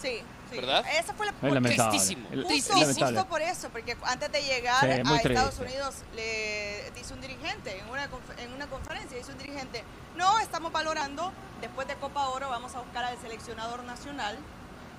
Sí, 0.00 0.22
sí. 0.50 0.56
¿Verdad? 0.56 0.84
Esa 0.98 1.14
fue 1.14 1.26
la 1.26 1.32
Es 1.32 1.52
lamentable. 1.54 1.90
Tristísimo. 1.98 2.28
Justo, 2.28 2.48
es 2.52 2.68
lamentable. 2.68 3.16
justo 3.18 3.28
por 3.28 3.42
eso, 3.42 3.68
porque 3.70 3.96
antes 4.04 4.32
de 4.32 4.42
llegar 4.42 4.80
Sí, 4.84 5.00
a 5.00 5.04
muy 5.04 5.16
Estados 5.18 5.54
triste. 5.56 5.64
Unidos, 5.64 5.94
le 6.14 6.90
dice 6.94 7.14
un 7.14 7.20
dirigente, 7.20 7.78
en 7.78 7.88
una, 7.88 8.04
en 8.38 8.52
una 8.52 8.66
conferencia, 8.66 9.16
dice 9.16 9.32
un 9.32 9.38
dirigente, 9.38 9.82
no, 10.16 10.38
estamos 10.40 10.72
valorando, 10.72 11.32
después 11.60 11.86
de 11.88 11.94
Copa 11.96 12.28
Oro 12.28 12.48
vamos 12.48 12.74
a 12.74 12.80
buscar 12.80 13.04
al 13.04 13.18
seleccionador 13.18 13.84
nacional 13.84 14.36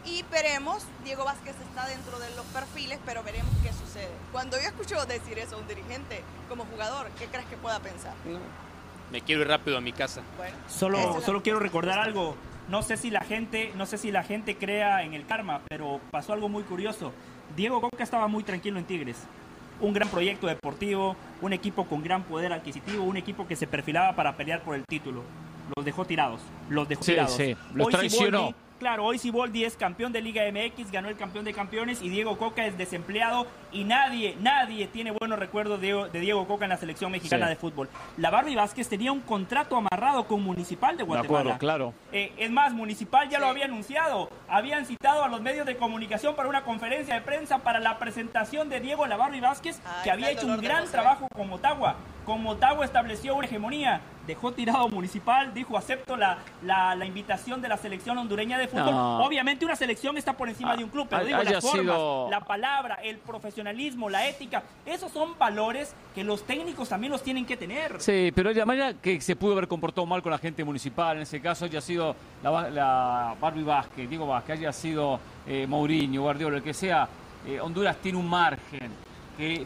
y 0.06 0.24
veremos, 0.32 0.84
Diego 1.04 1.26
Vázquez 1.26 1.56
está 1.68 1.86
dentro 1.88 2.20
de 2.20 2.30
los 2.36 2.46
perfiles, 2.48 3.00
pero 3.06 3.22
veremos 3.24 3.52
qué 3.62 3.70
sucede. 3.74 4.10
Cuando 4.32 4.58
yo 4.58 4.68
escucho 4.68 5.06
decir 5.06 5.38
eso 5.40 5.56
a 5.56 5.60
un 5.60 5.68
dirigente 5.68 6.24
como 6.48 6.64
jugador, 6.66 7.10
¿qué 7.20 7.26
crees 7.26 7.46
que 7.48 7.58
pueda 7.58 7.80
pensar? 7.80 8.14
Me 9.12 9.22
quiero 9.22 9.42
ir 9.42 9.48
rápido 9.50 9.78
a 9.78 9.82
mi 9.82 9.92
casa. 9.92 10.22
Bueno, 10.38 10.56
Solo, 10.70 11.20
solo 11.22 11.42
quiero 11.44 11.60
recordar 11.60 12.00
algo. 12.00 12.36
No 12.70 12.84
sé 12.84 12.98
si 12.98 13.10
la 13.10 13.22
gente, 13.22 13.72
no 13.76 13.86
sé 13.86 13.98
si 13.98 14.12
la 14.12 14.24
gente 14.24 14.56
crea 14.56 15.04
en 15.04 15.14
el 15.16 15.26
karma, 15.26 15.62
pero 15.68 16.00
pasó 16.12 16.34
algo 16.34 16.50
muy 16.50 16.64
curioso. 16.64 17.12
Diego 17.56 17.82
Coca 17.82 18.04
estaba 18.04 18.28
muy 18.28 18.44
tranquilo 18.44 18.78
en 18.78 18.86
Tigres. 18.86 19.18
Un 19.82 19.94
gran 19.94 20.08
proyecto 20.10 20.46
deportivo, 20.46 21.16
un 21.42 21.54
equipo 21.54 21.86
con 21.86 22.04
gran 22.04 22.24
poder 22.24 22.54
adquisitivo, 22.54 23.04
un 23.04 23.18
equipo 23.18 23.48
que 23.48 23.56
se 23.56 23.66
perfilaba 23.66 24.16
para 24.16 24.36
pelear 24.38 24.62
por 24.62 24.76
el 24.76 24.84
título. 24.86 25.24
Los 25.76 25.86
dejó 25.86 26.06
tirados, 26.06 26.42
los 26.70 26.88
dejó 26.88 27.04
Sí, 27.04 27.12
tirados. 27.14 27.34
sí, 27.34 27.56
los 27.74 27.88
Hoy 27.88 27.94
traicionó. 27.94 28.50
Siboldi- 28.50 28.56
claro, 28.80 29.06
hoy 29.06 29.20
Siboldi 29.20 29.66
es 29.66 29.76
campeón 29.76 30.12
de 30.12 30.22
Liga 30.22 30.42
MX, 30.52 30.92
ganó 30.92 31.10
el 31.10 31.18
campeón 31.18 31.46
de 31.46 31.54
campeones 31.54 32.02
y 32.02 32.10
Diego 32.10 32.38
Coca 32.38 32.66
es 32.66 32.78
desempleado 32.78 33.46
y 33.72 33.84
nadie, 33.84 34.36
nadie 34.42 34.88
tiene 34.88 35.12
buenos 35.12 35.38
recuerdos 35.38 35.80
de, 35.82 36.10
de 36.12 36.20
Diego 36.20 36.48
Coca 36.48 36.66
en 36.66 36.70
la 36.70 36.78
selección 36.78 37.12
mexicana 37.12 37.46
Sí. 37.46 37.50
de 37.52 37.56
fútbol. 37.58 37.90
La 38.18 38.30
Barbie 38.32 38.56
Vázquez 38.56 38.88
tenía 38.90 39.12
un 39.12 39.20
contrato 39.22 39.76
amarrado 39.76 40.26
con 40.26 40.42
Municipal 40.42 40.92
de 40.98 41.04
De 41.04 41.04
Guatemala. 41.04 41.40
acuerdo, 41.40 41.60
claro. 41.60 41.94
Eh, 42.12 42.32
es 42.38 42.50
más, 42.50 42.74
Municipal 42.74 43.30
ya 43.30 43.40
lo 43.40 43.48
había 43.48 43.66
anunciado. 43.66 44.30
Habían 44.48 44.86
citado 44.86 45.24
a 45.24 45.28
los 45.28 45.42
medios 45.42 45.66
de 45.66 45.76
comunicación 45.78 46.36
para 46.36 46.48
una 46.50 46.64
conferencia 46.64 47.16
de 47.16 47.22
prensa 47.22 47.60
para 47.60 47.80
la 47.80 48.00
presentación 48.00 48.70
de 48.70 48.80
Diego 48.80 49.06
Lavarri 49.06 49.40
Vázquez, 49.42 49.80
Ahí 49.86 50.04
que 50.04 50.12
había 50.12 50.32
hecho 50.32 50.48
un 50.48 50.60
de 50.62 50.68
gran 50.68 50.86
trabajo 50.88 51.28
con 51.36 51.50
Motagua. 51.50 51.96
Con 52.30 52.44
Motagua 52.44 52.86
estableció 52.86 53.36
una 53.36 53.48
hegemonía. 53.48 54.02
Dejó 54.28 54.52
tirado 54.52 54.88
Municipal, 54.88 55.52
dijo 55.52 55.76
acepto 55.76 56.16
la, 56.16 56.38
la, 56.62 56.94
la 56.94 57.06
invitación 57.08 57.60
de 57.60 57.68
la 57.68 57.76
selección 57.76 58.16
hondureña 58.20 58.60
de 58.60 58.68
fútbol. 58.68 58.92
No. 58.92 59.26
Obviamente 59.26 59.66
una 59.66 59.76
selección 59.76 60.16
está 60.16 60.34
por 60.34 60.48
encima 60.48 60.74
Ah, 60.74 60.78
de 60.78 60.84
un 60.84 60.92
club, 60.92 61.08
pero 61.10 61.22
hay- 61.24 61.28
digo 61.30 61.42
las 61.42 61.60
formas, 61.64 61.82
sido- 61.82 62.28
la 62.30 62.42
palabra, 62.42 63.00
el 63.02 63.18
profesionalismo, 63.18 64.12
la 64.12 64.28
ética, 64.28 64.62
esos 64.86 65.12
son 65.12 65.36
valores 65.40 65.96
que 66.14 66.24
los 66.24 66.44
técnicos 66.44 66.88
también 66.90 67.12
los 67.12 67.24
tienen 67.24 67.48
que 67.48 67.58
tener. 67.58 68.00
Sí, 68.00 68.32
pero 68.36 68.52
la 68.52 68.66
manera 68.68 68.94
que 68.94 69.20
se 69.22 69.36
pudo 69.36 69.54
haber 69.54 69.68
comportado 69.68 70.06
mal 70.06 70.22
con 70.22 70.32
la 70.32 70.38
gente 70.38 70.64
municipal, 70.64 71.18
en 71.18 71.24
ese 71.24 71.42
caso 71.42 71.66
haya 71.66 71.82
sido 71.82 72.16
la, 72.44 72.70
la 72.70 73.36
Barbie 73.42 73.64
Vázquez, 73.64 74.08
Diego 74.08 74.28
Vázquez, 74.28 74.60
haya 74.60 74.72
sido 74.72 75.20
eh, 75.48 75.66
Mourinho, 75.68 76.22
Guardiola, 76.22 76.58
el 76.58 76.64
que 76.64 76.76
sea, 76.76 77.10
eh, 77.48 77.60
Honduras 77.60 77.98
tiene 77.98 78.20
un 78.20 78.30
margen. 78.30 79.09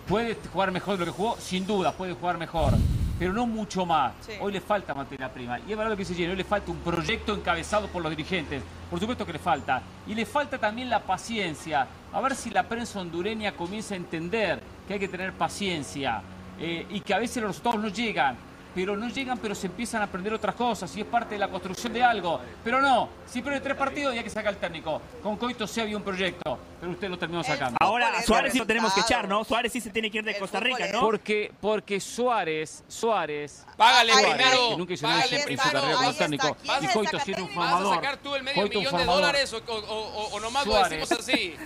Puede 0.08 0.38
jugar 0.52 0.72
mejor 0.72 0.98
de 0.98 1.06
lo 1.06 1.12
que 1.12 1.18
jugó, 1.18 1.38
sin 1.40 1.66
duda, 1.66 1.92
puede 1.94 2.14
jugar 2.14 2.38
mejor, 2.38 2.74
pero 3.18 3.34
no 3.34 3.46
mucho 3.46 3.86
más. 3.86 4.14
Sí. 4.22 4.34
Hoy 4.40 4.54
le 4.54 4.62
falta 4.62 4.94
materia 4.94 5.32
prima. 5.32 5.60
Y 5.60 5.72
es 5.72 5.78
verdad 5.78 5.92
lo 5.92 5.98
que 5.98 6.02
dice 6.02 6.14
Jenny, 6.14 6.32
hoy 6.32 6.38
le 6.38 6.44
falta 6.44 6.72
un 6.72 6.78
proyecto 6.80 7.34
encabezado 7.34 7.88
por 7.88 8.02
los 8.02 8.10
dirigentes. 8.12 8.62
Por 8.90 9.00
supuesto 9.00 9.26
que 9.26 9.34
le 9.34 9.40
falta. 9.40 9.82
Y 10.08 10.14
le 10.14 10.26
falta 10.26 10.58
también 10.58 10.90
la 10.90 11.00
paciencia. 11.00 11.88
A 12.12 12.22
ver 12.22 12.36
si 12.36 12.50
la 12.50 12.64
prensa 12.64 13.00
hondureña 13.00 13.54
comienza 13.54 13.94
a 13.94 13.98
entender 13.98 14.62
que 14.88 14.94
hay 14.94 15.00
que 15.00 15.08
tener 15.08 15.34
paciencia 15.34 16.22
eh, 16.60 16.86
y 16.90 17.00
que 17.00 17.14
a 17.14 17.20
veces 17.20 17.42
los 17.42 17.52
resultados 17.52 17.82
no 17.82 17.88
llegan. 17.88 18.36
Pero 18.76 18.98
no 18.98 19.08
llegan, 19.08 19.38
pero 19.38 19.54
se 19.54 19.68
empiezan 19.68 20.02
a 20.02 20.06
aprender 20.06 20.34
otras 20.34 20.56
cosas 20.56 20.96
y 20.98 21.02
es 21.02 21.06
parte 21.06 21.36
de 21.36 21.40
la 21.40 21.48
construcción 21.48 21.94
de 21.94 22.04
algo. 22.04 22.40
Pero 22.64 22.82
no, 22.82 23.08
si 23.28 23.42
pierde 23.44 23.60
tres 23.62 23.78
partidos 23.78 24.16
ya 24.16 24.24
que 24.24 24.30
saca 24.32 24.50
el 24.50 24.58
técnico. 24.58 25.00
Con 25.22 25.38
Coito 25.38 25.68
sí 25.68 25.80
había 25.80 25.96
un 25.96 26.02
proyecto, 26.04 26.58
pero 26.80 26.92
usted 26.92 27.08
lo 27.10 27.18
terminó 27.20 27.44
sacando. 27.44 27.78
Ahora, 27.80 28.22
Suárez 28.24 28.52
sí 28.54 28.58
lo 28.60 28.66
tenemos 28.66 28.92
que 28.94 29.02
echar, 29.02 29.28
¿no? 29.28 29.44
Suárez 29.44 29.72
sí 29.72 29.80
se 29.80 29.92
tiene 29.92 30.10
que 30.10 30.18
ir 30.18 30.24
de 30.24 30.38
Costa 30.40 30.60
Rica, 30.60 30.88
¿no? 30.92 31.02
Porque, 31.02 31.52
porque 31.62 32.00
Suárez, 32.00 32.84
Suárez 32.88 33.66
Págale 33.78 34.12
Ahí 34.12 34.26
primero. 34.26 34.70
que 34.70 34.78
nunca 34.78 34.94
hizo 34.94 35.08
nada 35.08 35.24
en 35.24 35.58
su 35.58 35.70
carrera 35.72 35.96
como 35.96 36.14
técnico. 36.14 36.58
¿Quién 36.64 36.84
Y 36.84 36.88
Coito 36.88 37.18
el 37.18 37.24
siendo 37.24 37.44
un 37.44 37.50
técnico? 37.50 37.60
¿Vas 37.62 37.68
a 37.70 37.72
formador. 37.78 37.96
sacar 37.96 38.18
tú 38.18 38.36
el 38.36 38.44
medio 38.44 38.62
Coito 38.62 38.80
un 38.80 38.86
millón 38.86 38.98
de 38.98 39.06
formador. 39.06 39.22
dólares 39.22 39.54
o, 39.54 39.58
o- 39.58 39.80
o- 39.80 40.28
o 40.36 40.40
nomás 40.40 40.66
lo 40.66 40.72
Suárez. 40.72 41.00
decimos 41.10 41.20
así? 41.30 41.56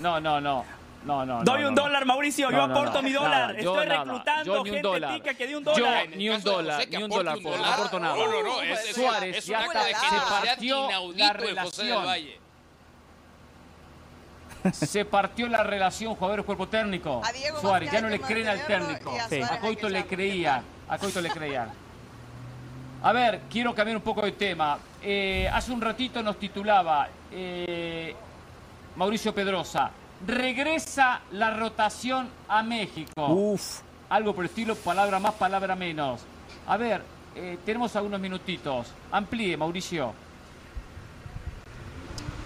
No, 0.00 0.20
no, 0.20 0.40
no. 0.40 0.64
No, 1.04 1.26
no, 1.26 1.44
Doy 1.44 1.62
no, 1.62 1.68
un 1.68 1.74
no. 1.74 1.82
dólar, 1.82 2.04
Mauricio. 2.06 2.50
yo 2.50 2.62
aporto 2.62 2.94
no. 2.94 3.02
mi 3.02 3.12
dólar. 3.12 3.56
yo 3.60 3.72
Estoy 3.74 3.86
nada. 3.88 4.04
reclutando 4.04 4.44
Yo 4.44 4.52
ni 4.54 4.58
un 4.70 4.74
gente 4.74 4.88
dólar. 4.88 5.14
tica 5.16 5.34
que 5.34 5.46
dé 5.46 5.56
un 5.56 5.64
Yo 5.64 5.72
dólar. 5.72 6.04
El 6.06 6.18
ni 6.18 6.28
un 6.30 6.42
dólar, 6.42 6.88
ni 6.88 7.02
un 7.02 7.10
dólar, 7.10 7.38
no 7.42 7.64
aporto 7.64 8.00
nada. 8.00 8.16
No, 8.16 8.26
no, 8.30 8.42
no, 8.42 8.62
es, 8.62 8.84
es- 8.88 8.94
Suárez 8.96 9.36
es 9.36 9.46
ya 9.46 9.64
está- 9.64 9.82
se 9.84 9.94
partió 10.30 10.88
la 11.14 11.32
relación. 11.34 12.06
Valle. 12.06 12.40
Se 14.72 15.04
partió 15.04 15.46
la 15.46 15.62
relación 15.62 16.14
jugadores-cuerpo 16.14 16.68
técnico. 16.68 17.20
Suárez, 17.60 17.90
ya 17.92 18.00
no 18.00 18.08
le 18.08 18.18
creen 18.20 18.48
al 18.48 18.64
técnico. 18.66 19.14
a 19.50 19.58
Coito 19.60 19.88
le 19.90 20.06
creía. 20.06 20.62
A 20.88 20.96
Coito 20.98 21.20
le 21.20 21.28
creían. 21.30 21.70
A 23.02 23.12
ver, 23.12 23.42
quiero 23.50 23.74
cambiar 23.74 23.98
un 23.98 24.02
poco 24.02 24.22
de 24.22 24.32
tema. 24.32 24.78
Eh, 25.02 25.46
hace 25.52 25.70
un 25.70 25.82
ratito 25.82 26.22
nos 26.22 26.38
titulaba 26.38 27.06
eh, 27.30 28.16
Mauricio 28.96 29.34
Pedrosa. 29.34 29.90
Regresa 30.26 31.20
la 31.32 31.50
rotación 31.50 32.28
a 32.48 32.62
México. 32.62 33.26
Uf. 33.28 33.80
Algo 34.08 34.34
por 34.34 34.44
el 34.44 34.48
estilo, 34.50 34.74
palabra 34.76 35.18
más, 35.18 35.34
palabra 35.34 35.74
menos. 35.74 36.22
A 36.66 36.76
ver, 36.76 37.02
eh, 37.34 37.58
tenemos 37.64 37.94
algunos 37.96 38.20
minutitos. 38.20 38.86
Amplíe, 39.10 39.56
Mauricio. 39.56 40.14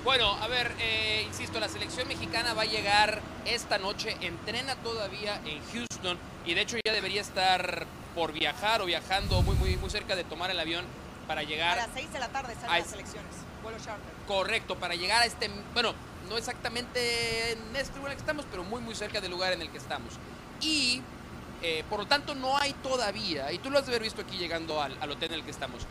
Bueno, 0.05 0.33
a 0.41 0.49
ver, 0.49 0.72
eh, 0.81 1.24
insisto, 1.26 1.61
la 1.61 1.68
selección 1.68 2.09
mexicana 2.09 2.55
va 2.55 2.62
a 2.62 2.66
llegar 2.66 3.20
esta 3.45 3.79
noche, 3.79 4.16
entrena 4.22 4.74
todavía 4.76 5.41
en 5.45 5.61
Houston 5.72 6.16
y 6.47 6.55
de 6.55 6.62
hecho 6.62 6.79
ya 6.85 6.93
debería 6.93 7.20
estar 7.20 7.85
por 8.14 8.33
viajar 8.33 8.81
o 8.81 8.87
viajando 8.87 9.43
muy, 9.43 9.55
muy, 9.57 9.76
muy 9.76 9.91
cerca 9.91 10.16
de 10.16 10.24
tomar 10.24 10.51
el 10.51 10.59
avión 10.59 10.85
para 11.26 11.43
A 11.43 11.45
llegar 11.45 11.76
las 11.76 11.91
6 11.95 12.12
de 12.12 12.18
la 12.20 12.29
tarde 12.29 12.55
salen 12.55 12.70
Ay. 12.70 12.83
las 12.83 12.93
elecciones. 12.93 13.31
Vuelo 13.62 13.79
charter. 13.79 14.12
correcto, 14.26 14.76
para 14.76 14.95
llegar 14.95 15.22
a 15.22 15.26
este, 15.26 15.51
bueno, 15.74 15.93
no 16.29 16.37
exactamente 16.37 17.53
en 17.53 17.76
este 17.76 17.97
lugar 17.97 18.12
en 18.12 18.12
el 18.12 18.16
que 18.16 18.22
estamos, 18.22 18.47
pero 18.51 18.64
muy, 18.64 18.81
muy 18.81 18.95
cerca 18.95 19.20
del 19.20 19.31
lugar 19.31 19.53
en 19.53 19.62
el 19.62 19.70
que 19.70 19.79
estamos. 19.79 20.14
Y 20.61 21.03
eh, 21.62 21.85
por 21.89 22.01
lo 22.01 22.07
tanto 22.07 22.35
no 22.35 22.57
hay 22.57 22.72
todavía, 22.74 23.53
y 23.53 23.59
tú 23.59 23.70
lo 23.70 23.79
has 23.79 23.87
de 23.87 23.93
haber 23.93 24.03
visto 24.03 24.22
aquí 24.22 24.37
llegando 24.37 24.81
al, 24.81 24.97
al 25.01 25.11
hotel 25.11 25.33
en 25.33 25.39
el 25.41 25.45
que 25.45 25.51
estamos, 25.51 25.87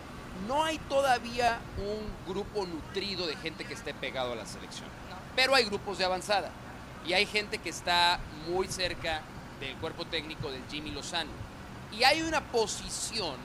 no 0.47 0.63
hay 0.63 0.77
todavía 0.77 1.59
un 1.77 2.31
grupo 2.31 2.65
nutrido 2.65 3.25
de 3.27 3.35
gente 3.37 3.65
que 3.65 3.73
esté 3.73 3.93
pegado 3.93 4.33
a 4.33 4.35
la 4.35 4.45
selección. 4.45 4.87
No. 5.09 5.17
Pero 5.35 5.55
hay 5.55 5.65
grupos 5.65 5.97
de 5.97 6.05
avanzada 6.05 6.51
y 7.05 7.13
hay 7.13 7.25
gente 7.25 7.57
que 7.57 7.69
está 7.69 8.19
muy 8.47 8.67
cerca 8.67 9.21
del 9.59 9.75
cuerpo 9.77 10.05
técnico 10.05 10.51
del 10.51 10.61
Jimmy 10.69 10.91
Lozano. 10.91 11.31
Y 11.91 12.03
hay 12.03 12.21
una 12.21 12.41
posición 12.41 13.35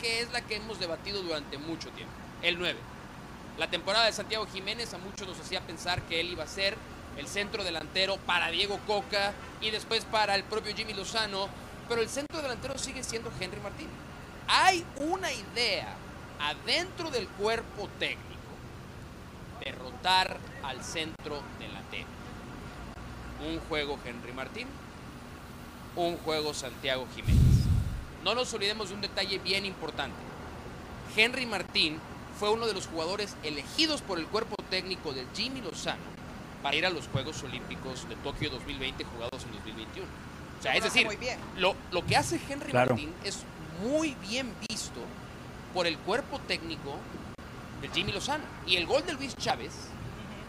que 0.00 0.20
es 0.20 0.32
la 0.32 0.40
que 0.42 0.56
hemos 0.56 0.78
debatido 0.78 1.22
durante 1.22 1.56
mucho 1.58 1.88
tiempo, 1.90 2.12
el 2.42 2.58
9. 2.58 2.78
La 3.58 3.70
temporada 3.70 4.04
de 4.04 4.12
Santiago 4.12 4.46
Jiménez 4.46 4.92
a 4.92 4.98
muchos 4.98 5.26
nos 5.26 5.40
hacía 5.40 5.62
pensar 5.62 6.02
que 6.02 6.20
él 6.20 6.30
iba 6.30 6.44
a 6.44 6.48
ser 6.48 6.76
el 7.16 7.26
centro 7.26 7.64
delantero 7.64 8.18
para 8.18 8.50
Diego 8.50 8.78
Coca 8.86 9.32
y 9.62 9.70
después 9.70 10.04
para 10.04 10.34
el 10.34 10.44
propio 10.44 10.76
Jimmy 10.76 10.92
Lozano, 10.92 11.48
pero 11.88 12.02
el 12.02 12.08
centro 12.10 12.42
delantero 12.42 12.76
sigue 12.76 13.02
siendo 13.02 13.32
Henry 13.40 13.60
Martín. 13.60 13.88
Hay 14.46 14.84
una 14.96 15.32
idea 15.32 15.88
adentro 16.38 17.10
del 17.10 17.26
cuerpo 17.28 17.88
técnico 17.98 18.26
de 19.64 19.72
rotar 19.72 20.36
al 20.62 20.84
centro 20.84 21.40
delantero. 21.58 22.08
Un 23.48 23.58
juego 23.60 23.98
Henry 24.04 24.32
Martín, 24.32 24.68
un 25.96 26.18
juego 26.18 26.52
Santiago 26.52 27.06
Jiménez. 27.14 27.40
No 28.22 28.34
nos 28.34 28.52
olvidemos 28.52 28.90
de 28.90 28.96
un 28.96 29.00
detalle 29.00 29.38
bien 29.38 29.64
importante. 29.64 30.16
Henry 31.16 31.46
Martín 31.46 31.98
fue 32.38 32.50
uno 32.50 32.66
de 32.66 32.74
los 32.74 32.86
jugadores 32.86 33.36
elegidos 33.42 34.02
por 34.02 34.18
el 34.18 34.26
cuerpo 34.26 34.56
técnico 34.70 35.12
del 35.12 35.26
Jimmy 35.34 35.60
Lozano 35.60 36.02
para 36.62 36.76
ir 36.76 36.86
a 36.86 36.90
los 36.90 37.08
Juegos 37.08 37.42
Olímpicos 37.42 38.08
de 38.08 38.16
Tokio 38.16 38.50
2020 38.50 39.04
jugados 39.04 39.44
en 39.44 39.52
2021. 39.52 40.06
O 40.58 40.62
sea, 40.62 40.72
Lo 40.72 40.78
es 40.78 40.84
decir, 40.84 41.08
lo, 41.56 41.74
lo 41.92 42.04
que 42.04 42.16
hace 42.16 42.40
Henry 42.48 42.70
Claro. 42.70 42.94
Martín 42.94 43.12
es 43.24 43.38
muy 43.82 44.14
bien 44.28 44.52
visto 44.68 45.00
por 45.72 45.86
el 45.86 45.98
cuerpo 45.98 46.38
técnico 46.40 46.96
de 47.80 47.88
Jimmy 47.88 48.12
Lozano. 48.12 48.44
Y 48.66 48.76
el 48.76 48.86
gol 48.86 49.04
de 49.06 49.12
Luis 49.12 49.36
Chávez 49.36 49.72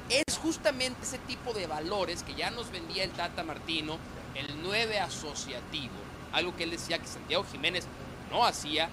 es 0.09 0.37
justamente 0.37 1.03
ese 1.03 1.17
tipo 1.19 1.53
de 1.53 1.67
valores 1.67 2.23
que 2.23 2.33
ya 2.33 2.49
nos 2.51 2.71
vendía 2.71 3.03
el 3.03 3.11
Tata 3.11 3.43
Martino, 3.43 3.97
el 4.35 4.61
9 4.63 4.99
asociativo, 4.99 5.93
algo 6.31 6.55
que 6.55 6.63
él 6.63 6.71
decía 6.71 6.99
que 6.99 7.07
Santiago 7.07 7.45
Jiménez 7.51 7.85
no 8.31 8.45
hacía. 8.45 8.89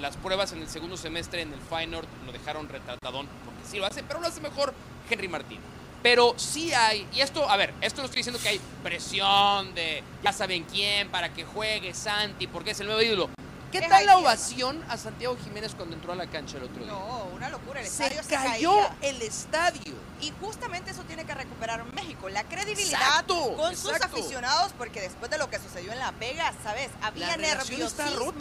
Las 0.00 0.16
pruebas 0.16 0.52
en 0.52 0.62
el 0.62 0.68
segundo 0.68 0.96
semestre 0.96 1.42
en 1.42 1.52
el 1.52 1.60
Feyenoord 1.60 2.06
lo 2.24 2.32
dejaron 2.32 2.68
retratadón, 2.68 3.28
porque 3.44 3.60
sí 3.70 3.78
lo 3.78 3.84
hace, 3.84 4.02
pero 4.02 4.20
lo 4.20 4.26
hace 4.26 4.40
mejor 4.40 4.72
Henry 5.10 5.28
Martín. 5.28 5.58
Pero 6.02 6.32
sí 6.38 6.72
hay, 6.72 7.06
y 7.12 7.20
esto, 7.20 7.48
a 7.48 7.58
ver, 7.58 7.74
esto 7.82 8.00
no 8.00 8.06
estoy 8.06 8.20
diciendo 8.20 8.40
que 8.42 8.48
hay 8.48 8.60
presión 8.82 9.74
de 9.74 10.02
ya 10.24 10.32
saben 10.32 10.64
quién 10.64 11.10
para 11.10 11.34
que 11.34 11.44
juegue 11.44 11.92
Santi, 11.92 12.46
porque 12.46 12.70
es 12.70 12.80
el 12.80 12.86
nuevo 12.86 13.02
ídolo. 13.02 13.28
¿Qué 13.70 13.82
tal 13.82 14.04
la 14.04 14.18
ovación 14.18 14.82
a 14.88 14.96
Santiago 14.96 15.36
Jiménez 15.44 15.74
cuando 15.76 15.94
entró 15.94 16.12
a 16.12 16.16
la 16.16 16.26
cancha 16.26 16.56
el 16.56 16.64
otro 16.64 16.82
día? 16.82 16.92
No, 16.92 17.24
una 17.34 17.48
locura. 17.50 17.80
El 17.80 17.86
se 17.86 18.04
estadio 18.04 18.22
se, 18.24 18.34
cayó 18.34 18.72
caía. 18.74 18.96
el 19.02 19.22
estadio. 19.22 19.94
Y 20.20 20.32
justamente 20.40 20.90
eso 20.90 21.02
tiene 21.04 21.24
que 21.24 21.32
recuperar 21.34 21.84
México, 21.94 22.28
la 22.28 22.42
credibilidad 22.44 23.00
Exacto, 23.00 23.56
con 23.56 23.76
sus 23.76 23.92
aficionados, 23.92 24.72
porque 24.76 25.00
después 25.00 25.30
de 25.30 25.38
lo 25.38 25.48
que 25.48 25.58
sucedió 25.60 25.92
en 25.92 25.98
La 26.00 26.10
Vega, 26.10 26.52
¿sabes? 26.64 26.90
Había 27.00 27.28
La 27.28 27.36
nerviosismo 27.36 28.32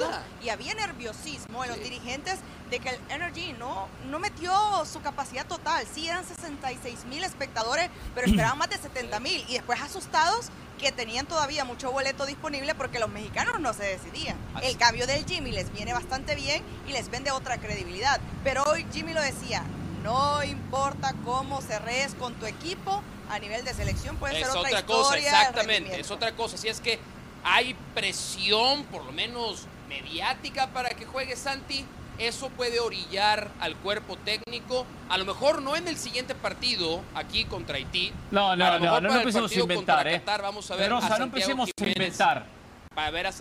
y 0.41 0.49
había 0.49 0.73
nerviosismo 0.73 1.63
en 1.63 1.69
Sí. 1.71 1.75
los 1.77 1.83
dirigentes 1.83 2.39
de 2.71 2.79
que 2.79 2.89
el 2.89 2.99
Energy 3.09 3.53
no, 3.53 3.87
no 4.09 4.19
metió 4.19 4.51
su 4.91 4.99
capacidad 5.01 5.45
total. 5.45 5.85
Sí, 5.93 6.07
eran 6.07 6.25
66 6.25 7.05
mil 7.05 7.23
espectadores, 7.23 7.89
pero 8.15 8.27
esperaban 8.27 8.57
más 8.59 8.69
de 8.69 8.77
70 8.77 9.19
mil. 9.19 9.45
Y 9.47 9.53
después 9.53 9.79
asustados 9.79 10.47
que 10.79 10.91
tenían 10.91 11.27
todavía 11.27 11.65
mucho 11.65 11.91
boleto 11.91 12.25
disponible 12.25 12.73
porque 12.73 12.99
los 12.99 13.09
mexicanos 13.09 13.59
no 13.59 13.73
se 13.73 13.83
decidían. 13.83 14.37
El 14.63 14.77
cambio 14.77 15.05
del 15.05 15.25
Jimmy 15.25 15.51
les 15.51 15.71
viene 15.71 15.93
bastante 15.93 16.35
bien 16.35 16.63
y 16.87 16.93
les 16.93 17.11
vende 17.11 17.31
otra 17.31 17.57
credibilidad. 17.57 18.19
Pero 18.43 18.63
hoy 18.63 18.85
Jimmy 18.91 19.13
lo 19.13 19.21
decía, 19.21 19.63
no 20.03 20.43
importa 20.43 21.13
cómo 21.25 21.61
cerres 21.61 22.15
con 22.15 22.33
tu 22.35 22.45
equipo 22.45 23.03
a 23.29 23.37
nivel 23.37 23.63
de 23.63 23.73
selección, 23.73 24.15
puede 24.15 24.39
es 24.39 24.47
ser 24.47 24.57
otra, 24.57 24.69
otra 24.69 24.85
cosa, 24.85 25.17
exactamente, 25.17 25.99
es 25.99 26.09
otra 26.09 26.35
cosa. 26.35 26.57
Si 26.57 26.67
es 26.67 26.79
que 26.79 26.99
hay 27.43 27.75
presión, 27.93 28.85
por 28.85 29.05
lo 29.05 29.11
menos 29.11 29.67
mediática, 29.87 30.67
para 30.67 30.89
que 30.89 31.05
juegue 31.05 31.35
Santi, 31.35 31.85
eso 32.19 32.49
puede 32.49 32.79
orillar 32.79 33.49
al 33.59 33.75
cuerpo 33.77 34.17
técnico. 34.17 34.85
A 35.09 35.17
lo 35.17 35.25
mejor 35.25 35.61
no 35.61 35.75
en 35.75 35.87
el 35.87 35.97
siguiente 35.97 36.35
partido, 36.35 37.01
aquí 37.15 37.45
contra 37.45 37.77
Haití. 37.77 38.11
No, 38.31 38.51
a 38.51 38.55
no, 38.55 38.65
lo 38.65 38.73
no, 38.73 38.79
mejor 38.79 39.01
no, 39.01 39.09
no 39.09 39.15
el 39.15 39.21
empecemos 39.21 39.51
a 39.51 39.59
inventar, 39.59 40.07
¿eh? 40.07 40.19
Qatar 40.19 40.41
vamos 40.41 40.69
a 40.69 40.75
ver 40.75 40.85
Pedrosa, 40.85 41.15
a 41.15 41.17
no 41.17 41.23
empecemos 41.25 41.69
a 41.69 41.71
Jiménez 41.77 41.97
inventar. 41.97 42.45
Para 42.93 43.11
ver 43.11 43.27
a 43.27 43.31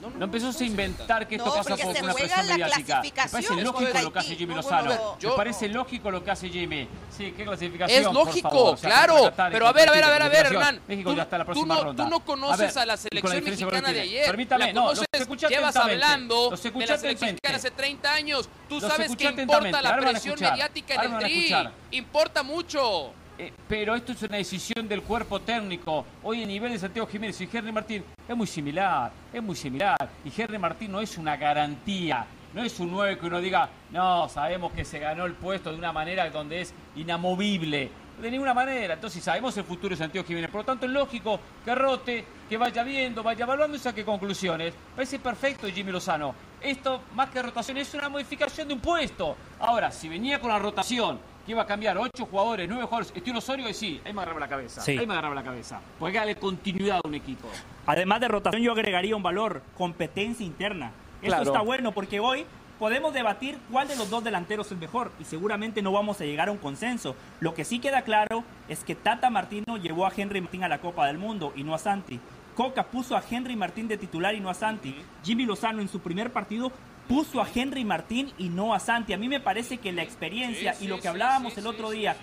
San- 0.00 0.12
No, 0.12 0.18
No 0.18 0.24
empecemos 0.24 0.60
a 0.60 0.64
inventar 0.64 1.26
que 1.28 1.36
esto 1.36 1.48
No, 1.48 1.54
pasa 1.54 1.76
por 1.76 1.96
una 1.96 2.14
presión 2.14 2.46
la 2.46 2.56
mediática. 2.56 3.02
Me 3.02 3.10
parece 3.30 3.56
lógico 3.62 4.00
lo 4.02 4.12
que 4.12 4.18
hace. 4.18 4.36
Jimmy 4.36 4.54
No, 4.54 4.56
Lozano. 4.62 5.16
Me 5.22 5.30
parece 5.30 5.68
lógico 5.68 6.10
lo 6.10 6.24
que 6.24 6.30
hace 6.30 6.48
Jimmy. 6.48 6.88
Sí, 7.10 7.32
qué 7.36 7.44
clasificación. 7.44 8.00
Es 8.00 8.06
por 8.06 8.14
lógico, 8.14 8.48
favor, 8.50 8.74
o 8.74 8.76
sea, 8.76 8.90
claro. 8.90 9.32
Pero 9.50 9.66
a 9.66 9.72
ver, 9.72 9.88
a 9.88 9.92
ver, 9.92 10.04
a 10.04 10.10
ver, 10.10 10.22
a 10.22 10.28
ver. 10.28 10.46
Hernán. 10.46 10.80
México 10.86 11.10
tú, 11.10 11.16
ya 11.16 11.22
está 11.22 11.38
la 11.38 11.44
tú 11.44 11.46
próxima 11.46 11.74
no, 11.74 11.84
ronda. 11.84 12.04
tú 12.04 12.10
no 12.10 12.20
conoces 12.24 12.76
a, 12.76 12.86
la 12.86 12.96
ver, 12.96 13.08
y 13.10 13.20
con 13.20 13.30
selección 13.32 13.70
con 13.70 13.76
mexicana 13.80 13.92
de 13.92 14.00
ayer. 14.00 14.26
Permítame, 14.26 14.66
la 14.66 14.72
no, 14.72 14.80
los 14.80 14.98
conoces, 14.98 15.20
escuché 15.20 15.48
llevas 15.48 15.76
hablando 15.76 16.48
Los 16.50 16.62
de 16.62 16.70
la 16.86 16.98
selección 16.98 17.30
mexicana 17.30 17.56
hace 17.56 17.70
30 17.70 18.12
años. 18.12 18.48
Tú 18.68 18.80
sabes 18.80 19.16
que 19.16 19.24
importa 19.24 19.82
la 19.82 19.90
a 19.90 19.96
presión 19.98 20.38
mediática 20.38 20.94
en 20.94 21.00
el 21.10 21.14
a 21.14 21.18
tri. 21.18 21.54
Importa 21.90 22.42
mucho. 22.42 23.12
Eh, 23.40 23.52
pero 23.68 23.94
esto 23.94 24.10
es 24.10 24.22
una 24.24 24.36
decisión 24.36 24.88
del 24.88 25.02
cuerpo 25.02 25.40
técnico. 25.40 26.04
Hoy 26.24 26.42
el 26.42 26.48
nivel 26.48 26.72
de 26.72 26.78
Santiago 26.80 27.06
Jiménez 27.06 27.40
y 27.40 27.48
Henry 27.50 27.70
Martín 27.70 28.04
es 28.28 28.36
muy 28.36 28.48
similar, 28.48 29.12
es 29.32 29.40
muy 29.40 29.54
similar. 29.54 29.96
Y 30.24 30.32
Henry 30.36 30.58
Martín 30.58 30.90
no 30.90 31.00
es 31.00 31.16
una 31.16 31.36
garantía, 31.36 32.26
no 32.52 32.64
es 32.64 32.80
un 32.80 32.90
9 32.90 33.16
que 33.16 33.26
uno 33.26 33.40
diga, 33.40 33.68
no, 33.92 34.28
sabemos 34.28 34.72
que 34.72 34.84
se 34.84 34.98
ganó 34.98 35.24
el 35.24 35.34
puesto 35.34 35.70
de 35.70 35.78
una 35.78 35.92
manera 35.92 36.28
donde 36.30 36.62
es 36.62 36.74
inamovible. 36.96 37.90
De 38.20 38.28
ninguna 38.28 38.52
manera. 38.52 38.94
Entonces 38.94 39.22
sabemos 39.22 39.56
el 39.56 39.62
futuro 39.62 39.90
de 39.90 39.96
Santiago 39.98 40.26
Jiménez. 40.26 40.50
Por 40.50 40.62
lo 40.62 40.64
tanto 40.64 40.86
es 40.86 40.90
lógico 40.90 41.38
que 41.64 41.72
rote, 41.76 42.24
que 42.48 42.56
vaya 42.56 42.82
viendo, 42.82 43.22
vaya 43.22 43.44
evaluando 43.44 43.76
y 43.76 43.80
saque 43.80 44.04
conclusiones. 44.04 44.74
Parece 44.96 45.20
perfecto 45.20 45.68
Jimmy 45.68 45.92
Lozano. 45.92 46.34
Esto, 46.60 47.02
más 47.14 47.30
que 47.30 47.40
rotación, 47.40 47.78
es 47.78 47.94
una 47.94 48.08
modificación 48.08 48.66
de 48.66 48.74
un 48.74 48.80
puesto. 48.80 49.36
Ahora, 49.60 49.92
si 49.92 50.08
venía 50.08 50.40
con 50.40 50.50
la 50.50 50.58
rotación, 50.58 51.20
que 51.48 51.52
iba 51.52 51.62
a 51.62 51.66
cambiar 51.66 51.96
ocho 51.96 52.26
jugadores, 52.26 52.68
nueve 52.68 52.84
jugadores, 52.84 53.10
estilo 53.16 53.38
Osorio, 53.38 53.70
y 53.70 53.72
sí, 53.72 53.98
ahí 54.04 54.12
me 54.12 54.20
agarraba 54.20 54.40
la 54.40 54.48
cabeza. 54.48 54.82
Sí. 54.82 54.98
Ahí 54.98 55.06
me 55.06 55.14
agarraba 55.14 55.34
la 55.34 55.42
cabeza. 55.42 55.80
Porque 55.98 56.10
hay 56.10 56.12
que 56.12 56.18
darle 56.18 56.36
continuidad 56.36 57.00
a 57.02 57.08
un 57.08 57.14
equipo. 57.14 57.48
Además 57.86 58.20
de 58.20 58.28
rotación, 58.28 58.62
yo 58.62 58.72
agregaría 58.72 59.16
un 59.16 59.22
valor, 59.22 59.62
competencia 59.78 60.44
interna. 60.44 60.92
Esto 61.22 61.26
Claro. 61.28 61.42
está 61.44 61.60
bueno 61.62 61.92
porque 61.92 62.20
hoy 62.20 62.44
podemos 62.78 63.14
debatir 63.14 63.58
cuál 63.72 63.88
de 63.88 63.96
los 63.96 64.10
dos 64.10 64.22
delanteros 64.22 64.70
es 64.70 64.76
mejor 64.78 65.10
y 65.18 65.24
seguramente 65.24 65.80
no 65.80 65.90
vamos 65.90 66.20
a 66.20 66.24
llegar 66.26 66.48
a 66.48 66.52
un 66.52 66.58
consenso. 66.58 67.16
Lo 67.40 67.54
que 67.54 67.64
sí 67.64 67.78
queda 67.78 68.02
claro 68.02 68.44
es 68.68 68.84
que 68.84 68.94
Tata 68.94 69.30
Martino 69.30 69.78
llevó 69.78 70.04
a 70.04 70.12
Henry 70.14 70.42
Martín 70.42 70.64
a 70.64 70.68
la 70.68 70.82
Copa 70.82 71.06
del 71.06 71.16
Mundo 71.16 71.54
y 71.56 71.64
no 71.64 71.74
a 71.74 71.78
Santi. 71.78 72.20
Coca 72.56 72.82
puso 72.84 73.16
a 73.16 73.22
Henry 73.28 73.56
Martín 73.56 73.88
de 73.88 73.96
titular 73.96 74.34
y 74.34 74.40
no 74.40 74.50
a 74.50 74.54
Santi. 74.54 74.94
Jimmy 75.24 75.46
Lozano 75.46 75.80
en 75.80 75.88
su 75.88 76.00
primer 76.00 76.30
partido 76.30 76.70
puso 77.08 77.40
a 77.40 77.48
Henry 77.52 77.84
Martín 77.84 78.30
y 78.38 78.50
no 78.50 78.74
a 78.74 78.78
Santi. 78.78 79.12
A 79.12 79.18
mí 79.18 79.28
me 79.28 79.40
parece 79.40 79.78
que 79.78 79.92
la 79.92 80.02
experiencia 80.02 80.74
Sí, 80.74 80.84
y 80.84 80.88
lo 80.88 81.00
que 81.00 81.08
hablábamos 81.08 81.54
sí, 81.54 81.60
el 81.60 81.66
otro 81.66 81.90
día, 81.90 82.16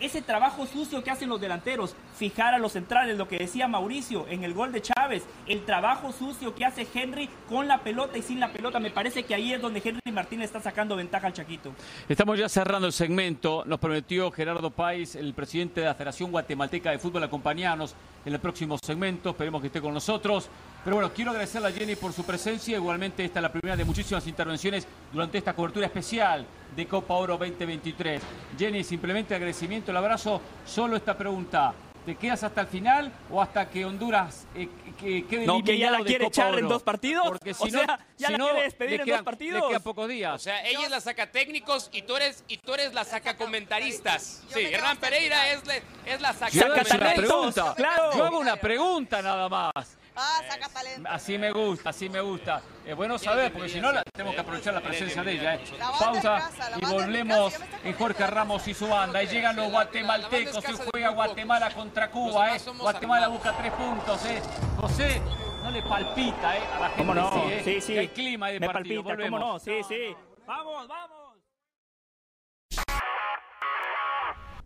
ese 0.00 0.22
trabajo 0.22 0.66
sucio 0.66 1.04
que 1.04 1.10
hacen 1.10 1.28
los 1.28 1.40
delanteros, 1.40 1.94
fijar 2.16 2.54
a 2.54 2.58
los 2.58 2.72
centrales, 2.72 3.16
lo 3.16 3.28
que 3.28 3.38
decía 3.38 3.68
Mauricio 3.68 4.26
en 4.28 4.42
el 4.42 4.52
gol 4.52 4.72
de 4.72 4.82
Chávez, 4.82 5.24
el 5.46 5.64
trabajo 5.64 6.12
sucio 6.12 6.54
que 6.54 6.64
hace 6.64 6.86
Henry 6.92 7.28
con 7.48 7.68
la 7.68 7.78
pelota 7.78 8.18
y 8.18 8.22
sin 8.22 8.40
la 8.40 8.52
pelota, 8.52 8.80
me 8.80 8.90
parece 8.90 9.22
que 9.22 9.34
ahí 9.34 9.52
es 9.52 9.60
donde 9.60 9.80
Henry 9.84 10.12
Martínez 10.12 10.46
está 10.46 10.60
sacando 10.60 10.96
ventaja 10.96 11.28
al 11.28 11.32
Chaquito. 11.32 11.72
Estamos 12.08 12.38
ya 12.38 12.48
cerrando 12.48 12.86
el 12.86 12.92
segmento, 12.92 13.64
nos 13.66 13.78
prometió 13.78 14.30
Gerardo 14.32 14.70
País, 14.70 15.14
el 15.14 15.34
presidente 15.34 15.80
de 15.80 15.86
la 15.86 15.94
Federación 15.94 16.30
Guatemalteca 16.32 16.90
de 16.90 16.98
Fútbol, 16.98 17.22
acompañarnos 17.22 17.94
en 18.24 18.32
el 18.32 18.40
próximo 18.40 18.78
segmento, 18.82 19.30
esperemos 19.30 19.60
que 19.60 19.68
esté 19.68 19.80
con 19.80 19.94
nosotros. 19.94 20.48
Pero 20.84 20.96
bueno, 20.96 21.12
quiero 21.14 21.30
agradecerle 21.30 21.68
a 21.68 21.72
Jenny 21.72 21.94
por 21.94 22.12
su 22.12 22.24
presencia. 22.24 22.76
Igualmente, 22.76 23.24
esta 23.24 23.38
es 23.38 23.42
la 23.42 23.52
primera 23.52 23.76
de 23.76 23.84
muchísimas 23.84 24.26
intervenciones 24.26 24.86
durante 25.12 25.38
esta 25.38 25.54
cobertura 25.54 25.86
especial 25.86 26.44
de 26.74 26.86
Copa 26.88 27.14
Oro 27.14 27.36
2023. 27.38 28.20
Jenny, 28.58 28.82
simplemente 28.82 29.34
agradecimiento, 29.34 29.92
el 29.92 29.96
abrazo. 29.96 30.40
Solo 30.66 30.96
esta 30.96 31.16
pregunta. 31.16 31.72
¿Te 32.04 32.16
quedas 32.16 32.42
hasta 32.42 32.62
el 32.62 32.66
final 32.66 33.12
o 33.30 33.40
hasta 33.40 33.70
que 33.70 33.84
Honduras 33.84 34.44
eh, 34.56 34.68
que 34.98 35.24
quede 35.24 35.46
No, 35.46 35.62
que 35.62 35.78
ya 35.78 35.88
la 35.88 36.00
quiere 36.00 36.26
echar 36.26 36.58
en 36.58 36.66
dos 36.66 36.82
partidos. 36.82 37.28
Porque 37.28 37.54
si 37.54 37.62
O 37.62 37.66
no, 37.66 37.78
sea, 37.84 37.98
ya 38.18 38.26
si 38.26 38.32
la 38.32 38.38
no, 38.38 38.46
quiere 38.46 38.62
despedir 38.64 39.00
en 39.02 39.06
dos 39.06 39.22
partidos. 39.22 39.62
Le 39.62 39.68
quedan 39.68 39.82
pocos 39.84 40.04
O 40.06 40.08
días. 40.08 40.42
sea, 40.42 40.66
ella 40.66 40.82
es 40.82 40.90
la 40.90 41.00
saca 41.00 41.30
técnicos 41.30 41.90
y 41.92 42.02
tú 42.02 42.16
eres, 42.16 42.42
y 42.48 42.56
tú 42.56 42.74
eres 42.74 42.92
la 42.92 43.04
saca 43.04 43.36
comentaristas. 43.36 44.42
Sí, 44.48 44.62
Hernán 44.72 44.96
Pereira 44.96 45.52
es, 45.52 45.64
la- 45.64 45.76
es 45.76 46.20
la 46.20 46.32
saca 46.32 46.50
Yo 46.50 46.66
una 46.66 46.82
talentos, 46.82 47.24
pregunta. 47.24 47.74
claro. 47.76 48.10
Yo 48.16 48.24
hago 48.24 48.38
una 48.40 48.56
pregunta 48.56 49.22
nada 49.22 49.48
más. 49.48 49.96
Ah, 50.14 50.40
saca 50.48 50.68
talento. 50.68 51.08
Así 51.10 51.38
me 51.38 51.50
gusta, 51.52 51.90
así 51.90 52.08
me 52.08 52.20
gusta. 52.20 52.60
Es 52.84 52.94
bueno 52.94 53.18
saber, 53.18 53.52
porque 53.52 53.68
si 53.70 53.80
no 53.80 53.90
la- 53.92 54.02
tenemos 54.12 54.34
que 54.34 54.40
aprovechar 54.42 54.74
la 54.74 54.80
presencia 54.82 55.22
de 55.22 55.32
ella. 55.32 55.54
¿eh? 55.54 55.60
Pausa 55.98 56.50
y 56.80 56.84
volvemos 56.84 57.54
en 57.82 57.94
Jorge 57.94 58.26
Ramos 58.26 58.68
y 58.68 58.74
su 58.74 58.88
banda. 58.88 59.22
Y 59.22 59.26
llegan 59.28 59.56
los 59.56 59.70
guatemaltecos 59.70 60.64
y 60.68 60.72
juega 60.90 61.08
Guatemala 61.10 61.70
contra 61.70 62.10
Cuba. 62.10 62.54
¿eh? 62.56 62.60
Guatemala 62.78 63.28
busca 63.28 63.52
tres 63.56 63.72
puntos. 63.72 64.24
¿eh? 64.26 64.42
José, 64.78 65.22
no 65.62 65.70
le 65.70 65.82
palpita 65.82 66.56
¿eh? 66.56 66.60
a 66.76 66.80
la 66.80 66.86
gente. 66.88 66.98
¿Cómo 66.98 67.14
no? 67.14 67.32
sí, 67.32 67.40
¿eh? 67.52 67.62
Sí, 67.64 67.80
sí. 67.80 67.96
El 67.96 68.10
clima 68.10 68.48
de 68.48 68.60
Me 68.60 68.66
partido. 68.68 69.02
palpita, 69.02 69.24
¿cómo 69.24 69.38
Volvemos. 69.38 69.64
no? 69.66 69.72
Sí, 69.72 69.80
sí. 69.88 70.16
Vamos, 70.46 70.88
vamos. 70.88 71.21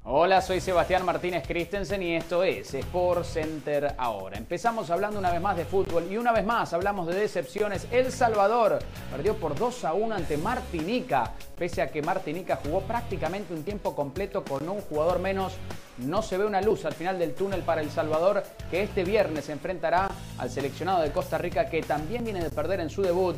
Hola, 0.08 0.40
soy 0.40 0.60
Sebastián 0.60 1.04
Martínez 1.04 1.44
Christensen 1.48 2.00
y 2.00 2.14
esto 2.14 2.44
es 2.44 2.72
Sport 2.72 3.24
Center 3.24 3.92
ahora. 3.98 4.38
Empezamos 4.38 4.88
hablando 4.90 5.18
una 5.18 5.32
vez 5.32 5.40
más 5.40 5.56
de 5.56 5.64
fútbol 5.64 6.06
y 6.08 6.16
una 6.16 6.30
vez 6.30 6.46
más 6.46 6.72
hablamos 6.72 7.08
de 7.08 7.16
decepciones. 7.16 7.88
El 7.90 8.12
Salvador 8.12 8.78
perdió 9.10 9.34
por 9.34 9.58
2 9.58 9.84
a 9.84 9.94
1 9.94 10.14
ante 10.14 10.36
Martinica, 10.36 11.32
pese 11.58 11.82
a 11.82 11.88
que 11.88 12.02
Martinica 12.02 12.60
jugó 12.64 12.82
prácticamente 12.82 13.52
un 13.52 13.64
tiempo 13.64 13.96
completo 13.96 14.44
con 14.44 14.68
un 14.68 14.80
jugador 14.82 15.18
menos. 15.18 15.54
No 15.98 16.22
se 16.22 16.38
ve 16.38 16.44
una 16.44 16.60
luz 16.60 16.84
al 16.84 16.94
final 16.94 17.18
del 17.18 17.34
túnel 17.34 17.62
para 17.62 17.80
El 17.80 17.90
Salvador, 17.90 18.44
que 18.70 18.84
este 18.84 19.02
viernes 19.02 19.46
se 19.46 19.52
enfrentará 19.54 20.08
al 20.38 20.50
seleccionado 20.50 21.02
de 21.02 21.10
Costa 21.10 21.36
Rica, 21.36 21.68
que 21.68 21.82
también 21.82 22.22
viene 22.22 22.44
de 22.44 22.50
perder 22.50 22.78
en 22.78 22.90
su 22.90 23.02
debut 23.02 23.34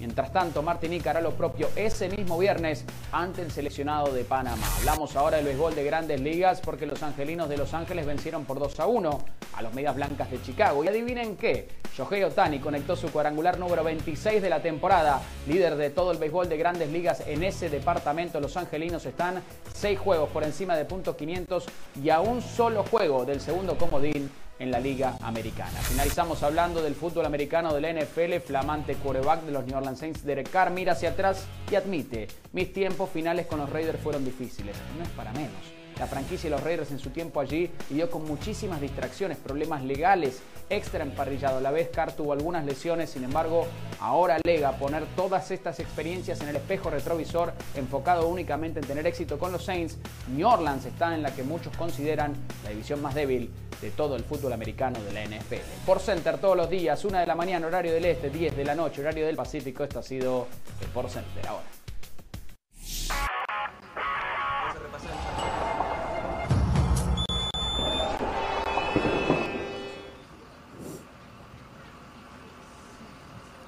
Mientras 0.00 0.32
tanto, 0.32 0.62
Martinica 0.62 1.10
hará 1.10 1.20
lo 1.20 1.32
propio 1.32 1.68
ese 1.76 2.08
mismo 2.08 2.38
viernes 2.38 2.86
ante 3.12 3.42
el 3.42 3.50
seleccionado 3.50 4.10
de 4.14 4.24
Panamá. 4.24 4.66
Hablamos 4.78 5.14
ahora 5.14 5.36
del 5.36 5.44
béisbol 5.44 5.74
de 5.74 5.84
grandes 5.84 6.22
ligas 6.22 6.62
porque 6.62 6.86
los 6.86 7.02
angelinos 7.02 7.50
de 7.50 7.58
Los 7.58 7.74
Ángeles 7.74 8.06
vencieron 8.06 8.46
por 8.46 8.58
2 8.58 8.80
a 8.80 8.86
1 8.86 9.24
a 9.52 9.62
los 9.62 9.74
Medias 9.74 9.94
Blancas 9.94 10.30
de 10.30 10.40
Chicago. 10.40 10.82
Y 10.82 10.88
adivinen 10.88 11.36
qué, 11.36 11.68
Shohei 11.94 12.24
Otani 12.24 12.60
conectó 12.60 12.96
su 12.96 13.12
cuadrangular 13.12 13.58
número 13.58 13.84
26 13.84 14.40
de 14.40 14.48
la 14.48 14.62
temporada. 14.62 15.20
Líder 15.46 15.76
de 15.76 15.90
todo 15.90 16.12
el 16.12 16.18
béisbol 16.18 16.48
de 16.48 16.56
grandes 16.56 16.90
ligas 16.90 17.22
en 17.26 17.44
ese 17.44 17.68
departamento, 17.68 18.40
los 18.40 18.56
angelinos 18.56 19.04
están 19.04 19.42
6 19.74 19.98
juegos 19.98 20.30
por 20.30 20.44
encima 20.44 20.76
de 20.76 20.86
punto 20.86 21.14
500 21.14 21.66
y 22.02 22.08
a 22.08 22.20
un 22.20 22.40
solo 22.40 22.84
juego 22.84 23.26
del 23.26 23.42
segundo 23.42 23.76
comodín 23.76 24.30
en 24.60 24.70
la 24.70 24.78
Liga 24.78 25.16
Americana. 25.22 25.80
Finalizamos 25.80 26.42
hablando 26.44 26.82
del 26.82 26.94
fútbol 26.94 27.26
americano 27.26 27.74
de 27.74 27.80
la 27.80 27.92
NFL, 27.92 28.46
flamante 28.46 28.94
quarterback 28.94 29.42
de 29.42 29.52
los 29.52 29.66
New 29.66 29.76
Orleans 29.76 29.98
Saints, 29.98 30.24
Derek 30.24 30.50
Carr, 30.50 30.70
mira 30.70 30.92
hacia 30.92 31.10
atrás 31.10 31.46
y 31.70 31.74
admite, 31.74 32.28
mis 32.52 32.72
tiempos 32.72 33.10
finales 33.10 33.46
con 33.46 33.58
los 33.58 33.70
Raiders 33.70 33.98
fueron 34.00 34.24
difíciles. 34.24 34.76
No 34.96 35.02
es 35.02 35.08
para 35.10 35.32
menos. 35.32 35.80
La 35.98 36.06
franquicia 36.06 36.48
de 36.48 36.56
los 36.56 36.64
Raiders 36.64 36.90
en 36.92 36.98
su 36.98 37.10
tiempo 37.10 37.40
allí 37.40 37.70
lidió 37.90 38.10
con 38.10 38.24
muchísimas 38.24 38.80
distracciones, 38.80 39.38
problemas 39.38 39.82
legales, 39.82 40.40
extra 40.70 41.02
emparrillado. 41.02 41.60
La 41.60 41.70
vez 41.70 41.88
Carr 41.88 42.12
tuvo 42.12 42.32
algunas 42.32 42.64
lesiones, 42.64 43.10
sin 43.10 43.24
embargo, 43.24 43.66
ahora 44.00 44.38
alega 44.42 44.72
poner 44.72 45.04
todas 45.16 45.50
estas 45.50 45.80
experiencias 45.80 46.40
en 46.40 46.48
el 46.48 46.56
espejo 46.56 46.88
retrovisor, 46.90 47.52
enfocado 47.74 48.28
únicamente 48.28 48.80
en 48.80 48.86
tener 48.86 49.06
éxito 49.06 49.38
con 49.38 49.52
los 49.52 49.64
Saints. 49.64 49.98
New 50.34 50.48
Orleans 50.48 50.86
está 50.86 51.14
en 51.14 51.22
la 51.22 51.34
que 51.34 51.42
muchos 51.42 51.76
consideran 51.76 52.34
la 52.64 52.70
división 52.70 53.02
más 53.02 53.14
débil 53.14 53.50
de 53.82 53.90
todo 53.90 54.16
el 54.16 54.24
fútbol 54.24 54.52
americano 54.52 54.98
de 55.02 55.12
la 55.12 55.24
NFL. 55.24 55.84
Por 55.86 56.00
Center 56.00 56.38
todos 56.38 56.56
los 56.56 56.70
días, 56.70 57.04
1 57.04 57.18
de 57.18 57.26
la 57.26 57.34
mañana, 57.34 57.66
horario 57.66 57.92
del 57.92 58.04
este, 58.04 58.30
10 58.30 58.56
de 58.56 58.64
la 58.64 58.74
noche, 58.74 59.00
horario 59.00 59.26
del 59.26 59.36
Pacífico. 59.36 59.84
Esto 59.84 59.98
ha 59.98 60.02
sido 60.02 60.46
el 60.80 60.88
Por 60.88 61.08
Center 61.08 61.46
ahora. 61.48 61.79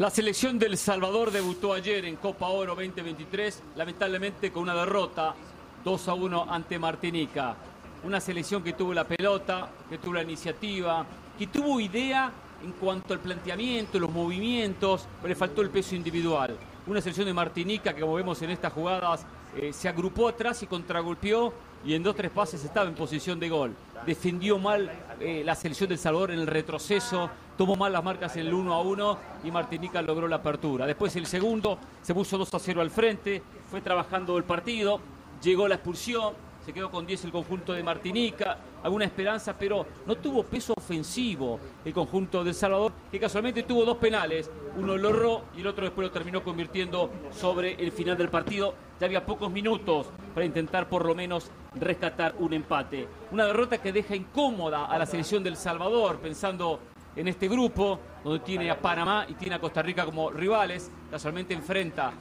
La 0.02 0.10
selección 0.10 0.58
del 0.58 0.76
Salvador 0.78 1.30
debutó 1.30 1.72
ayer 1.72 2.04
en 2.06 2.16
Copa 2.16 2.48
Oro 2.48 2.74
2023, 2.74 3.62
lamentablemente 3.76 4.50
con 4.50 4.64
una 4.64 4.74
derrota 4.74 5.32
2 5.84 6.08
a 6.08 6.14
1 6.14 6.46
ante 6.50 6.76
Martinica. 6.76 7.54
Una 8.02 8.20
selección 8.20 8.64
que 8.64 8.72
tuvo 8.72 8.92
la 8.92 9.06
pelota, 9.06 9.70
que 9.88 9.98
tuvo 9.98 10.14
la 10.14 10.24
iniciativa, 10.24 11.06
que 11.38 11.46
tuvo 11.46 11.78
idea 11.78 12.32
en 12.64 12.72
cuanto 12.72 13.14
al 13.14 13.20
planteamiento, 13.20 14.00
los 14.00 14.10
movimientos, 14.10 15.06
pero 15.20 15.28
le 15.28 15.36
faltó 15.36 15.62
el 15.62 15.70
peso 15.70 15.94
individual. 15.94 16.56
Una 16.88 17.00
selección 17.00 17.26
de 17.26 17.32
Martinica 17.32 17.94
que, 17.94 18.00
como 18.00 18.14
vemos 18.14 18.42
en 18.42 18.50
estas 18.50 18.72
jugadas, 18.72 19.24
eh, 19.56 19.72
se 19.72 19.88
agrupó 19.88 20.26
atrás 20.26 20.64
y 20.64 20.66
contragolpeó 20.66 21.54
y 21.84 21.94
en 21.94 22.02
dos 22.02 22.16
tres 22.16 22.32
pases 22.32 22.64
estaba 22.64 22.88
en 22.88 22.96
posición 22.96 23.38
de 23.38 23.48
gol. 23.48 23.72
Defendió 24.04 24.58
mal 24.58 24.90
eh, 25.22 25.42
la 25.44 25.54
selección 25.54 25.88
del 25.88 25.98
Salvador 25.98 26.32
en 26.32 26.40
el 26.40 26.46
retroceso, 26.46 27.30
tomó 27.56 27.76
mal 27.76 27.92
las 27.92 28.02
marcas 28.02 28.36
en 28.36 28.46
el 28.46 28.54
1 28.54 28.74
a 28.74 28.80
1 28.80 29.18
y 29.44 29.50
Martinica 29.50 30.02
logró 30.02 30.26
la 30.26 30.36
apertura. 30.36 30.86
Después 30.86 31.14
el 31.16 31.26
segundo 31.26 31.78
se 32.02 32.12
puso 32.12 32.36
2 32.38 32.52
a 32.52 32.58
0 32.58 32.80
al 32.80 32.90
frente, 32.90 33.42
fue 33.70 33.80
trabajando 33.80 34.36
el 34.36 34.44
partido, 34.44 35.00
llegó 35.40 35.68
la 35.68 35.76
expulsión, 35.76 36.34
se 36.64 36.72
quedó 36.72 36.90
con 36.90 37.06
10 37.06 37.24
el 37.24 37.32
conjunto 37.32 37.72
de 37.72 37.82
Martinica, 37.82 38.58
alguna 38.82 39.04
esperanza, 39.04 39.56
pero 39.58 39.84
no 40.06 40.16
tuvo 40.16 40.44
peso 40.44 40.74
ofensivo 40.76 41.58
el 41.84 41.92
conjunto 41.92 42.44
del 42.44 42.54
Salvador, 42.54 42.92
que 43.10 43.18
casualmente 43.18 43.64
tuvo 43.64 43.84
dos 43.84 43.96
penales, 43.96 44.50
uno 44.76 44.96
lo 44.96 45.10
erró 45.10 45.42
y 45.56 45.60
el 45.60 45.66
otro 45.66 45.84
después 45.84 46.06
lo 46.06 46.12
terminó 46.12 46.42
convirtiendo 46.42 47.10
sobre 47.30 47.74
el 47.74 47.92
final 47.92 48.16
del 48.16 48.28
partido. 48.28 48.74
Ya 49.00 49.06
había 49.06 49.26
pocos 49.26 49.50
minutos 49.50 50.06
para 50.32 50.46
intentar 50.46 50.88
por 50.88 51.04
lo 51.04 51.14
menos 51.14 51.50
rescatar 51.74 52.34
un 52.38 52.52
empate. 52.52 53.08
Una 53.32 53.46
derrota 53.46 53.78
que 53.78 53.92
deja 53.92 54.14
incómoda 54.14 54.86
a 54.86 54.98
la 54.98 55.06
selección 55.06 55.42
del 55.42 55.56
Salvador, 55.56 56.18
pensando 56.18 56.78
en 57.16 57.28
este 57.28 57.48
grupo, 57.48 57.98
donde 58.22 58.40
tiene 58.40 58.70
a 58.70 58.80
Panamá 58.80 59.26
y 59.28 59.34
tiene 59.34 59.56
a 59.56 59.60
Costa 59.60 59.82
Rica 59.82 60.04
como 60.04 60.30
rivales, 60.30 60.90
casualmente 61.10 61.52
enfrenta 61.52 62.12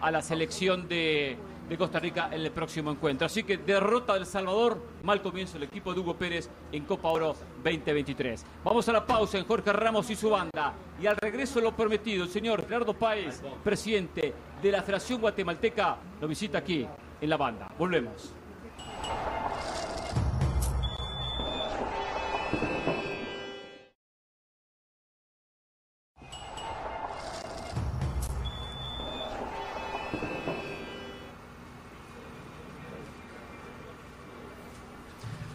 a 0.00 0.10
la 0.10 0.22
selección 0.22 0.88
de, 0.88 1.36
de 1.72 1.78
Costa 1.78 1.98
Rica 1.98 2.28
en 2.30 2.42
el 2.42 2.50
próximo 2.50 2.90
encuentro. 2.90 3.26
Así 3.26 3.44
que 3.44 3.56
derrota 3.56 4.14
del 4.14 4.26
Salvador, 4.26 4.78
mal 5.02 5.22
comienzo 5.22 5.56
el 5.56 5.62
equipo 5.64 5.94
de 5.94 6.00
Hugo 6.00 6.14
Pérez 6.14 6.50
en 6.70 6.84
Copa 6.84 7.08
Oro 7.08 7.34
2023. 7.64 8.44
Vamos 8.62 8.88
a 8.88 8.92
la 8.92 9.06
pausa 9.06 9.38
en 9.38 9.46
Jorge 9.46 9.72
Ramos 9.72 10.10
y 10.10 10.16
su 10.16 10.30
banda. 10.30 10.74
Y 11.00 11.06
al 11.06 11.16
regreso 11.16 11.60
lo 11.60 11.74
prometido, 11.74 12.24
el 12.24 12.30
señor 12.30 12.66
Gerardo 12.66 12.92
Páez, 12.92 13.42
presidente 13.64 14.34
de 14.62 14.70
la 14.70 14.82
Federación 14.82 15.20
Guatemalteca, 15.20 15.96
lo 16.20 16.28
visita 16.28 16.58
aquí 16.58 16.86
en 17.20 17.30
la 17.30 17.38
banda. 17.38 17.68
Volvemos. 17.78 18.41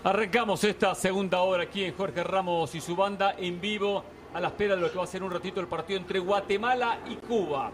Arrancamos 0.08 0.64
esta 0.64 0.96
segunda 0.96 1.42
hora 1.42 1.64
aquí 1.64 1.84
en 1.84 1.94
Jorge 1.94 2.24
Ramos 2.24 2.74
y 2.76 2.80
su 2.80 2.96
banda 2.96 3.36
en 3.38 3.60
vivo 3.60 4.06
a 4.34 4.40
la 4.40 4.48
espera 4.48 4.78
de 4.78 4.82
lo 4.82 4.90
que 4.90 4.98
va 4.98 5.04
a 5.04 5.08
ser 5.08 5.22
un 5.22 5.30
ratito 5.30 5.60
el 5.60 5.68
partido 5.68 6.00
entre 6.00 6.20
Guatemala 6.20 7.00
y 7.10 7.16
Cuba. 7.16 7.72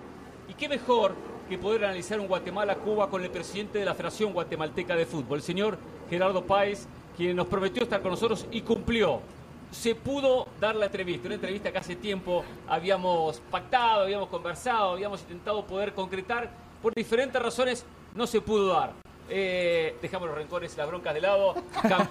Y 0.49 0.55
qué 0.55 0.67
mejor 0.67 1.13
que 1.47 1.59
poder 1.59 1.85
analizar 1.85 2.19
un 2.19 2.25
Guatemala-Cuba 2.25 3.07
con 3.11 3.23
el 3.23 3.29
presidente 3.29 3.77
de 3.77 3.85
la 3.85 3.93
Federación 3.93 4.33
Guatemalteca 4.33 4.95
de 4.95 5.05
Fútbol, 5.05 5.37
el 5.37 5.43
señor 5.43 5.77
Gerardo 6.09 6.43
Páez, 6.43 6.87
quien 7.15 7.35
nos 7.35 7.45
prometió 7.45 7.83
estar 7.83 8.01
con 8.01 8.09
nosotros 8.09 8.47
y 8.49 8.61
cumplió. 8.61 9.21
Se 9.69 9.93
pudo 9.93 10.47
dar 10.59 10.75
la 10.75 10.87
entrevista, 10.87 11.27
una 11.27 11.35
entrevista 11.35 11.71
que 11.71 11.77
hace 11.77 11.95
tiempo 11.97 12.43
habíamos 12.67 13.41
pactado, 13.51 14.01
habíamos 14.01 14.29
conversado, 14.29 14.93
habíamos 14.93 15.21
intentado 15.21 15.63
poder 15.67 15.93
concretar. 15.93 16.49
Por 16.81 16.95
diferentes 16.95 17.39
razones 17.39 17.85
no 18.15 18.25
se 18.25 18.41
pudo 18.41 18.73
dar. 18.73 19.12
Eh, 19.29 19.95
dejamos 20.01 20.27
los 20.27 20.37
rencores 20.37 20.73
y 20.73 20.77
las 20.77 20.87
broncas 20.87 21.13
de 21.13 21.21
lado, 21.21 21.55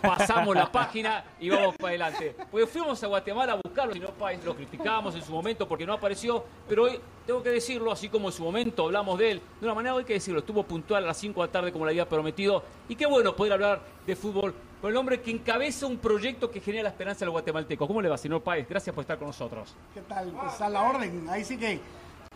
pasamos 0.03 0.55
la 0.55 0.71
página 0.71 1.25
y 1.41 1.51
vamos 1.51 1.77
para 1.77 1.91
adelante. 1.91 2.35
Porque 2.51 2.67
fuimos 2.67 3.03
a 3.03 3.07
Guatemala 3.07 3.53
a 3.55 3.61
buscarlo 3.63 3.95
y 3.95 4.01
no 4.01 4.09
lo 4.45 4.55
criticamos 4.55 5.15
en 5.15 5.23
su 5.23 5.33
momento 5.33 5.69
porque 5.69 5.87
no 5.87 5.93
apareció, 5.93 6.45
pero 6.69 6.85
hoy 6.85 7.01
tengo 7.27 7.43
que 7.43 7.51
decirlo, 7.51 7.93
así 7.93 8.09
como 8.09 8.29
en 8.29 8.33
su 8.33 8.43
momento 8.43 8.85
hablamos 8.85 9.19
de 9.19 9.33
él, 9.33 9.43
de 9.61 9.67
una 9.67 9.75
manera 9.75 9.97
hay 9.97 10.05
que 10.05 10.15
decirlo, 10.15 10.41
estuvo 10.41 10.63
puntual 10.63 11.05
a 11.05 11.09
las 11.09 11.17
5 11.19 11.41
de 11.41 11.47
la 11.47 11.53
tarde 11.53 11.73
como 11.73 11.85
le 11.85 11.93
había 11.93 12.09
prometido 12.09 12.63
y 12.89 12.97
qué 12.97 13.07
bueno 13.07 13.35
poder 13.37 13.53
hablar 13.55 13.81
de 14.07 14.17
fútbol 14.17 14.55
con 14.81 14.91
el 14.91 14.97
hombre 14.97 15.21
que 15.21 15.31
encabeza 15.31 15.87
un 15.87 15.99
proyecto 15.99 16.51
que 16.51 16.61
genera 16.61 16.83
la 16.83 16.89
esperanza 16.89 17.21
de 17.21 17.27
los 17.27 17.33
guatemaltecos. 17.35 17.87
¿Cómo 17.87 18.03
le 18.03 18.09
va, 18.09 18.19
señor 18.19 18.43
Páez? 18.43 18.69
Gracias 18.69 18.93
por 18.93 19.03
estar 19.03 19.17
con 19.17 19.29
nosotros. 19.29 19.77
¿Qué 19.95 20.01
tal? 20.01 20.31
Pues 20.31 20.61
a 20.61 20.69
la 20.69 20.83
orden. 20.83 21.29
Ahí 21.29 21.45
sí 21.45 21.57
que 21.57 21.79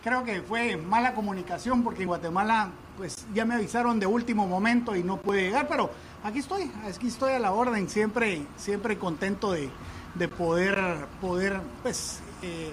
creo 0.03 0.23
que 0.23 0.41
fue 0.41 0.77
mala 0.77 1.13
comunicación 1.13 1.83
porque 1.83 2.03
en 2.03 2.07
Guatemala 2.07 2.71
pues 2.97 3.27
ya 3.33 3.45
me 3.45 3.55
avisaron 3.55 3.99
de 3.99 4.07
último 4.07 4.47
momento 4.47 4.95
y 4.95 5.03
no 5.03 5.17
pude 5.17 5.43
llegar, 5.43 5.67
pero 5.67 5.91
aquí 6.23 6.39
estoy, 6.39 6.71
aquí 6.85 7.07
estoy 7.07 7.33
a 7.33 7.39
la 7.39 7.51
orden, 7.51 7.87
siempre, 7.89 8.41
siempre 8.57 8.97
contento 8.97 9.51
de, 9.51 9.69
poder, 10.27 10.75
poder 11.21 11.61
pues, 11.83 12.21
eh, 12.41 12.71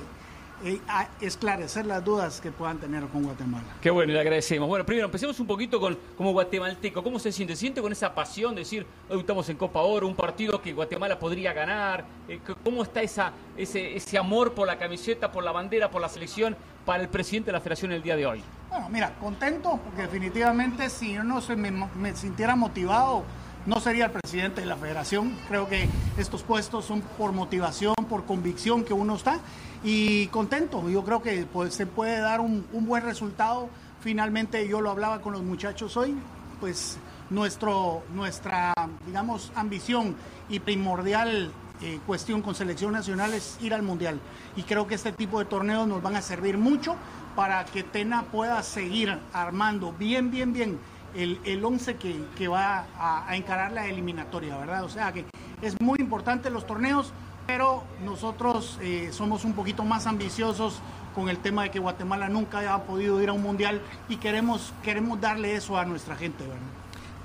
eh, 0.65 0.81
esclarecer 1.21 1.85
las 1.85 2.03
dudas 2.03 2.41
que 2.41 2.51
puedan 2.51 2.79
tener 2.79 3.05
con 3.09 3.25
Guatemala. 3.25 3.65
Qué 3.83 3.91
bueno, 3.91 4.15
le 4.15 4.21
agradecemos. 4.21 4.67
Bueno, 4.67 4.87
primero 4.87 5.05
empecemos 5.05 5.39
un 5.39 5.47
poquito 5.47 5.79
con 5.79 5.99
como 6.17 6.33
guatemalteco. 6.33 7.03
¿Cómo 7.03 7.19
se 7.19 7.33
siente? 7.33 7.55
¿Siente 7.55 7.83
con 7.83 7.93
esa 7.93 8.15
pasión 8.15 8.55
de 8.55 8.63
decir, 8.63 8.87
hoy 9.11 9.21
estamos 9.21 9.47
en 9.51 9.59
Copa 9.59 9.83
Oro, 9.83 10.07
un 10.07 10.15
partido 10.15 10.63
que 10.63 10.73
Guatemala 10.73 11.19
podría 11.19 11.53
ganar? 11.53 12.07
Eh, 12.29 12.41
¿Cómo 12.63 12.83
está 12.83 13.03
esa, 13.03 13.33
ese, 13.59 13.95
ese 13.95 14.17
amor 14.17 14.55
por 14.55 14.67
la 14.67 14.79
camiseta, 14.79 15.31
por 15.31 15.45
la 15.45 15.53
bandera, 15.53 15.91
por 15.91 16.01
la 16.01 16.09
selección 16.09 16.57
para 16.85 17.03
el 17.03 17.09
presidente 17.09 17.47
de 17.47 17.53
la 17.53 17.61
federación 17.61 17.93
el 17.93 18.03
día 18.03 18.17
de 18.17 18.27
hoy? 18.27 18.43
Bueno, 18.71 18.89
mira, 18.89 19.15
contento, 19.21 19.79
porque 19.85 20.03
definitivamente 20.03 20.91
si 20.91 21.15
yo 21.15 21.25
no 21.25 21.41
se 21.41 21.57
me, 21.57 21.71
me 21.71 22.15
sintiera 22.15 22.57
motivado, 22.57 23.25
no 23.67 23.81
sería 23.81 24.07
el 24.07 24.11
presidente 24.11 24.61
de 24.61 24.67
la 24.67 24.77
federación. 24.77 25.37
Creo 25.49 25.69
que 25.69 25.89
estos 26.19 26.43
puestos 26.43 26.85
son 26.85 27.01
por 27.01 27.33
motivación, 27.33 27.95
por 28.09 28.25
convicción 28.25 28.85
que 28.85 28.93
uno 28.93 29.17
está 29.17 29.41
y 29.83 30.27
contento. 30.29 30.89
Yo 30.91 31.05
creo 31.05 31.23
que 31.23 31.47
pues, 31.51 31.75
se 31.75 31.87
puede 31.87 32.19
dar 32.19 32.41
un, 32.41 32.67
buen 32.73 33.05
resultado. 33.05 33.69
Finalmente 34.01 34.69
yo 34.69 34.81
lo 34.81 34.91
hablaba 34.91 35.21
con 35.21 35.33
los 35.33 35.43
muchachos 35.43 35.97
hoy, 35.97 36.15
pues 36.61 36.99
nuestro, 37.31 38.03
nuestra, 38.13 38.75
digamos, 39.07 39.51
ambición 39.55 40.15
y 40.49 40.61
primordial 40.61 41.51
eh, 41.83 42.01
cuestión 42.07 42.43
con 42.43 42.55
selección 42.55 42.93
nacional 42.93 43.35
es 43.35 43.59
ir 43.61 43.75
al 43.75 43.83
Mundial. 43.83 44.21
Y 44.57 44.63
creo 44.63 44.87
que 44.87 44.95
este 44.95 45.13
tipo 45.13 45.39
de 45.39 45.45
torneos 45.45 45.87
nos 45.87 46.03
van 46.03 46.17
a 46.17 46.23
servir 46.23 46.59
mucho 46.59 46.97
para 47.37 47.65
que 47.65 47.83
Tena 47.83 48.23
pueda 48.25 48.63
seguir 48.63 49.19
armando 49.33 49.93
bien, 49.93 50.31
bien, 50.31 50.53
bien 50.53 50.79
el, 51.15 51.41
el 51.45 51.65
once 51.65 51.97
que, 51.97 52.49
va 52.49 52.87
a, 52.99 53.37
encarar 53.37 53.73
la 53.73 53.87
eliminatoria, 53.87 54.57
¿verdad? 54.57 54.85
O 54.85 54.89
sea 54.89 55.13
que 55.13 55.25
es 55.63 55.81
muy 55.81 55.99
importante 56.01 56.51
los 56.51 56.67
torneos 56.67 57.13
pero 57.47 57.85
nosotros 58.05 58.79
eh, 58.81 59.11
somos 59.13 59.45
un 59.45 59.53
poquito 59.53 59.85
más 59.85 60.07
ambiciosos 60.07 60.81
con 61.15 61.29
el 61.29 61.39
tema 61.39 61.65
de 61.65 61.71
que 61.71 61.79
Guatemala 61.79 62.29
nunca 62.29 62.59
haya 62.59 62.79
podido 62.85 63.23
ir 63.23 63.29
a 63.29 63.33
un 63.33 63.43
mundial 63.43 63.81
y 64.09 64.17
queremos, 64.17 64.73
queremos 64.83 65.21
darle 65.21 65.55
eso 65.55 65.79
a 65.79 65.85
nuestra 65.85 66.17
gente. 66.17 66.45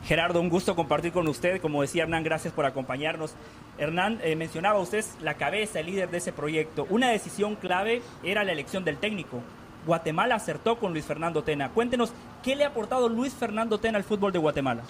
Gerardo, 0.03 0.41
un 0.41 0.49
gusto 0.49 0.75
compartir 0.75 1.11
con 1.11 1.27
usted. 1.27 1.61
Como 1.61 1.81
decía 1.81 2.03
Hernán, 2.03 2.23
gracias 2.23 2.53
por 2.53 2.65
acompañarnos. 2.65 3.33
Hernán, 3.77 4.19
eh, 4.23 4.35
mencionaba 4.35 4.79
usted 4.79 5.05
la 5.21 5.35
cabeza, 5.35 5.79
el 5.79 5.87
líder 5.87 6.09
de 6.09 6.17
ese 6.17 6.33
proyecto. 6.33 6.87
Una 6.89 7.09
decisión 7.09 7.55
clave 7.55 8.01
era 8.23 8.43
la 8.43 8.51
elección 8.51 8.83
del 8.83 8.97
técnico. 8.97 9.41
Guatemala 9.85 10.35
acertó 10.35 10.77
con 10.77 10.93
Luis 10.93 11.05
Fernando 11.05 11.43
Tena. 11.43 11.69
Cuéntenos, 11.69 12.11
¿qué 12.43 12.55
le 12.55 12.63
ha 12.65 12.69
aportado 12.69 13.09
Luis 13.09 13.33
Fernando 13.33 13.79
Tena 13.79 13.97
al 13.97 14.03
fútbol 14.03 14.31
de 14.31 14.39
Guatemala? 14.39 14.83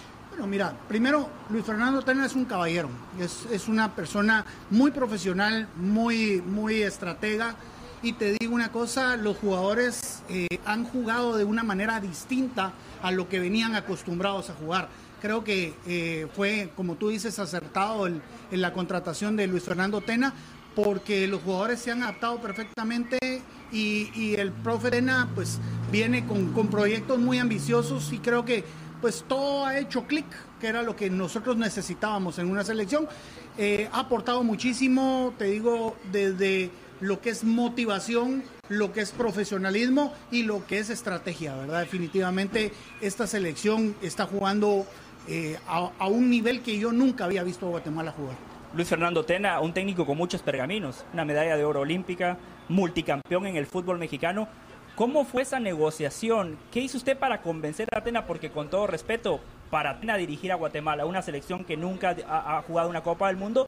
mira, 0.48 0.74
primero, 0.88 1.30
Luis 1.50 1.66
Fernando 1.66 2.02
Tena 2.02 2.26
es 2.26 2.36
un 2.36 2.46
caballero, 2.46 2.90
es, 3.20 3.68
una 3.68 3.94
persona 3.94 4.46
muy 4.70 4.92
profesional, 4.92 5.68
muy, 5.76 6.42
muy 6.42 6.82
estratega. 6.82 7.56
Y 8.02 8.14
te 8.14 8.38
digo 8.40 8.56
una 8.56 8.72
cosa, 8.72 9.18
los 9.18 9.38
jugadores 9.38 10.24
eh, 10.30 10.48
han 10.66 10.86
jugado 10.86 11.36
de 11.38 11.44
una 11.44 11.64
manera 11.64 12.00
distinta 12.00 12.72
a 13.02 13.12
lo 13.12 13.28
que 13.28 13.40
venían 13.40 13.76
acostumbrados 13.76 14.50
a 14.50 14.54
jugar. 14.54 14.88
Creo 15.22 15.44
que 15.44 15.74
eh, 15.86 16.28
fue, 16.34 16.72
como 16.78 16.96
tú 16.96 17.10
dices, 17.10 17.40
acertado 17.40 18.08
en 18.08 18.22
la 18.52 18.72
contratación 18.72 19.36
de 19.36 19.48
Luis 19.48 19.64
Fernando 19.64 20.00
Tena, 20.00 20.34
porque 20.76 21.28
los 21.28 21.42
jugadores 21.42 21.82
se 21.82 21.92
han 21.92 22.04
adaptado 22.04 22.40
perfectamente 22.42 23.42
y, 23.72 24.36
el 24.36 24.52
profe 24.52 24.92
Tena 24.92 25.28
pues 25.36 25.60
viene 25.92 26.26
con, 26.26 26.54
con 26.54 26.70
proyectos 26.70 27.20
muy 27.20 27.38
ambiciosos 27.38 28.14
y 28.14 28.20
creo 28.20 28.46
que 28.46 28.64
pues 29.02 29.26
todo 29.28 29.66
ha 29.66 29.78
hecho 29.78 30.04
clic, 30.04 30.26
que 30.60 30.68
era 30.68 30.84
lo 30.84 30.96
que 30.96 31.10
nosotros 31.10 31.58
necesitábamos 31.58 32.40
en 32.40 32.50
una 32.50 32.64
selección. 32.64 33.08
Eh, 33.58 33.90
ha 33.92 34.02
aportado 34.02 34.44
muchísimo, 34.44 35.34
te 35.38 35.46
digo, 35.46 35.96
desde 36.12 36.72
lo 37.02 37.22
que 37.22 37.30
es 37.30 37.44
motivación, 37.44 38.44
lo 38.68 38.92
que 38.92 39.02
es 39.02 39.12
profesionalismo 39.12 40.14
y 40.32 40.44
lo 40.44 40.66
que 40.66 40.80
es 40.80 40.90
estrategia, 40.90 41.56
¿verdad? 41.56 41.82
Definitivamente 41.82 42.72
esta 43.02 43.28
selección 43.28 43.96
está 44.02 44.26
jugando 44.26 44.86
eh, 45.28 45.58
a, 45.68 46.08
un 46.08 46.30
nivel 46.30 46.62
que 46.62 46.80
yo 46.80 46.92
nunca 46.92 47.26
había 47.26 47.44
visto 47.44 47.68
a 47.68 47.70
Guatemala 47.70 48.12
jugar. 48.12 48.36
Luis 48.74 48.88
Fernando 48.88 49.26
Tena, 49.26 49.60
un 49.60 49.74
técnico 49.74 50.06
con 50.06 50.18
muchos 50.18 50.42
pergaminos, 50.42 51.06
una 51.14 51.26
medalla 51.26 51.58
de 51.58 51.66
oro 51.66 51.82
olímpica, 51.82 52.38
multicampeón 52.68 53.48
en 53.48 53.56
el 53.56 53.66
fútbol 53.66 53.98
mexicano. 53.98 54.48
¿Cómo 54.96 55.26
fue 55.26 55.44
esa 55.44 55.60
negociación? 55.60 56.58
¿Qué 56.72 56.82
hizo 56.82 56.98
usted 56.98 57.18
para 57.18 57.42
convencer 57.42 57.88
a 57.92 58.00
Atena? 58.00 58.26
Porque 58.26 58.52
con 58.52 58.70
todo 58.70 58.86
respeto, 58.86 59.40
para 59.70 59.92
Atena 59.92 60.18
dirigir 60.18 60.52
a 60.52 60.56
Guatemala, 60.56 61.06
una 61.06 61.22
selección 61.22 61.64
que 61.64 61.78
nunca 61.78 62.16
ha, 62.28 62.62
jugado 62.64 62.90
una 62.90 63.02
Copa 63.02 63.28
del 63.28 63.38
Mundo, 63.38 63.68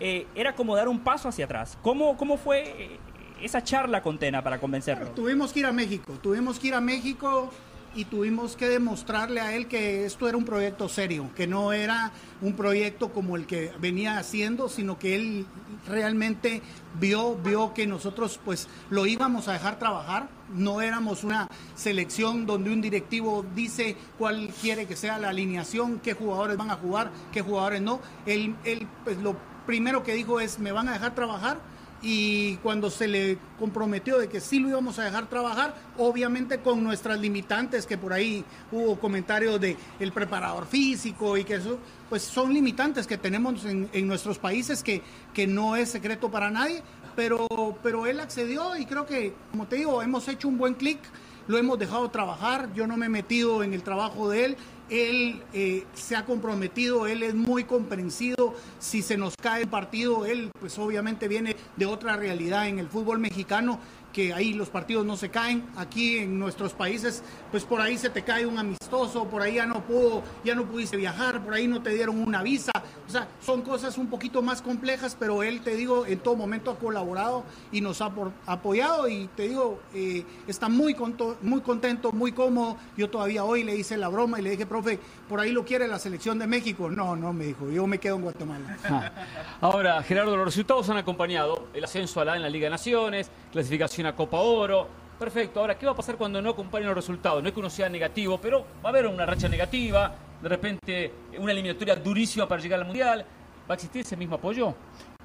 eh, 0.00 0.26
era 0.34 0.54
como 0.54 0.76
dar 0.76 0.88
un 0.88 1.00
paso 1.00 1.28
hacia 1.28 1.44
atrás. 1.44 1.78
¿Cómo, 1.82 2.16
cómo 2.16 2.36
fue 2.36 2.62
eh, 2.62 2.98
esa 3.40 3.62
charla 3.62 4.02
con 4.02 4.18
Tena 4.18 4.42
para 4.42 4.58
convencerlo? 4.58 5.10
tuvimos 5.10 5.52
que 5.52 5.60
ir 5.60 5.66
a 5.66 5.72
México, 5.72 6.14
tuvimos 6.22 6.58
que 6.58 6.68
ir 6.68 6.74
a 6.74 6.80
México 6.80 7.50
y 7.94 8.06
tuvimos 8.06 8.56
que 8.56 8.68
demostrarle 8.68 9.40
a 9.40 9.54
él 9.54 9.66
que 9.66 10.06
esto 10.06 10.28
era 10.28 10.36
un 10.36 10.44
proyecto 10.44 10.88
serio, 10.88 11.30
que 11.36 11.46
no 11.46 11.72
era 11.72 12.12
un 12.40 12.54
proyecto 12.54 13.12
como 13.12 13.36
el 13.36 13.46
que 13.46 13.72
venía 13.80 14.18
haciendo, 14.18 14.68
sino 14.68 14.98
que 14.98 15.14
él 15.14 15.46
realmente 15.86 16.62
vio, 16.98 17.36
vio 17.36 17.74
que 17.74 17.86
nosotros 17.86 18.40
pues 18.44 18.68
lo 18.90 19.06
íbamos 19.06 19.48
a 19.48 19.52
dejar 19.52 19.78
trabajar, 19.78 20.28
no 20.54 20.80
éramos 20.80 21.24
una 21.24 21.48
selección 21.74 22.46
donde 22.46 22.72
un 22.72 22.80
directivo 22.80 23.44
dice 23.54 23.96
cuál 24.18 24.48
quiere 24.60 24.86
que 24.86 24.96
sea 24.96 25.18
la 25.18 25.30
alineación, 25.30 26.00
qué 26.00 26.14
jugadores 26.14 26.56
van 26.56 26.70
a 26.70 26.76
jugar, 26.76 27.10
qué 27.30 27.42
jugadores 27.42 27.82
no. 27.82 28.00
Él, 28.26 28.56
él 28.64 28.86
pues 29.04 29.18
lo 29.18 29.36
primero 29.66 30.02
que 30.02 30.14
dijo 30.14 30.40
es 30.40 30.58
me 30.58 30.72
van 30.72 30.88
a 30.88 30.92
dejar 30.92 31.14
trabajar 31.14 31.58
y 32.02 32.56
cuando 32.56 32.90
se 32.90 33.06
le 33.06 33.38
comprometió 33.58 34.18
de 34.18 34.28
que 34.28 34.40
sí 34.40 34.58
lo 34.58 34.68
íbamos 34.68 34.98
a 34.98 35.04
dejar 35.04 35.28
trabajar, 35.28 35.74
obviamente 35.96 36.58
con 36.58 36.82
nuestras 36.82 37.20
limitantes, 37.20 37.86
que 37.86 37.96
por 37.96 38.12
ahí 38.12 38.44
hubo 38.72 38.98
comentarios 38.98 39.60
de 39.60 39.76
el 40.00 40.12
preparador 40.12 40.66
físico 40.66 41.36
y 41.36 41.44
que 41.44 41.54
eso, 41.54 41.78
pues 42.08 42.22
son 42.22 42.52
limitantes 42.52 43.06
que 43.06 43.18
tenemos 43.18 43.64
en, 43.64 44.06
nuestros 44.06 44.38
países 44.38 44.82
que, 44.82 45.00
que 45.32 45.46
no 45.46 45.76
es 45.76 45.90
secreto 45.90 46.28
para 46.28 46.50
nadie, 46.50 46.82
pero, 47.14 47.46
pero 47.82 48.06
él 48.06 48.18
accedió 48.18 48.76
y 48.76 48.84
creo 48.84 49.06
que, 49.06 49.32
como 49.52 49.66
te 49.66 49.76
digo, 49.76 50.02
hemos 50.02 50.26
hecho 50.26 50.48
un 50.48 50.58
buen 50.58 50.74
clic, 50.74 50.98
lo 51.46 51.58
hemos 51.58 51.78
dejado 51.78 52.10
trabajar, 52.10 52.72
yo 52.74 52.86
no 52.86 52.96
me 52.96 53.06
he 53.06 53.08
metido 53.08 53.62
en 53.62 53.74
el 53.74 53.82
trabajo 53.82 54.28
de 54.28 54.44
él, 54.44 54.56
él 54.92 55.40
eh, 55.54 55.84
se 55.94 56.16
ha 56.16 56.26
comprometido, 56.26 57.06
él 57.06 57.22
es 57.22 57.34
muy 57.34 57.64
comprensido. 57.64 58.54
Si 58.78 59.00
se 59.00 59.16
nos 59.16 59.34
cae 59.36 59.62
el 59.62 59.68
partido, 59.68 60.26
él 60.26 60.50
pues 60.60 60.78
obviamente 60.78 61.28
viene 61.28 61.56
de 61.76 61.86
otra 61.86 62.16
realidad 62.16 62.68
en 62.68 62.78
el 62.78 62.88
fútbol 62.88 63.18
mexicano 63.18 63.80
que 64.12 64.32
ahí 64.32 64.52
los 64.52 64.68
partidos 64.68 65.04
no 65.04 65.16
se 65.16 65.30
caen. 65.30 65.64
Aquí 65.76 66.18
en 66.18 66.38
nuestros 66.38 66.72
países, 66.72 67.22
pues 67.50 67.64
por 67.64 67.80
ahí 67.80 67.98
se 67.98 68.10
te 68.10 68.22
cae 68.22 68.46
un 68.46 68.58
amistoso, 68.58 69.24
por 69.26 69.42
ahí 69.42 69.54
ya 69.54 69.66
no 69.66 69.82
pudo, 69.82 70.22
ya 70.44 70.54
no 70.54 70.64
pudiste 70.64 70.96
viajar, 70.96 71.42
por 71.42 71.54
ahí 71.54 71.66
no 71.66 71.82
te 71.82 71.90
dieron 71.90 72.20
una 72.20 72.42
visa. 72.42 72.72
O 73.06 73.10
sea, 73.10 73.28
son 73.40 73.62
cosas 73.62 73.98
un 73.98 74.08
poquito 74.08 74.42
más 74.42 74.62
complejas, 74.62 75.16
pero 75.18 75.42
él, 75.42 75.60
te 75.60 75.76
digo, 75.76 76.06
en 76.06 76.18
todo 76.20 76.36
momento 76.36 76.70
ha 76.70 76.78
colaborado 76.78 77.44
y 77.70 77.80
nos 77.80 78.00
ha 78.00 78.12
apoyado 78.46 79.08
y 79.08 79.28
te 79.36 79.48
digo, 79.48 79.80
eh, 79.94 80.24
está 80.46 80.68
muy, 80.68 80.96
muy 81.42 81.60
contento, 81.60 82.12
muy 82.12 82.32
cómodo. 82.32 82.76
Yo 82.96 83.10
todavía 83.10 83.44
hoy 83.44 83.64
le 83.64 83.76
hice 83.76 83.96
la 83.96 84.08
broma 84.08 84.38
y 84.38 84.42
le 84.42 84.50
dije, 84.50 84.66
profe, 84.66 84.98
por 85.28 85.40
ahí 85.40 85.52
lo 85.52 85.64
quiere 85.64 85.88
la 85.88 85.98
selección 85.98 86.38
de 86.38 86.46
México. 86.46 86.90
No, 86.90 87.16
no, 87.16 87.32
me 87.32 87.46
dijo, 87.46 87.70
yo 87.70 87.86
me 87.86 87.98
quedo 87.98 88.16
en 88.16 88.22
Guatemala. 88.22 88.78
Ahora, 89.60 90.02
Gerardo, 90.02 90.36
los 90.36 90.46
resultados 90.46 90.88
han 90.88 90.96
acompañado 90.96 91.68
el 91.74 91.84
ascenso 91.84 92.20
a 92.20 92.24
la 92.24 92.36
en 92.36 92.42
la 92.42 92.48
Liga 92.48 92.66
de 92.66 92.70
Naciones, 92.70 93.30
clasificación 93.50 94.01
una 94.02 94.14
Copa 94.14 94.38
Oro. 94.38 94.88
Perfecto. 95.18 95.60
Ahora, 95.60 95.78
¿qué 95.78 95.86
va 95.86 95.92
a 95.92 95.96
pasar 95.96 96.16
cuando 96.16 96.42
no 96.42 96.50
acompañen 96.50 96.88
los 96.88 96.96
resultados? 96.96 97.42
No 97.42 97.48
es 97.48 97.54
que 97.54 97.60
uno 97.60 97.70
sea 97.70 97.88
negativo, 97.88 98.38
pero 98.40 98.66
va 98.84 98.88
a 98.88 98.92
haber 98.92 99.06
una 99.06 99.24
racha 99.24 99.48
negativa, 99.48 100.12
de 100.42 100.48
repente 100.48 101.14
una 101.38 101.52
eliminatoria 101.52 101.94
durísima 101.94 102.48
para 102.48 102.60
llegar 102.60 102.80
al 102.80 102.86
Mundial. 102.86 103.24
¿Va 103.68 103.74
a 103.74 103.74
existir 103.74 104.02
ese 104.02 104.16
mismo 104.16 104.34
apoyo? 104.34 104.74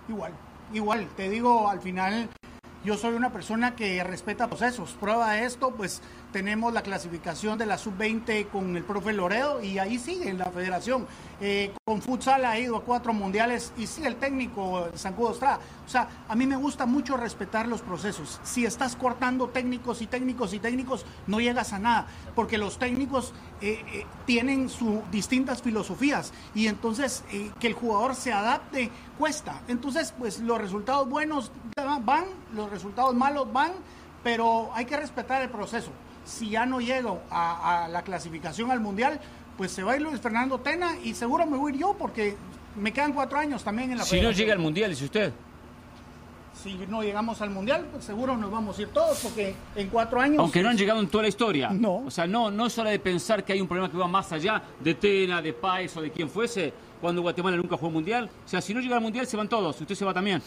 Igual, 0.08 0.32
igual. 0.74 1.08
Te 1.16 1.30
digo, 1.30 1.68
al 1.68 1.82
final 1.82 2.30
yo 2.84 2.96
soy 2.96 3.16
una 3.16 3.32
persona 3.32 3.76
que 3.76 4.04
respeta 4.04 4.48
procesos. 4.48 4.92
Prueba 5.00 5.40
esto, 5.40 5.72
pues 5.72 6.02
tenemos 6.32 6.74
la 6.74 6.82
clasificación 6.82 7.58
de 7.58 7.66
la 7.66 7.78
sub-20 7.78 8.50
con 8.50 8.76
el 8.76 8.84
profe 8.84 9.14
Loredo 9.14 9.62
y 9.62 9.80
ahí 9.80 9.98
sigue 9.98 10.30
en 10.30 10.38
la 10.38 10.46
federación. 10.46 11.08
Eh, 11.40 11.72
con 11.86 12.02
futsal 12.02 12.46
ha 12.46 12.60
ido 12.60 12.76
a 12.76 12.84
cuatro 12.84 13.14
mundiales 13.14 13.72
y 13.78 13.88
sí, 13.88 14.06
el 14.06 14.16
técnico 14.16 14.90
Sancudo 14.96 15.32
Estrada. 15.32 15.60
O 15.86 15.90
sea, 15.90 16.10
a 16.28 16.36
mí 16.36 16.46
me 16.46 16.56
gusta 16.56 16.86
mucho 16.86 17.16
respetar 17.16 17.68
los 17.68 17.82
procesos. 17.82 18.40
Si 18.44 18.66
estás 18.66 18.96
cortando 18.96 19.50
técnicos 19.50 20.02
y 20.02 20.08
técnicos 20.08 20.54
y 20.54 20.60
técnicos, 20.60 21.06
no 21.28 21.40
llegas 21.40 21.74
a 21.74 21.80
nada, 21.80 22.08
porque 22.36 22.58
los 22.58 22.78
técnicos 22.78 23.34
eh, 23.62 23.84
eh, 23.94 24.06
tienen 24.26 24.70
sus 24.70 25.10
distintas 25.12 25.62
filosofías 25.62 26.34
y 26.54 26.68
entonces 26.68 27.24
que 27.60 27.68
el 27.68 27.74
jugador 27.74 28.16
se 28.16 28.34
adapte 28.34 28.90
cuesta. 29.18 29.62
Entonces, 29.68 30.14
pues 30.18 30.40
los 30.40 30.60
resultados 30.60 31.08
buenos 31.08 31.52
van, 32.02 32.26
los 32.54 32.70
resultados 32.70 33.16
malos 33.16 33.52
van, 33.52 33.72
pero 34.24 34.70
hay 34.74 34.86
que 34.86 34.98
respetar 34.98 35.42
el 35.42 35.50
proceso. 35.50 35.92
Si 36.28 36.50
ya 36.50 36.66
no 36.66 36.82
llego 36.82 37.22
a, 37.32 37.88
la 37.90 38.02
clasificación 38.02 38.70
al 38.70 38.82
Mundial, 38.82 39.20
pues 39.56 39.72
se 39.72 39.82
va 39.82 39.94
a 39.94 39.96
ir 39.96 40.02
Luis 40.02 40.20
Fernando 40.20 40.60
Tena 40.60 40.98
y 41.02 41.14
seguro 41.14 41.46
me 41.46 41.58
voy 41.58 41.72
a 41.72 41.76
ir 41.76 41.82
yo 41.82 41.96
porque 41.98 42.36
me 42.76 42.92
quedan 42.92 43.14
cuatro 43.14 43.40
años 43.40 43.64
también 43.64 43.92
en 43.92 43.98
la 43.98 44.04
Si 44.04 44.20
no 44.20 44.32
llega 44.32 44.54
al 44.54 44.60
Mundial, 44.60 44.90
dice 44.90 45.06
usted. 45.06 45.34
Si 46.62 46.74
no 46.90 47.02
llegamos 47.02 47.42
al 47.42 47.50
Mundial, 47.50 47.88
pues 47.92 48.04
seguro 48.04 48.36
nos 48.36 48.52
vamos 48.52 48.78
a 48.78 48.82
ir 48.82 48.90
todos 48.90 49.20
porque 49.20 49.56
en 49.76 49.88
cuatro 49.88 50.20
años... 50.20 50.40
Aunque 50.40 50.62
no 50.62 50.70
han 50.70 50.78
llegado 50.78 51.00
en 51.00 51.08
toda 51.08 51.22
la 51.22 51.30
historia. 51.30 51.70
No. 51.70 52.04
O 52.08 52.12
sea, 52.12 52.28
no, 52.28 52.52
no 52.52 52.66
es 52.66 52.78
hora 52.78 52.90
de 52.90 53.00
pensar 53.00 53.46
que 53.46 53.54
hay 53.54 53.62
un 53.62 53.68
problema 53.68 53.90
que 53.90 53.98
va 53.98 54.08
más 54.08 54.30
allá 54.34 54.62
de 54.82 54.96
Tena, 54.96 55.42
de 55.42 55.54
Pais 55.54 55.96
o 55.96 56.02
de 56.02 56.12
quien 56.12 56.30
fuese 56.30 56.74
cuando 57.00 57.22
Guatemala 57.22 57.56
nunca 57.56 57.78
jugó 57.78 57.90
Mundial. 57.90 58.30
O 58.46 58.50
sea, 58.50 58.60
si 58.60 58.74
no 58.74 58.82
llega 58.82 58.98
al 58.98 59.02
Mundial 59.02 59.26
se 59.26 59.38
van 59.38 59.48
todos, 59.48 59.80
usted 59.80 59.96
se 59.96 60.04
va 60.04 60.14
también. 60.14 60.42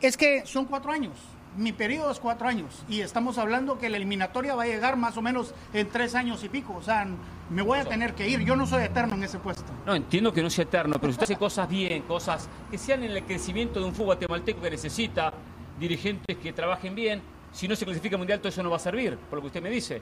Es 0.00 0.16
que 0.16 0.46
son 0.46 0.66
cuatro 0.66 0.92
años. 0.92 1.14
Mi 1.56 1.72
periodo 1.72 2.10
es 2.12 2.20
cuatro 2.20 2.46
años 2.46 2.84
y 2.88 3.00
estamos 3.00 3.36
hablando 3.36 3.78
que 3.78 3.88
la 3.88 3.96
eliminatoria 3.96 4.54
va 4.54 4.62
a 4.62 4.66
llegar 4.66 4.96
más 4.96 5.16
o 5.16 5.22
menos 5.22 5.52
en 5.72 5.88
tres 5.88 6.14
años 6.14 6.44
y 6.44 6.48
pico. 6.48 6.74
O 6.76 6.82
sea, 6.82 7.06
me 7.50 7.62
voy 7.62 7.80
a 7.80 7.84
tener 7.84 8.14
que 8.14 8.28
ir. 8.28 8.40
Yo 8.44 8.54
no 8.54 8.66
soy 8.66 8.84
eterno 8.84 9.14
en 9.14 9.24
ese 9.24 9.38
puesto. 9.38 9.64
No, 9.84 9.94
entiendo 9.94 10.32
que 10.32 10.42
no 10.42 10.50
sea 10.50 10.62
eterno, 10.62 10.96
pero 11.00 11.10
usted 11.10 11.24
hace 11.24 11.36
cosas 11.36 11.68
bien, 11.68 12.02
cosas 12.02 12.48
que 12.70 12.78
sean 12.78 13.02
en 13.02 13.10
el 13.10 13.24
crecimiento 13.24 13.80
de 13.80 13.86
un 13.86 13.92
fútbol 13.92 14.06
guatemalteco 14.06 14.60
que 14.60 14.70
necesita, 14.70 15.32
dirigentes 15.78 16.36
que 16.36 16.52
trabajen 16.52 16.94
bien, 16.94 17.20
si 17.52 17.66
no 17.66 17.74
se 17.74 17.84
clasifica 17.84 18.16
mundial 18.16 18.38
todo 18.38 18.48
eso 18.48 18.62
no 18.62 18.70
va 18.70 18.76
a 18.76 18.80
servir, 18.80 19.16
por 19.16 19.38
lo 19.38 19.42
que 19.42 19.46
usted 19.48 19.62
me 19.62 19.70
dice. 19.70 20.00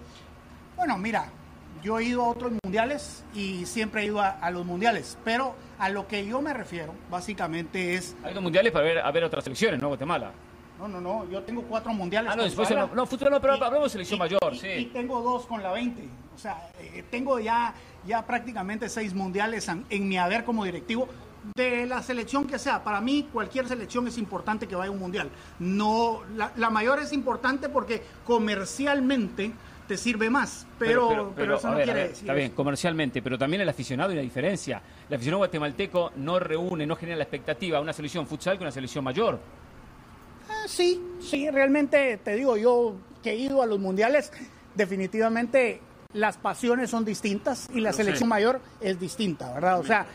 Bueno, 0.77 0.99
mira, 0.99 1.31
yo 1.83 1.99
he 1.99 2.05
ido 2.05 2.25
a 2.25 2.29
otros 2.29 2.53
mundiales 2.63 3.25
y 3.35 3.65
siempre 3.67 4.03
he 4.03 4.07
ido 4.07 4.21
a, 4.21 4.51
los 4.51 4.67
mundiales, 4.67 5.17
pero 5.25 5.55
a 5.79 5.89
lo 5.89 6.07
que 6.07 6.27
yo 6.27 6.43
me 6.43 6.53
refiero, 6.53 6.95
básicamente 7.11 7.95
es... 7.95 8.17
Dos 8.35 8.43
mundiales 8.43 8.73
para 8.73 8.85
ver, 8.85 8.99
a 8.99 9.11
ver 9.11 9.25
otras 9.25 9.45
selecciones, 9.45 9.81
¿no? 9.81 9.89
Guatemala. 9.89 10.33
No, 10.79 10.87
no, 10.87 11.01
no, 11.01 11.29
yo 11.29 11.43
tengo 11.43 11.63
cuatro 11.63 11.93
mundiales. 11.93 12.31
Ah, 12.33 12.37
no, 12.37 12.45
después 12.45 12.71
no, 12.71 12.89
no, 12.95 13.07
futuro 13.07 13.31
no, 13.31 13.41
pero 13.41 13.55
hablamos 13.55 13.85
de 13.85 13.91
selección 13.91 14.19
mayor, 14.19 14.57
sí. 14.57 14.69
Y 14.69 14.85
tengo 14.87 15.21
dos 15.23 15.47
con 15.47 15.63
la 15.63 15.73
20. 15.73 16.09
O 16.35 16.39
sea, 16.39 16.71
eh, 16.79 17.05
tengo 17.11 17.41
ya, 17.41 17.75
ya 18.07 18.25
prácticamente 18.25 18.89
seis 18.89 19.13
mundiales 19.13 19.69
en, 19.69 20.09
mi 20.09 20.19
haber 20.19 20.45
como 20.45 20.65
directivo 20.65 21.09
de 21.57 21.85
la 21.87 22.01
selección 22.03 22.47
que 22.47 22.61
sea. 22.61 22.85
Para 22.85 23.01
mí, 23.01 23.29
cualquier 23.33 23.67
selección 23.67 24.07
es 24.07 24.19
importante 24.19 24.69
que 24.69 24.77
vaya 24.77 24.89
a 24.89 24.93
un 24.93 25.01
mundial. 25.01 25.31
No, 25.59 26.21
la, 26.37 26.53
la 26.55 26.71
mayor 26.71 27.01
es 27.01 27.13
importante 27.13 27.69
porque 27.69 28.03
comercialmente 28.25 29.53
te 29.89 29.97
sirve 29.97 30.31
más. 30.31 30.67
Pero, 30.79 31.33
pero, 31.35 31.57
eso 31.57 31.71
no 31.71 31.77
quiere 31.77 32.09
decir. 32.09 32.25
Está 32.25 32.35
bien, 32.35 32.53
comercialmente, 32.53 33.21
pero 33.21 33.37
también 33.37 33.63
el 33.63 33.69
aficionado 33.69 34.13
y 34.13 34.15
la 34.15 34.23
diferencia. 34.23 34.81
El 35.09 35.17
aficionado 35.17 35.39
guatemalteco 35.39 36.13
no 36.17 36.39
reúne, 36.39 36.87
no 36.87 36.95
genera 36.95 37.17
la 37.17 37.25
expectativa 37.25 37.79
a 37.79 37.81
una 37.81 37.93
selección 37.93 38.29
futsal 38.29 38.59
que 38.59 38.63
una 38.63 38.71
selección 38.71 39.03
mayor. 39.03 39.41
Sí, 40.69 41.03
sí, 41.19 41.51
realmente 41.51 42.19
te 42.23 42.35
digo, 42.35 42.59
yo 42.59 42.95
que 43.23 43.31
he 43.31 43.37
ido 43.37 43.63
a 43.63 43.67
los 43.67 43.81
mundiales, 43.81 44.31
definitivamente 44.75 45.81
las 46.13 46.37
pasiones 46.37 46.91
son 46.91 47.07
distintas 47.07 47.69
y 47.73 47.81
la 47.81 47.95
selección 47.95 48.29
mayor 48.29 48.61
es 48.83 49.01
distinta, 49.01 49.51
¿verdad? 49.55 49.81
O 49.81 49.85
sea, 49.85 50.07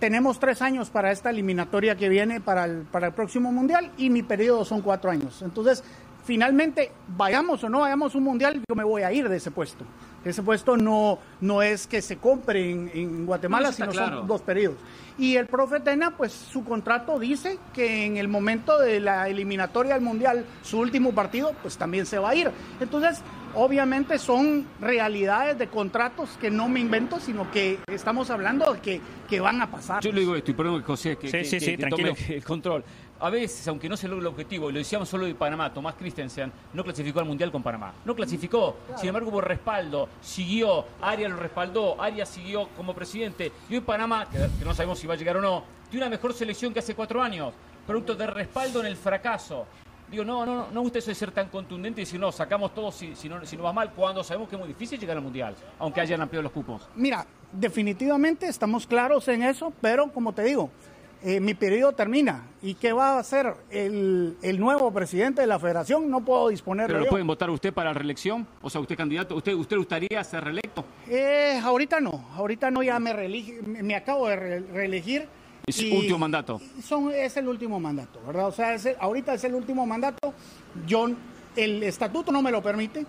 tenemos 0.00 0.40
tres 0.40 0.60
años 0.60 0.90
para 0.90 1.12
esta 1.12 1.30
eliminatoria 1.30 1.96
que 1.96 2.08
viene 2.08 2.40
para 2.40 2.64
el, 2.64 2.82
para 2.82 3.06
el 3.06 3.12
próximo 3.12 3.52
mundial 3.52 3.92
y 3.96 4.10
mi 4.10 4.24
periodo 4.24 4.64
son 4.64 4.82
cuatro 4.82 5.08
años. 5.08 5.40
Entonces, 5.42 5.84
finalmente, 6.24 6.90
vayamos 7.16 7.62
o 7.62 7.68
no 7.68 7.80
vayamos 7.80 8.12
a 8.12 8.18
un 8.18 8.24
mundial, 8.24 8.60
yo 8.68 8.74
me 8.74 8.84
voy 8.84 9.02
a 9.02 9.12
ir 9.12 9.28
de 9.28 9.36
ese 9.36 9.52
puesto. 9.52 9.84
Ese 10.26 10.42
puesto 10.42 10.76
no, 10.76 11.20
no 11.40 11.62
es 11.62 11.86
que 11.86 12.02
se 12.02 12.16
compre 12.16 12.72
en, 12.72 13.26
Guatemala, 13.26 13.70
sino 13.70 13.92
son 13.92 14.26
dos 14.26 14.42
periodos. 14.42 14.76
Y 15.18 15.36
el 15.36 15.46
profe 15.46 15.78
Tena, 15.78 16.16
pues 16.16 16.32
su 16.32 16.64
contrato 16.64 17.20
dice 17.20 17.58
que 17.72 18.04
en 18.04 18.16
el 18.16 18.26
momento 18.26 18.76
de 18.80 18.98
la 18.98 19.28
eliminatoria 19.28 19.94
al 19.94 20.00
mundial, 20.00 20.44
su 20.62 20.80
último 20.80 21.12
partido, 21.12 21.54
pues 21.62 21.78
también 21.78 22.06
se 22.06 22.18
va 22.18 22.30
a 22.30 22.34
ir. 22.34 22.50
Entonces, 22.80 23.22
obviamente 23.54 24.18
son 24.18 24.66
realidades 24.80 25.58
de 25.58 25.68
contratos 25.68 26.30
que 26.40 26.50
no 26.50 26.68
me 26.68 26.80
invento, 26.80 27.20
sino 27.20 27.48
que 27.52 27.78
estamos 27.86 28.28
hablando 28.30 28.74
de 28.74 28.80
que, 28.80 29.00
que 29.28 29.38
van 29.38 29.62
a 29.62 29.70
pasar. 29.70 30.02
Yo 30.02 30.10
le 30.10 30.20
digo 30.20 30.34
esto 30.34 30.50
y 30.50 30.54
perdón 30.54 30.80
que 30.80 30.86
José 30.86 31.16
que, 31.16 31.86
tome 31.88 32.14
el 32.28 32.44
control 32.44 32.84
a 33.18 33.30
veces, 33.30 33.66
aunque 33.68 33.88
no 33.88 33.96
se 33.96 34.08
logre 34.08 34.22
el 34.22 34.26
objetivo, 34.26 34.68
y 34.68 34.72
lo 34.72 34.78
decíamos 34.78 35.08
solo 35.08 35.26
de 35.26 35.34
Panamá, 35.34 35.72
Tomás 35.72 35.94
Christensen 35.94 36.52
no 36.72 36.84
clasificó 36.84 37.20
al 37.20 37.24
Mundial 37.26 37.50
con 37.50 37.62
Panamá. 37.62 37.94
No 38.04 38.14
clasificó, 38.14 38.76
sin 38.96 39.08
embargo 39.08 39.30
hubo 39.30 39.40
respaldo, 39.40 40.08
siguió, 40.20 40.84
Arias 41.00 41.30
lo 41.30 41.36
respaldó, 41.38 42.00
Arias 42.00 42.28
siguió 42.28 42.68
como 42.76 42.94
presidente. 42.94 43.52
Y 43.68 43.74
hoy 43.74 43.80
Panamá, 43.80 44.28
que, 44.30 44.38
no 44.64 44.74
sabemos 44.74 44.98
si 44.98 45.06
va 45.06 45.14
a 45.14 45.16
llegar 45.16 45.36
o 45.36 45.40
no, 45.40 45.64
tiene 45.90 46.06
una 46.06 46.10
mejor 46.10 46.34
selección 46.34 46.72
que 46.72 46.80
hace 46.80 46.94
cuatro 46.94 47.22
años, 47.22 47.54
producto 47.86 48.14
de 48.14 48.26
respaldo 48.26 48.80
en 48.80 48.86
el 48.86 48.96
fracaso. 48.96 49.66
Digo, 50.10 50.24
no, 50.24 50.46
no, 50.46 50.68
no 50.70 50.80
gusta 50.82 51.00
eso 51.00 51.10
de 51.10 51.16
ser 51.16 51.32
tan 51.32 51.48
contundente 51.48 52.00
y 52.00 52.04
decir, 52.04 52.20
no, 52.20 52.30
sacamos 52.30 52.72
todo 52.74 52.92
si, 52.92 53.16
si, 53.16 53.28
no, 53.28 53.44
si 53.44 53.56
no 53.56 53.64
va 53.64 53.72
mal, 53.72 53.92
cuando 53.92 54.22
sabemos 54.22 54.48
que 54.48 54.54
es 54.54 54.60
muy 54.60 54.68
difícil 54.68 55.00
llegar 55.00 55.16
al 55.16 55.22
Mundial, 55.22 55.56
aunque 55.80 56.00
hayan 56.00 56.20
ampliado 56.20 56.44
los 56.44 56.52
cupos. 56.52 56.88
Mira, 56.94 57.26
definitivamente 57.50 58.46
estamos 58.46 58.86
claros 58.86 59.26
en 59.28 59.42
eso, 59.42 59.72
pero 59.80 60.12
como 60.12 60.32
te 60.32 60.44
digo, 60.44 60.70
eh, 61.22 61.40
mi 61.40 61.54
periodo 61.54 61.92
termina. 61.92 62.44
¿Y 62.62 62.74
qué 62.74 62.92
va 62.92 63.16
a 63.16 63.18
hacer 63.18 63.54
el, 63.70 64.36
nuevo 64.58 64.92
presidente 64.92 65.40
de 65.40 65.46
la 65.46 65.58
federación? 65.58 66.10
No 66.10 66.24
puedo 66.24 66.48
disponer 66.48 66.88
¿Pero 66.88 67.00
lo 67.00 67.06
pueden 67.06 67.26
votar 67.26 67.50
usted 67.50 67.72
para 67.72 67.90
la 67.90 67.94
reelección? 67.94 68.46
O 68.62 68.70
sea, 68.70 68.80
usted 68.80 68.96
candidato, 68.96 69.36
¿usted, 69.36 69.54
usted 69.54 69.76
gustaría 69.76 70.22
ser 70.24 70.44
reelecto? 70.44 70.84
Eh, 71.08 71.60
ahorita 71.62 72.00
no, 72.00 72.26
ahorita 72.34 72.70
no, 72.70 72.82
ya 72.82 72.98
me, 72.98 73.14
me 73.82 73.94
acabo 73.94 74.28
de 74.28 74.60
reelegir. 74.60 75.28
Es 75.66 75.80
el 75.80 75.92
último 75.92 76.18
mandato. 76.18 76.60
Son, 76.82 77.10
es 77.12 77.36
el 77.36 77.48
último 77.48 77.80
mandato, 77.80 78.20
¿verdad? 78.24 78.46
O 78.46 78.52
sea, 78.52 78.76
ahorita 79.00 79.34
es 79.34 79.44
el 79.44 79.54
último 79.54 79.84
mandato. 79.84 80.32
Yo, 80.86 81.08
el 81.56 81.82
estatuto 81.82 82.30
no 82.30 82.40
me 82.42 82.52
lo 82.52 82.62
permite. 82.62 83.04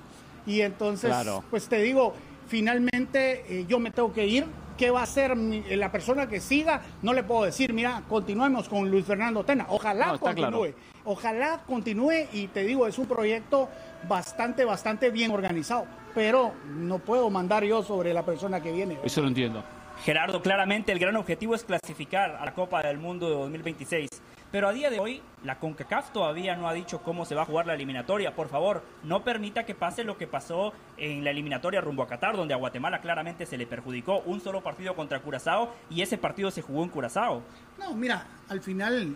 Y 0.48 0.62
entonces, 0.62 1.14
pues 1.52 1.68
te 1.68 1.82
digo, 1.82 2.16
finalmente 2.48 3.44
eh, 3.48 3.66
yo 3.68 3.80
me 3.80 3.92
tengo 3.92 4.12
que 4.14 4.26
ir 4.26 4.46
¿Qué 4.78 4.92
va 4.92 5.00
a 5.00 5.04
hacer 5.04 5.36
la 5.36 5.92
persona 5.92 6.30
que 6.30 6.40
siga? 6.40 6.82
No 7.02 7.14
le 7.14 7.24
puedo 7.24 7.44
decir, 7.44 7.74
mira, 7.74 8.04
continuemos 8.08 8.70
con 8.70 8.90
Luis 8.92 9.06
Fernando 9.06 9.44
Tena. 9.44 9.66
Ojalá 9.70 10.18
continúe. 10.20 10.74
Ojalá 11.04 11.62
continúe 11.66 12.28
y 12.32 12.48
te 12.48 12.64
digo, 12.64 12.86
es 12.86 13.00
un 13.00 13.08
proyecto 13.08 13.70
bastante, 14.08 14.66
bastante 14.66 15.10
bien 15.10 15.32
organizado. 15.32 15.86
Pero 16.14 16.54
no 16.76 17.00
puedo 17.00 17.30
mandar 17.32 17.64
yo 17.64 17.82
sobre 17.82 18.14
la 18.14 18.24
persona 18.24 18.62
que 18.62 18.72
viene. 18.72 19.00
Eso 19.04 19.22
lo 19.22 19.30
entiendo. 19.30 19.64
Gerardo, 20.04 20.42
claramente 20.42 20.92
el 20.92 21.00
gran 21.00 21.16
objetivo 21.16 21.56
es 21.56 21.64
clasificar 21.64 22.36
a 22.36 22.46
la 22.46 22.54
Copa 22.54 22.84
del 22.84 23.00
Mundo 23.00 23.28
de 23.30 23.36
2026. 23.36 24.10
Pero 24.52 24.70
a 24.70 24.74
día 24.74 24.90
de 24.90 25.00
hoy, 25.00 25.22
la 25.44 25.60
CONCACAF 25.60 26.12
todavía 26.12 26.56
no 26.56 26.70
ha 26.70 26.74
dicho 26.74 27.02
cómo 27.02 27.26
se 27.26 27.36
va 27.36 27.42
a 27.42 27.46
jugar 27.46 27.68
la 27.68 27.74
eliminatoria. 27.74 28.36
Por 28.36 28.48
favor, 28.48 28.84
no 29.04 29.24
permita 29.24 29.66
que 29.66 29.76
pase 29.76 30.04
lo 30.04 30.18
que 30.18 30.28
pasó 30.28 30.74
en 30.98 31.24
la 31.24 31.32
eliminatoria 31.32 31.82
rumbo 31.82 32.04
a 32.04 32.08
Qatar, 32.08 32.38
donde 32.38 32.54
a 32.54 32.58
Guatemala 32.58 33.02
claramente 33.02 33.46
se 33.46 33.58
le 33.58 33.68
perjudicó 33.68 34.20
un 34.26 34.40
solo 34.40 34.62
partido 34.62 34.96
contra 34.96 35.22
Curazao 35.22 35.74
y 35.90 36.02
ese 36.02 36.18
partido 36.18 36.50
se 36.52 36.62
jugó 36.62 36.84
en 36.84 36.90
Curazao. 36.90 37.42
No, 37.78 37.94
mira, 37.94 38.26
al 38.48 38.62
final 38.62 39.16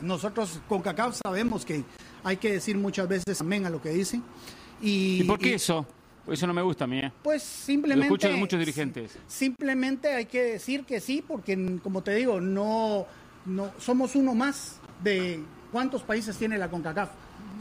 nosotros 0.00 0.60
CONCACAF 0.68 1.20
sabemos 1.22 1.64
que 1.64 1.84
hay 2.24 2.36
que 2.36 2.52
decir 2.52 2.76
muchas 2.78 3.08
veces 3.08 3.40
amén 3.40 3.66
a 3.66 3.70
lo 3.70 3.80
que 3.80 3.90
dicen. 3.90 4.22
¿Y, 4.80 5.24
por 5.24 5.38
qué 5.38 5.54
eso? 5.54 5.86
Eso 6.26 6.46
no 6.46 6.54
me 6.54 6.62
gusta 6.62 6.84
a 6.84 6.86
mí. 6.86 7.00
¿eh? 7.00 7.12
Pues 7.22 7.42
simplemente. 7.42 8.08
Lo 8.08 8.14
escucho 8.14 8.28
de 8.28 8.36
muchos 8.36 8.58
dirigentes. 8.58 9.18
Simplemente 9.26 10.14
hay 10.14 10.26
que 10.26 10.42
decir 10.42 10.84
que 10.84 11.00
sí, 11.00 11.24
porque 11.26 11.78
como 11.82 12.02
te 12.02 12.14
digo, 12.14 12.40
no 12.40 13.06
no, 13.46 13.70
somos 13.78 14.14
uno 14.14 14.34
más 14.34 14.78
de 15.02 15.40
cuántos 15.72 16.02
países 16.02 16.36
tiene 16.36 16.58
la 16.58 16.68
CONCACAF. 16.68 17.10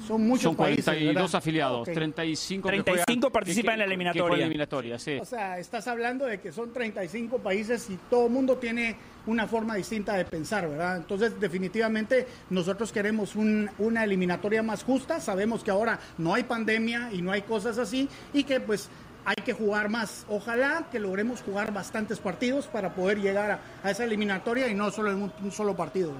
Son 0.07 0.25
muchos 0.25 0.43
Son 0.43 0.55
42 0.55 1.35
afiliados, 1.35 1.83
35, 1.83 2.67
35 2.69 3.29
participan 3.31 3.73
en 3.73 3.79
la 3.79 3.85
eliminatoria. 3.85 4.45
eliminatoria 4.45 4.97
sí. 4.97 5.17
O 5.21 5.25
sea, 5.25 5.59
estás 5.59 5.87
hablando 5.87 6.25
de 6.25 6.39
que 6.39 6.53
son 6.53 6.71
35 6.71 7.39
países 7.39 7.89
y 7.89 7.97
todo 8.09 8.27
el 8.27 8.31
mundo 8.31 8.57
tiene 8.57 8.95
una 9.27 9.45
forma 9.45 9.75
distinta 9.75 10.15
de 10.15 10.23
pensar, 10.25 10.69
¿verdad? 10.69 10.97
Entonces, 10.97 11.37
definitivamente 11.39 12.25
nosotros 12.49 12.91
queremos 12.91 13.35
una 13.35 14.03
eliminatoria 14.03 14.63
más 14.63 14.83
justa. 14.83 15.19
Sabemos 15.19 15.63
que 15.63 15.71
ahora 15.71 15.99
no 16.17 16.33
hay 16.33 16.43
pandemia 16.43 17.09
y 17.11 17.21
no 17.21 17.31
hay 17.31 17.41
cosas 17.41 17.77
así 17.77 18.07
y 18.33 18.43
que 18.45 18.61
pues 18.61 18.89
hay 19.29 19.43
que 19.43 19.53
jugar 19.53 19.89
más. 19.89 20.25
Ojalá 20.27 20.85
que 20.91 20.97
logremos 20.97 21.43
jugar 21.43 21.71
bastantes 21.71 22.17
partidos 22.17 22.65
para 22.65 22.95
poder 22.95 23.19
llegar 23.19 23.59
a, 23.83 23.91
esa 23.91 24.03
eliminatoria 24.03 24.67
y 24.69 24.73
no 24.73 24.89
solo 24.89 25.11
en 25.11 25.21
un, 25.21 25.51
solo 25.51 25.75
partido. 25.75 26.13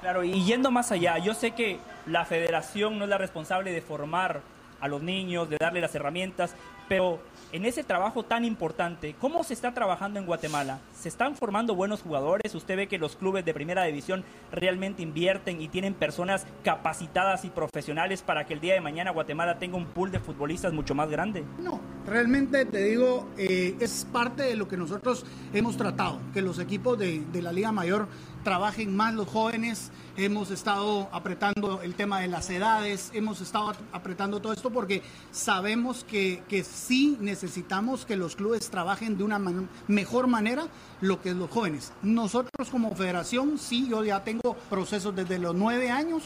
Claro, 0.00 0.22
y 0.22 0.44
yendo 0.44 0.70
más 0.70 0.92
allá, 0.92 1.18
yo 1.18 1.34
sé 1.34 1.50
que 1.50 1.80
la 2.06 2.24
federación 2.24 2.96
no 2.96 3.04
es 3.04 3.10
la 3.10 3.18
responsable 3.18 3.72
de 3.72 3.82
formar 3.82 4.40
a 4.80 4.86
los 4.86 5.02
niños, 5.02 5.50
de 5.50 5.56
darle 5.58 5.80
las 5.80 5.96
herramientas, 5.96 6.54
pero 6.88 7.18
en 7.54 7.64
ese 7.64 7.84
trabajo 7.84 8.24
tan 8.24 8.44
importante, 8.44 9.14
¿cómo 9.20 9.44
se 9.44 9.54
está 9.54 9.72
trabajando 9.72 10.18
en 10.18 10.26
Guatemala? 10.26 10.80
¿Se 10.92 11.08
están 11.08 11.36
formando 11.36 11.76
buenos 11.76 12.02
jugadores? 12.02 12.52
¿Usted 12.52 12.76
ve 12.76 12.88
que 12.88 12.98
los 12.98 13.14
clubes 13.14 13.44
de 13.44 13.54
primera 13.54 13.84
división 13.84 14.24
realmente 14.50 15.04
invierten 15.04 15.62
y 15.62 15.68
tienen 15.68 15.94
personas 15.94 16.48
capacitadas 16.64 17.44
y 17.44 17.50
profesionales 17.50 18.22
para 18.22 18.44
que 18.44 18.54
el 18.54 18.60
día 18.60 18.74
de 18.74 18.80
mañana 18.80 19.12
Guatemala 19.12 19.60
tenga 19.60 19.76
un 19.76 19.86
pool 19.86 20.10
de 20.10 20.18
futbolistas 20.18 20.72
mucho 20.72 20.96
más 20.96 21.08
grande? 21.08 21.44
No, 21.60 21.80
realmente 22.04 22.64
te 22.64 22.86
digo, 22.86 23.28
eh, 23.38 23.76
es 23.78 24.04
parte 24.12 24.42
de 24.42 24.56
lo 24.56 24.66
que 24.66 24.76
nosotros 24.76 25.24
hemos 25.52 25.76
tratado, 25.76 26.18
que 26.32 26.42
los 26.42 26.58
equipos 26.58 26.98
de, 26.98 27.20
de 27.20 27.40
la 27.40 27.52
Liga 27.52 27.70
Mayor 27.70 28.08
trabajen 28.44 28.94
más 28.94 29.14
los 29.14 29.26
jóvenes, 29.26 29.90
hemos 30.16 30.50
estado 30.50 31.08
apretando 31.10 31.82
el 31.82 31.94
tema 31.94 32.20
de 32.20 32.28
las 32.28 32.48
edades, 32.50 33.10
hemos 33.14 33.40
estado 33.40 33.74
apretando 33.90 34.40
todo 34.40 34.52
esto 34.52 34.70
porque 34.70 35.02
sabemos 35.32 36.04
que, 36.04 36.42
que 36.48 36.62
sí 36.62 37.16
necesitamos 37.20 38.04
que 38.04 38.16
los 38.16 38.36
clubes 38.36 38.70
trabajen 38.70 39.18
de 39.18 39.24
una 39.24 39.40
mejor 39.88 40.28
manera 40.28 40.68
lo 41.00 41.20
que 41.20 41.30
es 41.30 41.36
los 41.36 41.50
jóvenes. 41.50 41.92
Nosotros 42.02 42.68
como 42.70 42.94
federación, 42.94 43.58
sí, 43.58 43.88
yo 43.88 44.04
ya 44.04 44.22
tengo 44.22 44.54
procesos 44.70 45.16
desde 45.16 45.38
los 45.38 45.54
nueve 45.54 45.90
años. 45.90 46.22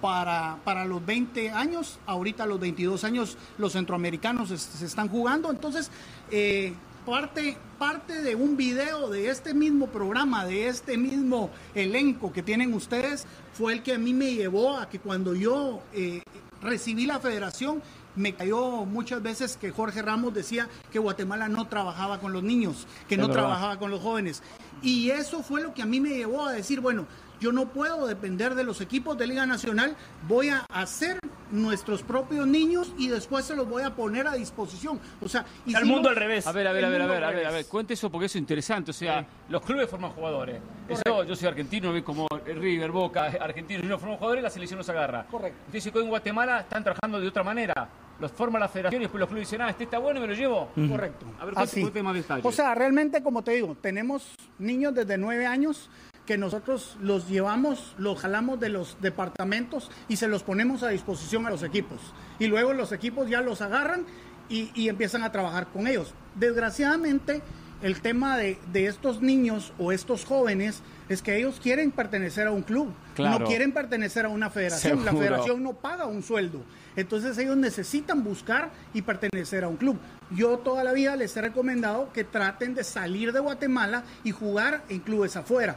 Para, 0.00 0.58
para 0.62 0.84
los 0.84 1.04
20 1.04 1.52
años, 1.52 1.98
ahorita 2.04 2.44
los 2.44 2.60
22 2.60 3.02
años 3.04 3.38
los 3.56 3.72
centroamericanos 3.72 4.50
se, 4.50 4.84
están 4.84 5.08
jugando, 5.08 5.50
entonces 5.50 5.90
eh, 6.30 6.74
parte, 7.06 7.56
parte 7.78 8.20
de 8.20 8.34
un 8.34 8.56
video 8.56 9.08
de 9.08 9.30
este 9.30 9.54
mismo 9.54 9.86
programa, 9.86 10.44
de 10.44 10.66
este 10.66 10.98
mismo 10.98 11.50
elenco 11.74 12.32
que 12.32 12.42
tienen 12.42 12.74
ustedes, 12.74 13.26
fue 13.54 13.72
el 13.72 13.82
que 13.84 13.94
a 13.94 13.98
mí 13.98 14.12
me 14.12 14.34
llevó 14.34 14.76
a 14.76 14.88
que 14.88 14.98
cuando 14.98 15.34
yo 15.34 15.82
eh, 15.94 16.20
recibí 16.60 17.06
la 17.06 17.20
federación, 17.20 17.80
me 18.16 18.34
cayó 18.34 18.84
muchas 18.84 19.22
veces 19.22 19.56
que 19.56 19.70
Jorge 19.70 20.02
Ramos 20.02 20.34
decía 20.34 20.68
que 20.90 20.98
Guatemala 20.98 21.48
no 21.48 21.68
trabajaba 21.68 22.18
con 22.18 22.32
los 22.32 22.42
niños, 22.42 22.88
que 23.08 23.16
no 23.16 23.30
trabajaba 23.30 23.78
con 23.78 23.90
los 23.90 24.00
jóvenes. 24.00 24.42
Y 24.82 25.10
eso 25.10 25.42
fue 25.42 25.62
lo 25.62 25.74
que 25.74 25.82
a 25.82 25.86
mí 25.86 26.00
me 26.00 26.10
llevó 26.10 26.46
a 26.46 26.52
decir, 26.52 26.80
bueno, 26.80 27.06
yo 27.40 27.52
no 27.52 27.66
puedo 27.68 28.06
depender 28.06 28.54
de 28.54 28.64
los 28.64 28.80
equipos 28.80 29.16
de 29.18 29.26
Liga 29.26 29.46
Nacional, 29.46 29.96
voy 30.28 30.48
a 30.48 30.64
hacer 30.72 31.18
nuestros 31.50 32.02
propios 32.02 32.46
niños 32.46 32.92
y 32.98 33.08
después 33.08 33.44
se 33.44 33.54
los 33.54 33.68
voy 33.68 33.82
a 33.82 33.94
poner 33.94 34.26
a 34.26 34.34
disposición. 34.34 34.98
O 35.20 35.28
sea, 35.28 35.44
y 35.64 35.74
al 35.74 35.84
mundo 35.84 36.08
al 36.08 36.16
revés. 36.16 36.46
A 36.46 36.52
ver, 36.52 36.66
a 36.66 36.72
ver, 36.72 36.84
a 36.84 36.88
ver, 36.88 37.02
a 37.02 37.06
ver, 37.06 37.24
a 37.24 37.30
ver, 37.30 37.46
a 37.46 37.50
ver, 37.50 37.66
cuente 37.66 37.94
eso 37.94 38.10
porque 38.10 38.26
eso 38.26 38.38
es 38.38 38.42
interesante. 38.42 38.90
O 38.90 38.94
sea, 38.94 39.26
los 39.48 39.62
clubes 39.62 39.88
forman 39.88 40.10
jugadores. 40.12 40.60
Eso, 40.88 41.24
yo 41.24 41.36
soy 41.36 41.48
argentino, 41.48 41.92
ve 41.92 42.02
como 42.02 42.26
River, 42.44 42.90
Boca, 42.90 43.24
argentino, 43.40 43.84
y 43.84 43.86
no 43.86 43.98
forman 43.98 44.18
jugadores, 44.18 44.42
la 44.42 44.50
selección 44.50 44.78
los 44.78 44.88
agarra. 44.88 45.26
Correcto. 45.26 45.58
Entonces, 45.66 45.92
que 45.92 45.98
en 45.98 46.08
Guatemala 46.08 46.60
están 46.60 46.82
trabajando 46.82 47.20
de 47.20 47.28
otra 47.28 47.42
manera. 47.42 47.88
Los 48.18 48.32
forma 48.32 48.58
la 48.58 48.68
federación 48.68 49.02
y 49.02 49.04
después 49.04 49.20
los 49.20 49.28
clubes 49.28 49.46
dicen, 49.46 49.60
ah, 49.60 49.68
este 49.68 49.84
está 49.84 49.98
bueno, 49.98 50.20
me 50.20 50.26
lo 50.26 50.32
llevo. 50.32 50.70
Correcto. 50.74 51.26
A 51.38 51.44
ver, 51.44 51.54
cuente, 51.54 52.02
más 52.02 52.14
detalles. 52.14 52.46
O 52.46 52.52
sea, 52.52 52.74
realmente, 52.74 53.22
como 53.22 53.42
te 53.42 53.52
digo, 53.52 53.76
tenemos 53.78 54.34
niños 54.58 54.94
desde 54.94 55.18
nueve 55.18 55.44
años 55.44 55.90
que 56.26 56.36
nosotros 56.36 56.96
los 57.00 57.28
llevamos, 57.28 57.94
los 57.96 58.20
jalamos 58.20 58.60
de 58.60 58.68
los 58.68 58.98
departamentos 59.00 59.90
y 60.08 60.16
se 60.16 60.28
los 60.28 60.42
ponemos 60.42 60.82
a 60.82 60.88
disposición 60.88 61.46
a 61.46 61.50
los 61.50 61.62
equipos. 61.62 61.98
Y 62.38 62.48
luego 62.48 62.72
los 62.72 62.92
equipos 62.92 63.30
ya 63.30 63.40
los 63.40 63.62
agarran 63.62 64.04
y, 64.48 64.88
empiezan 64.88 65.22
a 65.22 65.32
trabajar 65.32 65.68
con 65.68 65.86
ellos. 65.86 66.12
Desgraciadamente, 66.34 67.42
el 67.82 68.00
tema 68.00 68.36
de, 68.36 68.58
estos 68.74 69.22
niños 69.22 69.72
o 69.78 69.92
estos 69.92 70.24
jóvenes 70.24 70.82
es 71.08 71.22
que 71.22 71.36
ellos 71.36 71.60
quieren 71.62 71.92
pertenecer 71.92 72.46
a 72.46 72.50
un 72.50 72.62
club, 72.62 72.92
no 73.18 73.44
quieren 73.44 73.72
pertenecer 73.72 74.26
a 74.26 74.28
una 74.28 74.50
federación. 74.50 75.04
La 75.04 75.12
federación 75.12 75.62
no 75.62 75.74
paga 75.74 76.06
un 76.06 76.22
sueldo. 76.22 76.62
Entonces 76.96 77.36
ellos 77.38 77.56
necesitan 77.56 78.24
buscar 78.24 78.70
y 78.94 79.02
pertenecer 79.02 79.64
a 79.64 79.68
un 79.68 79.76
club. 79.76 79.98
Yo 80.30 80.58
toda 80.58 80.82
la 80.82 80.92
vida 80.92 81.14
les 81.14 81.36
he 81.36 81.42
recomendado 81.42 82.12
que 82.12 82.24
traten 82.24 82.74
de 82.74 82.82
salir 82.82 83.32
de 83.32 83.40
Guatemala 83.40 84.02
y 84.24 84.32
jugar 84.32 84.82
en 84.88 85.00
clubes 85.00 85.36
afuera 85.36 85.76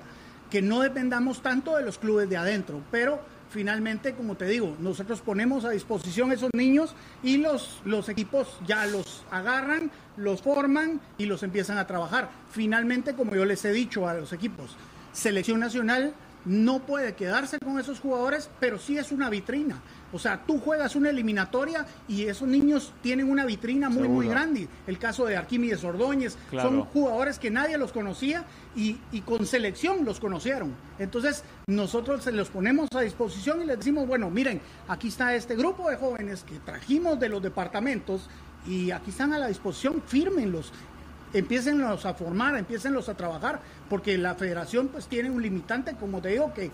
que 0.49 0.61
no 0.61 0.81
dependamos 0.81 1.41
tanto 1.41 1.75
de 1.77 1.83
los 1.83 1.97
clubes 1.97 2.29
de 2.29 2.37
adentro, 2.37 2.81
pero 2.91 3.19
finalmente, 3.49 4.13
como 4.13 4.35
te 4.35 4.45
digo, 4.45 4.75
nosotros 4.79 5.21
ponemos 5.21 5.65
a 5.65 5.71
disposición 5.71 6.31
esos 6.31 6.49
niños 6.53 6.95
y 7.23 7.37
los, 7.37 7.81
los 7.85 8.09
equipos 8.09 8.59
ya 8.65 8.85
los 8.85 9.25
agarran, 9.31 9.91
los 10.17 10.41
forman 10.41 11.01
y 11.17 11.25
los 11.25 11.43
empiezan 11.43 11.77
a 11.77 11.87
trabajar. 11.87 12.29
Finalmente, 12.51 13.13
como 13.15 13.35
yo 13.35 13.45
les 13.45 13.63
he 13.65 13.71
dicho 13.71 14.07
a 14.07 14.13
los 14.13 14.33
equipos, 14.33 14.75
selección 15.13 15.59
nacional 15.59 16.13
no 16.45 16.79
puede 16.79 17.13
quedarse 17.13 17.59
con 17.59 17.79
esos 17.79 17.99
jugadores, 17.99 18.49
pero 18.59 18.79
sí 18.79 18.97
es 18.97 19.11
una 19.11 19.29
vitrina. 19.29 19.81
O 20.11 20.19
sea, 20.19 20.41
tú 20.45 20.59
juegas 20.59 20.95
una 20.95 21.09
eliminatoria 21.09 21.85
y 22.07 22.25
esos 22.25 22.47
niños 22.47 22.93
tienen 23.01 23.29
una 23.29 23.45
vitrina 23.45 23.89
muy, 23.89 24.07
muy 24.07 24.27
grande. 24.27 24.67
El 24.87 24.97
caso 24.97 25.25
de 25.25 25.37
Arquímedes 25.37 25.83
Ordóñez, 25.83 26.37
son 26.51 26.83
jugadores 26.85 27.39
que 27.39 27.51
nadie 27.51 27.77
los 27.77 27.91
conocía 27.91 28.45
y, 28.75 28.97
con 29.25 29.45
selección 29.45 30.05
los 30.05 30.19
conocieron. 30.19 30.73
Entonces, 30.97 31.43
nosotros 31.67 32.23
se 32.23 32.31
los 32.31 32.49
ponemos 32.49 32.89
a 32.95 33.01
disposición 33.01 33.61
y 33.61 33.65
les 33.65 33.77
decimos, 33.77 34.07
bueno, 34.07 34.29
miren, 34.29 34.61
aquí 34.87 35.09
está 35.09 35.35
este 35.35 35.55
grupo 35.55 35.89
de 35.89 35.97
jóvenes 35.97 36.43
que 36.43 36.59
trajimos 36.59 37.19
de 37.19 37.29
los 37.29 37.41
departamentos 37.41 38.29
y 38.67 38.91
aquí 38.91 39.11
están 39.11 39.33
a 39.33 39.37
la 39.37 39.47
disposición, 39.47 40.01
fírmenlos 40.05 40.71
empiecenlos 41.33 42.05
a 42.05 42.13
formar, 42.13 42.57
empiecenlos 42.57 43.09
a 43.09 43.15
trabajar, 43.15 43.59
porque 43.89 44.17
la 44.17 44.35
federación 44.35 44.87
pues 44.87 45.07
tiene 45.07 45.29
un 45.29 45.41
limitante, 45.41 45.95
como 45.95 46.21
te 46.21 46.29
digo, 46.29 46.53
que 46.53 46.71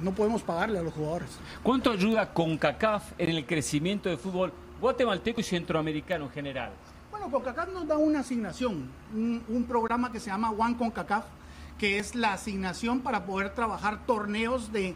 no 0.00 0.12
podemos 0.12 0.42
pagarle 0.42 0.78
a 0.78 0.82
los 0.82 0.94
jugadores. 0.94 1.28
¿Cuánto 1.62 1.90
ayuda 1.90 2.32
CONCACAF 2.32 3.12
en 3.18 3.30
el 3.30 3.46
crecimiento 3.46 4.08
del 4.08 4.18
fútbol 4.18 4.52
guatemalteco 4.80 5.40
y 5.40 5.44
centroamericano 5.44 6.26
en 6.26 6.30
general? 6.30 6.72
Bueno, 7.10 7.30
CONCACAF 7.30 7.72
nos 7.72 7.86
da 7.86 7.98
una 7.98 8.20
asignación, 8.20 8.90
un, 9.12 9.64
programa 9.68 10.12
que 10.12 10.20
se 10.20 10.30
llama 10.30 10.50
One 10.50 10.76
CONCACAF, 10.76 11.24
que 11.78 11.98
es 11.98 12.14
la 12.14 12.32
asignación 12.32 13.00
para 13.00 13.24
poder 13.24 13.54
trabajar 13.54 14.04
torneos 14.06 14.72
de, 14.72 14.94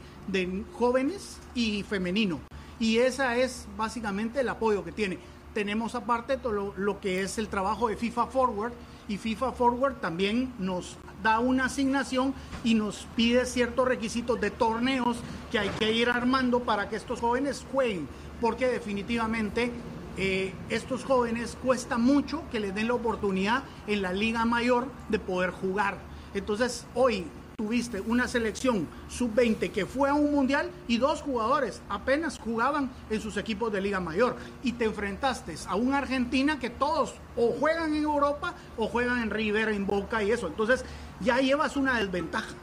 jóvenes 0.74 1.38
y 1.54 1.82
femenino. 1.82 2.40
Y 2.78 2.98
esa 2.98 3.36
es 3.36 3.66
básicamente 3.76 4.40
el 4.40 4.48
apoyo 4.48 4.84
que 4.84 4.92
tiene. 4.92 5.18
Tenemos 5.54 5.94
aparte 5.94 6.36
todo 6.36 6.74
lo 6.76 7.00
que 7.00 7.22
es 7.22 7.38
el 7.38 7.48
trabajo 7.48 7.88
de 7.88 7.96
FIFA 7.96 8.26
Forward, 8.26 8.72
y 9.08 9.18
FIFA 9.18 9.52
Forward 9.52 9.96
también 9.96 10.54
nos 10.58 10.96
da 11.22 11.38
una 11.38 11.66
asignación 11.66 12.34
y 12.64 12.74
nos 12.74 13.06
pide 13.16 13.46
ciertos 13.46 13.86
requisitos 13.86 14.40
de 14.40 14.50
torneos 14.50 15.18
que 15.50 15.58
hay 15.58 15.68
que 15.78 15.92
ir 15.92 16.08
armando 16.08 16.60
para 16.60 16.88
que 16.88 16.96
estos 16.96 17.20
jóvenes 17.20 17.64
jueguen, 17.70 18.08
porque 18.40 18.66
definitivamente 18.66 19.70
eh, 20.16 20.52
estos 20.68 21.04
jóvenes 21.04 21.56
cuesta 21.62 21.96
mucho 21.96 22.42
que 22.50 22.60
les 22.60 22.74
den 22.74 22.88
la 22.88 22.94
oportunidad 22.94 23.62
en 23.86 24.02
la 24.02 24.12
liga 24.12 24.44
mayor 24.44 24.88
de 25.08 25.18
poder 25.18 25.50
jugar. 25.50 25.98
Entonces 26.34 26.86
hoy 26.94 27.26
tuviste 27.56 28.00
una 28.00 28.28
selección 28.28 28.88
sub-20 29.08 29.70
que 29.70 29.86
fue 29.86 30.10
a 30.10 30.14
un 30.14 30.32
mundial 30.32 30.70
y 30.88 30.98
dos 30.98 31.22
jugadores 31.22 31.80
apenas 31.88 32.38
jugaban 32.38 32.90
en 33.10 33.20
sus 33.20 33.36
equipos 33.36 33.72
de 33.72 33.80
Liga 33.80 34.00
Mayor. 34.00 34.36
Y 34.62 34.72
te 34.72 34.84
enfrentaste 34.84 35.54
a 35.66 35.74
una 35.76 35.98
Argentina 35.98 36.58
que 36.58 36.70
todos 36.70 37.14
o 37.36 37.52
juegan 37.52 37.94
en 37.94 38.04
Europa 38.04 38.54
o 38.76 38.88
juegan 38.88 39.22
en 39.22 39.30
River, 39.30 39.68
en 39.70 39.86
Boca 39.86 40.22
y 40.22 40.30
eso. 40.30 40.46
Entonces 40.46 40.84
ya 41.20 41.40
llevas 41.40 41.76
una 41.76 41.98
desventaja. 41.98 42.54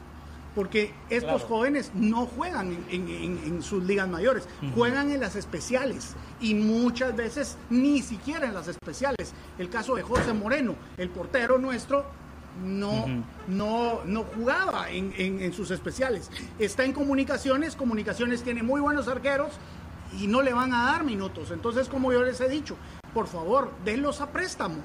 Porque 0.54 0.92
estos 1.10 1.44
jóvenes 1.44 1.92
no 1.94 2.26
juegan 2.26 2.76
en, 2.90 3.62
sus 3.62 3.84
ligas 3.84 4.08
mayores, 4.08 4.48
juegan 4.74 5.12
en 5.12 5.20
las 5.20 5.36
especiales 5.36 6.16
y 6.40 6.54
muchas 6.54 7.14
veces 7.14 7.56
ni 7.70 8.02
siquiera 8.02 8.48
en 8.48 8.54
las 8.54 8.66
especiales. 8.66 9.32
El 9.58 9.70
caso 9.70 9.94
de 9.94 10.02
José 10.02 10.32
Moreno, 10.32 10.74
el 10.96 11.08
portero 11.08 11.56
nuestro, 11.58 12.04
no, 12.64 13.06
no, 13.48 14.00
no 14.04 14.24
jugaba 14.24 14.90
en, 14.90 15.52
sus 15.52 15.70
especiales. 15.70 16.30
Está 16.58 16.84
en 16.84 16.92
comunicaciones, 16.92 17.76
comunicaciones 17.76 18.42
tiene 18.42 18.62
muy 18.62 18.80
buenos 18.80 19.08
arqueros 19.08 19.52
y 20.18 20.26
no 20.26 20.42
le 20.42 20.52
van 20.52 20.74
a 20.74 20.84
dar 20.84 21.04
minutos. 21.04 21.50
Entonces, 21.50 21.88
como 21.88 22.12
yo 22.12 22.22
les 22.22 22.40
he 22.40 22.48
dicho, 22.48 22.76
por 23.14 23.26
favor, 23.26 23.72
denlos 23.84 24.20
a 24.20 24.30
préstamo, 24.30 24.76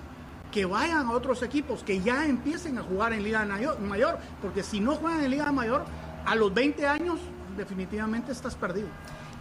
que 0.52 0.66
vayan 0.66 1.08
a 1.08 1.12
otros 1.12 1.44
equipos, 1.44 1.84
que 1.84 2.00
ya 2.02 2.26
empiecen 2.26 2.78
a 2.78 2.84
jugar 2.84 3.14
en 3.14 3.24
Liga 3.24 3.46
Mayor, 3.82 4.20
porque 4.42 4.64
si 4.64 4.80
no 4.80 4.96
juegan 4.96 5.24
en 5.24 5.32
Liga 5.32 5.52
Mayor, 5.52 5.86
a 6.26 6.36
los 6.36 6.54
20 6.54 6.88
años 6.88 7.20
definitivamente 7.58 8.32
estás 8.32 8.56
perdido. 8.56 8.88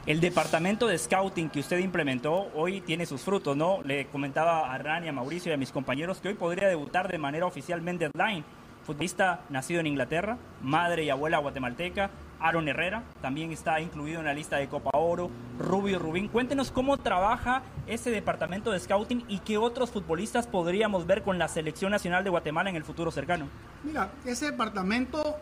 El 0.06 0.20
departamento 0.20 0.86
de 0.86 0.98
scouting 0.98 1.48
que 1.48 1.60
usted 1.60 1.78
implementó 1.78 2.50
hoy 2.54 2.82
tiene 2.82 3.06
sus 3.06 3.22
frutos, 3.22 3.56
¿no? 3.56 3.80
Le 3.84 4.06
comentaba 4.08 4.70
a 4.70 4.76
Rani, 4.76 5.08
a 5.08 5.12
Mauricio 5.12 5.50
y 5.50 5.54
a 5.54 5.56
mis 5.56 5.72
compañeros 5.72 6.18
que 6.18 6.28
hoy 6.28 6.34
podría 6.34 6.68
debutar 6.68 7.10
de 7.10 7.16
manera 7.16 7.46
oficialmente 7.46 8.10
Deadline. 8.12 8.44
Futbolista 8.84 9.40
nacido 9.48 9.80
en 9.80 9.86
Inglaterra, 9.86 10.36
madre 10.60 11.04
y 11.04 11.08
abuela 11.08 11.38
guatemalteca. 11.38 12.10
Aaron 12.38 12.68
Herrera 12.68 13.02
también 13.22 13.50
está 13.50 13.80
incluido 13.80 14.18
en 14.18 14.26
la 14.26 14.34
lista 14.34 14.58
de 14.58 14.68
Copa 14.68 14.90
Oro. 14.92 15.30
Rubio 15.58 15.98
Rubín, 15.98 16.28
cuéntenos 16.28 16.70
cómo 16.70 16.98
trabaja 16.98 17.62
ese 17.86 18.10
departamento 18.10 18.72
de 18.72 18.80
scouting 18.80 19.24
y 19.26 19.38
qué 19.38 19.56
otros 19.56 19.90
futbolistas 19.90 20.46
podríamos 20.46 21.06
ver 21.06 21.22
con 21.22 21.38
la 21.38 21.48
selección 21.48 21.90
nacional 21.90 22.24
de 22.24 22.28
Guatemala 22.28 22.68
en 22.68 22.76
el 22.76 22.84
futuro 22.84 23.10
cercano. 23.10 23.48
Mira, 23.82 24.10
ese 24.26 24.50
departamento 24.50 25.38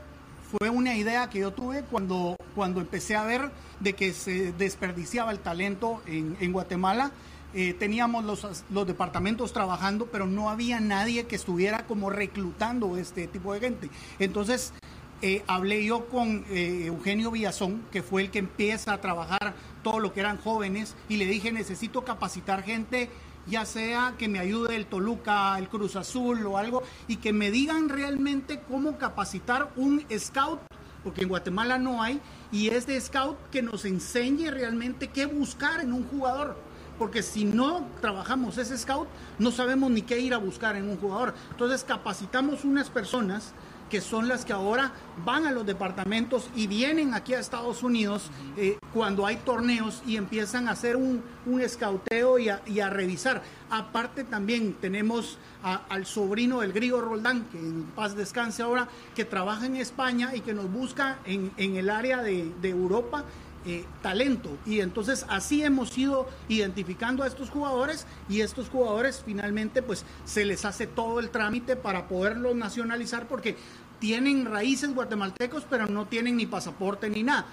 fue 0.59 0.69
una 0.69 0.95
idea 0.95 1.31
que 1.31 1.39
yo 1.39 1.53
tuve 1.53 1.83
cuando, 1.83 2.37
cuando 2.55 2.81
empecé 2.83 3.17
a 3.17 3.25
ver 3.25 3.51
de 3.81 3.95
que 3.95 4.13
se 4.13 4.53
desperdiciaba 4.53 5.33
el 5.33 5.39
talento 5.39 6.03
en, 6.07 6.53
Guatemala. 6.53 7.11
Eh, 7.55 7.75
teníamos 7.75 8.25
los, 8.25 8.65
los 8.71 8.87
departamentos 8.87 9.53
trabajando, 9.55 10.07
pero 10.13 10.27
no 10.27 10.51
había 10.51 10.79
nadie 10.81 11.25
que 11.25 11.37
estuviera 11.37 11.87
como 11.87 12.11
reclutando 12.11 12.99
este 12.99 13.27
tipo 13.29 13.55
de 13.55 13.61
gente. 13.61 13.91
Entonces, 14.19 14.75
eh, 15.23 15.43
hablé 15.47 15.85
yo 15.85 16.07
con 16.09 16.45
eh, 16.51 16.87
Eugenio 16.87 17.31
Villazón, 17.31 17.85
que 17.91 18.03
fue 18.03 18.23
el 18.23 18.31
que 18.31 18.41
empieza 18.41 18.93
a 18.93 19.01
trabajar 19.01 19.55
todo 19.83 20.01
lo 20.01 20.13
que 20.13 20.21
eran 20.21 20.37
jóvenes, 20.37 20.97
y 21.09 21.17
le 21.17 21.27
dije, 21.27 21.51
necesito 21.53 22.05
capacitar 22.05 22.63
gente, 22.63 23.09
ya 23.47 23.65
sea 23.65 24.15
que 24.19 24.29
me 24.29 24.39
ayude 24.39 24.77
el 24.77 24.87
Toluca, 24.87 25.59
el 25.59 25.69
Cruz 25.69 25.97
Azul 25.97 26.45
o 26.47 26.59
algo, 26.59 26.83
y 27.09 27.17
que 27.17 27.33
me 27.33 27.51
digan 27.51 27.89
realmente 27.89 28.61
cómo 28.69 28.99
capacitar 28.99 29.71
un 29.77 30.05
scout, 30.19 30.61
porque 31.03 31.23
en 31.23 31.29
Guatemala 31.29 31.79
no 31.79 32.03
hay, 32.03 32.21
y 32.51 32.69
es 32.69 32.87
de 32.87 33.01
scout 33.01 33.37
que 33.51 33.63
nos 33.63 33.85
enseñe 33.85 34.51
realmente 34.51 35.09
qué 35.09 35.27
buscar 35.27 35.81
en 35.81 35.93
un 35.93 36.05
jugador 36.05 36.57
porque 36.99 37.23
si 37.25 37.45
no 37.45 37.89
trabajamos 38.01 38.59
ese 38.59 38.79
scout, 38.79 39.09
no 39.41 39.51
sabemos 39.51 39.91
ni 39.91 40.03
qué 40.03 40.21
ir 40.21 40.35
a 40.35 40.39
buscar 40.39 40.77
en 40.77 40.89
un 40.89 40.97
jugador. 40.99 41.35
Entonces 41.51 41.83
capacitamos 41.83 42.65
unas 42.65 42.91
personas 42.91 43.55
que 43.93 44.01
son 44.01 44.27
las 44.27 44.47
que 44.47 44.55
ahora 44.55 44.91
van 45.23 45.45
a 45.45 45.51
los 45.51 45.67
departamentos 45.67 46.49
y 46.57 46.67
vienen 46.67 47.13
aquí 47.13 47.35
a 47.35 47.41
Estados 47.41 47.83
Unidos 47.83 48.31
eh, 48.57 48.79
cuando 48.95 49.27
hay 49.27 49.37
torneos 49.37 50.03
y 50.07 50.17
empiezan 50.17 50.67
a 50.67 50.71
hacer 50.71 50.97
un, 50.97 51.23
un 51.45 51.61
escauteo 51.61 52.39
y 52.39 52.49
a, 52.49 52.63
y 52.65 52.81
a, 52.81 52.89
revisar. 52.89 53.43
Aparte 53.69 54.25
también 54.25 54.73
tenemos 54.81 55.37
a, 55.63 55.83
al 55.91 56.07
sobrino 56.07 56.63
del 56.63 56.73
Grigo 56.73 57.03
Roldán, 57.03 57.45
que 57.53 57.59
en 57.59 57.83
paz 57.95 58.17
descanse 58.17 58.63
ahora, 58.63 58.89
que 59.15 59.27
trabaja 59.27 59.67
en 59.67 59.77
España 59.77 60.35
y 60.35 60.41
que 60.41 60.55
nos 60.55 60.73
busca 60.73 61.19
en, 61.27 61.53
en 61.59 61.77
el 61.77 61.91
área 61.91 62.23
de, 62.23 62.51
de 62.63 62.71
Europa 62.71 63.27
eh, 63.65 63.85
talento. 64.03 64.59
Y 64.67 64.81
entonces 64.81 65.25
así 65.29 65.63
hemos 65.63 65.97
ido 65.97 66.29
identificando 66.49 67.23
a 67.23 67.29
estos 67.29 67.49
jugadores 67.49 68.09
y 68.29 68.41
estos 68.41 68.69
jugadores 68.69 69.23
finalmente 69.25 69.83
pues 69.83 70.05
se 70.25 70.45
les 70.45 70.65
hace 70.65 70.89
todo 70.89 71.21
el 71.21 71.31
trámite 71.31 71.77
para 71.77 72.09
poderlos 72.09 72.57
nacionalizar 72.57 73.29
porque 73.29 73.57
tienen 74.03 74.47
raíces 74.47 74.93
guatemaltecos 74.93 75.65
pero 75.71 75.87
no 75.87 76.07
tienen 76.07 76.37
ni 76.37 76.45
pasaporte 76.45 77.09
ni 77.09 77.23
nada. 77.23 77.47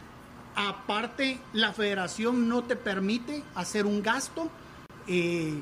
Aparte, 0.55 1.37
la 1.53 1.73
federación 1.73 2.49
no 2.49 2.63
te 2.63 2.75
permite 2.75 3.43
hacer 3.53 3.85
un 3.85 4.01
gasto 4.01 4.49
eh, 5.07 5.53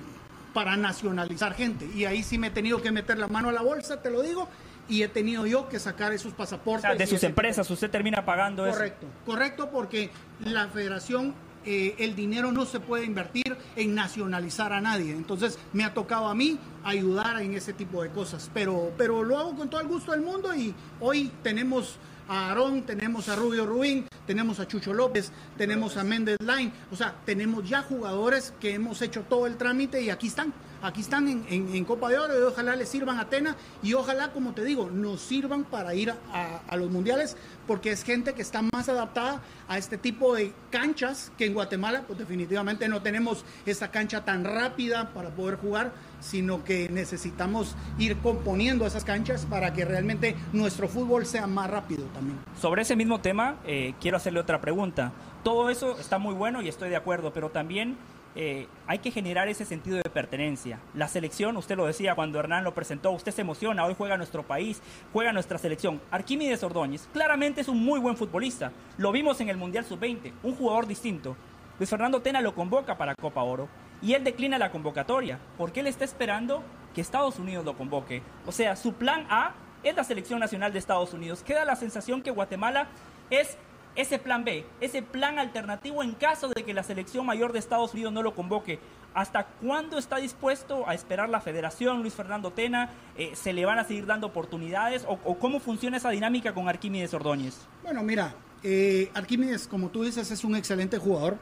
para 0.53 0.77
nacionalizar 0.77 1.53
gente. 1.55 1.89
Y 1.93 2.05
ahí 2.05 2.23
sí 2.23 2.37
me 2.37 2.47
he 2.47 2.51
tenido 2.51 2.81
que 2.81 2.91
meter 2.91 3.17
la 3.17 3.27
mano 3.27 3.49
a 3.49 3.51
la 3.51 3.61
bolsa, 3.61 4.01
te 4.01 4.09
lo 4.09 4.21
digo, 4.21 4.47
y 4.87 5.03
he 5.03 5.09
tenido 5.09 5.45
yo 5.45 5.67
que 5.67 5.77
sacar 5.77 6.13
esos 6.13 6.31
pasaportes. 6.31 6.85
O 6.85 6.87
sea, 6.87 6.95
de 6.95 7.05
sus 7.05 7.21
empresas, 7.23 7.69
usted 7.69 7.91
termina 7.91 8.23
pagando 8.23 8.63
correcto, 8.63 9.07
eso. 9.07 9.25
Correcto, 9.25 9.65
correcto, 9.65 9.69
porque 9.69 10.09
la 10.39 10.69
federación, 10.69 11.35
eh, 11.69 11.95
el 11.99 12.15
dinero 12.15 12.53
no 12.53 12.65
se 12.65 12.79
puede 12.79 13.03
invertir 13.03 13.57
en 13.75 13.93
nacionalizar 13.93 14.71
a 14.71 14.79
nadie. 14.79 15.11
Entonces 15.11 15.59
me 15.73 15.83
ha 15.83 15.93
tocado 15.93 16.29
a 16.29 16.33
mí 16.33 16.57
ayudar 16.85 17.41
en 17.41 17.55
ese 17.55 17.73
tipo 17.73 18.01
de 18.01 18.09
cosas, 18.09 18.49
pero, 18.53 18.93
pero 18.97 19.21
lo 19.21 19.37
hago 19.37 19.53
con 19.53 19.69
todo 19.69 19.81
el 19.81 19.87
gusto 19.87 20.13
del 20.13 20.21
mundo 20.21 20.55
y 20.55 20.73
hoy 21.01 21.29
tenemos 21.43 21.97
a 22.29 22.47
Aarón, 22.47 22.83
tenemos 22.83 23.27
a 23.27 23.35
Rubio 23.35 23.65
Rubín, 23.65 24.07
tenemos 24.25 24.61
a 24.61 24.67
Chucho 24.67 24.93
López, 24.93 25.33
tenemos 25.57 25.97
a 25.97 26.05
Méndez 26.05 26.37
Line, 26.39 26.71
o 26.89 26.95
sea, 26.95 27.13
tenemos 27.25 27.67
ya 27.67 27.81
jugadores 27.81 28.53
que 28.61 28.73
hemos 28.73 29.01
hecho 29.01 29.23
todo 29.23 29.45
el 29.45 29.57
trámite 29.57 30.01
y 30.01 30.09
aquí 30.09 30.27
están 30.27 30.53
aquí 30.81 31.01
están 31.01 31.27
en, 31.27 31.85
Copa 31.85 32.09
de 32.09 32.19
Oro 32.19 32.39
y 32.39 32.43
ojalá 32.43 32.75
les 32.75 32.89
sirvan 32.89 33.17
a 33.17 33.21
Atena 33.21 33.55
y 33.81 33.93
ojalá, 33.93 34.31
como 34.31 34.53
te 34.53 34.63
digo, 34.63 34.89
nos 34.89 35.21
sirvan 35.21 35.63
para 35.63 35.93
ir 35.95 36.11
a, 36.11 36.75
los 36.77 36.91
mundiales 36.91 37.37
porque 37.65 37.91
es 37.91 38.03
gente 38.03 38.33
que 38.33 38.41
está 38.41 38.61
más 38.61 38.89
adaptada 38.89 39.41
a 39.67 39.77
este 39.77 39.97
tipo 39.97 40.35
de 40.35 40.53
canchas 40.69 41.31
que 41.37 41.45
en 41.45 41.53
Guatemala, 41.53 42.03
pues 42.05 42.19
definitivamente 42.19 42.87
no 42.87 43.01
tenemos 43.01 43.45
esa 43.65 43.89
cancha 43.89 44.25
tan 44.25 44.43
rápida 44.43 45.13
para 45.13 45.29
poder 45.29 45.57
jugar, 45.57 45.91
sino 46.19 46.63
que 46.63 46.89
necesitamos 46.89 47.75
ir 47.97 48.17
componiendo 48.17 48.85
esas 48.85 49.03
canchas 49.03 49.45
para 49.45 49.73
que 49.73 49.85
realmente 49.85 50.35
nuestro 50.53 50.87
fútbol 50.87 51.25
sea 51.25 51.47
más 51.47 51.69
rápido 51.69 52.05
también. 52.13 52.37
Sobre 52.59 52.81
ese 52.81 52.95
mismo 52.95 53.19
tema, 53.21 53.57
eh, 53.65 53.93
quiero 53.99 54.17
hacerle 54.17 54.39
otra 54.39 54.61
pregunta. 54.61 55.11
Todo 55.43 55.69
eso 55.69 55.97
está 55.99 56.17
muy 56.17 56.33
bueno 56.33 56.61
y 56.61 56.67
estoy 56.67 56.89
de 56.89 56.95
acuerdo, 56.95 57.31
pero 57.33 57.49
también 57.49 57.97
eh, 58.39 58.67
hay 58.85 58.99
que 58.99 59.09
generar 59.09 59.47
ese 59.47 59.65
sentido 59.65 59.97
de 59.97 60.03
pertenencia. 60.11 60.79
La 60.93 61.07
selección, 61.07 61.57
usted 61.57 61.75
lo 61.75 61.87
decía 61.87 62.13
cuando 62.13 62.39
Hernán 62.39 62.63
lo 62.63 62.75
presentó, 62.75 63.09
usted 63.09 63.31
se 63.31 63.41
emociona, 63.41 63.83
hoy 63.83 63.95
juega 63.97 64.15
nuestro 64.15 64.43
país, 64.43 64.79
juega 65.11 65.33
nuestra 65.33 65.57
selección. 65.57 65.99
Arquímedes 66.11 66.61
Ordóñez 66.61 67.09
claramente 67.11 67.61
es 67.61 67.67
un 67.67 67.83
muy 67.83 67.99
buen 67.99 68.15
futbolista. 68.15 68.71
Lo 68.99 69.11
vimos 69.11 69.41
en 69.41 69.49
el 69.49 69.57
Mundial 69.57 69.85
Sub-20, 69.85 70.33
un 70.43 70.55
jugador 70.55 70.85
distinto. 70.85 71.35
Luis 71.79 71.89
Fernando 71.89 72.21
Tena 72.21 72.39
lo 72.41 72.53
convoca 72.53 72.95
para 72.95 73.15
Copa 73.15 73.41
Oro 73.41 73.69
y 74.03 74.13
él 74.13 74.23
declina 74.23 74.59
la 74.59 74.69
convocatoria 74.69 75.39
porque 75.57 75.79
él 75.79 75.87
está 75.87 76.05
esperando 76.05 76.61
que 76.93 77.01
Estados 77.01 77.39
Unidos 77.39 77.65
lo 77.65 77.75
convoque. 77.75 78.21
O 78.45 78.51
sea, 78.51 78.75
su 78.75 78.93
plan 78.93 79.25
A 79.31 79.55
es 79.81 79.95
la 79.95 80.03
selección 80.03 80.39
nacional 80.39 80.71
de 80.71 80.77
Estados 80.77 81.11
Unidos. 81.11 81.41
Queda 81.41 81.65
la 81.65 81.75
sensación 81.75 82.21
que 82.21 82.29
Guatemala 82.29 82.87
es 83.31 83.57
ese 83.97 84.19
plan 84.19 84.45
B, 84.45 84.63
ese 84.79 85.01
plan 85.01 85.39
alternativo 85.39 86.03
en 86.03 86.13
caso 86.13 86.47
de 86.47 86.63
que 86.63 86.73
la 86.73 86.83
selección 86.83 87.25
mayor 87.25 87.51
de 87.51 87.59
Estados 87.59 87.93
Unidos 87.93 88.13
no 88.13 88.23
lo 88.23 88.33
convoque. 88.33 88.79
¿Hasta 89.13 89.47
cuándo 89.47 89.97
está 89.97 90.17
dispuesto 90.17 90.87
a 90.87 90.93
esperar 90.93 91.27
la 91.27 91.41
federación, 91.41 92.01
Luis 92.01 92.13
Fernando 92.13 92.51
Tena? 92.51 92.91
Eh, 93.17 93.31
¿Se 93.33 93.51
le 93.51 93.65
van 93.65 93.79
a 93.79 93.83
seguir 93.83 94.05
dando 94.05 94.27
oportunidades? 94.27 95.03
¿O, 95.07 95.37
cómo 95.39 95.59
funciona 95.59 95.97
esa 95.97 96.11
dinámica 96.11 96.53
con 96.53 96.69
Arquímedes 96.69 97.13
Ordóñez? 97.15 97.55
Bueno, 97.83 98.03
mira, 98.03 98.35
eh, 98.63 99.09
Arquímedes, 99.15 99.67
como 99.67 99.89
tú 99.89 100.03
dices, 100.03 100.29
es 100.29 100.43
un 100.43 100.55
excelente 100.55 100.99
jugador. 100.99 101.37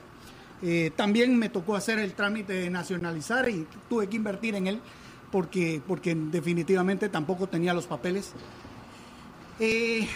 Eh, 0.62 0.92
también 0.96 1.38
me 1.38 1.50
tocó 1.50 1.76
hacer 1.76 2.00
el 2.00 2.14
trámite 2.14 2.54
de 2.54 2.70
nacionalizar 2.70 3.50
y 3.50 3.68
tuve 3.90 4.08
que 4.08 4.16
invertir 4.16 4.56
en 4.56 4.68
él 4.68 4.80
porque, 5.32 5.82
porque 5.86 6.16
definitivamente 6.16 7.10
tampoco 7.10 7.48
tenía 7.48 7.74
los 7.74 7.88
papeles. 7.88 8.32
Eh, 9.60 10.08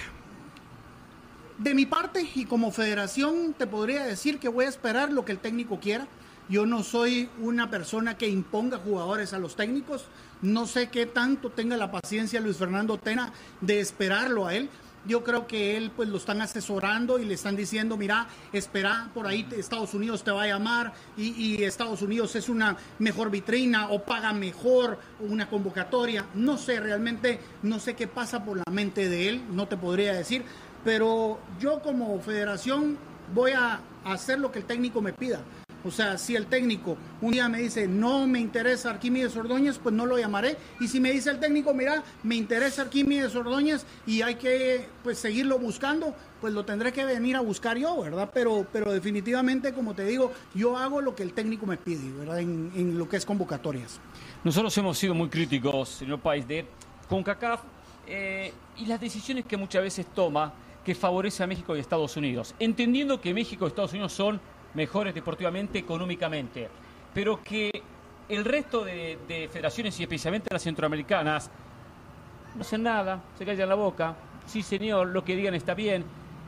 de 1.60 1.74
mi 1.74 1.86
parte 1.86 2.26
y 2.36 2.46
como 2.46 2.72
federación 2.72 3.54
te 3.54 3.68
podría 3.68 4.06
decir 4.06 4.40
que 4.40 4.48
voy 4.48 4.66
a 4.66 4.70
esperar 4.70 5.12
lo 5.12 5.26
que 5.26 5.34
el 5.34 5.40
técnico 5.40 5.80
quiera. 5.80 6.08
Yo 6.48 6.66
no 6.66 6.84
soy 6.84 7.30
una 7.40 7.70
persona 7.70 8.18
que 8.18 8.28
imponga 8.28 8.78
jugadores 8.78 9.34
a 9.34 9.40
los 9.40 9.56
técnicos. 9.56 10.06
No 10.42 10.66
sé 10.66 10.90
qué 10.90 11.06
tanto 11.06 11.52
tenga 11.52 11.78
la 11.78 11.92
paciencia 11.92 12.40
Luis 12.40 12.58
Fernando 12.58 12.98
Tena 12.98 13.34
de 13.62 13.82
esperarlo 13.82 14.48
a 14.48 14.56
él. 14.56 14.70
Yo 15.06 15.24
creo 15.24 15.48
que 15.48 15.78
él 15.78 15.92
pues 15.96 16.10
lo 16.10 16.18
están 16.18 16.42
asesorando 16.42 17.20
y 17.20 17.26
le 17.26 17.34
están 17.34 17.56
diciendo, 17.56 17.98
mira, 17.98 18.28
espera, 18.52 19.10
por 19.14 19.28
ahí 19.28 19.48
Estados 19.52 19.94
Unidos 19.94 20.24
te 20.24 20.32
va 20.32 20.44
a 20.44 20.48
llamar 20.48 20.94
y, 21.16 21.30
y, 21.30 21.64
Estados 21.64 22.02
Unidos 22.02 22.36
es 22.36 22.50
una 22.50 22.76
mejor 23.00 23.32
vitrina 23.32 23.90
o 23.90 24.04
paga 24.04 24.34
mejor 24.34 25.00
una 25.22 25.50
convocatoria. 25.50 26.26
No 26.36 26.58
sé, 26.58 26.80
realmente 26.80 27.40
no 27.64 27.80
sé 27.80 27.96
qué 27.96 28.08
pasa 28.08 28.44
por 28.44 28.58
la 28.58 28.72
mente 28.72 29.08
de 29.08 29.30
él, 29.30 29.44
no 29.52 29.68
te 29.68 29.78
podría 29.78 30.14
decir, 30.14 30.44
pero 30.84 31.40
yo 31.60 31.82
como 31.82 32.20
federación 32.20 32.98
voy 33.34 33.52
a 33.52 33.82
hacer 34.06 34.40
lo 34.40 34.52
que 34.52 34.60
el 34.60 34.66
técnico 34.66 35.02
me 35.02 35.14
pida. 35.14 35.42
O 35.86 35.92
sea, 35.92 36.18
si 36.18 36.36
el 36.36 36.48
técnico 36.48 36.98
un 37.22 37.32
día 37.32 37.48
me 37.48 37.60
dice 37.60 37.88
no 37.88 38.28
me 38.28 38.40
interesa 38.40 38.90
Arquímedes 38.90 39.36
Ordóñez, 39.38 39.78
pues 39.78 39.96
no 39.96 40.06
lo 40.06 40.18
llamaré. 40.18 40.58
Y 40.80 40.88
si 40.88 41.00
me 41.00 41.12
dice 41.12 41.30
el 41.30 41.40
técnico, 41.40 41.74
mira, 41.74 42.04
me 42.24 42.36
interesa 42.36 42.82
Arquímedes 42.82 43.34
Ordóñez 43.36 43.86
y 44.06 44.22
hay 44.22 44.36
que 44.36 44.88
pues 45.04 45.20
seguirlo 45.20 45.58
buscando, 45.58 46.14
pues 46.42 46.54
lo 46.54 46.66
tendré 46.66 46.92
que 46.92 47.06
venir 47.06 47.38
a 47.38 47.42
buscar 47.42 47.78
yo, 47.78 48.02
¿verdad? 48.02 48.30
Pero, 48.34 48.68
pero 48.74 48.92
definitivamente, 48.92 49.74
como 49.74 49.94
te 49.94 50.04
digo, 50.04 50.34
yo 50.54 50.76
hago 50.76 51.00
lo 51.00 51.16
que 51.16 51.24
el 51.24 51.34
técnico 51.34 51.66
me 51.66 51.78
pide, 51.78 52.12
¿verdad? 52.12 52.40
En, 52.40 52.98
lo 52.98 53.08
que 53.08 53.16
es 53.16 53.26
convocatorias. 53.26 54.02
Nosotros 54.44 54.78
hemos 54.78 54.98
sido 54.98 55.14
muy 55.14 55.30
críticos 55.30 56.02
el 56.02 56.18
país 56.20 56.46
de 56.46 56.66
CONCACAF 57.08 57.62
eh, 58.06 58.54
y 58.78 58.86
las 58.86 59.00
decisiones 59.00 59.46
que 59.46 59.56
muchas 59.56 59.82
veces 59.84 60.06
toma 60.14 60.54
que 60.90 60.96
favorece 60.96 61.44
a 61.44 61.46
México 61.46 61.78
y 61.78 61.80
Estados 61.80 62.18
Unidos, 62.18 62.56
entendiendo 62.58 63.22
que 63.22 63.32
México 63.32 63.66
y 63.66 63.68
Estados 63.68 63.92
Unidos 63.92 64.12
son 64.12 64.42
mejores 64.74 65.14
deportivamente, 65.14 65.78
económicamente, 65.78 66.68
pero 67.14 67.44
que 67.44 67.84
el 68.28 68.44
resto 68.44 68.84
de, 68.84 69.20
de, 69.28 69.48
federaciones 69.50 70.00
y 70.00 70.02
especialmente 70.02 70.52
las 70.52 70.64
centroamericanas 70.64 71.52
no 72.56 72.62
hacen 72.62 72.82
nada, 72.82 73.22
se 73.38 73.46
callan 73.46 73.70
la 73.70 73.76
boca, 73.76 74.16
sí 74.48 74.64
señor, 74.64 75.10
lo 75.10 75.24
que 75.24 75.36
digan 75.36 75.54
está 75.54 75.76
bien. 75.76 76.04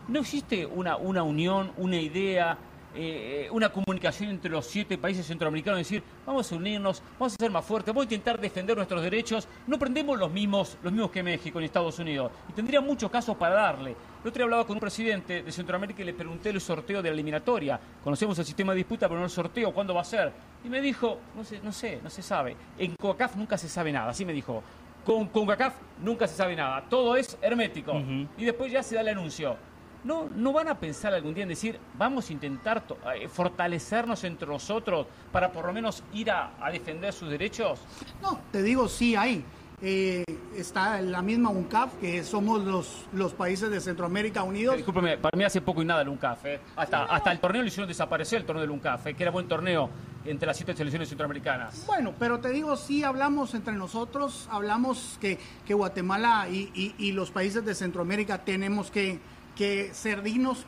No 0.08 0.22
existe 0.22 0.66
una, 0.66 0.98
una 0.98 1.22
unión, 1.22 1.72
una 1.78 1.98
idea, 1.98 2.58
eh, 2.96 3.48
una 3.52 3.70
comunicación 3.70 4.30
entre 4.30 4.52
los 4.52 4.66
siete 4.66 4.98
países 4.98 5.26
centroamericanos, 5.26 5.80
decir, 5.80 6.04
vamos 6.26 6.52
a 6.52 6.56
unirnos, 6.56 7.02
vamos 7.18 7.34
a 7.34 7.38
ser 7.38 7.52
más 7.52 7.66
fuertes, 7.66 7.94
vamos 7.94 8.04
a 8.04 8.14
intentar 8.14 8.40
defender 8.40 8.76
nuestros 8.76 9.02
derechos. 9.02 9.48
No 9.68 9.80
prendemos 9.80 10.20
los 10.20 10.32
mismos, 10.32 10.78
los 10.84 10.92
mismos 10.92 11.12
que 11.12 11.24
México 11.24 11.60
ni 11.60 11.66
Estados 11.66 11.98
Unidos. 12.00 12.32
Y 12.50 12.54
tendría 12.54 12.82
muchos 12.82 13.10
casos 13.10 13.38
para 13.38 13.56
darle. 13.56 13.92
El 13.92 14.28
otro 14.28 14.34
día 14.34 14.44
hablaba 14.44 14.66
con 14.66 14.76
un 14.76 14.82
presidente 14.82 15.42
de 15.42 15.52
Centroamérica 15.52 16.02
y 16.02 16.06
le 16.06 16.14
pregunté 16.14 16.50
el 16.50 16.62
sorteo 16.62 17.02
de 17.02 17.10
la 17.10 17.14
eliminatoria. 17.14 17.80
Conocemos 18.04 18.38
el 18.40 18.46
sistema 18.46 18.74
de 18.74 18.78
disputa, 18.78 19.08
pero 19.08 19.20
no 19.20 19.26
el 19.26 19.32
sorteo, 19.32 19.74
¿cuándo 19.74 19.94
va 19.94 20.02
a 20.02 20.06
ser? 20.06 20.32
Y 20.64 20.70
me 20.70 20.82
dijo, 20.82 21.20
no 21.36 21.44
sé, 21.44 21.60
no 21.64 21.72
sé, 21.72 22.00
no 22.04 22.10
se 22.10 22.22
sabe. 22.22 22.56
En 22.78 22.96
COCAF 22.96 23.36
nunca 23.36 23.58
se 23.58 23.68
sabe 23.68 23.92
nada, 23.92 24.10
así 24.10 24.26
me 24.26 24.34
dijo. 24.34 24.62
Con 25.06 25.28
CONCACAF 25.30 25.74
nunca 26.04 26.28
se 26.28 26.36
sabe 26.36 26.56
nada, 26.56 26.86
todo 26.88 27.16
es 27.16 27.36
hermético. 27.42 27.94
Ujú. 27.94 28.28
Y 28.38 28.46
después 28.46 28.72
ya 28.72 28.84
se 28.84 28.96
da 28.96 29.02
el 29.02 29.10
anuncio. 29.10 29.58
¿No, 30.04 30.28
¿No 30.36 30.52
van 30.52 30.68
a 30.68 30.80
pensar 30.80 31.14
algún 31.14 31.34
día 31.34 31.44
en 31.44 31.50
decir, 31.50 31.80
vamos 31.98 32.30
a 32.30 32.34
intentar 32.34 32.84
eh, 33.16 33.28
fortalecernos 33.28 34.24
entre 34.24 34.48
nosotros 34.48 35.06
para 35.32 35.52
por 35.52 35.66
lo 35.66 35.74
menos 35.74 36.04
ir 36.14 36.32
a, 36.32 36.54
a 36.60 36.72
defender 36.72 37.14
sus 37.14 37.30
derechos? 37.30 37.80
No, 38.22 38.40
te 38.52 38.64
digo, 38.64 38.88
sí 38.88 39.16
hay. 39.16 39.44
Eh, 39.84 40.24
está 40.56 41.02
la 41.02 41.24
misma 41.24 41.50
UNCAF, 41.50 41.96
que 41.96 42.24
somos 42.24 42.62
los, 42.64 43.06
los 43.14 43.34
países 43.34 43.70
de 43.72 43.82
Centroamérica 43.82 44.44
unidos. 44.44 44.76
Discúlpeme, 44.78 45.18
para 45.18 45.36
mí 45.36 45.44
hace 45.44 45.60
poco 45.62 45.82
y 45.82 45.86
nada 45.86 46.04
el 46.04 46.10
UNCAF. 46.10 46.46
eh. 46.46 46.60
Hasta, 46.76 47.06
hasta 47.06 47.32
el 47.32 47.40
torneo 47.40 47.62
lo 47.64 47.68
hicieron 47.68 47.88
desaparecer, 47.88 48.42
el 48.42 48.46
torneo 48.46 48.62
del 48.62 48.70
UNCAF, 48.72 49.08
eh, 49.08 49.14
que 49.16 49.24
era 49.24 49.32
buen 49.32 49.48
torneo 49.48 49.90
entre 50.24 50.46
las 50.46 50.56
siete 50.58 50.76
selecciones 50.76 51.10
centroamericanas. 51.10 51.84
Bueno, 51.88 52.14
pero 52.20 52.40
te 52.40 52.50
digo, 52.50 52.76
sí 52.78 53.04
hablamos 53.04 53.56
entre 53.56 53.74
nosotros, 53.74 54.48
hablamos 54.52 55.18
que, 55.20 55.40
que 55.66 55.74
Guatemala 55.74 56.48
y, 56.48 56.70
y- 56.76 56.94
y 57.00 57.12
los 57.14 57.32
países 57.32 57.66
de 57.66 57.74
Centroamérica 57.74 58.38
tenemos 58.46 58.92
que, 58.92 59.20
que 59.62 59.94
ser 59.94 60.24
dignos. 60.24 60.66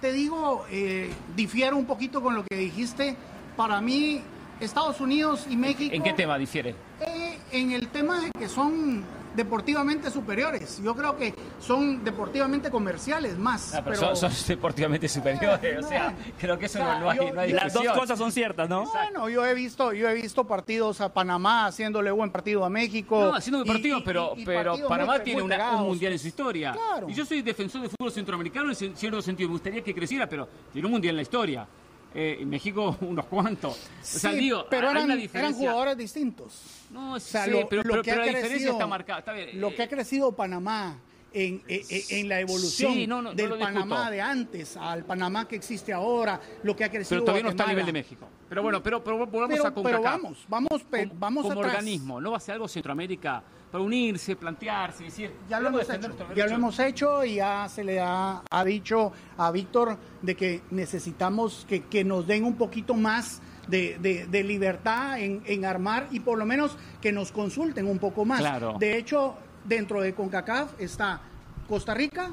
Te 0.00 0.10
digo, 0.10 0.64
eh, 0.68 1.12
difiero 1.36 1.76
un 1.76 1.86
poquito 1.86 2.20
con 2.20 2.34
lo 2.34 2.44
que 2.44 2.56
dijiste. 2.56 3.16
Para 3.56 3.80
mí, 3.80 4.20
Estados 4.58 5.00
Unidos 5.00 5.46
y 5.48 5.56
México... 5.56 5.94
¿En 5.94 6.02
qué 6.02 6.12
tema 6.12 6.36
difiere? 6.38 6.74
Eh, 7.00 7.38
en 7.52 7.70
el 7.70 7.86
tema 7.86 8.20
de 8.20 8.30
que 8.36 8.48
son 8.48 9.04
deportivamente 9.34 10.10
superiores. 10.10 10.80
Yo 10.82 10.94
creo 10.94 11.16
que 11.16 11.34
son 11.60 12.04
deportivamente 12.04 12.70
comerciales 12.70 13.38
más. 13.38 13.74
Ah, 13.74 13.82
pero 13.84 13.98
pero- 14.00 14.16
son, 14.16 14.30
son 14.30 14.46
deportivamente 14.48 15.08
superiores, 15.08 15.84
o 15.84 15.88
sea, 15.88 16.14
creo 16.38 16.58
que 16.58 16.66
eso 16.66 16.78
O 16.78 16.82
sea, 16.82 16.94
no, 16.94 17.00
no 17.00 17.10
hay, 17.10 17.18
yo- 17.18 17.32
no 17.34 17.40
hay 17.40 17.52
Las 17.52 17.72
dos 17.72 17.86
cosas 17.88 18.18
son 18.18 18.32
ciertas, 18.32 18.68
¿no? 18.68 18.84
Bueno, 18.86 19.28
yo 19.28 19.44
he 19.46 19.54
visto, 19.54 19.92
yo 19.92 20.08
he 20.08 20.14
visto 20.14 20.46
partidos 20.46 21.00
a 21.00 21.12
Panamá 21.12 21.66
haciéndole 21.66 22.10
buen 22.10 22.30
partido 22.30 22.64
a 22.64 22.70
México. 22.70 23.20
No, 23.20 23.34
haciendo 23.34 23.58
y- 23.60 23.64
buen 23.64 23.76
partido, 23.78 23.98
y- 23.98 24.02
pero, 24.02 24.32
y 24.36 24.44
pero 24.44 24.70
partidos 24.70 24.88
Panamá 24.88 25.14
muy- 25.14 25.24
tiene 25.24 25.40
muy 25.40 25.46
una- 25.46 25.56
pegados. 25.56 25.80
un 25.80 25.86
mundial 25.88 26.12
en 26.12 26.18
su 26.18 26.28
historia. 26.28 26.72
Claro. 26.72 27.08
Y 27.08 27.14
yo 27.14 27.24
soy 27.24 27.42
defensor 27.42 27.80
del 27.82 27.90
fútbol 27.90 28.12
centroamericano 28.12 28.68
en 28.70 28.76
ci- 28.76 28.94
cierto 28.94 29.20
sentido. 29.22 29.48
Me 29.48 29.54
gustaría 29.54 29.82
que 29.82 29.94
creciera, 29.94 30.28
pero 30.28 30.48
tiene 30.72 30.86
un 30.86 30.92
mundial 30.92 31.12
en 31.12 31.16
la 31.16 31.22
historia. 31.22 31.66
Eh, 32.14 32.38
en 32.40 32.48
México, 32.50 32.96
unos 33.02 33.26
cuantos. 33.26 33.74
O 33.74 34.04
sea, 34.04 34.32
Sí, 34.32 34.36
digo, 34.38 34.66
pero 34.68 34.90
eran, 34.90 35.10
eran 35.10 35.54
jugadores 35.54 35.96
distintos. 35.96 36.60
No, 36.90 37.14
O 37.14 37.20
sea, 37.20 37.44
sí, 37.46 37.50
lo, 37.50 37.68
pero, 37.68 37.82
lo 37.82 37.90
pero- 37.90 38.02
que 38.02 38.10
pero 38.10 38.24
la 38.24 38.32
diferencia 38.32 38.70
está 38.70 38.86
marcada. 38.86 39.18
Está 39.20 39.32
bien, 39.32 39.60
Lo 39.60 39.68
eh, 39.68 39.74
que 39.74 39.82
ha 39.82 39.88
crecido 39.88 40.32
Panamá 40.32 40.98
en, 41.32 41.62
en- 41.66 41.80
en- 41.88 42.02
en 42.18 42.28
la 42.28 42.40
evolución 42.40 42.92
Sí, 42.92 43.06
no, 43.06 43.22
no, 43.22 43.30
no 43.30 43.34
del. 43.34 43.58
Panamá 43.58 44.10
de 44.10 44.20
antes 44.20 44.76
al 44.76 45.04
Panamá 45.06 45.48
que 45.48 45.56
existe 45.56 45.90
ahora, 45.92 46.38
lo 46.62 46.76
que 46.76 46.84
ha 46.84 46.90
crecido 46.90 47.20
pero 47.20 47.24
todavía 47.24 47.44
no 47.44 47.50
está 47.50 47.64
a 47.64 47.68
nivel 47.68 47.86
de 47.86 47.92
México. 47.94 48.28
Pero 48.48 48.62
bueno, 48.62 48.82
pero, 48.82 49.02
pero 49.02 49.26
volvamos 49.26 49.58
a 49.60 49.70
CONCACAF. 49.72 49.82
pero 49.84 50.02
vamos, 50.02 50.44
vamos, 50.48 50.68
vamos 51.14 51.42
como 51.46 51.60
atrás. 51.60 51.74
organismo, 51.76 52.20
¿no 52.20 52.32
va 52.32 52.36
a 52.36 52.40
ser 52.40 52.52
algo 52.54 52.68
Centroamérica 52.68 53.42
para 53.72 53.82
unirse, 53.82 54.36
plantearse, 54.36 55.04
decir, 55.04 55.32
Ya 55.48 55.58
lo 55.58 55.64
"Vamos 55.72 55.88
a 55.88 55.94
hemos 55.94 55.96
hecho, 55.96 56.08
nuestros 56.08 56.28
ya 56.28 56.28
lo 56.28 56.34
derechos"? 56.34 56.58
hemos 56.58 56.78
hecho 56.78 57.24
y 57.24 57.34
ya 57.36 57.68
se 57.70 57.82
le 57.82 58.00
ha, 58.00 58.42
ha 58.50 58.64
dicho 58.64 59.12
a 59.38 59.50
Víctor 59.50 59.96
de 60.20 60.36
que 60.36 60.60
necesitamos 60.70 61.64
que, 61.66 61.82
que 61.84 62.04
nos 62.04 62.26
den 62.26 62.44
un 62.44 62.56
poquito 62.56 62.92
más 62.94 63.40
de, 63.68 63.96
de- 64.00 64.26
de 64.26 64.44
libertad 64.44 65.18
en, 65.18 65.42
en 65.46 65.64
armar 65.64 66.06
y 66.10 66.20
por 66.20 66.36
lo 66.38 66.44
menos 66.44 66.76
que 67.00 67.12
nos 67.12 67.32
consulten 67.32 67.86
un 67.86 67.98
poco 67.98 68.24
más. 68.26 68.40
Claro. 68.40 68.76
De 68.78 68.98
hecho, 68.98 69.36
dentro 69.64 70.02
de 70.02 70.12
CONCACAF 70.14 70.78
está 70.78 71.20
Costa 71.66 71.94
Rica 71.94 72.30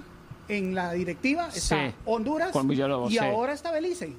en 0.49 0.76
la 0.76 0.91
directiva, 0.91 1.48
está 1.53 1.88
Sí, 1.90 1.95
Honduras 2.06 2.52
y 3.07 3.11
sí. 3.14 3.18
ahora 3.20 3.53
está 3.53 3.72
Belice. 3.72 4.14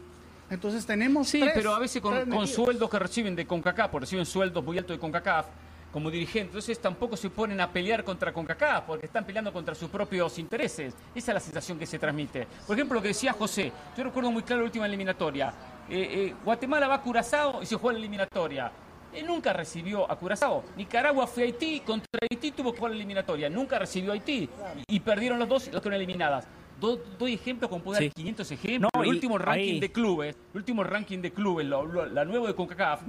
Entonces 0.49 0.87
tenemos 0.87 1.29
Sí, 1.29 1.41
tres- 1.41 1.53
pero 1.55 1.75
a 1.75 1.79
veces 1.79 2.01
con, 2.01 2.47
sueldos 2.49 2.89
que 2.89 2.99
reciben 2.99 3.37
de 3.37 3.47
CONCACAF, 3.47 3.91
porque 3.91 4.05
reciben 4.07 4.25
sueldos 4.25 4.65
muy 4.65 4.79
altos 4.79 4.97
de 4.97 5.01
CONCACAF, 5.01 5.47
como 5.93 6.11
dirigentes, 6.11 6.49
entonces 6.51 6.79
tampoco 6.81 7.17
se 7.17 7.31
ponen 7.31 7.61
a 7.61 7.71
pelear 7.71 8.05
contra 8.05 8.33
CONCACAF, 8.33 8.85
porque 8.85 9.07
están 9.07 9.25
peleando 9.25 9.53
contra 9.53 9.75
sus 9.75 9.89
propios 9.91 10.39
intereses. 10.39 10.95
Esa 11.15 11.31
es 11.33 11.35
la 11.35 11.41
sensación 11.41 11.79
que 11.79 11.87
se 11.87 11.99
transmite. 11.99 12.47
Por 12.67 12.77
ejemplo, 12.77 12.95
lo 12.97 13.03
que 13.03 13.09
decía 13.09 13.33
José, 13.33 13.73
yo 13.97 14.05
recuerdo 14.05 14.31
muy 14.31 14.43
claro 14.43 14.63
la 14.63 14.67
última 14.67 14.87
eliminatoria. 14.87 15.53
Eh, 15.89 16.29
eh, 16.29 16.35
Guatemala 16.45 16.87
va 16.87 16.95
a 16.97 17.03
Curazao 17.03 17.63
y 17.63 17.67
se 17.67 17.75
juega 17.77 17.95
la 17.95 17.99
eliminatoria. 17.99 18.71
Eh, 19.13 19.25
nunca 19.25 19.53
recibió 19.53 20.09
a 20.09 20.17
Curazao. 20.17 20.63
Nicaragua 20.77 21.27
fue 21.27 21.43
a 21.43 21.47
Haití, 21.47 21.81
contra 21.81 22.07
Haití 22.31 22.53
tuvo 22.53 22.71
que 22.73 22.79
jugar 22.79 22.93
la 22.93 22.97
eliminatoria. 22.97 23.51
Nunca 23.51 23.77
recibió 23.77 24.13
a 24.13 24.15
Haití. 24.15 24.49
Y, 24.87 24.97
y 24.97 25.01
perdieron 25.01 25.41
los 25.41 25.49
dos 25.49 25.67
y 25.67 25.73
las 25.73 25.81
quedaron 25.81 25.95
eliminadas. 26.01 26.47
Do- 26.81 27.01
doy 27.19 27.35
ejemplos, 27.35 27.69
como 27.69 27.83
puedo 27.83 27.95
dar 27.95 28.05
Sí. 28.05 28.11
500 28.15 28.51
ejemplos. 28.53 28.91
No, 28.95 29.03
el 29.03 29.09
último 29.09 29.37
ranking 29.37 29.75
ahí- 29.75 29.81
de 29.81 29.91
clubes, 29.91 30.37
el 30.55 30.59
último 30.59 30.85
ranking 30.85 31.19
de 31.19 31.33
clubes, 31.33 31.67
lo- 31.67 31.85
lo- 31.85 32.07
la 32.07 32.25
nueva 32.25 32.47
de 32.47 32.55
CONCACAF, 32.55 33.03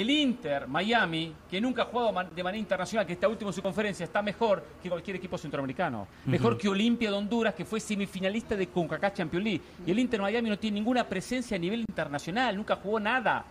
el 0.00 0.10
Inter 0.10 0.66
Miami, 0.66 1.34
que 1.50 1.60
nunca 1.60 1.82
ha 1.82 1.84
jugado 1.86 2.12
de 2.34 2.42
manera 2.42 2.58
internacional, 2.58 3.06
que 3.06 3.14
está 3.14 3.28
último 3.28 3.50
en 3.50 3.54
su 3.54 3.62
conferencia, 3.62 4.04
está 4.04 4.22
mejor 4.22 4.64
que 4.82 4.88
cualquier 4.88 5.16
equipo 5.16 5.38
centroamericano. 5.38 6.06
Mejor 6.26 6.58
que 6.58 6.68
Olimpia 6.68 7.10
de 7.10 7.16
Honduras, 7.16 7.54
que 7.54 7.64
fue 7.64 7.80
semifinalista 7.80 8.56
de 8.56 8.68
CONCACAF 8.68 9.14
Champions 9.14 9.44
League. 9.44 9.62
Y 9.86 9.90
el 9.90 9.98
Inter 9.98 10.20
Miami 10.20 10.48
no 10.48 10.58
tiene 10.58 10.76
ninguna 10.76 11.08
presencia 11.08 11.56
a 11.56 11.60
nivel 11.60 11.80
internacional, 11.80 12.56
nunca 12.56 12.76
jugó 12.76 13.00
nada. 13.00 13.44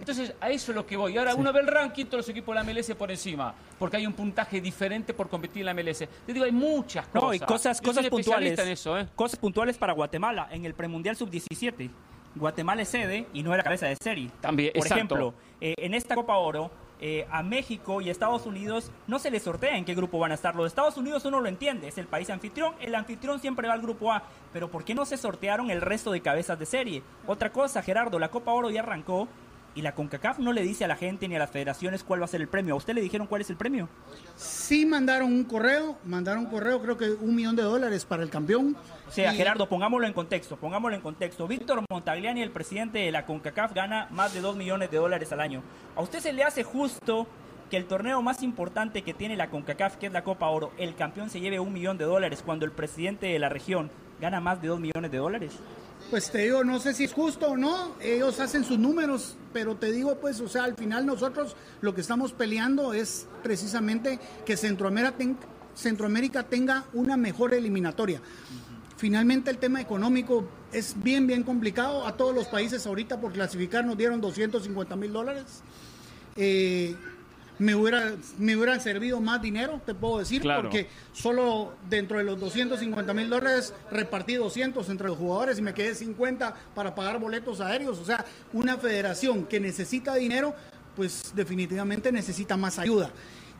Entonces, 0.00 0.32
a 0.40 0.48
eso 0.48 0.72
es 0.72 0.76
lo 0.76 0.86
que 0.86 0.96
voy. 0.96 1.14
Y 1.14 1.18
ahora 1.18 1.34
uno 1.34 1.52
ve 1.52 1.60
el 1.60 1.66
ranking, 1.66 2.06
todos 2.06 2.20
los 2.20 2.28
equipos 2.30 2.54
de 2.54 2.62
la 2.62 2.64
MLS 2.64 2.94
por 2.94 3.10
encima, 3.10 3.54
porque 3.78 3.98
hay 3.98 4.06
un 4.06 4.14
puntaje 4.14 4.58
diferente 4.60 5.12
por 5.12 5.28
competir 5.28 5.60
en 5.60 5.66
la 5.66 5.74
MLS. 5.74 5.98
Te 5.98 6.32
digo, 6.32 6.46
hay 6.46 6.52
muchas 6.52 7.06
cosas. 7.08 7.22
No, 7.22 7.34
y 7.34 7.38
cosas, 7.38 7.80
cosas 7.82 8.06
puntuales. 8.08 8.58
en 8.58 8.68
eso, 8.68 8.98
¿eh? 8.98 9.06
Cosas 9.14 9.38
puntuales 9.38 9.76
para 9.76 9.92
Guatemala. 9.92 10.48
En 10.50 10.64
el 10.64 10.72
premundial 10.72 11.16
sub-17, 11.16 11.90
Guatemala 12.34 12.80
es 12.82 12.88
sede 12.88 13.26
y 13.34 13.42
no 13.42 13.52
era 13.52 13.62
cabeza 13.62 13.86
de 13.86 13.96
serie. 13.96 14.30
También, 14.40 14.72
Por 14.72 14.86
exacto. 14.86 14.94
ejemplo, 14.94 15.34
eh, 15.60 15.74
en 15.78 15.94
esta 15.94 16.14
Copa 16.14 16.36
Oro, 16.36 16.70
eh, 17.02 17.26
a 17.30 17.42
México 17.42 18.02
y 18.02 18.10
Estados 18.10 18.44
Unidos 18.44 18.90
no 19.06 19.18
se 19.18 19.30
les 19.30 19.42
sortea 19.42 19.78
en 19.78 19.86
qué 19.86 19.94
grupo 19.94 20.18
van 20.18 20.32
a 20.32 20.34
estar. 20.34 20.54
Los 20.54 20.66
Estados 20.66 20.98
Unidos 20.98 21.24
uno 21.24 21.40
lo 21.40 21.48
entiende, 21.48 21.88
es 21.88 21.96
el 21.96 22.06
país 22.06 22.28
anfitrión. 22.28 22.74
El 22.78 22.94
anfitrión 22.94 23.40
siempre 23.40 23.68
va 23.68 23.74
al 23.74 23.80
grupo 23.80 24.12
A. 24.12 24.22
Pero 24.52 24.70
¿por 24.70 24.84
qué 24.84 24.94
no 24.94 25.06
se 25.06 25.16
sortearon 25.16 25.70
el 25.70 25.80
resto 25.80 26.12
de 26.12 26.20
cabezas 26.20 26.58
de 26.58 26.66
serie? 26.66 27.02
Otra 27.26 27.52
cosa, 27.52 27.82
Gerardo, 27.82 28.18
la 28.18 28.28
Copa 28.28 28.52
Oro 28.52 28.68
ya 28.68 28.80
arrancó. 28.80 29.28
Y 29.74 29.82
la 29.82 29.94
CONCACAF 29.94 30.40
no 30.40 30.52
le 30.52 30.62
dice 30.62 30.84
a 30.84 30.88
la 30.88 30.96
gente 30.96 31.28
ni 31.28 31.36
a 31.36 31.38
las 31.38 31.50
federaciones 31.50 32.02
cuál 32.02 32.20
va 32.20 32.24
a 32.24 32.28
ser 32.28 32.40
el 32.40 32.48
premio. 32.48 32.74
¿A 32.74 32.76
usted 32.76 32.92
le 32.92 33.00
dijeron 33.00 33.28
cuál 33.28 33.40
es 33.40 33.50
el 33.50 33.56
premio? 33.56 33.88
Sí 34.36 34.84
mandaron 34.84 35.32
un 35.32 35.44
correo, 35.44 35.96
mandaron 36.04 36.44
un 36.46 36.50
correo, 36.50 36.82
creo 36.82 36.96
que 36.96 37.10
un 37.10 37.36
millón 37.36 37.54
de 37.54 37.62
dólares 37.62 38.04
para 38.04 38.22
el 38.24 38.30
campeón. 38.30 38.76
O 39.08 39.12
sea, 39.12 39.32
Y- 39.32 39.36
Gerardo, 39.36 39.68
pongámoslo 39.68 40.06
en 40.08 40.12
contexto, 40.12 40.56
pongámoslo 40.56 40.96
en 40.96 41.02
contexto. 41.02 41.46
Víctor 41.46 41.82
Montagliani, 41.88 42.42
el 42.42 42.50
presidente 42.50 42.98
de 42.98 43.12
la 43.12 43.24
CONCACAF, 43.26 43.72
gana 43.72 44.08
más 44.10 44.34
de 44.34 44.40
2 44.40 44.56
millones 44.56 44.90
de 44.90 44.96
dólares 44.96 45.30
al 45.32 45.40
año. 45.40 45.62
¿A 45.94 46.00
usted 46.02 46.18
se 46.18 46.32
le 46.32 46.42
hace 46.42 46.64
justo 46.64 47.28
que 47.70 47.76
el 47.76 47.84
torneo 47.84 48.20
más 48.22 48.42
importante 48.42 49.02
que 49.02 49.14
tiene 49.14 49.36
la 49.36 49.50
CONCACAF, 49.50 49.96
que 49.98 50.06
es 50.06 50.12
la 50.12 50.24
Copa 50.24 50.48
Oro, 50.48 50.72
el 50.78 50.96
campeón 50.96 51.30
se 51.30 51.40
lleve 51.40 51.60
un 51.60 51.72
millón 51.72 51.96
de 51.96 52.04
dólares 52.06 52.42
cuando 52.44 52.64
el 52.64 52.72
presidente 52.72 53.26
de 53.26 53.38
la 53.38 53.48
región 53.48 53.88
gana 54.20 54.40
más 54.40 54.60
de 54.60 54.66
2 54.66 54.80
millones 54.80 55.12
de 55.12 55.18
dólares? 55.18 55.52
Pues 56.10 56.30
te 56.32 56.38
digo, 56.38 56.64
no 56.64 56.80
sé 56.80 56.92
si 56.92 57.04
es 57.04 57.12
justo 57.12 57.46
o 57.52 57.56
no, 57.56 57.94
ellos 58.00 58.40
hacen 58.40 58.64
sus 58.64 58.78
números, 58.78 59.36
pero 59.52 59.76
te 59.76 59.92
digo, 59.92 60.16
pues, 60.16 60.40
o 60.40 60.48
sea, 60.48 60.64
al 60.64 60.74
final 60.74 61.06
nosotros 61.06 61.54
lo 61.82 61.94
que 61.94 62.00
estamos 62.00 62.32
peleando 62.32 62.92
es 62.92 63.28
precisamente 63.44 64.18
que 64.44 64.56
Centroamérica, 64.56 65.16
ten- 65.16 65.36
Centroamérica 65.76 66.42
tenga 66.42 66.84
una 66.94 67.16
mejor 67.16 67.54
eliminatoria. 67.54 68.20
Finalmente 68.96 69.50
el 69.50 69.58
tema 69.58 69.80
económico 69.80 70.48
es 70.72 71.00
bien, 71.00 71.28
bien 71.28 71.44
complicado. 71.44 72.04
A 72.04 72.16
todos 72.16 72.34
los 72.34 72.48
países 72.48 72.86
ahorita 72.86 73.20
por 73.20 73.32
clasificar 73.32 73.84
nos 73.84 73.96
dieron 73.96 74.20
250 74.20 74.96
mil 74.96 75.12
dólares. 75.12 75.62
Eh, 76.36 76.96
me 77.60 77.74
hubiera, 77.76 78.14
me 78.38 78.56
hubiera 78.56 78.80
servido 78.80 79.20
más 79.20 79.40
dinero, 79.40 79.80
te 79.86 79.94
puedo 79.94 80.18
decir, 80.18 80.42
Claro. 80.42 80.62
porque 80.62 80.88
solo 81.12 81.74
dentro 81.88 82.18
de 82.18 82.24
los 82.24 82.40
250 82.40 83.14
mil 83.14 83.28
dólares 83.30 83.72
repartí 83.92 84.34
200 84.34 84.88
entre 84.88 85.06
los 85.08 85.16
jugadores 85.18 85.58
y 85.58 85.62
me 85.62 85.72
quedé 85.74 85.94
50 85.94 86.54
para 86.74 86.94
pagar 86.94 87.20
boletos 87.20 87.60
aéreos. 87.60 87.98
O 87.98 88.04
sea, 88.04 88.24
una 88.52 88.76
federación 88.78 89.44
que 89.44 89.60
necesita 89.60 90.14
dinero, 90.16 90.54
pues 90.96 91.32
definitivamente 91.36 92.10
necesita 92.10 92.56
más 92.56 92.78
ayuda. 92.78 93.10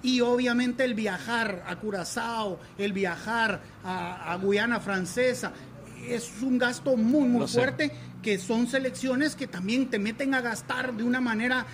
Y 0.02 0.22
obviamente 0.22 0.82
el 0.84 0.94
viajar 0.94 1.62
a 1.66 1.76
Curazao, 1.76 2.58
el 2.78 2.92
viajar 2.94 3.60
a, 3.84 4.32
a 4.32 4.36
Guyana 4.36 4.80
Francesa, 4.80 5.52
es 6.08 6.32
un 6.40 6.56
gasto 6.58 6.96
muy, 6.96 7.28
muy 7.28 7.46
sé. 7.46 7.58
fuerte, 7.58 7.92
que 8.22 8.38
son 8.38 8.66
selecciones 8.66 9.36
que 9.36 9.46
también 9.46 9.90
te 9.90 9.98
meten 9.98 10.34
a 10.34 10.40
gastar 10.40 10.94
de 10.94 11.04
una 11.04 11.20
manera 11.20 11.66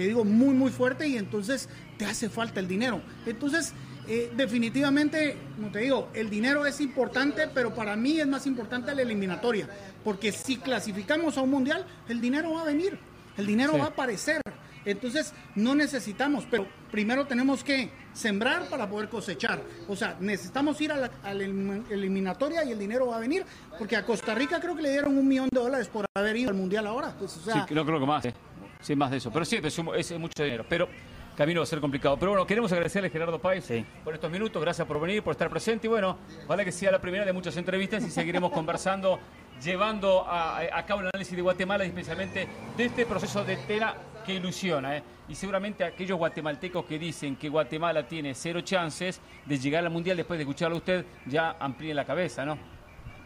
te 0.00 0.06
digo, 0.06 0.24
muy, 0.24 0.54
muy 0.54 0.70
fuerte 0.70 1.06
y 1.08 1.16
entonces 1.16 1.68
te 1.96 2.04
hace 2.06 2.28
falta 2.28 2.60
el 2.60 2.68
dinero. 2.68 3.00
Entonces, 3.26 3.72
eh, 4.06 4.30
definitivamente, 4.36 5.36
como 5.56 5.70
te 5.70 5.80
digo, 5.80 6.08
el 6.14 6.30
dinero 6.30 6.64
es 6.66 6.80
importante, 6.80 7.48
pero 7.52 7.74
para 7.74 7.96
mí 7.96 8.18
es 8.20 8.26
más 8.26 8.46
importante 8.46 8.94
la 8.94 9.02
eliminatoria, 9.02 9.68
porque 10.04 10.32
si 10.32 10.56
clasificamos 10.56 11.36
a 11.36 11.42
un 11.42 11.50
mundial, 11.50 11.84
el 12.08 12.20
dinero 12.20 12.52
va 12.54 12.62
a 12.62 12.64
venir, 12.64 12.98
el 13.36 13.46
dinero 13.46 13.72
Sí. 13.74 13.78
va 13.78 13.84
a 13.86 13.88
aparecer. 13.88 14.40
Entonces, 14.84 15.34
no 15.54 15.74
necesitamos, 15.74 16.46
pero 16.50 16.66
primero 16.90 17.26
tenemos 17.26 17.62
que 17.62 17.90
sembrar 18.14 18.68
para 18.70 18.88
poder 18.88 19.10
cosechar. 19.10 19.60
O 19.86 19.94
sea, 19.96 20.16
necesitamos 20.20 20.80
ir 20.80 20.92
a 20.92 20.96
la, 20.96 21.10
a 21.22 21.34
la 21.34 21.44
elim- 21.44 21.84
eliminatoria 21.90 22.64
y 22.64 22.72
el 22.72 22.78
dinero 22.78 23.08
va 23.08 23.16
a 23.16 23.20
venir, 23.20 23.44
porque 23.78 23.96
a 23.96 24.06
Costa 24.06 24.34
Rica 24.34 24.60
creo 24.60 24.74
que 24.74 24.82
le 24.82 24.90
dieron 24.92 25.18
un 25.18 25.28
millón 25.28 25.48
de 25.52 25.60
dólares 25.60 25.88
por 25.88 26.06
haber 26.16 26.36
ido 26.38 26.48
al 26.48 26.56
mundial 26.56 26.86
ahora. 26.86 27.14
Pues, 27.18 27.36
o 27.36 27.40
sea, 27.40 27.66
Sí, 27.68 27.74
no 27.74 27.84
creo 27.84 28.00
que 28.00 28.06
más. 28.06 28.24
eh. 28.24 28.34
Sí, 28.80 28.94
más 28.96 29.10
de 29.10 29.18
eso. 29.18 29.30
Pero 29.30 29.44
sí, 29.44 29.58
es, 29.62 30.18
mucho 30.18 30.42
dinero. 30.42 30.64
Pero 30.68 30.88
camino 31.36 31.60
va 31.60 31.64
a 31.64 31.66
ser 31.66 31.80
complicado. 31.80 32.16
Pero 32.18 32.32
bueno, 32.32 32.46
queremos 32.46 32.72
agradecerle 32.72 33.08
a 33.08 33.10
Gerardo 33.10 33.38
Páez 33.38 33.68
por 34.02 34.14
estos 34.14 34.30
minutos, 34.30 34.60
gracias 34.60 34.86
por 34.86 35.00
venir, 35.00 35.22
por 35.22 35.32
estar 35.32 35.48
presente 35.48 35.86
y 35.86 35.90
bueno, 35.90 36.18
ojalá 36.44 36.64
que 36.64 36.72
sea 36.72 36.90
la 36.90 37.00
primera 37.00 37.24
de 37.24 37.32
muchas 37.32 37.56
entrevistas 37.56 38.04
y 38.04 38.10
seguiremos 38.10 38.50
conversando, 38.52 39.20
llevando 39.62 40.26
a, 40.28 40.84
cabo 40.84 41.02
el 41.02 41.08
análisis 41.08 41.36
de 41.36 41.42
Guatemala 41.42 41.84
y 41.84 41.88
especialmente 41.88 42.48
de 42.76 42.84
este 42.84 43.06
proceso 43.06 43.44
de 43.44 43.56
tela 43.56 43.96
que 44.26 44.34
ilusiona. 44.34 44.96
¿eh? 44.96 45.02
Y 45.28 45.36
seguramente 45.36 45.84
aquellos 45.84 46.18
guatemaltecos 46.18 46.84
que 46.86 46.98
dicen 46.98 47.36
que 47.36 47.48
Guatemala 47.48 48.08
tiene 48.08 48.34
cero 48.34 48.62
chances 48.62 49.20
de 49.46 49.58
llegar 49.58 49.84
al 49.84 49.90
Mundial 49.90 50.16
después 50.16 50.38
de 50.38 50.42
escucharlo 50.42 50.74
a 50.74 50.78
usted, 50.78 51.06
ya 51.26 51.56
amplíen 51.60 51.94
la 51.94 52.04
cabeza, 52.04 52.44
¿no? 52.44 52.58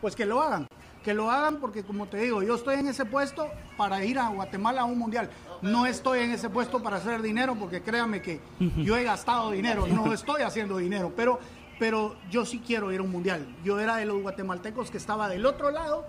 Pues 0.03 0.15
que 0.15 0.27
lo 0.27 0.43
hagan, 0.43 0.67
que 1.03 1.15
lo 1.15 1.31
hagan 1.31 1.57
porque 1.57 1.83
como 1.83 2.07
te 2.07 2.19
digo, 2.19 2.43
yo 2.43 2.55
estoy 2.55 2.77
en 2.77 2.89
ese 2.89 3.05
puesto 3.05 3.51
para 3.77 4.05
ir 4.05 4.19
a 4.19 4.29
Guatemala 4.29 4.83
a 4.83 4.85
un 4.85 4.99
Mundial. 4.99 5.31
No 5.61 5.87
estoy 5.87 6.21
en 6.21 6.33
ese 6.33 6.49
puesto 6.49 6.83
para 6.83 6.97
hacer 6.97 7.23
dinero 7.23 7.57
porque 7.57 7.83
créame 7.83 8.23
que 8.23 8.41
yo 8.79 8.97
he 8.97 9.05
gastado 9.05 9.51
dinero, 9.51 9.87
no 9.87 10.13
estoy 10.13 10.43
haciendo 10.43 10.79
dinero, 10.79 11.13
pero, 11.17 11.39
pero 11.79 12.17
yo 12.31 12.45
sí 12.45 12.63
quiero 12.65 12.93
ir 12.93 13.01
a 13.01 13.03
un 13.03 13.11
Mundial. 13.11 13.57
Yo 13.65 13.79
era 13.79 13.97
de 13.97 14.07
los 14.07 14.21
guatemaltecos 14.23 14.91
que 14.91 14.99
estaba 14.99 15.29
del 15.29 15.47
otro 15.47 15.71
lado 15.71 16.07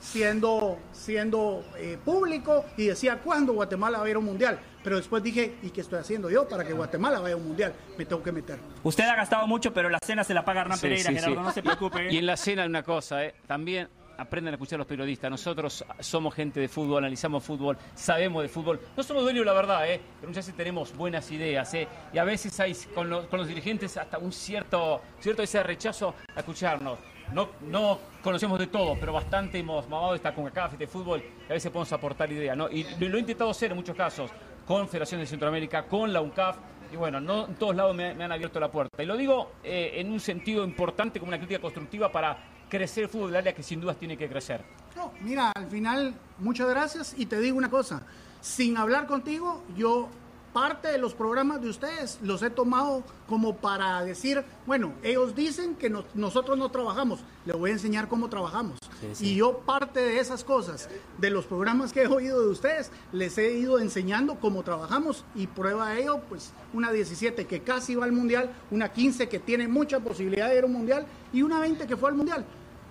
siendo, 0.00 0.78
siendo 0.92 1.64
eh, 1.76 1.98
público 2.04 2.64
y 2.76 2.86
decía 2.86 3.18
cuándo 3.18 3.52
Guatemala 3.52 3.98
va 3.98 4.04
a 4.04 4.10
ir 4.10 4.16
a 4.16 4.18
un 4.18 4.26
mundial. 4.26 4.58
Pero 4.82 4.96
después 4.96 5.22
dije, 5.22 5.56
¿y 5.62 5.70
qué 5.70 5.80
estoy 5.80 5.98
haciendo 5.98 6.28
yo 6.28 6.46
para 6.46 6.64
que 6.64 6.74
Guatemala 6.74 7.18
vaya 7.20 7.34
a 7.34 7.38
un 7.38 7.48
mundial? 7.48 7.74
Me 7.96 8.04
tengo 8.04 8.22
que 8.22 8.32
meter. 8.32 8.58
Usted 8.82 9.04
ha 9.04 9.16
gastado 9.16 9.46
mucho, 9.46 9.72
pero 9.72 9.88
la 9.88 9.98
cena 10.04 10.24
se 10.24 10.34
la 10.34 10.44
paga 10.44 10.62
Hernán 10.62 10.78
Pereira, 10.78 11.10
Gerardo, 11.10 11.42
no 11.42 11.52
se 11.52 11.62
preocupe. 11.62 12.12
Y 12.12 12.18
en 12.18 12.26
la 12.26 12.36
cena 12.36 12.66
una 12.66 12.82
cosa, 12.82 13.24
¿eh? 13.24 13.34
también 13.46 13.88
aprenden 14.16 14.54
a 14.54 14.56
escuchar 14.56 14.76
a 14.76 14.78
los 14.78 14.86
periodistas. 14.86 15.30
Nosotros 15.30 15.84
somos 16.00 16.34
gente 16.34 16.60
de 16.60 16.68
fútbol, 16.68 16.98
analizamos 16.98 17.42
fútbol, 17.42 17.76
sabemos 17.94 18.42
de 18.42 18.48
fútbol. 18.48 18.80
No 18.96 19.02
somos 19.02 19.22
dueños 19.22 19.44
la 19.44 19.52
verdad, 19.52 19.90
¿eh? 19.90 20.00
pero 20.20 20.28
muchas 20.28 20.46
veces 20.46 20.56
tenemos 20.56 20.94
buenas 20.96 21.30
ideas. 21.30 21.72
¿eh? 21.74 21.88
Y 22.12 22.18
a 22.18 22.24
veces 22.24 22.58
hay 22.60 22.74
con 22.94 23.08
los, 23.08 23.26
con 23.26 23.38
los 23.38 23.48
dirigentes 23.48 23.96
hasta 23.96 24.18
un 24.18 24.32
cierto, 24.32 25.00
cierto 25.20 25.42
ese 25.42 25.62
rechazo 25.62 26.14
a 26.34 26.40
escucharnos 26.40 26.98
no, 27.32 27.48
no 27.62 27.98
conocemos 28.22 28.58
de 28.58 28.66
todo, 28.66 28.96
pero 28.98 29.12
bastante 29.12 29.58
hemos 29.58 29.88
mamado 29.88 30.14
esta 30.14 30.34
con 30.34 30.48
CAF 30.50 30.74
de 30.74 30.86
fútbol 30.86 31.22
y 31.48 31.50
a 31.50 31.54
veces 31.54 31.70
podemos 31.70 31.92
aportar 31.92 32.30
ideas. 32.30 32.56
¿no? 32.56 32.68
Y 32.70 32.84
lo, 33.00 33.16
he 33.16 33.20
intentado 33.20 33.50
hacer 33.50 33.70
en 33.70 33.76
muchos 33.76 33.96
casos, 33.96 34.30
con 34.66 34.88
Federación 34.88 35.20
de 35.20 35.26
Centroamérica, 35.26 35.84
con 35.84 36.12
la 36.12 36.20
UNCAF, 36.20 36.56
y 36.92 36.96
bueno, 36.96 37.20
no 37.20 37.46
en 37.46 37.54
todos 37.56 37.74
lados 37.74 37.94
me, 37.94 38.10
han 38.10 38.32
abierto 38.32 38.60
la 38.60 38.70
puerta. 38.70 39.02
Y 39.02 39.06
lo 39.06 39.16
digo 39.16 39.52
eh, 39.62 39.92
en 39.96 40.12
un 40.12 40.20
sentido 40.20 40.64
importante, 40.64 41.18
como 41.18 41.30
una 41.30 41.38
crítica 41.38 41.60
constructiva 41.60 42.10
para 42.10 42.53
crecer 42.74 43.04
el 43.04 43.08
fútbol 43.08 43.28
del 43.28 43.36
área 43.36 43.54
que 43.54 43.62
sin 43.62 43.80
dudas 43.80 43.96
tiene 43.96 44.16
que 44.16 44.28
crecer. 44.28 44.64
No, 44.96 45.12
mira, 45.20 45.52
al 45.54 45.68
final, 45.68 46.12
muchas 46.38 46.68
gracias 46.68 47.14
y 47.16 47.26
te 47.26 47.38
digo 47.38 47.56
una 47.56 47.70
cosa, 47.70 48.02
sin 48.40 48.76
hablar 48.76 49.06
contigo, 49.06 49.62
yo 49.76 50.08
parte 50.52 50.88
de 50.88 50.98
los 50.98 51.14
programas 51.14 51.60
de 51.60 51.68
ustedes 51.68 52.18
los 52.22 52.40
he 52.42 52.48
tomado 52.50 53.02
como 53.28 53.56
para 53.56 54.02
decir, 54.04 54.44
bueno, 54.66 54.92
ellos 55.02 55.34
dicen 55.34 55.74
que 55.74 55.90
nosotros 56.14 56.56
no 56.56 56.70
trabajamos, 56.70 57.20
les 57.44 57.56
voy 57.56 57.70
a 57.70 57.72
enseñar 57.74 58.08
cómo 58.08 58.28
trabajamos. 58.28 58.78
Y 59.20 59.34
yo 59.34 59.58
parte 59.58 60.00
de 60.00 60.20
esas 60.20 60.44
cosas, 60.44 60.88
de 61.18 61.30
los 61.30 61.46
programas 61.46 61.92
que 61.92 62.02
he 62.02 62.06
oído 62.06 62.40
de 62.40 62.48
ustedes, 62.48 62.90
les 63.12 63.36
he 63.36 63.52
ido 63.52 63.80
enseñando 63.80 64.38
cómo 64.40 64.62
trabajamos 64.62 65.24
y 65.34 65.48
prueba 65.48 65.90
de 65.90 66.02
ello, 66.02 66.20
pues 66.28 66.52
una 66.72 66.92
17 66.92 67.46
que 67.46 67.60
casi 67.62 67.96
va 67.96 68.04
al 68.04 68.12
mundial, 68.12 68.52
una 68.70 68.92
15 68.92 69.28
que 69.28 69.40
tiene 69.40 69.66
mucha 69.68 70.00
posibilidad 70.00 70.48
de 70.48 70.58
ir 70.58 70.64
al 70.64 70.70
mundial 70.70 71.06
y 71.32 71.42
una 71.42 71.58
20 71.60 71.86
que 71.86 71.96
fue 71.96 72.10
al 72.10 72.16
mundial. 72.16 72.44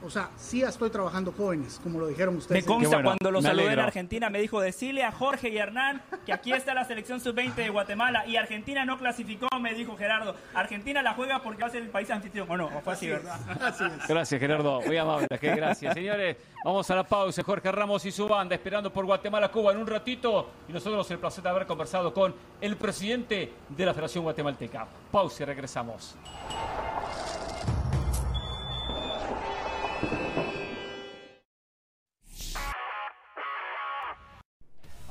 O 0.05 0.09
sea, 0.09 0.29
sí 0.35 0.61
estoy 0.61 0.89
trabajando 0.89 1.31
jóvenes, 1.31 1.79
como 1.81 1.99
lo 1.99 2.07
dijeron 2.07 2.35
ustedes. 2.35 2.63
Me 2.63 2.67
consta, 2.67 3.01
cuando 3.01 3.31
lo 3.31 3.41
saludé 3.41 3.73
en 3.73 3.79
Argentina, 3.79 4.29
me 4.29 4.41
dijo, 4.41 4.59
decirle 4.59 5.03
a 5.03 5.11
Jorge 5.11 5.49
y 5.49 5.57
Hernán 5.57 6.01
que 6.25 6.33
aquí 6.33 6.51
está 6.51 6.73
la 6.73 6.83
selección 6.83 7.21
sub-20 7.21 7.55
de 7.55 7.69
Guatemala 7.69 8.25
y 8.27 8.35
Argentina 8.35 8.83
no 8.83 8.97
clasificó, 8.97 9.47
me 9.61 9.73
dijo 9.73 9.95
Gerardo. 9.95 10.35
Argentina 10.53 11.01
la 11.01 11.13
juega 11.13 11.41
porque 11.41 11.61
va 11.61 11.67
a 11.67 11.71
ser 11.71 11.83
el 11.83 11.89
país 11.89 12.09
anfitrión. 12.09 12.49
O 12.49 12.57
no, 12.57 12.69
fue 12.81 12.93
así, 12.93 13.07
¿verdad? 13.07 13.39
Gracias, 14.07 14.39
Gerardo. 14.39 14.81
Muy 14.81 14.97
amable, 14.97 15.27
qué 15.39 15.55
gracias. 15.55 15.93
Señores, 15.93 16.37
vamos 16.65 16.89
a 16.91 16.95
la 16.95 17.03
pausa. 17.03 17.41
Jorge 17.43 17.71
Ramos 17.71 18.05
y 18.05 18.11
su 18.11 18.27
banda 18.27 18.55
esperando 18.55 18.91
por 18.91 19.05
Guatemala, 19.05 19.49
Cuba 19.49 19.71
en 19.71 19.77
un 19.77 19.87
ratito. 19.87 20.49
Y 20.67 20.73
nosotros 20.73 21.09
el 21.11 21.19
placer 21.19 21.43
de 21.43 21.49
haber 21.49 21.65
conversado 21.65 22.13
con 22.13 22.33
el 22.59 22.75
presidente 22.75 23.53
de 23.69 23.85
la 23.85 23.93
Federación 23.93 24.23
Guatemalteca. 24.23 24.85
Pausa 25.11 25.43
y 25.43 25.45
regresamos. 25.45 26.15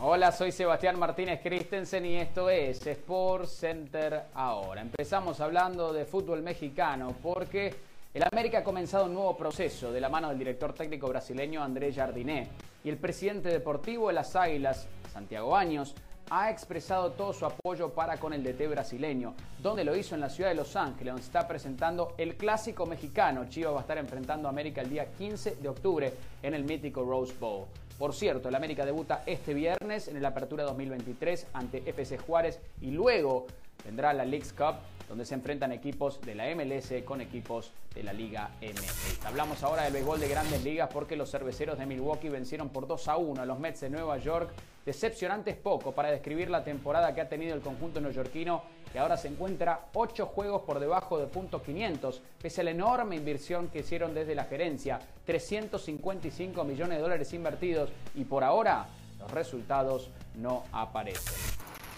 Hola, 0.04 0.32
soy 0.32 0.50
Sebastián 0.50 0.98
Martínez 0.98 1.38
Christensen 1.40 2.04
y 2.04 2.16
esto 2.16 2.50
es 2.50 2.84
Sport 2.84 3.46
Center 3.46 4.24
ahora. 4.34 4.80
Empezamos 4.80 5.38
hablando 5.38 5.92
de 5.92 6.06
fútbol 6.06 6.42
mexicano 6.42 7.14
porque 7.22 7.72
el 8.12 8.24
América 8.24 8.58
ha 8.58 8.64
comenzado 8.64 9.04
un 9.04 9.14
nuevo 9.14 9.36
proceso 9.36 9.92
de 9.92 10.00
la 10.00 10.08
mano 10.08 10.28
del 10.30 10.38
director 10.38 10.72
técnico 10.72 11.06
brasileño 11.06 11.62
André 11.62 11.92
Jardiné 11.92 12.48
y 12.82 12.88
el 12.88 12.96
presidente 12.96 13.50
deportivo 13.50 14.08
de 14.08 14.14
las 14.14 14.34
Águilas, 14.34 14.88
Santiago 15.12 15.54
Áños, 15.54 15.94
ha 16.30 16.50
expresado 16.50 17.12
todo 17.12 17.32
su 17.32 17.46
apoyo 17.46 17.90
para 17.90 18.16
con 18.16 18.32
el 18.32 18.42
DT 18.42 18.68
brasileño, 18.70 19.34
donde 19.60 19.84
lo 19.84 19.94
hizo 19.94 20.16
en 20.16 20.22
la 20.22 20.30
ciudad 20.30 20.50
de 20.50 20.56
Los 20.56 20.74
Ángeles, 20.74 21.12
donde 21.12 21.26
está 21.26 21.46
presentando 21.46 22.14
el 22.18 22.36
clásico 22.36 22.86
mexicano. 22.86 23.48
Chivas 23.48 23.74
va 23.74 23.78
a 23.78 23.82
estar 23.82 23.98
enfrentando 23.98 24.48
a 24.48 24.50
América 24.50 24.80
el 24.80 24.90
día 24.90 25.12
15 25.12 25.56
de 25.56 25.68
octubre 25.68 26.12
en 26.42 26.54
el 26.54 26.64
mítico 26.64 27.04
Rose 27.04 27.34
Bowl. 27.38 27.66
Por 27.98 28.14
cierto, 28.14 28.48
el 28.48 28.54
América 28.54 28.84
debuta 28.84 29.22
este 29.26 29.54
viernes 29.54 30.08
en 30.08 30.16
el 30.16 30.24
Apertura 30.24 30.64
2023 30.64 31.46
ante 31.52 31.78
FC 31.88 32.18
Juárez 32.18 32.60
y 32.80 32.90
luego 32.90 33.46
vendrá 33.84 34.12
la 34.12 34.24
Leagues 34.24 34.52
Cup 34.52 34.76
donde 35.08 35.26
se 35.26 35.34
enfrentan 35.34 35.72
equipos 35.72 36.20
de 36.22 36.34
la 36.34 36.44
MLS 36.54 36.90
con 37.04 37.20
equipos 37.20 37.70
de 37.94 38.02
la 38.02 38.12
Liga 38.12 38.50
MX. 38.62 39.26
Hablamos 39.26 39.62
ahora 39.62 39.82
del 39.82 39.92
béisbol 39.92 40.18
de 40.18 40.28
grandes 40.28 40.64
ligas 40.64 40.88
porque 40.92 41.16
los 41.16 41.30
cerveceros 41.30 41.78
de 41.78 41.84
Milwaukee 41.84 42.30
vencieron 42.30 42.70
por 42.70 42.86
2 42.86 43.08
a 43.08 43.16
1 43.18 43.42
a 43.42 43.44
los 43.44 43.58
Mets 43.58 43.80
de 43.80 43.90
Nueva 43.90 44.16
York. 44.16 44.50
Decepcionante 44.84 45.50
es 45.50 45.56
poco 45.56 45.92
para 45.92 46.10
describir 46.10 46.50
la 46.50 46.64
temporada 46.64 47.14
que 47.14 47.20
ha 47.20 47.28
tenido 47.28 47.54
el 47.54 47.60
conjunto 47.60 48.00
neoyorquino 48.00 48.62
que 48.92 48.98
ahora 48.98 49.16
se 49.16 49.28
encuentra 49.28 49.86
8 49.94 50.26
juegos 50.26 50.62
por 50.62 50.78
debajo 50.78 51.18
de 51.18 51.26
punto 51.26 51.62
500, 51.62 52.20
pese 52.42 52.60
a 52.60 52.64
la 52.64 52.72
enorme 52.72 53.16
inversión 53.16 53.68
que 53.68 53.78
hicieron 53.78 54.12
desde 54.12 54.34
la 54.34 54.44
gerencia, 54.44 55.00
355 55.24 56.62
millones 56.64 56.98
de 56.98 57.02
dólares 57.02 57.32
invertidos 57.32 57.90
y 58.14 58.24
por 58.24 58.44
ahora 58.44 58.86
los 59.18 59.30
resultados 59.30 60.10
no 60.36 60.64
aparecen. 60.72 61.32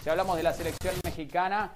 Si 0.01 0.09
hablamos 0.09 0.37
de 0.37 0.43
la 0.43 0.53
selección 0.53 0.95
mexicana, 1.03 1.73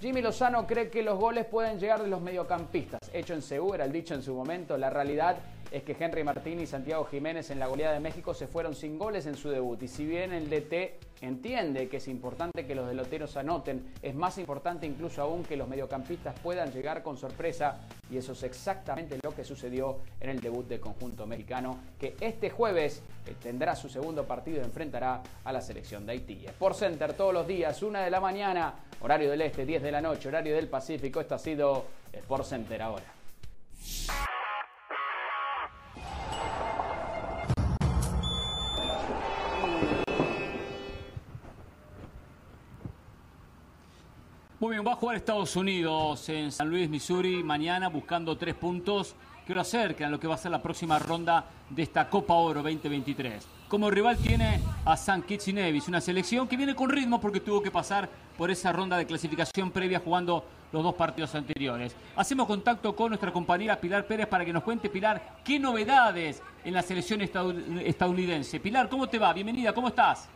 Jimmy 0.00 0.22
Lozano 0.22 0.66
cree 0.66 0.88
que 0.88 1.02
los 1.02 1.18
goles 1.18 1.44
pueden 1.44 1.78
llegar 1.78 2.02
de 2.02 2.08
los 2.08 2.20
mediocampistas. 2.20 3.00
Hecho 3.12 3.34
en 3.34 3.42
Seúl, 3.42 3.74
era 3.74 3.84
el 3.84 3.92
dicho 3.92 4.14
en 4.14 4.22
su 4.22 4.34
momento. 4.34 4.78
La 4.78 4.90
realidad 4.90 5.36
es 5.74 5.82
que 5.82 5.96
Henry 5.98 6.22
Martín 6.22 6.60
y 6.60 6.68
Santiago 6.68 7.04
Jiménez 7.04 7.50
en 7.50 7.58
la 7.58 7.66
goleada 7.66 7.94
de 7.94 7.98
México 7.98 8.32
se 8.32 8.46
fueron 8.46 8.76
sin 8.76 8.96
goles 8.96 9.26
en 9.26 9.34
su 9.34 9.50
debut. 9.50 9.82
Y 9.82 9.88
si 9.88 10.06
bien 10.06 10.32
el 10.32 10.48
DT 10.48 11.00
entiende 11.20 11.88
que 11.88 11.96
es 11.96 12.06
importante 12.06 12.64
que 12.64 12.76
los 12.76 12.86
deloteros 12.86 13.36
anoten, 13.36 13.84
es 14.00 14.14
más 14.14 14.38
importante 14.38 14.86
incluso 14.86 15.20
aún 15.20 15.42
que 15.42 15.56
los 15.56 15.66
mediocampistas 15.66 16.38
puedan 16.38 16.70
llegar 16.70 17.02
con 17.02 17.16
sorpresa. 17.16 17.80
Y 18.08 18.18
eso 18.18 18.34
es 18.34 18.44
exactamente 18.44 19.18
lo 19.20 19.34
que 19.34 19.42
sucedió 19.42 19.98
en 20.20 20.30
el 20.30 20.40
debut 20.40 20.68
del 20.68 20.78
conjunto 20.78 21.26
mexicano, 21.26 21.76
que 21.98 22.14
este 22.20 22.50
jueves 22.50 23.02
eh, 23.26 23.34
tendrá 23.42 23.74
su 23.74 23.88
segundo 23.88 24.24
partido 24.24 24.58
y 24.58 24.64
enfrentará 24.64 25.24
a 25.42 25.52
la 25.52 25.60
selección 25.60 26.06
de 26.06 26.12
Haití. 26.12 26.46
Sport 26.46 26.76
Center 26.76 27.14
todos 27.14 27.34
los 27.34 27.48
días, 27.48 27.82
una 27.82 28.04
de 28.04 28.10
la 28.12 28.20
mañana, 28.20 28.74
horario 29.00 29.28
del 29.28 29.42
este, 29.42 29.66
10 29.66 29.82
de 29.82 29.90
la 29.90 30.00
noche, 30.00 30.28
horario 30.28 30.54
del 30.54 30.68
Pacífico. 30.68 31.20
Esto 31.20 31.34
ha 31.34 31.38
sido 31.40 31.84
Sport 32.12 32.44
Center 32.44 32.80
ahora. 32.80 33.06
Muy 44.64 44.70
bien, 44.70 44.86
va 44.86 44.92
a 44.92 44.96
jugar 44.96 45.16
Estados 45.16 45.56
Unidos 45.56 46.26
en 46.30 46.50
San 46.50 46.70
Luis, 46.70 46.88
Missouri, 46.88 47.42
mañana 47.42 47.88
buscando 47.88 48.38
tres 48.38 48.54
puntos 48.54 49.14
que 49.46 49.54
lo 49.54 49.60
acercan 49.60 50.08
a 50.08 50.10
lo 50.10 50.18
que 50.18 50.26
va 50.26 50.36
a 50.36 50.38
ser 50.38 50.52
la 50.52 50.62
próxima 50.62 50.98
ronda 50.98 51.44
de 51.68 51.82
esta 51.82 52.08
Copa 52.08 52.32
Oro 52.32 52.62
2023. 52.62 53.46
Como 53.74 53.90
rival 53.90 54.16
tiene 54.18 54.60
a 54.84 54.96
San 54.96 55.22
Kitts 55.22 55.48
y 55.48 55.52
Nevis, 55.52 55.88
una 55.88 56.00
selección 56.00 56.46
que 56.46 56.56
viene 56.56 56.76
con 56.76 56.88
ritmo 56.88 57.20
porque 57.20 57.40
tuvo 57.40 57.60
que 57.60 57.72
pasar 57.72 58.08
por 58.38 58.48
esa 58.48 58.72
ronda 58.72 58.96
de 58.96 59.04
clasificación 59.04 59.72
previa 59.72 59.98
jugando 59.98 60.44
los 60.70 60.84
dos 60.84 60.94
partidos 60.94 61.34
anteriores. 61.34 61.96
Hacemos 62.14 62.46
contacto 62.46 62.94
con 62.94 63.08
nuestra 63.08 63.32
compañera 63.32 63.80
Pilar 63.80 64.06
Pérez 64.06 64.28
para 64.28 64.44
que 64.44 64.52
nos 64.52 64.62
cuente, 64.62 64.88
Pilar, 64.88 65.40
qué 65.42 65.58
novedades 65.58 66.40
en 66.64 66.72
la 66.72 66.82
selección 66.82 67.20
estadounidense. 67.20 68.60
Pilar, 68.60 68.88
¿cómo 68.88 69.08
te 69.08 69.18
va? 69.18 69.32
Bienvenida, 69.32 69.72
¿cómo 69.72 69.88
estás? 69.88 70.28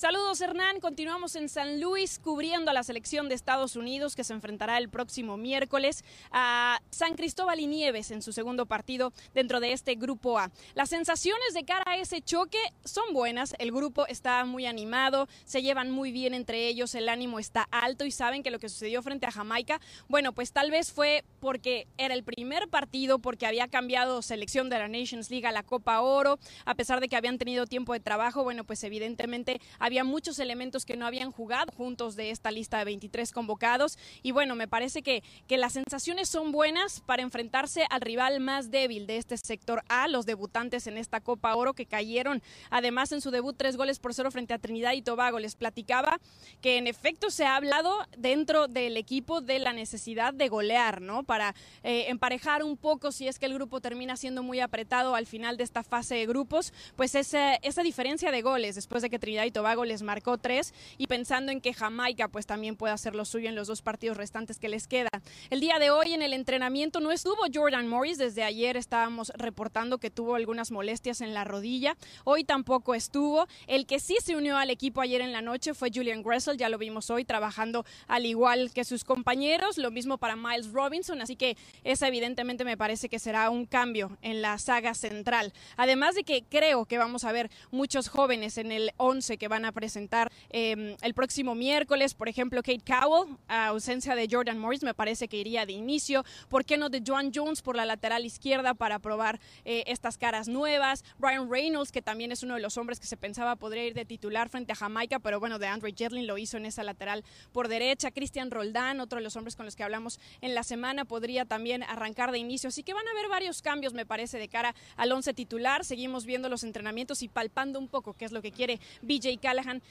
Saludos 0.00 0.40
Hernán, 0.40 0.80
continuamos 0.80 1.36
en 1.36 1.50
San 1.50 1.78
Luis 1.78 2.18
cubriendo 2.18 2.70
a 2.70 2.72
la 2.72 2.82
selección 2.82 3.28
de 3.28 3.34
Estados 3.34 3.76
Unidos 3.76 4.16
que 4.16 4.24
se 4.24 4.32
enfrentará 4.32 4.78
el 4.78 4.88
próximo 4.88 5.36
miércoles 5.36 6.06
a 6.30 6.80
San 6.88 7.16
Cristóbal 7.16 7.60
y 7.60 7.66
Nieves 7.66 8.10
en 8.10 8.22
su 8.22 8.32
segundo 8.32 8.64
partido 8.64 9.12
dentro 9.34 9.60
de 9.60 9.74
este 9.74 9.96
grupo 9.96 10.38
A. 10.38 10.50
Las 10.72 10.88
sensaciones 10.88 11.52
de 11.52 11.66
cara 11.66 11.84
a 11.84 11.98
ese 11.98 12.22
choque 12.22 12.56
son 12.82 13.12
buenas, 13.12 13.54
el 13.58 13.72
grupo 13.72 14.06
está 14.06 14.42
muy 14.46 14.64
animado, 14.64 15.28
se 15.44 15.60
llevan 15.60 15.90
muy 15.90 16.12
bien 16.12 16.32
entre 16.32 16.66
ellos, 16.66 16.94
el 16.94 17.10
ánimo 17.10 17.38
está 17.38 17.68
alto 17.70 18.06
y 18.06 18.10
saben 18.10 18.42
que 18.42 18.50
lo 18.50 18.58
que 18.58 18.70
sucedió 18.70 19.02
frente 19.02 19.26
a 19.26 19.30
Jamaica, 19.30 19.82
bueno, 20.08 20.32
pues 20.32 20.52
tal 20.52 20.70
vez 20.70 20.92
fue 20.92 21.24
porque 21.40 21.86
era 21.98 22.14
el 22.14 22.24
primer 22.24 22.68
partido, 22.68 23.18
porque 23.18 23.44
había 23.44 23.68
cambiado 23.68 24.22
selección 24.22 24.70
de 24.70 24.78
la 24.78 24.88
Nations 24.88 25.28
League 25.28 25.46
a 25.46 25.52
la 25.52 25.62
Copa 25.62 26.00
Oro, 26.00 26.38
a 26.64 26.74
pesar 26.74 27.00
de 27.00 27.08
que 27.08 27.16
habían 27.16 27.36
tenido 27.36 27.66
tiempo 27.66 27.92
de 27.92 28.00
trabajo, 28.00 28.44
bueno, 28.44 28.64
pues 28.64 28.82
evidentemente 28.82 29.60
había 29.78 29.89
muchos 30.04 30.38
elementos 30.38 30.84
que 30.84 30.96
no 30.96 31.06
habían 31.06 31.32
jugado 31.32 31.72
juntos 31.76 32.16
de 32.16 32.30
esta 32.30 32.50
lista 32.50 32.78
de 32.78 32.84
23 32.84 33.32
convocados. 33.32 33.98
Y 34.22 34.30
bueno, 34.30 34.54
me 34.54 34.68
parece 34.68 35.02
que, 35.02 35.22
que 35.46 35.58
las 35.58 35.72
sensaciones 35.72 36.28
son 36.28 36.52
buenas 36.52 37.00
para 37.00 37.22
enfrentarse 37.22 37.86
al 37.90 38.00
rival 38.00 38.40
más 38.40 38.70
débil 38.70 39.06
de 39.06 39.16
este 39.16 39.36
sector 39.36 39.82
A, 39.88 40.08
los 40.08 40.26
debutantes 40.26 40.86
en 40.86 40.96
esta 40.96 41.20
Copa 41.20 41.54
Oro 41.54 41.74
que 41.74 41.86
cayeron 41.86 42.42
además 42.70 43.12
en 43.12 43.20
su 43.20 43.30
debut 43.30 43.56
tres 43.56 43.76
goles 43.76 43.98
por 43.98 44.14
cero 44.14 44.30
frente 44.30 44.54
a 44.54 44.58
Trinidad 44.58 44.92
y 44.92 45.02
Tobago. 45.02 45.38
Les 45.38 45.56
platicaba 45.56 46.20
que 46.60 46.78
en 46.78 46.86
efecto 46.86 47.30
se 47.30 47.44
ha 47.44 47.56
hablado 47.56 47.94
dentro 48.16 48.68
del 48.68 48.96
equipo 48.96 49.40
de 49.40 49.58
la 49.58 49.72
necesidad 49.72 50.32
de 50.32 50.48
golear, 50.48 51.00
¿no? 51.00 51.24
Para 51.24 51.54
eh, 51.82 52.06
emparejar 52.08 52.62
un 52.62 52.76
poco 52.76 53.12
si 53.12 53.28
es 53.28 53.38
que 53.38 53.46
el 53.46 53.54
grupo 53.54 53.80
termina 53.80 54.16
siendo 54.16 54.42
muy 54.42 54.60
apretado 54.60 55.14
al 55.14 55.26
final 55.26 55.56
de 55.56 55.64
esta 55.64 55.82
fase 55.82 56.14
de 56.14 56.26
grupos, 56.26 56.72
pues 56.96 57.14
esa, 57.14 57.54
esa 57.56 57.82
diferencia 57.82 58.30
de 58.30 58.42
goles 58.42 58.74
después 58.74 59.02
de 59.02 59.10
que 59.10 59.18
Trinidad 59.18 59.44
y 59.44 59.50
Tobago 59.50 59.79
les 59.84 60.02
marcó 60.02 60.38
tres 60.38 60.74
y 60.98 61.06
pensando 61.06 61.52
en 61.52 61.60
que 61.60 61.74
Jamaica 61.74 62.28
pues 62.28 62.46
también 62.46 62.76
puede 62.76 62.92
hacer 62.92 63.14
lo 63.14 63.24
suyo 63.24 63.48
en 63.48 63.54
los 63.54 63.68
dos 63.68 63.82
partidos 63.82 64.16
restantes 64.16 64.58
que 64.58 64.68
les 64.68 64.86
queda. 64.86 65.10
El 65.50 65.60
día 65.60 65.78
de 65.78 65.90
hoy 65.90 66.12
en 66.12 66.22
el 66.22 66.32
entrenamiento 66.32 67.00
no 67.00 67.12
estuvo 67.12 67.38
Jordan 67.52 67.88
Morris, 67.88 68.18
desde 68.18 68.42
ayer 68.42 68.76
estábamos 68.76 69.32
reportando 69.36 69.98
que 69.98 70.10
tuvo 70.10 70.34
algunas 70.34 70.70
molestias 70.70 71.20
en 71.20 71.34
la 71.34 71.44
rodilla, 71.44 71.96
hoy 72.24 72.44
tampoco 72.44 72.94
estuvo. 72.94 73.46
El 73.66 73.86
que 73.86 74.00
sí 74.00 74.16
se 74.22 74.36
unió 74.36 74.56
al 74.56 74.70
equipo 74.70 75.00
ayer 75.00 75.20
en 75.20 75.32
la 75.32 75.42
noche 75.42 75.74
fue 75.74 75.90
Julian 75.94 76.22
Gressel, 76.22 76.56
ya 76.56 76.68
lo 76.68 76.78
vimos 76.78 77.10
hoy 77.10 77.24
trabajando 77.24 77.84
al 78.08 78.26
igual 78.26 78.70
que 78.72 78.84
sus 78.84 79.04
compañeros, 79.04 79.78
lo 79.78 79.90
mismo 79.90 80.18
para 80.18 80.36
Miles 80.36 80.72
Robinson, 80.72 81.20
así 81.20 81.36
que 81.36 81.56
esa 81.84 82.08
evidentemente 82.08 82.64
me 82.64 82.76
parece 82.76 83.08
que 83.08 83.18
será 83.18 83.50
un 83.50 83.66
cambio 83.66 84.18
en 84.22 84.42
la 84.42 84.58
saga 84.58 84.94
central. 84.94 85.52
Además 85.76 86.14
de 86.14 86.24
que 86.24 86.44
creo 86.48 86.84
que 86.84 86.98
vamos 86.98 87.24
a 87.24 87.32
ver 87.32 87.50
muchos 87.70 88.08
jóvenes 88.08 88.58
en 88.58 88.72
el 88.72 88.92
11 88.96 89.38
que 89.38 89.48
van 89.48 89.64
a 89.64 89.69
presentar 89.72 90.30
eh, 90.50 90.96
el 91.02 91.14
próximo 91.14 91.54
miércoles. 91.54 92.14
Por 92.14 92.28
ejemplo, 92.28 92.62
Kate 92.62 92.82
Cowell, 92.84 93.36
a 93.48 93.68
ausencia 93.68 94.14
de 94.14 94.28
Jordan 94.30 94.58
Morris, 94.58 94.82
me 94.82 94.94
parece 94.94 95.28
que 95.28 95.36
iría 95.36 95.66
de 95.66 95.72
inicio. 95.72 96.24
¿Por 96.48 96.64
qué 96.64 96.76
no 96.76 96.88
de 96.88 97.02
Joan 97.06 97.30
Jones 97.34 97.62
por 97.62 97.76
la 97.76 97.84
lateral 97.84 98.24
izquierda 98.24 98.74
para 98.74 98.98
probar 98.98 99.40
eh, 99.64 99.84
estas 99.86 100.18
caras 100.18 100.48
nuevas? 100.48 101.04
Brian 101.18 101.50
Reynolds, 101.50 101.92
que 101.92 102.02
también 102.02 102.32
es 102.32 102.42
uno 102.42 102.54
de 102.54 102.60
los 102.60 102.76
hombres 102.76 103.00
que 103.00 103.06
se 103.06 103.16
pensaba 103.16 103.56
podría 103.56 103.86
ir 103.86 103.94
de 103.94 104.04
titular 104.04 104.48
frente 104.48 104.72
a 104.72 104.76
Jamaica, 104.76 105.18
pero 105.18 105.40
bueno, 105.40 105.58
de 105.58 105.66
Andre 105.66 105.92
Jetlin 105.96 106.26
lo 106.26 106.38
hizo 106.38 106.56
en 106.56 106.66
esa 106.66 106.82
lateral 106.82 107.24
por 107.52 107.68
derecha. 107.68 108.10
Christian 108.10 108.50
Roldán, 108.50 109.00
otro 109.00 109.18
de 109.18 109.22
los 109.22 109.36
hombres 109.36 109.56
con 109.56 109.66
los 109.66 109.76
que 109.76 109.84
hablamos 109.84 110.20
en 110.40 110.54
la 110.54 110.62
semana, 110.62 111.04
podría 111.04 111.44
también 111.44 111.82
arrancar 111.82 112.32
de 112.32 112.38
inicio. 112.38 112.68
Así 112.68 112.82
que 112.82 112.94
van 112.94 113.06
a 113.06 113.10
haber 113.10 113.28
varios 113.28 113.62
cambios, 113.62 113.94
me 113.94 114.06
parece, 114.06 114.38
de 114.38 114.48
cara 114.48 114.74
al 114.96 115.12
once 115.12 115.34
titular. 115.34 115.84
Seguimos 115.84 116.24
viendo 116.26 116.48
los 116.48 116.64
entrenamientos 116.64 117.22
y 117.22 117.28
palpando 117.28 117.78
un 117.78 117.88
poco 117.88 118.14
qué 118.14 118.24
es 118.24 118.32
lo 118.32 118.42
que 118.42 118.52
quiere 118.52 118.80
BJ 119.02 119.38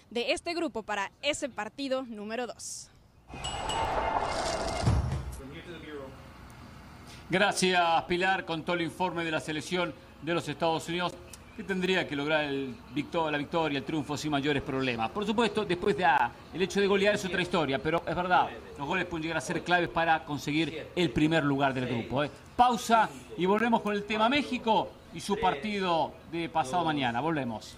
De 0.10 0.32
este 0.32 0.54
grupo 0.54 0.84
para 0.84 1.12
ese 1.22 1.50
partido 1.50 2.04
número 2.04 2.48
2. 2.48 2.90
Gracias, 7.30 8.04
Pilar, 8.08 8.46
con 8.46 8.64
todo 8.64 8.76
el 8.76 8.82
informe 8.84 9.24
de 9.24 9.32
la 9.32 9.40
selección 9.40 9.94
de 10.22 10.34
los 10.34 10.48
Estados 10.48 10.88
Unidos 10.90 11.14
que 11.56 11.64
tendría 11.64 12.08
que 12.08 12.16
lograr 12.16 12.50
la 12.50 13.38
victoria, 13.38 13.78
el 13.78 13.84
triunfo 13.84 14.16
sin 14.18 14.32
mayores 14.32 14.64
problemas. 14.64 15.12
Por 15.12 15.26
supuesto, 15.26 15.66
después 15.66 15.96
de 15.98 16.06
ah, 16.06 16.32
el 16.54 16.62
hecho 16.62 16.80
de 16.80 16.88
golear 16.88 17.16
es 17.16 17.26
otra 17.26 17.42
historia, 17.42 17.78
pero 17.80 18.02
es 18.08 18.16
verdad, 18.16 18.48
los 18.78 18.88
goles 18.88 19.06
pueden 19.06 19.24
llegar 19.24 19.38
a 19.38 19.42
ser 19.42 19.62
claves 19.62 19.90
para 19.90 20.24
conseguir 20.24 20.88
el 20.96 21.12
primer 21.12 21.44
lugar 21.44 21.74
del 21.74 21.86
grupo. 21.86 22.24
¿eh? 22.24 22.32
Pausa 22.56 23.10
y 23.38 23.46
volvemos 23.46 23.82
con 23.82 23.94
el 23.94 24.06
tema 24.06 24.30
México 24.30 24.90
y 25.14 25.20
su 25.20 25.38
partido 25.38 26.14
de 26.32 26.48
pasado 26.48 26.86
mañana. 26.86 27.20
Volvemos. 27.20 27.78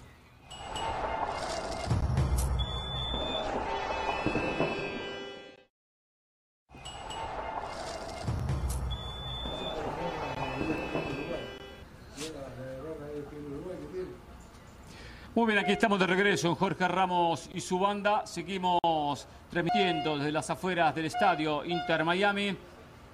Muy 15.34 15.46
bien, 15.46 15.60
aquí 15.60 15.72
estamos 15.72 15.98
de 15.98 16.06
regreso 16.06 16.48
en 16.48 16.56
Jorge 16.56 16.86
Ramos 16.86 17.48
y 17.54 17.60
su 17.62 17.78
banda. 17.78 18.26
Seguimos 18.26 18.78
transmitiendo 19.50 20.18
desde 20.18 20.30
las 20.30 20.50
afueras 20.50 20.94
del 20.94 21.06
estadio 21.06 21.64
Inter 21.64 22.04
Miami, 22.04 22.54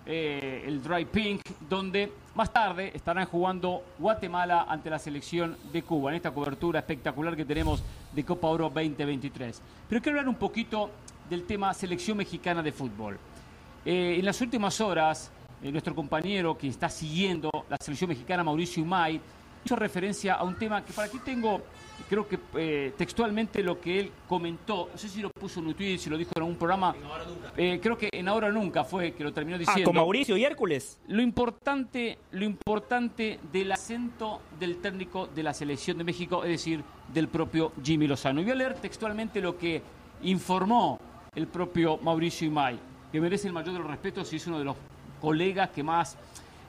eh, 0.04 0.64
el 0.66 0.82
Dry 0.82 1.04
Pink, 1.04 1.42
donde 1.70 2.12
más 2.34 2.52
tarde 2.52 2.90
estarán 2.92 3.24
jugando 3.26 3.84
Guatemala 4.00 4.66
ante 4.68 4.90
la 4.90 4.98
selección 4.98 5.56
de 5.72 5.84
Cuba 5.84 6.10
en 6.10 6.16
esta 6.16 6.32
cobertura 6.32 6.80
espectacular 6.80 7.36
que 7.36 7.44
tenemos 7.44 7.84
de 8.12 8.24
Copa 8.24 8.48
Oro 8.48 8.64
2023. 8.64 9.62
Pero 9.88 10.02
quiero 10.02 10.18
hablar 10.18 10.28
un 10.28 10.40
poquito 10.40 10.90
del 11.30 11.44
tema 11.44 11.72
selección 11.72 12.16
mexicana 12.16 12.64
de 12.64 12.72
fútbol. 12.72 13.16
Eh, 13.84 14.16
en 14.18 14.24
las 14.24 14.40
últimas 14.40 14.80
horas, 14.80 15.30
eh, 15.62 15.70
nuestro 15.70 15.94
compañero 15.94 16.58
que 16.58 16.66
está 16.66 16.88
siguiendo 16.88 17.48
la 17.70 17.76
selección 17.80 18.08
mexicana, 18.08 18.42
Mauricio 18.42 18.82
Umay, 18.82 19.20
hizo 19.64 19.76
referencia 19.76 20.34
a 20.34 20.42
un 20.42 20.56
tema 20.56 20.84
que 20.84 20.92
para 20.92 21.06
aquí 21.06 21.20
tengo 21.24 21.62
creo 22.08 22.26
que 22.26 22.38
eh, 22.56 22.92
textualmente 22.96 23.62
lo 23.62 23.80
que 23.80 24.00
él 24.00 24.12
comentó, 24.28 24.88
no 24.92 24.98
sé 24.98 25.08
si 25.08 25.20
lo 25.20 25.30
puso 25.30 25.60
en 25.60 25.66
un 25.66 25.74
tweet, 25.74 25.98
si 25.98 26.08
lo 26.10 26.16
dijo 26.16 26.30
en 26.34 26.42
algún 26.42 26.56
programa, 26.56 26.94
eh, 27.56 27.78
creo 27.82 27.96
que 27.98 28.08
en 28.12 28.28
Ahora 28.28 28.50
Nunca 28.50 28.84
fue 28.84 29.12
que 29.12 29.22
lo 29.24 29.32
terminó 29.32 29.56
Ah, 29.56 29.58
diciendo. 29.58 29.84
con 29.90 29.96
Mauricio 29.96 30.36
y 30.36 30.44
Hércules. 30.44 30.98
Lo 31.08 31.22
importante, 31.22 32.18
lo 32.32 32.44
importante 32.44 33.38
del 33.52 33.72
acento 33.72 34.40
del 34.58 34.78
técnico 34.78 35.26
de 35.26 35.42
la 35.42 35.52
selección 35.52 35.98
de 35.98 36.04
México, 36.04 36.44
es 36.44 36.50
decir, 36.50 36.82
del 37.12 37.28
propio 37.28 37.72
Jimmy 37.82 38.06
Lozano. 38.06 38.40
Y 38.40 38.44
voy 38.44 38.52
a 38.52 38.56
leer 38.56 38.74
textualmente 38.74 39.40
lo 39.40 39.56
que 39.58 39.82
informó 40.22 40.98
el 41.34 41.46
propio 41.46 41.98
Mauricio 41.98 42.46
Imay, 42.46 42.78
que 43.12 43.20
merece 43.20 43.46
el 43.48 43.52
mayor 43.54 43.72
de 43.74 43.78
los 43.80 43.88
respetos 43.88 44.32
y 44.32 44.36
es 44.36 44.46
uno 44.46 44.58
de 44.58 44.64
los 44.64 44.76
colegas 45.20 45.70
que 45.70 45.82
más, 45.82 46.16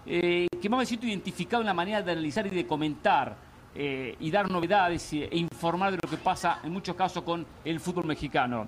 eh, 0.06 0.48
que 0.62 0.70
más 0.70 0.80
me 0.80 0.86
siento 0.86 1.06
identificado 1.08 1.62
en 1.62 1.68
la 1.68 1.74
manera 1.74 2.02
de 2.02 2.12
analizar 2.12 2.46
y 2.48 2.50
de 2.50 2.66
comentar 2.66 3.49
eh, 3.76 4.16
y 4.20 4.32
dar 4.32 4.50
novedades 4.50 5.14
e 5.14 5.30
informar 5.34 5.92
de 5.92 6.00
lo 6.02 6.10
que 6.10 6.18
pasa 6.18 6.60
en 6.64 6.72
muchos 6.72 6.96
casos 6.96 7.24
con 7.24 7.46
el 7.64 7.80
fútbol 7.80 8.06
mexicano. 8.06 8.68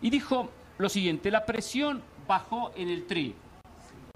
Y 0.00 0.10
dijo 0.10 0.50
lo 0.78 0.88
siguiente, 0.88 1.30
la 1.30 1.44
presión 1.44 2.02
bajó 2.26 2.72
en 2.76 2.88
el 2.88 3.06
tri. 3.06 3.34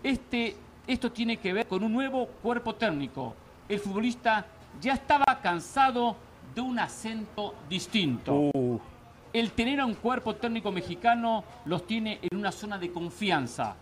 Este, 0.02 0.56
esto 0.86 1.12
tiene 1.12 1.36
que 1.36 1.52
ver 1.52 1.66
con 1.66 1.82
un 1.82 1.92
nuevo 1.92 2.26
cuerpo 2.26 2.74
técnico. 2.74 3.34
El 3.68 3.78
futbolista 3.78 4.46
ya 4.80 4.94
estaba 4.94 5.40
cansado 5.42 6.16
de 6.54 6.60
un 6.60 6.78
acento 6.78 7.54
distinto. 7.68 8.50
Uh, 8.54 8.80
El 9.32 9.52
tener 9.52 9.80
a 9.80 9.86
un 9.86 9.94
cuerpo 9.94 10.34
técnico 10.36 10.70
mexicano 10.70 11.44
los 11.64 11.86
tiene 11.86 12.18
en 12.22 12.38
una 12.38 12.52
zona 12.52 12.78
de 12.78 12.92
confianza. 12.92 13.74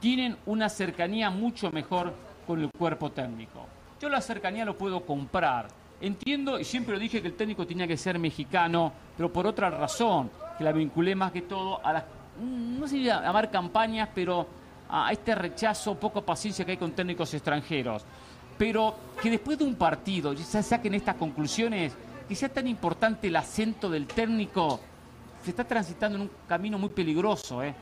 Tienen 0.00 0.36
una 0.46 0.68
cercanía 0.68 1.30
mucho 1.30 1.70
mejor 1.70 2.14
con 2.46 2.60
el 2.60 2.70
cuerpo 2.70 3.10
técnico. 3.10 3.66
Yo 4.00 4.08
la 4.08 4.20
cercanía 4.20 4.64
lo 4.64 4.76
puedo 4.76 5.04
comprar. 5.04 5.68
Entiendo 6.00 6.58
y 6.58 6.64
siempre 6.64 6.94
lo 6.94 7.00
dije 7.00 7.22
que 7.22 7.28
el 7.28 7.34
técnico 7.34 7.66
tenía 7.66 7.86
que 7.86 7.96
ser 7.96 8.18
mexicano, 8.18 8.92
pero 9.16 9.32
por 9.32 9.46
otra 9.46 9.70
razón, 9.70 10.30
que 10.58 10.64
la 10.64 10.72
vinculé 10.72 11.14
más 11.14 11.32
que 11.32 11.42
todo 11.42 11.84
a 11.84 11.92
las, 11.92 12.04
mm, 12.38 12.78
no 12.80 12.86
sé 12.86 12.96
si 12.96 13.04
llamar 13.04 13.50
campañas, 13.50 14.10
pero 14.14 14.46
a 14.88 15.10
este 15.10 15.34
rechazo, 15.34 15.94
poca 15.94 16.20
paciencia 16.20 16.64
que 16.64 16.72
hay 16.72 16.76
con 16.76 16.92
técnicos 16.92 17.32
extranjeros. 17.34 18.04
Pero 18.58 18.94
que 19.20 19.30
después 19.30 19.58
de 19.58 19.64
un 19.64 19.74
partido 19.74 20.32
ya 20.32 20.62
saquen 20.62 20.94
estas 20.94 21.16
conclusiones, 21.16 21.94
que 22.28 22.34
sea 22.34 22.48
tan 22.48 22.66
importante 22.66 23.28
el 23.28 23.36
acento 23.36 23.88
del 23.90 24.06
técnico, 24.06 24.80
se 25.42 25.50
está 25.50 25.64
transitando 25.64 26.16
en 26.16 26.22
un 26.22 26.30
camino 26.48 26.78
muy 26.78 26.90
peligroso. 26.90 27.62
¿eh? 27.62 27.74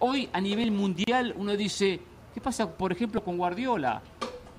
Hoy 0.00 0.28
a 0.32 0.40
nivel 0.40 0.70
mundial 0.70 1.34
uno 1.36 1.56
dice, 1.56 2.00
¿qué 2.34 2.40
pasa 2.40 2.70
por 2.70 2.92
ejemplo 2.92 3.22
con 3.22 3.36
Guardiola? 3.36 4.00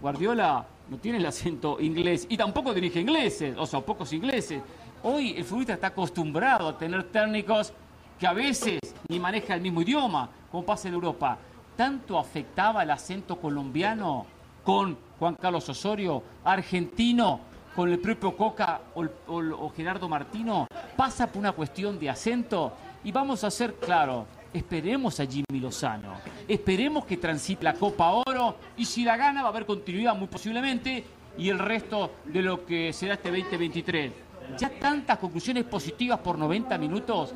Guardiola 0.02 0.66
no 0.90 0.98
tiene 0.98 1.20
el 1.20 1.26
acento 1.26 1.80
inglés 1.80 2.26
y 2.30 2.38
tampoco 2.38 2.74
dirige 2.74 3.00
ingleses, 3.00 3.56
o 3.58 3.66
sea, 3.66 3.82
pocos 3.82 4.12
ingleses. 4.12 4.62
Hoy 5.04 5.36
el 5.38 5.44
futbolista 5.44 5.74
está 5.74 5.88
acostumbrado 5.88 6.68
a 6.68 6.78
tener 6.78 7.04
técnicos 7.06 7.74
que 8.20 8.28
a 8.28 8.34
veces 8.34 8.80
ni 9.08 9.20
maneja 9.20 9.56
el 9.56 9.62
mismo 9.62 9.82
idioma, 9.82 10.30
como 10.52 10.66
pasa 10.66 10.88
en 10.88 10.96
Europa. 10.96 11.38
¿Tanto 11.78 12.20
afectaba 12.20 12.84
el 12.84 12.92
acento 12.92 13.38
colombiano 13.38 14.26
con 14.64 14.98
Juan 15.18 15.36
Carlos 15.36 15.70
Osorio, 15.70 16.22
argentino 16.44 17.40
con 17.76 17.90
el 17.90 18.00
propio 18.00 18.36
Coca 18.36 18.82
o, 18.96 19.06
o 19.28 19.70
Gerardo 19.70 20.10
Martino, 20.10 20.68
pasa 20.98 21.28
por 21.28 21.38
una 21.38 21.54
cuestión 21.54 21.98
de 21.98 22.10
acento 22.10 22.74
y 23.04 23.12
vamos 23.12 23.44
a 23.44 23.52
ser 23.52 23.76
claros, 23.76 24.26
esperemos 24.54 25.20
a 25.20 25.26
Jimmy 25.26 25.60
Lozano, 25.60 26.14
esperemos 26.48 27.06
que 27.06 27.18
transite 27.18 27.64
la 27.64 27.74
Copa 27.74 28.10
Oro 28.12 28.58
y 28.78 28.86
si 28.86 29.04
la 29.04 29.18
gana 29.18 29.42
va 29.42 29.50
a 29.50 29.52
haber 29.52 29.66
continuidad 29.66 30.16
muy 30.16 30.28
posiblemente 30.28 31.04
y 31.38 31.50
el 31.50 31.60
resto 31.60 32.12
de 32.26 32.42
lo 32.42 32.66
que 32.66 32.92
será 32.94 33.14
este 33.16 33.30
2023. 33.30 34.12
Ya 34.58 34.70
tantas 34.70 35.20
conclusiones 35.20 35.64
positivas 35.66 36.20
por 36.20 36.38
90 36.38 36.78
minutos, 36.80 37.36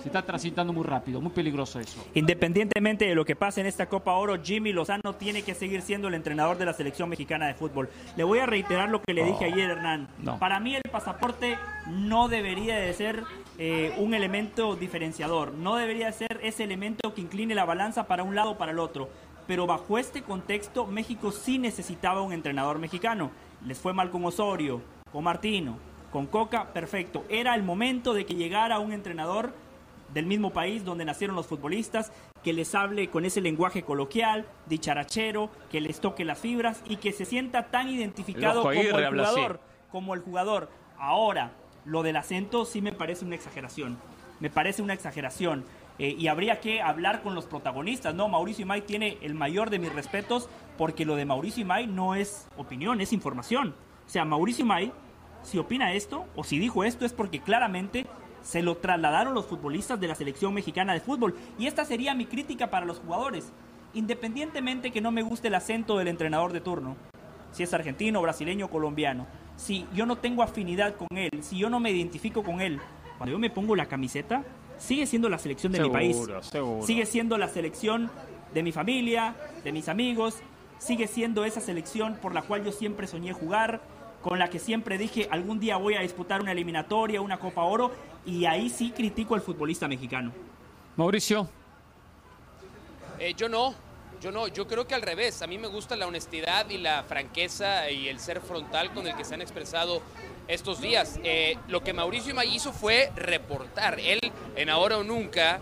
se 0.00 0.08
está 0.08 0.22
transitando 0.22 0.72
muy 0.72 0.84
rápido, 0.84 1.20
muy 1.20 1.32
peligroso 1.32 1.80
eso. 1.80 2.04
Independientemente 2.14 3.04
de 3.04 3.14
lo 3.14 3.24
que 3.24 3.36
pase 3.36 3.60
en 3.60 3.66
esta 3.66 3.86
Copa 3.86 4.12
Oro, 4.12 4.40
Jimmy 4.42 4.72
Lozano 4.72 5.14
tiene 5.18 5.42
que 5.42 5.54
seguir 5.54 5.82
siendo 5.82 6.08
el 6.08 6.14
entrenador 6.14 6.58
de 6.58 6.64
la 6.64 6.72
selección 6.72 7.08
mexicana 7.08 7.46
de 7.46 7.54
fútbol. 7.54 7.88
Le 8.16 8.24
voy 8.24 8.38
a 8.38 8.46
reiterar 8.46 8.88
lo 8.88 9.02
que 9.02 9.14
le 9.14 9.24
dije 9.24 9.46
ayer, 9.46 9.70
Hernán. 9.70 10.08
Para 10.38 10.60
mí 10.60 10.74
el 10.74 10.82
pasaporte 10.90 11.58
no 11.88 12.28
debería 12.28 12.76
de 12.76 12.92
ser 12.94 13.24
eh, 13.64 13.94
un 13.96 14.12
elemento 14.12 14.74
diferenciador, 14.74 15.52
no 15.52 15.76
debería 15.76 16.10
ser 16.10 16.40
ese 16.42 16.64
elemento 16.64 17.14
que 17.14 17.20
incline 17.20 17.54
la 17.54 17.64
balanza 17.64 18.08
para 18.08 18.24
un 18.24 18.34
lado 18.34 18.50
o 18.50 18.58
para 18.58 18.72
el 18.72 18.80
otro. 18.80 19.08
Pero 19.46 19.68
bajo 19.68 19.98
este 19.98 20.22
contexto, 20.22 20.84
México 20.88 21.30
sí 21.30 21.58
necesitaba 21.58 22.22
un 22.22 22.32
entrenador 22.32 22.80
mexicano. 22.80 23.30
Les 23.64 23.78
fue 23.78 23.92
mal 23.92 24.10
con 24.10 24.24
Osorio, 24.24 24.82
con 25.12 25.22
Martino, 25.22 25.78
con 26.10 26.26
Coca, 26.26 26.72
perfecto. 26.72 27.24
Era 27.28 27.54
el 27.54 27.62
momento 27.62 28.14
de 28.14 28.26
que 28.26 28.34
llegara 28.34 28.80
un 28.80 28.90
entrenador 28.90 29.54
del 30.12 30.26
mismo 30.26 30.50
país 30.52 30.84
donde 30.84 31.04
nacieron 31.04 31.36
los 31.36 31.46
futbolistas, 31.46 32.10
que 32.42 32.52
les 32.52 32.74
hable 32.74 33.10
con 33.10 33.24
ese 33.24 33.40
lenguaje 33.40 33.84
coloquial, 33.84 34.44
dicharachero, 34.66 35.50
que 35.70 35.80
les 35.80 36.00
toque 36.00 36.24
las 36.24 36.40
fibras 36.40 36.82
y 36.88 36.96
que 36.96 37.12
se 37.12 37.24
sienta 37.24 37.68
tan 37.70 37.88
identificado 37.88 38.62
como 38.62 38.72
el 38.72 38.90
jugador, 38.90 39.60
como 39.92 40.14
el 40.14 40.20
jugador. 40.20 40.68
Ahora, 40.98 41.52
lo 41.84 42.02
del 42.02 42.16
acento 42.16 42.64
sí 42.64 42.80
me 42.80 42.92
parece 42.92 43.24
una 43.24 43.34
exageración. 43.34 43.98
Me 44.40 44.50
parece 44.50 44.82
una 44.82 44.94
exageración. 44.94 45.64
Eh, 45.98 46.16
y 46.18 46.28
habría 46.28 46.60
que 46.60 46.80
hablar 46.80 47.22
con 47.22 47.34
los 47.34 47.46
protagonistas, 47.46 48.14
¿no? 48.14 48.28
Mauricio 48.28 48.62
Imay 48.62 48.82
tiene 48.82 49.18
el 49.22 49.34
mayor 49.34 49.70
de 49.70 49.78
mis 49.78 49.92
respetos 49.92 50.48
porque 50.78 51.04
lo 51.04 51.16
de 51.16 51.26
Mauricio 51.26 51.62
Imay 51.62 51.86
no 51.86 52.14
es 52.14 52.48
opinión, 52.56 53.00
es 53.00 53.12
información. 53.12 53.74
O 54.06 54.08
sea, 54.08 54.24
Mauricio 54.24 54.64
Imay, 54.64 54.92
si 55.42 55.58
opina 55.58 55.92
esto 55.92 56.26
o 56.34 56.44
si 56.44 56.58
dijo 56.58 56.84
esto 56.84 57.04
es 57.04 57.12
porque 57.12 57.40
claramente 57.40 58.06
se 58.42 58.62
lo 58.62 58.76
trasladaron 58.76 59.34
los 59.34 59.46
futbolistas 59.46 60.00
de 60.00 60.08
la 60.08 60.14
selección 60.14 60.54
mexicana 60.54 60.92
de 60.92 61.00
fútbol. 61.00 61.36
Y 61.58 61.66
esta 61.66 61.84
sería 61.84 62.14
mi 62.14 62.26
crítica 62.26 62.70
para 62.70 62.86
los 62.86 62.98
jugadores. 62.98 63.52
Independientemente 63.94 64.90
que 64.90 65.00
no 65.00 65.12
me 65.12 65.22
guste 65.22 65.48
el 65.48 65.54
acento 65.54 65.98
del 65.98 66.08
entrenador 66.08 66.52
de 66.52 66.60
turno, 66.60 66.96
si 67.52 67.62
es 67.62 67.74
argentino, 67.74 68.22
brasileño, 68.22 68.68
colombiano, 68.68 69.26
si 69.62 69.86
yo 69.94 70.06
no 70.06 70.16
tengo 70.16 70.42
afinidad 70.42 70.96
con 70.96 71.08
él, 71.16 71.30
si 71.42 71.56
yo 71.56 71.70
no 71.70 71.78
me 71.78 71.92
identifico 71.92 72.42
con 72.42 72.60
él, 72.60 72.80
cuando 73.16 73.32
yo 73.32 73.38
me 73.38 73.48
pongo 73.48 73.76
la 73.76 73.86
camiseta, 73.86 74.44
sigue 74.76 75.06
siendo 75.06 75.28
la 75.28 75.38
selección 75.38 75.72
de 75.72 75.80
mi 75.80 75.88
país. 75.88 76.16
Sigue 76.84 77.06
siendo 77.06 77.38
la 77.38 77.48
selección 77.48 78.10
de 78.52 78.62
mi 78.62 78.72
familia, 78.72 79.36
de 79.62 79.70
mis 79.70 79.88
amigos, 79.88 80.38
sigue 80.78 81.06
siendo 81.06 81.44
esa 81.44 81.60
selección 81.60 82.16
por 82.20 82.34
la 82.34 82.42
cual 82.42 82.64
yo 82.64 82.72
siempre 82.72 83.06
soñé 83.06 83.32
jugar, 83.32 83.80
con 84.20 84.38
la 84.38 84.50
que 84.50 84.58
siempre 84.58 84.98
dije 84.98 85.28
algún 85.30 85.60
día 85.60 85.76
voy 85.76 85.94
a 85.94 86.00
disputar 86.00 86.40
una 86.40 86.52
eliminatoria, 86.52 87.20
una 87.20 87.38
Copa 87.38 87.62
Oro, 87.62 87.92
y 88.26 88.46
ahí 88.46 88.68
sí 88.68 88.90
critico 88.90 89.36
al 89.36 89.42
futbolista 89.42 89.86
mexicano. 89.86 90.32
Mauricio. 90.96 91.48
Eh, 93.20 93.34
yo 93.36 93.48
no, 93.48 93.74
yo 94.22 94.30
no, 94.30 94.46
yo 94.46 94.68
creo 94.68 94.86
que 94.86 94.94
al 94.94 95.02
revés. 95.02 95.42
A 95.42 95.48
mí 95.48 95.58
me 95.58 95.66
gusta 95.66 95.96
la 95.96 96.06
honestidad 96.06 96.70
y 96.70 96.78
la 96.78 97.02
franqueza 97.02 97.90
y 97.90 98.08
el 98.08 98.20
ser 98.20 98.40
frontal 98.40 98.94
con 98.94 99.06
el 99.08 99.16
que 99.16 99.24
se 99.24 99.34
han 99.34 99.42
expresado 99.42 100.00
estos 100.46 100.80
días. 100.80 101.18
Eh, 101.24 101.58
lo 101.66 101.82
que 101.82 101.92
Mauricio 101.92 102.30
Imay 102.30 102.54
hizo 102.54 102.72
fue 102.72 103.10
reportar. 103.16 103.98
Él, 103.98 104.20
en 104.54 104.70
Ahora 104.70 104.98
o 104.98 105.02
Nunca, 105.02 105.60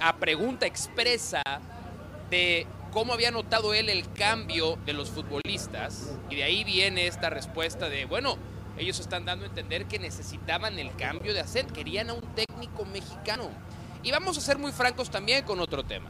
a 0.00 0.16
pregunta 0.16 0.64
expresa 0.64 1.42
de 2.30 2.66
cómo 2.90 3.12
había 3.12 3.30
notado 3.30 3.74
él 3.74 3.90
el 3.90 4.10
cambio 4.12 4.78
de 4.86 4.94
los 4.94 5.10
futbolistas. 5.10 6.14
Y 6.30 6.36
de 6.36 6.44
ahí 6.44 6.64
viene 6.64 7.06
esta 7.06 7.28
respuesta 7.28 7.90
de, 7.90 8.06
bueno, 8.06 8.38
ellos 8.78 8.98
están 8.98 9.26
dando 9.26 9.44
a 9.44 9.48
entender 9.48 9.84
que 9.84 9.98
necesitaban 9.98 10.78
el 10.78 10.96
cambio 10.96 11.34
de 11.34 11.40
hacer, 11.40 11.66
querían 11.66 12.08
a 12.08 12.14
un 12.14 12.34
técnico 12.34 12.86
mexicano. 12.86 13.50
Y 14.02 14.10
vamos 14.10 14.38
a 14.38 14.40
ser 14.40 14.56
muy 14.56 14.72
francos 14.72 15.10
también 15.10 15.44
con 15.44 15.60
otro 15.60 15.84
tema. 15.84 16.08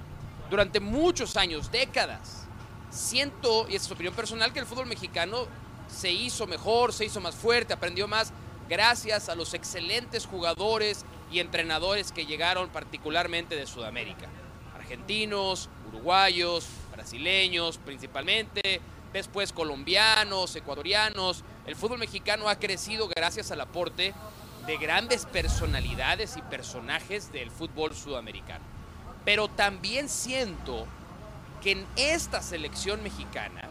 Durante 0.51 0.81
muchos 0.81 1.37
años, 1.37 1.71
décadas, 1.71 2.47
siento, 2.91 3.69
y 3.69 3.77
esa 3.77 3.87
es 3.87 3.93
opinión 3.93 4.15
personal, 4.15 4.53
que 4.53 4.59
el 4.59 4.67
fútbol 4.67 4.87
mexicano 4.87 5.47
se 5.89 6.11
hizo 6.11 6.49
mejor, 6.49 6.93
se 6.93 7.05
hizo 7.05 7.21
más 7.21 7.37
fuerte, 7.37 7.73
aprendió 7.73 8.09
más 8.09 8.33
gracias 8.69 9.29
a 9.29 9.37
los 9.37 9.55
excelentes 9.55 10.27
jugadores 10.27 11.05
y 11.31 11.39
entrenadores 11.39 12.11
que 12.11 12.27
llegaron 12.27 12.69
particularmente 12.71 13.55
de 13.55 13.67
Sudamérica. 13.67 14.27
Argentinos, 14.75 15.69
uruguayos, 15.89 16.67
brasileños 16.91 17.79
principalmente, 17.79 18.81
después 19.13 19.53
colombianos, 19.53 20.57
ecuatorianos. 20.57 21.45
El 21.65 21.77
fútbol 21.77 21.99
mexicano 21.99 22.49
ha 22.49 22.59
crecido 22.59 23.09
gracias 23.09 23.53
al 23.53 23.61
aporte 23.61 24.15
de 24.67 24.77
grandes 24.79 25.27
personalidades 25.27 26.37
y 26.37 26.43
personajes 26.43 27.31
del 27.33 27.53
fútbol 27.53 27.95
sudamericano. 27.95 28.80
Pero 29.25 29.49
también 29.49 30.09
siento 30.09 30.87
que 31.63 31.73
en 31.73 31.87
esta 31.97 32.43
selección 32.43 33.03
mexicana, 33.03 33.69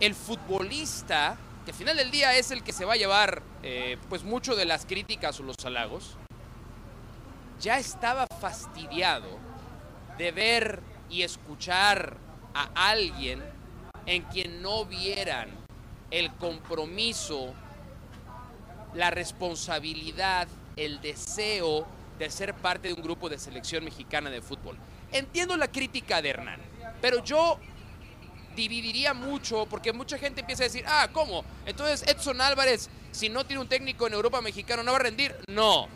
el 0.00 0.14
futbolista, 0.14 1.36
que 1.64 1.70
al 1.70 1.76
final 1.76 1.96
del 1.96 2.10
día 2.10 2.36
es 2.36 2.50
el 2.50 2.62
que 2.62 2.72
se 2.72 2.84
va 2.84 2.94
a 2.94 2.96
llevar 2.96 3.42
eh, 3.62 3.96
pues 4.08 4.24
mucho 4.24 4.56
de 4.56 4.64
las 4.64 4.84
críticas 4.84 5.38
o 5.40 5.44
los 5.44 5.56
halagos, 5.64 6.16
ya 7.60 7.78
estaba 7.78 8.26
fastidiado 8.40 9.38
de 10.18 10.32
ver 10.32 10.82
y 11.08 11.22
escuchar 11.22 12.16
a 12.54 12.90
alguien 12.90 13.42
en 14.06 14.22
quien 14.24 14.60
no 14.62 14.84
vieran 14.84 15.48
el 16.10 16.32
compromiso, 16.34 17.54
la 18.94 19.10
responsabilidad, 19.10 20.48
el 20.76 21.00
deseo 21.00 21.86
de 22.18 22.30
ser 22.30 22.54
parte 22.54 22.88
de 22.88 22.94
un 22.94 23.02
grupo 23.02 23.28
de 23.28 23.38
selección 23.38 23.84
mexicana 23.84 24.30
de 24.30 24.42
fútbol. 24.42 24.76
Entiendo 25.10 25.56
la 25.56 25.68
crítica 25.68 26.22
de 26.22 26.30
Hernán, 26.30 26.60
pero 27.00 27.22
yo 27.24 27.58
dividiría 28.56 29.14
mucho 29.14 29.66
porque 29.66 29.92
mucha 29.92 30.18
gente 30.18 30.40
empieza 30.40 30.64
a 30.64 30.66
decir, 30.66 30.84
ah, 30.86 31.08
¿cómo? 31.12 31.44
Entonces 31.66 32.06
Edson 32.08 32.40
Álvarez, 32.40 32.88
si 33.10 33.28
no 33.28 33.44
tiene 33.44 33.62
un 33.62 33.68
técnico 33.68 34.06
en 34.06 34.14
Europa 34.14 34.40
mexicano, 34.40 34.82
¿no 34.82 34.92
va 34.92 34.98
a 34.98 35.02
rendir? 35.02 35.34
No, 35.48 35.88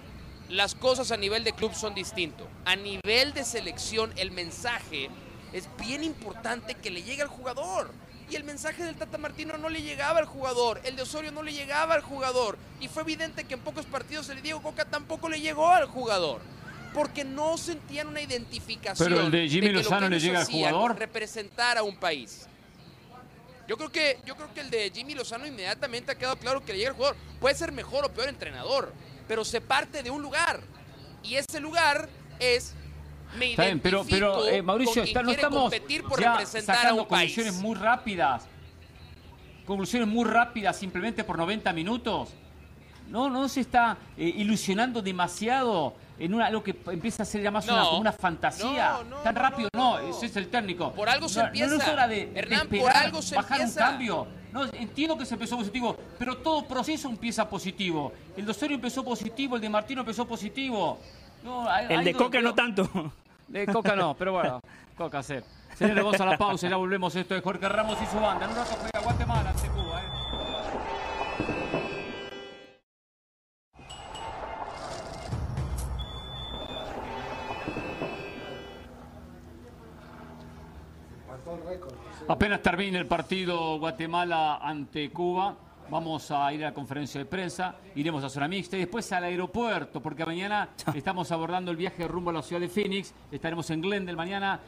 las 0.49 0.75
cosas 0.75 1.11
a 1.13 1.17
nivel 1.17 1.45
de 1.45 1.53
club 1.53 1.75
son 1.75 1.95
distintos. 1.95 2.47
A 2.65 2.77
nivel 2.77 3.33
de 3.35 3.45
selección, 3.45 4.13
el 4.17 4.31
mensaje 4.31 5.11
es 5.53 5.69
bien 5.79 6.05
importante 6.05 6.75
que 6.75 6.91
le 6.91 7.03
llegue 7.03 7.23
al 7.23 7.29
jugador. 7.29 7.93
Y 8.29 8.35
el 8.35 8.45
mensaje 8.45 8.85
del 8.85 8.97
Tata 8.97 9.19
Martino 9.19 9.57
no 9.57 9.69
le 9.69 9.83
llegaba 9.83 10.19
al 10.19 10.27
jugador, 10.27 10.81
el 10.85 10.97
de 10.97 11.03
Osorio 11.03 11.31
no 11.31 11.43
le 11.43 11.53
llegaba 11.53 11.95
al 11.95 12.03
jugador. 12.03 12.59
Y 12.81 12.89
fue 12.89 13.03
evidente 13.03 13.45
que 13.45 13.55
en 13.55 13.61
pocos 13.61 13.87
partidos 13.87 14.29
el 14.31 14.43
Diego 14.43 14.63
Coca 14.63 14.85
tampoco 14.85 15.29
le 15.29 15.41
llegó 15.41 15.69
al 15.71 15.87
jugador. 15.87 16.41
Porque 16.93 17.25
no 17.25 17.59
sentían 17.59 18.09
una 18.09 18.23
identificación. 18.23 19.09
Pero 19.09 19.21
el 19.21 19.31
de 19.31 19.49
Jimmy 19.49 19.69
Lozano 19.69 20.09
le 20.09 20.19
llega 20.19 20.41
al 20.41 20.47
jugador. 20.47 20.99
Representar 20.99 21.79
a 21.79 21.83
un 21.83 21.97
país. 21.97 22.47
Yo 23.69 23.77
creo, 23.77 23.91
que, 23.91 24.19
yo 24.25 24.37
creo 24.37 24.53
que 24.55 24.61
el 24.61 24.71
de 24.71 24.91
Jimmy 24.95 25.15
Lozano 25.15 25.47
inmediatamente 25.47 26.13
ha 26.13 26.15
quedado 26.15 26.37
claro 26.37 26.65
que 26.65 26.73
le 26.73 26.79
llega 26.79 26.91
al 26.91 26.97
jugador. 26.97 27.17
Puede 27.41 27.55
ser 27.55 27.71
mejor 27.73 28.05
o 28.05 28.09
peor 28.13 28.29
entrenador, 28.29 28.93
pero 29.29 29.45
se 29.45 29.61
parte 29.61 30.03
de 30.03 30.11
un 30.11 30.23
lugar. 30.23 30.61
Y 31.23 31.35
ese 31.35 31.61
lugar 31.61 32.09
es 32.39 32.75
me 33.39 33.51
está 33.51 33.65
bien, 33.65 33.81
pero, 33.81 34.05
pero 34.09 34.47
eh, 34.47 34.63
Mauricio, 34.63 35.03
está, 35.03 35.23
no 35.23 35.31
estamos 35.31 35.73
ya 36.19 36.47
sacando 36.47 37.07
conclusiones 37.07 37.55
muy 37.55 37.75
rápidas. 37.75 38.47
Conclusiones 39.67 40.09
muy 40.09 40.25
rápidas 40.25 40.77
simplemente 40.77 41.25
por 41.25 41.39
90 41.39 41.73
minutos. 41.73 42.31
No, 43.09 43.31
no 43.31 43.49
se 43.49 43.61
está 43.61 43.97
eh, 44.17 44.33
ilusionando 44.37 45.01
demasiado 45.01 45.95
en 46.19 46.35
una, 46.35 46.47
algo 46.47 46.63
que 46.63 46.77
empieza 46.87 47.23
a 47.23 47.27
ser 47.27 47.43
ya 47.43 47.51
más 47.51 47.69
una, 47.69 47.85
como 47.85 48.01
una 48.01 48.13
fantasía. 48.13 48.99
Tan 49.23 49.35
rápido, 49.35 49.69
no, 49.75 49.99
ese 49.99 50.27
es 50.27 50.37
el 50.37 50.49
técnico. 50.49 50.93
Por 50.93 51.09
algo 51.09 51.29
se 51.29 51.41
empieza. 51.41 51.77
No, 51.77 51.83
es 51.83 51.89
hora 51.89 52.09
de, 52.09 52.33
Hernán, 52.35 52.69
por 52.69 52.91
algo 52.91 53.23
se 53.23 53.37
bajar 53.37 53.61
un 53.61 53.73
cambio. 53.73 54.27
No, 54.53 54.65
entiendo 54.73 55.19
que 55.19 55.27
se 55.27 55.35
empezó 55.35 55.57
positivo, 55.59 55.97
pero 56.19 56.39
todo 56.39 56.67
proceso 56.67 57.09
empieza 57.09 57.49
positivo. 57.49 58.13
El 58.37 58.47
de 58.47 58.55
empezó 58.75 59.05
positivo, 59.05 59.57
el 59.57 59.61
de 59.61 59.69
Martino 59.69 60.01
empezó 60.01 60.27
positivo. 60.27 60.99
El 61.89 62.05
de 62.05 62.15
Coca 62.15 62.41
no 62.41 62.55
tanto. 62.55 63.13
De 63.49 63.67
Coca 63.67 63.95
no, 63.95 64.15
pero 64.15 64.33
bueno, 64.33 64.61
Coca 64.97 65.19
hacer. 65.19 65.45
Señores, 65.75 66.05
vamos 66.05 66.21
a 66.21 66.27
la 66.27 66.39
pausa 66.39 66.67
y 66.67 66.71
ya 66.71 66.77
volvemos. 66.77 67.15
Esto 67.15 67.35
de 67.35 67.43
Jorge 67.43 67.69
Ramos 67.69 67.99
y 68.03 68.07
su 68.07 68.19
banda. 68.19 68.47
En 68.47 68.51
un 68.51 68.57
rato 68.57 68.77
juega 68.81 69.01
Guatemala 69.01 69.51
ante 69.51 69.69
Cuba. 69.69 70.01
¿eh? 70.01 70.07
Apenas 82.29 82.61
termine 82.63 82.99
el 82.99 83.07
partido 83.07 83.79
Guatemala 83.79 84.57
ante 84.57 85.11
Cuba, 85.11 85.55
vamos 85.91 86.31
a 86.31 86.53
ir 86.53 86.65
a 86.65 86.69
la 86.69 86.75
conferencia 86.75 87.19
de 87.19 87.27
prensa, 87.27 87.77
iremos 87.95 88.23
a 88.25 88.29
zona 88.29 88.49
mixta 88.49 88.77
y 88.77 88.81
después 88.81 89.11
al 89.13 89.25
aeropuerto, 89.25 90.03
porque 90.03 90.25
mañana 90.25 90.71
estamos 90.95 91.31
abordando 91.33 91.71
el 91.71 91.77
viaje 91.77 92.07
rumbo 92.07 92.31
a 92.31 92.35
la 92.35 92.43
ciudad 92.43 92.61
de 92.61 92.69
Phoenix, 92.69 93.15
estaremos 93.31 93.69
en 93.71 93.81
Glendale 93.81 94.17
mañana 94.17 94.61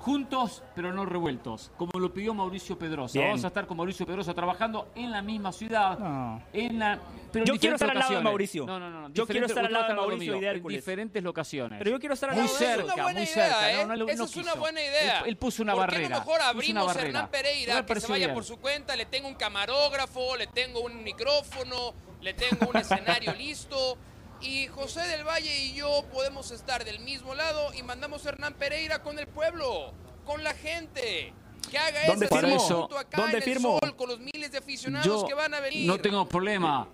juntos 0.00 0.62
pero 0.74 0.92
no 0.92 1.04
revueltos, 1.04 1.70
como 1.76 1.98
lo 2.00 2.12
pidió 2.12 2.32
Mauricio 2.34 2.78
Pedrosa. 2.78 3.18
Bien. 3.18 3.28
Vamos 3.30 3.44
a 3.44 3.48
estar 3.48 3.66
con 3.66 3.76
Mauricio 3.76 4.06
Pedrosa 4.06 4.32
trabajando 4.34 4.88
en 4.94 5.10
la 5.10 5.22
misma 5.22 5.52
ciudad, 5.52 5.98
No. 5.98 6.42
en 6.52 6.78
la, 6.78 6.98
pero 7.32 7.44
en 7.44 7.52
Yo 7.52 7.60
quiero 7.60 7.76
estar 7.76 7.90
al 7.90 7.98
lado 7.98 8.14
de. 8.14 8.20
Mauricio. 8.22 8.66
No, 8.66 8.80
no, 8.80 8.90
no. 8.90 9.08
Yo 9.12 9.26
quiero 9.26 9.46
estar 9.46 9.64
al 9.64 9.72
lado 9.72 9.88
de 9.88 9.94
Mauricio 9.94 10.36
y 10.36 10.40
de 10.40 10.50
en 10.50 10.62
diferentes 10.62 11.22
locaciones. 11.22 11.78
Pero 11.78 11.90
yo 11.90 11.98
quiero 12.00 12.14
estar 12.14 12.30
al 12.30 12.36
Muy 12.36 12.44
lado 12.46 12.56
una 12.58 12.66
cerca, 12.66 13.02
buena 13.02 13.20
muy 13.20 13.28
idea, 13.28 13.34
cerca. 13.34 13.72
¿eh? 13.72 13.76
No, 13.86 13.96
no, 13.96 13.96
no 14.06 14.08
Esa 14.08 14.24
es 14.24 14.36
una 14.36 14.54
buena 14.54 14.80
idea. 14.80 15.18
Él, 15.20 15.28
él 15.28 15.36
puso 15.36 15.62
una 15.62 15.72
¿Por 15.74 15.80
barrera. 15.82 16.02
qué 16.02 16.08
no 16.14 16.18
mejor 16.20 16.40
abrimos 16.42 16.96
a. 16.96 17.00
Hernán 17.00 17.28
Pereira, 17.30 17.86
que 17.86 18.00
se 18.00 18.08
vaya 18.08 18.34
por 18.34 18.44
su 18.44 18.56
cuenta, 18.58 18.96
le 18.96 19.06
tengo 19.06 19.28
un 19.28 19.34
camarógrafo, 19.34 20.36
le 20.36 20.46
tengo 20.46 20.80
un 20.80 21.02
micrófono, 21.04 21.92
le 22.20 22.34
tengo 22.34 22.68
un 22.70 22.76
escenario 22.76 23.32
listo. 23.38 23.98
Y 24.40 24.66
José 24.68 25.00
del 25.06 25.24
Valle 25.24 25.54
y 25.64 25.74
yo 25.74 26.04
podemos 26.12 26.50
estar 26.50 26.84
del 26.84 27.00
mismo 27.00 27.34
lado 27.34 27.72
y 27.74 27.82
mandamos 27.82 28.24
a 28.24 28.30
Hernán 28.30 28.54
Pereira 28.54 29.02
con 29.02 29.18
el 29.18 29.26
pueblo, 29.26 29.92
con 30.24 30.42
la 30.42 30.54
gente. 30.54 31.32
Que 31.70 31.78
haga 31.78 32.00
¿Dónde 32.06 32.26
ese 32.26 32.36
firmo? 32.38 32.88
acá 32.98 33.16
¿Dónde 33.18 33.32
en 33.32 33.36
el 33.36 33.42
firmo? 33.42 33.78
sol 33.80 33.94
con 33.96 34.08
los 34.08 34.18
miles 34.18 34.50
de 34.50 34.58
aficionados 34.58 35.06
Yo 35.22 35.26
que 35.26 35.34
van 35.34 35.52
a 35.54 35.60
venir. 35.60 35.86
no 35.86 35.98
tengo 35.98 36.26
problema. 36.26 36.88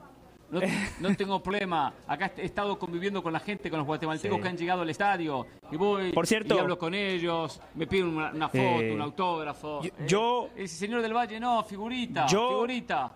No, 0.50 0.60
no 1.00 1.16
tengo 1.16 1.42
problema. 1.42 1.94
Acá 2.06 2.32
he 2.36 2.44
estado 2.44 2.78
conviviendo 2.78 3.22
con 3.22 3.32
la 3.32 3.40
gente, 3.40 3.70
con 3.70 3.78
los 3.78 3.86
guatemaltecos 3.86 4.36
Sí. 4.36 4.42
que 4.42 4.48
han 4.48 4.56
llegado 4.58 4.82
al 4.82 4.90
estadio. 4.90 5.46
Y 5.70 5.76
voy 5.76 6.12
Por 6.12 6.26
cierto- 6.26 6.56
y 6.56 6.58
hablo 6.58 6.78
con 6.78 6.94
ellos, 6.94 7.60
me 7.74 7.86
piden 7.86 8.08
una, 8.08 8.30
una 8.32 8.48
foto, 8.48 8.58
Eh, 8.80 8.92
un 8.92 9.00
autógrafo. 9.00 9.82
yo- 9.82 9.88
Eh, 9.88 9.92
yo- 10.06 10.48
ese 10.56 10.76
señor 10.76 11.00
del 11.00 11.14
Valle, 11.14 11.40
no, 11.40 11.62
figurita, 11.64 12.26
Yo- 12.26 12.48
figurita. 12.50 13.12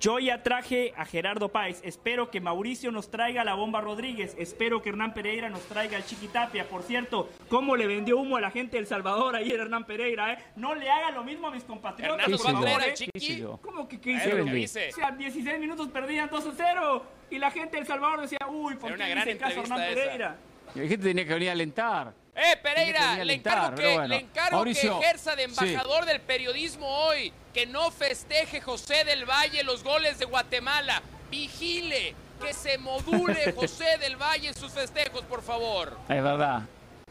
Yo 0.00 0.20
ya 0.20 0.44
traje 0.44 0.94
a 0.96 1.04
Gerardo 1.04 1.48
Páez. 1.48 1.80
Espero 1.82 2.30
que 2.30 2.40
Mauricio 2.40 2.92
nos 2.92 3.10
traiga 3.10 3.42
a 3.42 3.44
la 3.44 3.54
Bomba 3.54 3.80
Rodríguez. 3.80 4.36
Espero 4.38 4.80
que 4.80 4.90
Hernán 4.90 5.12
Pereira 5.12 5.48
nos 5.50 5.62
traiga 5.62 5.96
al 5.96 6.04
Chiquitapia. 6.06 6.68
Por 6.68 6.84
cierto, 6.84 7.28
¿cómo 7.48 7.74
le 7.76 7.88
vendió 7.88 8.16
humo 8.18 8.36
a 8.36 8.40
la 8.40 8.52
gente 8.52 8.76
de 8.76 8.78
El 8.82 8.86
Salvador 8.86 9.34
ayer 9.34 9.58
Hernán 9.58 9.84
Pereira? 9.86 10.32
eh? 10.34 10.38
No 10.54 10.74
le 10.76 10.88
haga 10.88 11.10
lo 11.10 11.24
mismo 11.24 11.48
a 11.48 11.50
mis 11.50 11.64
compatriotas, 11.64 12.20
Hernán 12.28 12.38
por 12.40 12.52
favor. 12.52 12.82
eh. 12.84 12.94
Chiqui. 12.94 13.10
¿Qué 13.18 13.18
hice? 13.32 13.44
¿Cómo 13.60 13.88
que 13.88 14.00
qué 14.00 14.14
A 14.14 14.16
hizo? 14.18 14.24
ver, 14.26 14.36
¿qué 14.36 14.42
vendí. 14.44 14.60
dice? 14.60 14.88
O 14.90 14.94
sea, 14.94 15.10
16 15.10 15.58
minutos 15.58 15.88
perdían 15.88 16.28
2 16.30 16.46
a 16.46 16.52
0. 16.56 17.06
Y 17.30 17.38
la 17.38 17.50
gente 17.50 17.72
de 17.76 17.80
El 17.80 17.86
Salvador 17.88 18.20
decía, 18.20 18.38
uy, 18.48 18.76
¿por 18.76 18.90
qué 18.90 18.94
una 18.94 19.04
le 19.08 19.10
gran 19.14 19.28
hice 19.28 19.38
caso 19.38 19.58
a 19.60 19.62
Hernán 19.64 19.80
esa. 19.82 19.94
Pereira? 19.94 20.36
Y 20.76 20.78
la 20.80 20.86
gente 20.88 21.06
tenía 21.08 21.24
que 21.26 21.34
venir 21.34 21.48
a 21.48 21.52
alentar. 21.52 22.12
Eh, 22.38 22.52
que 22.52 22.56
Pereira, 22.58 23.24
le 23.24 23.34
encargo, 23.34 23.74
que, 23.74 23.94
bueno. 23.94 24.08
le 24.08 24.16
encargo 24.20 24.56
Mauricio, 24.58 25.00
que 25.00 25.04
ejerza 25.06 25.34
de 25.34 25.48
sí. 25.48 25.50
embajador 25.50 26.06
del 26.06 26.20
periodismo 26.20 26.86
hoy, 26.86 27.32
que 27.52 27.66
no 27.66 27.90
festeje 27.90 28.60
José 28.60 29.02
del 29.02 29.24
Valle 29.28 29.64
los 29.64 29.82
goles 29.82 30.18
de 30.20 30.24
Guatemala. 30.24 31.02
Vigile 31.30 32.14
que 32.40 32.54
se 32.54 32.78
module 32.78 33.52
José 33.56 33.98
del 33.98 34.16
Valle 34.16 34.48
en 34.48 34.54
sus 34.54 34.70
festejos, 34.70 35.22
por 35.22 35.42
favor. 35.42 35.98
Es 36.08 36.22
verdad. 36.22 36.62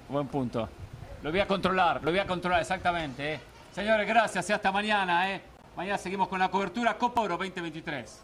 Buen 0.08 0.28
punto. 0.28 0.70
Lo 1.22 1.32
voy 1.32 1.42
a 1.42 1.48
controlar, 1.48 2.02
lo 2.02 2.12
voy 2.12 2.20
a 2.20 2.26
controlar 2.26 2.62
exactamente. 2.62 3.34
eh. 3.34 3.40
Señores, 3.74 4.08
gracias 4.08 4.50
y 4.50 4.54
hasta 4.54 4.72
mañana. 4.72 5.34
Eh. 5.36 5.42
Mañana 5.76 5.98
seguimos 5.98 6.30
con 6.30 6.40
la 6.40 6.50
cobertura 6.50 6.98
Copa 6.98 7.22
Oro 7.22 7.38
2023. 7.38 8.22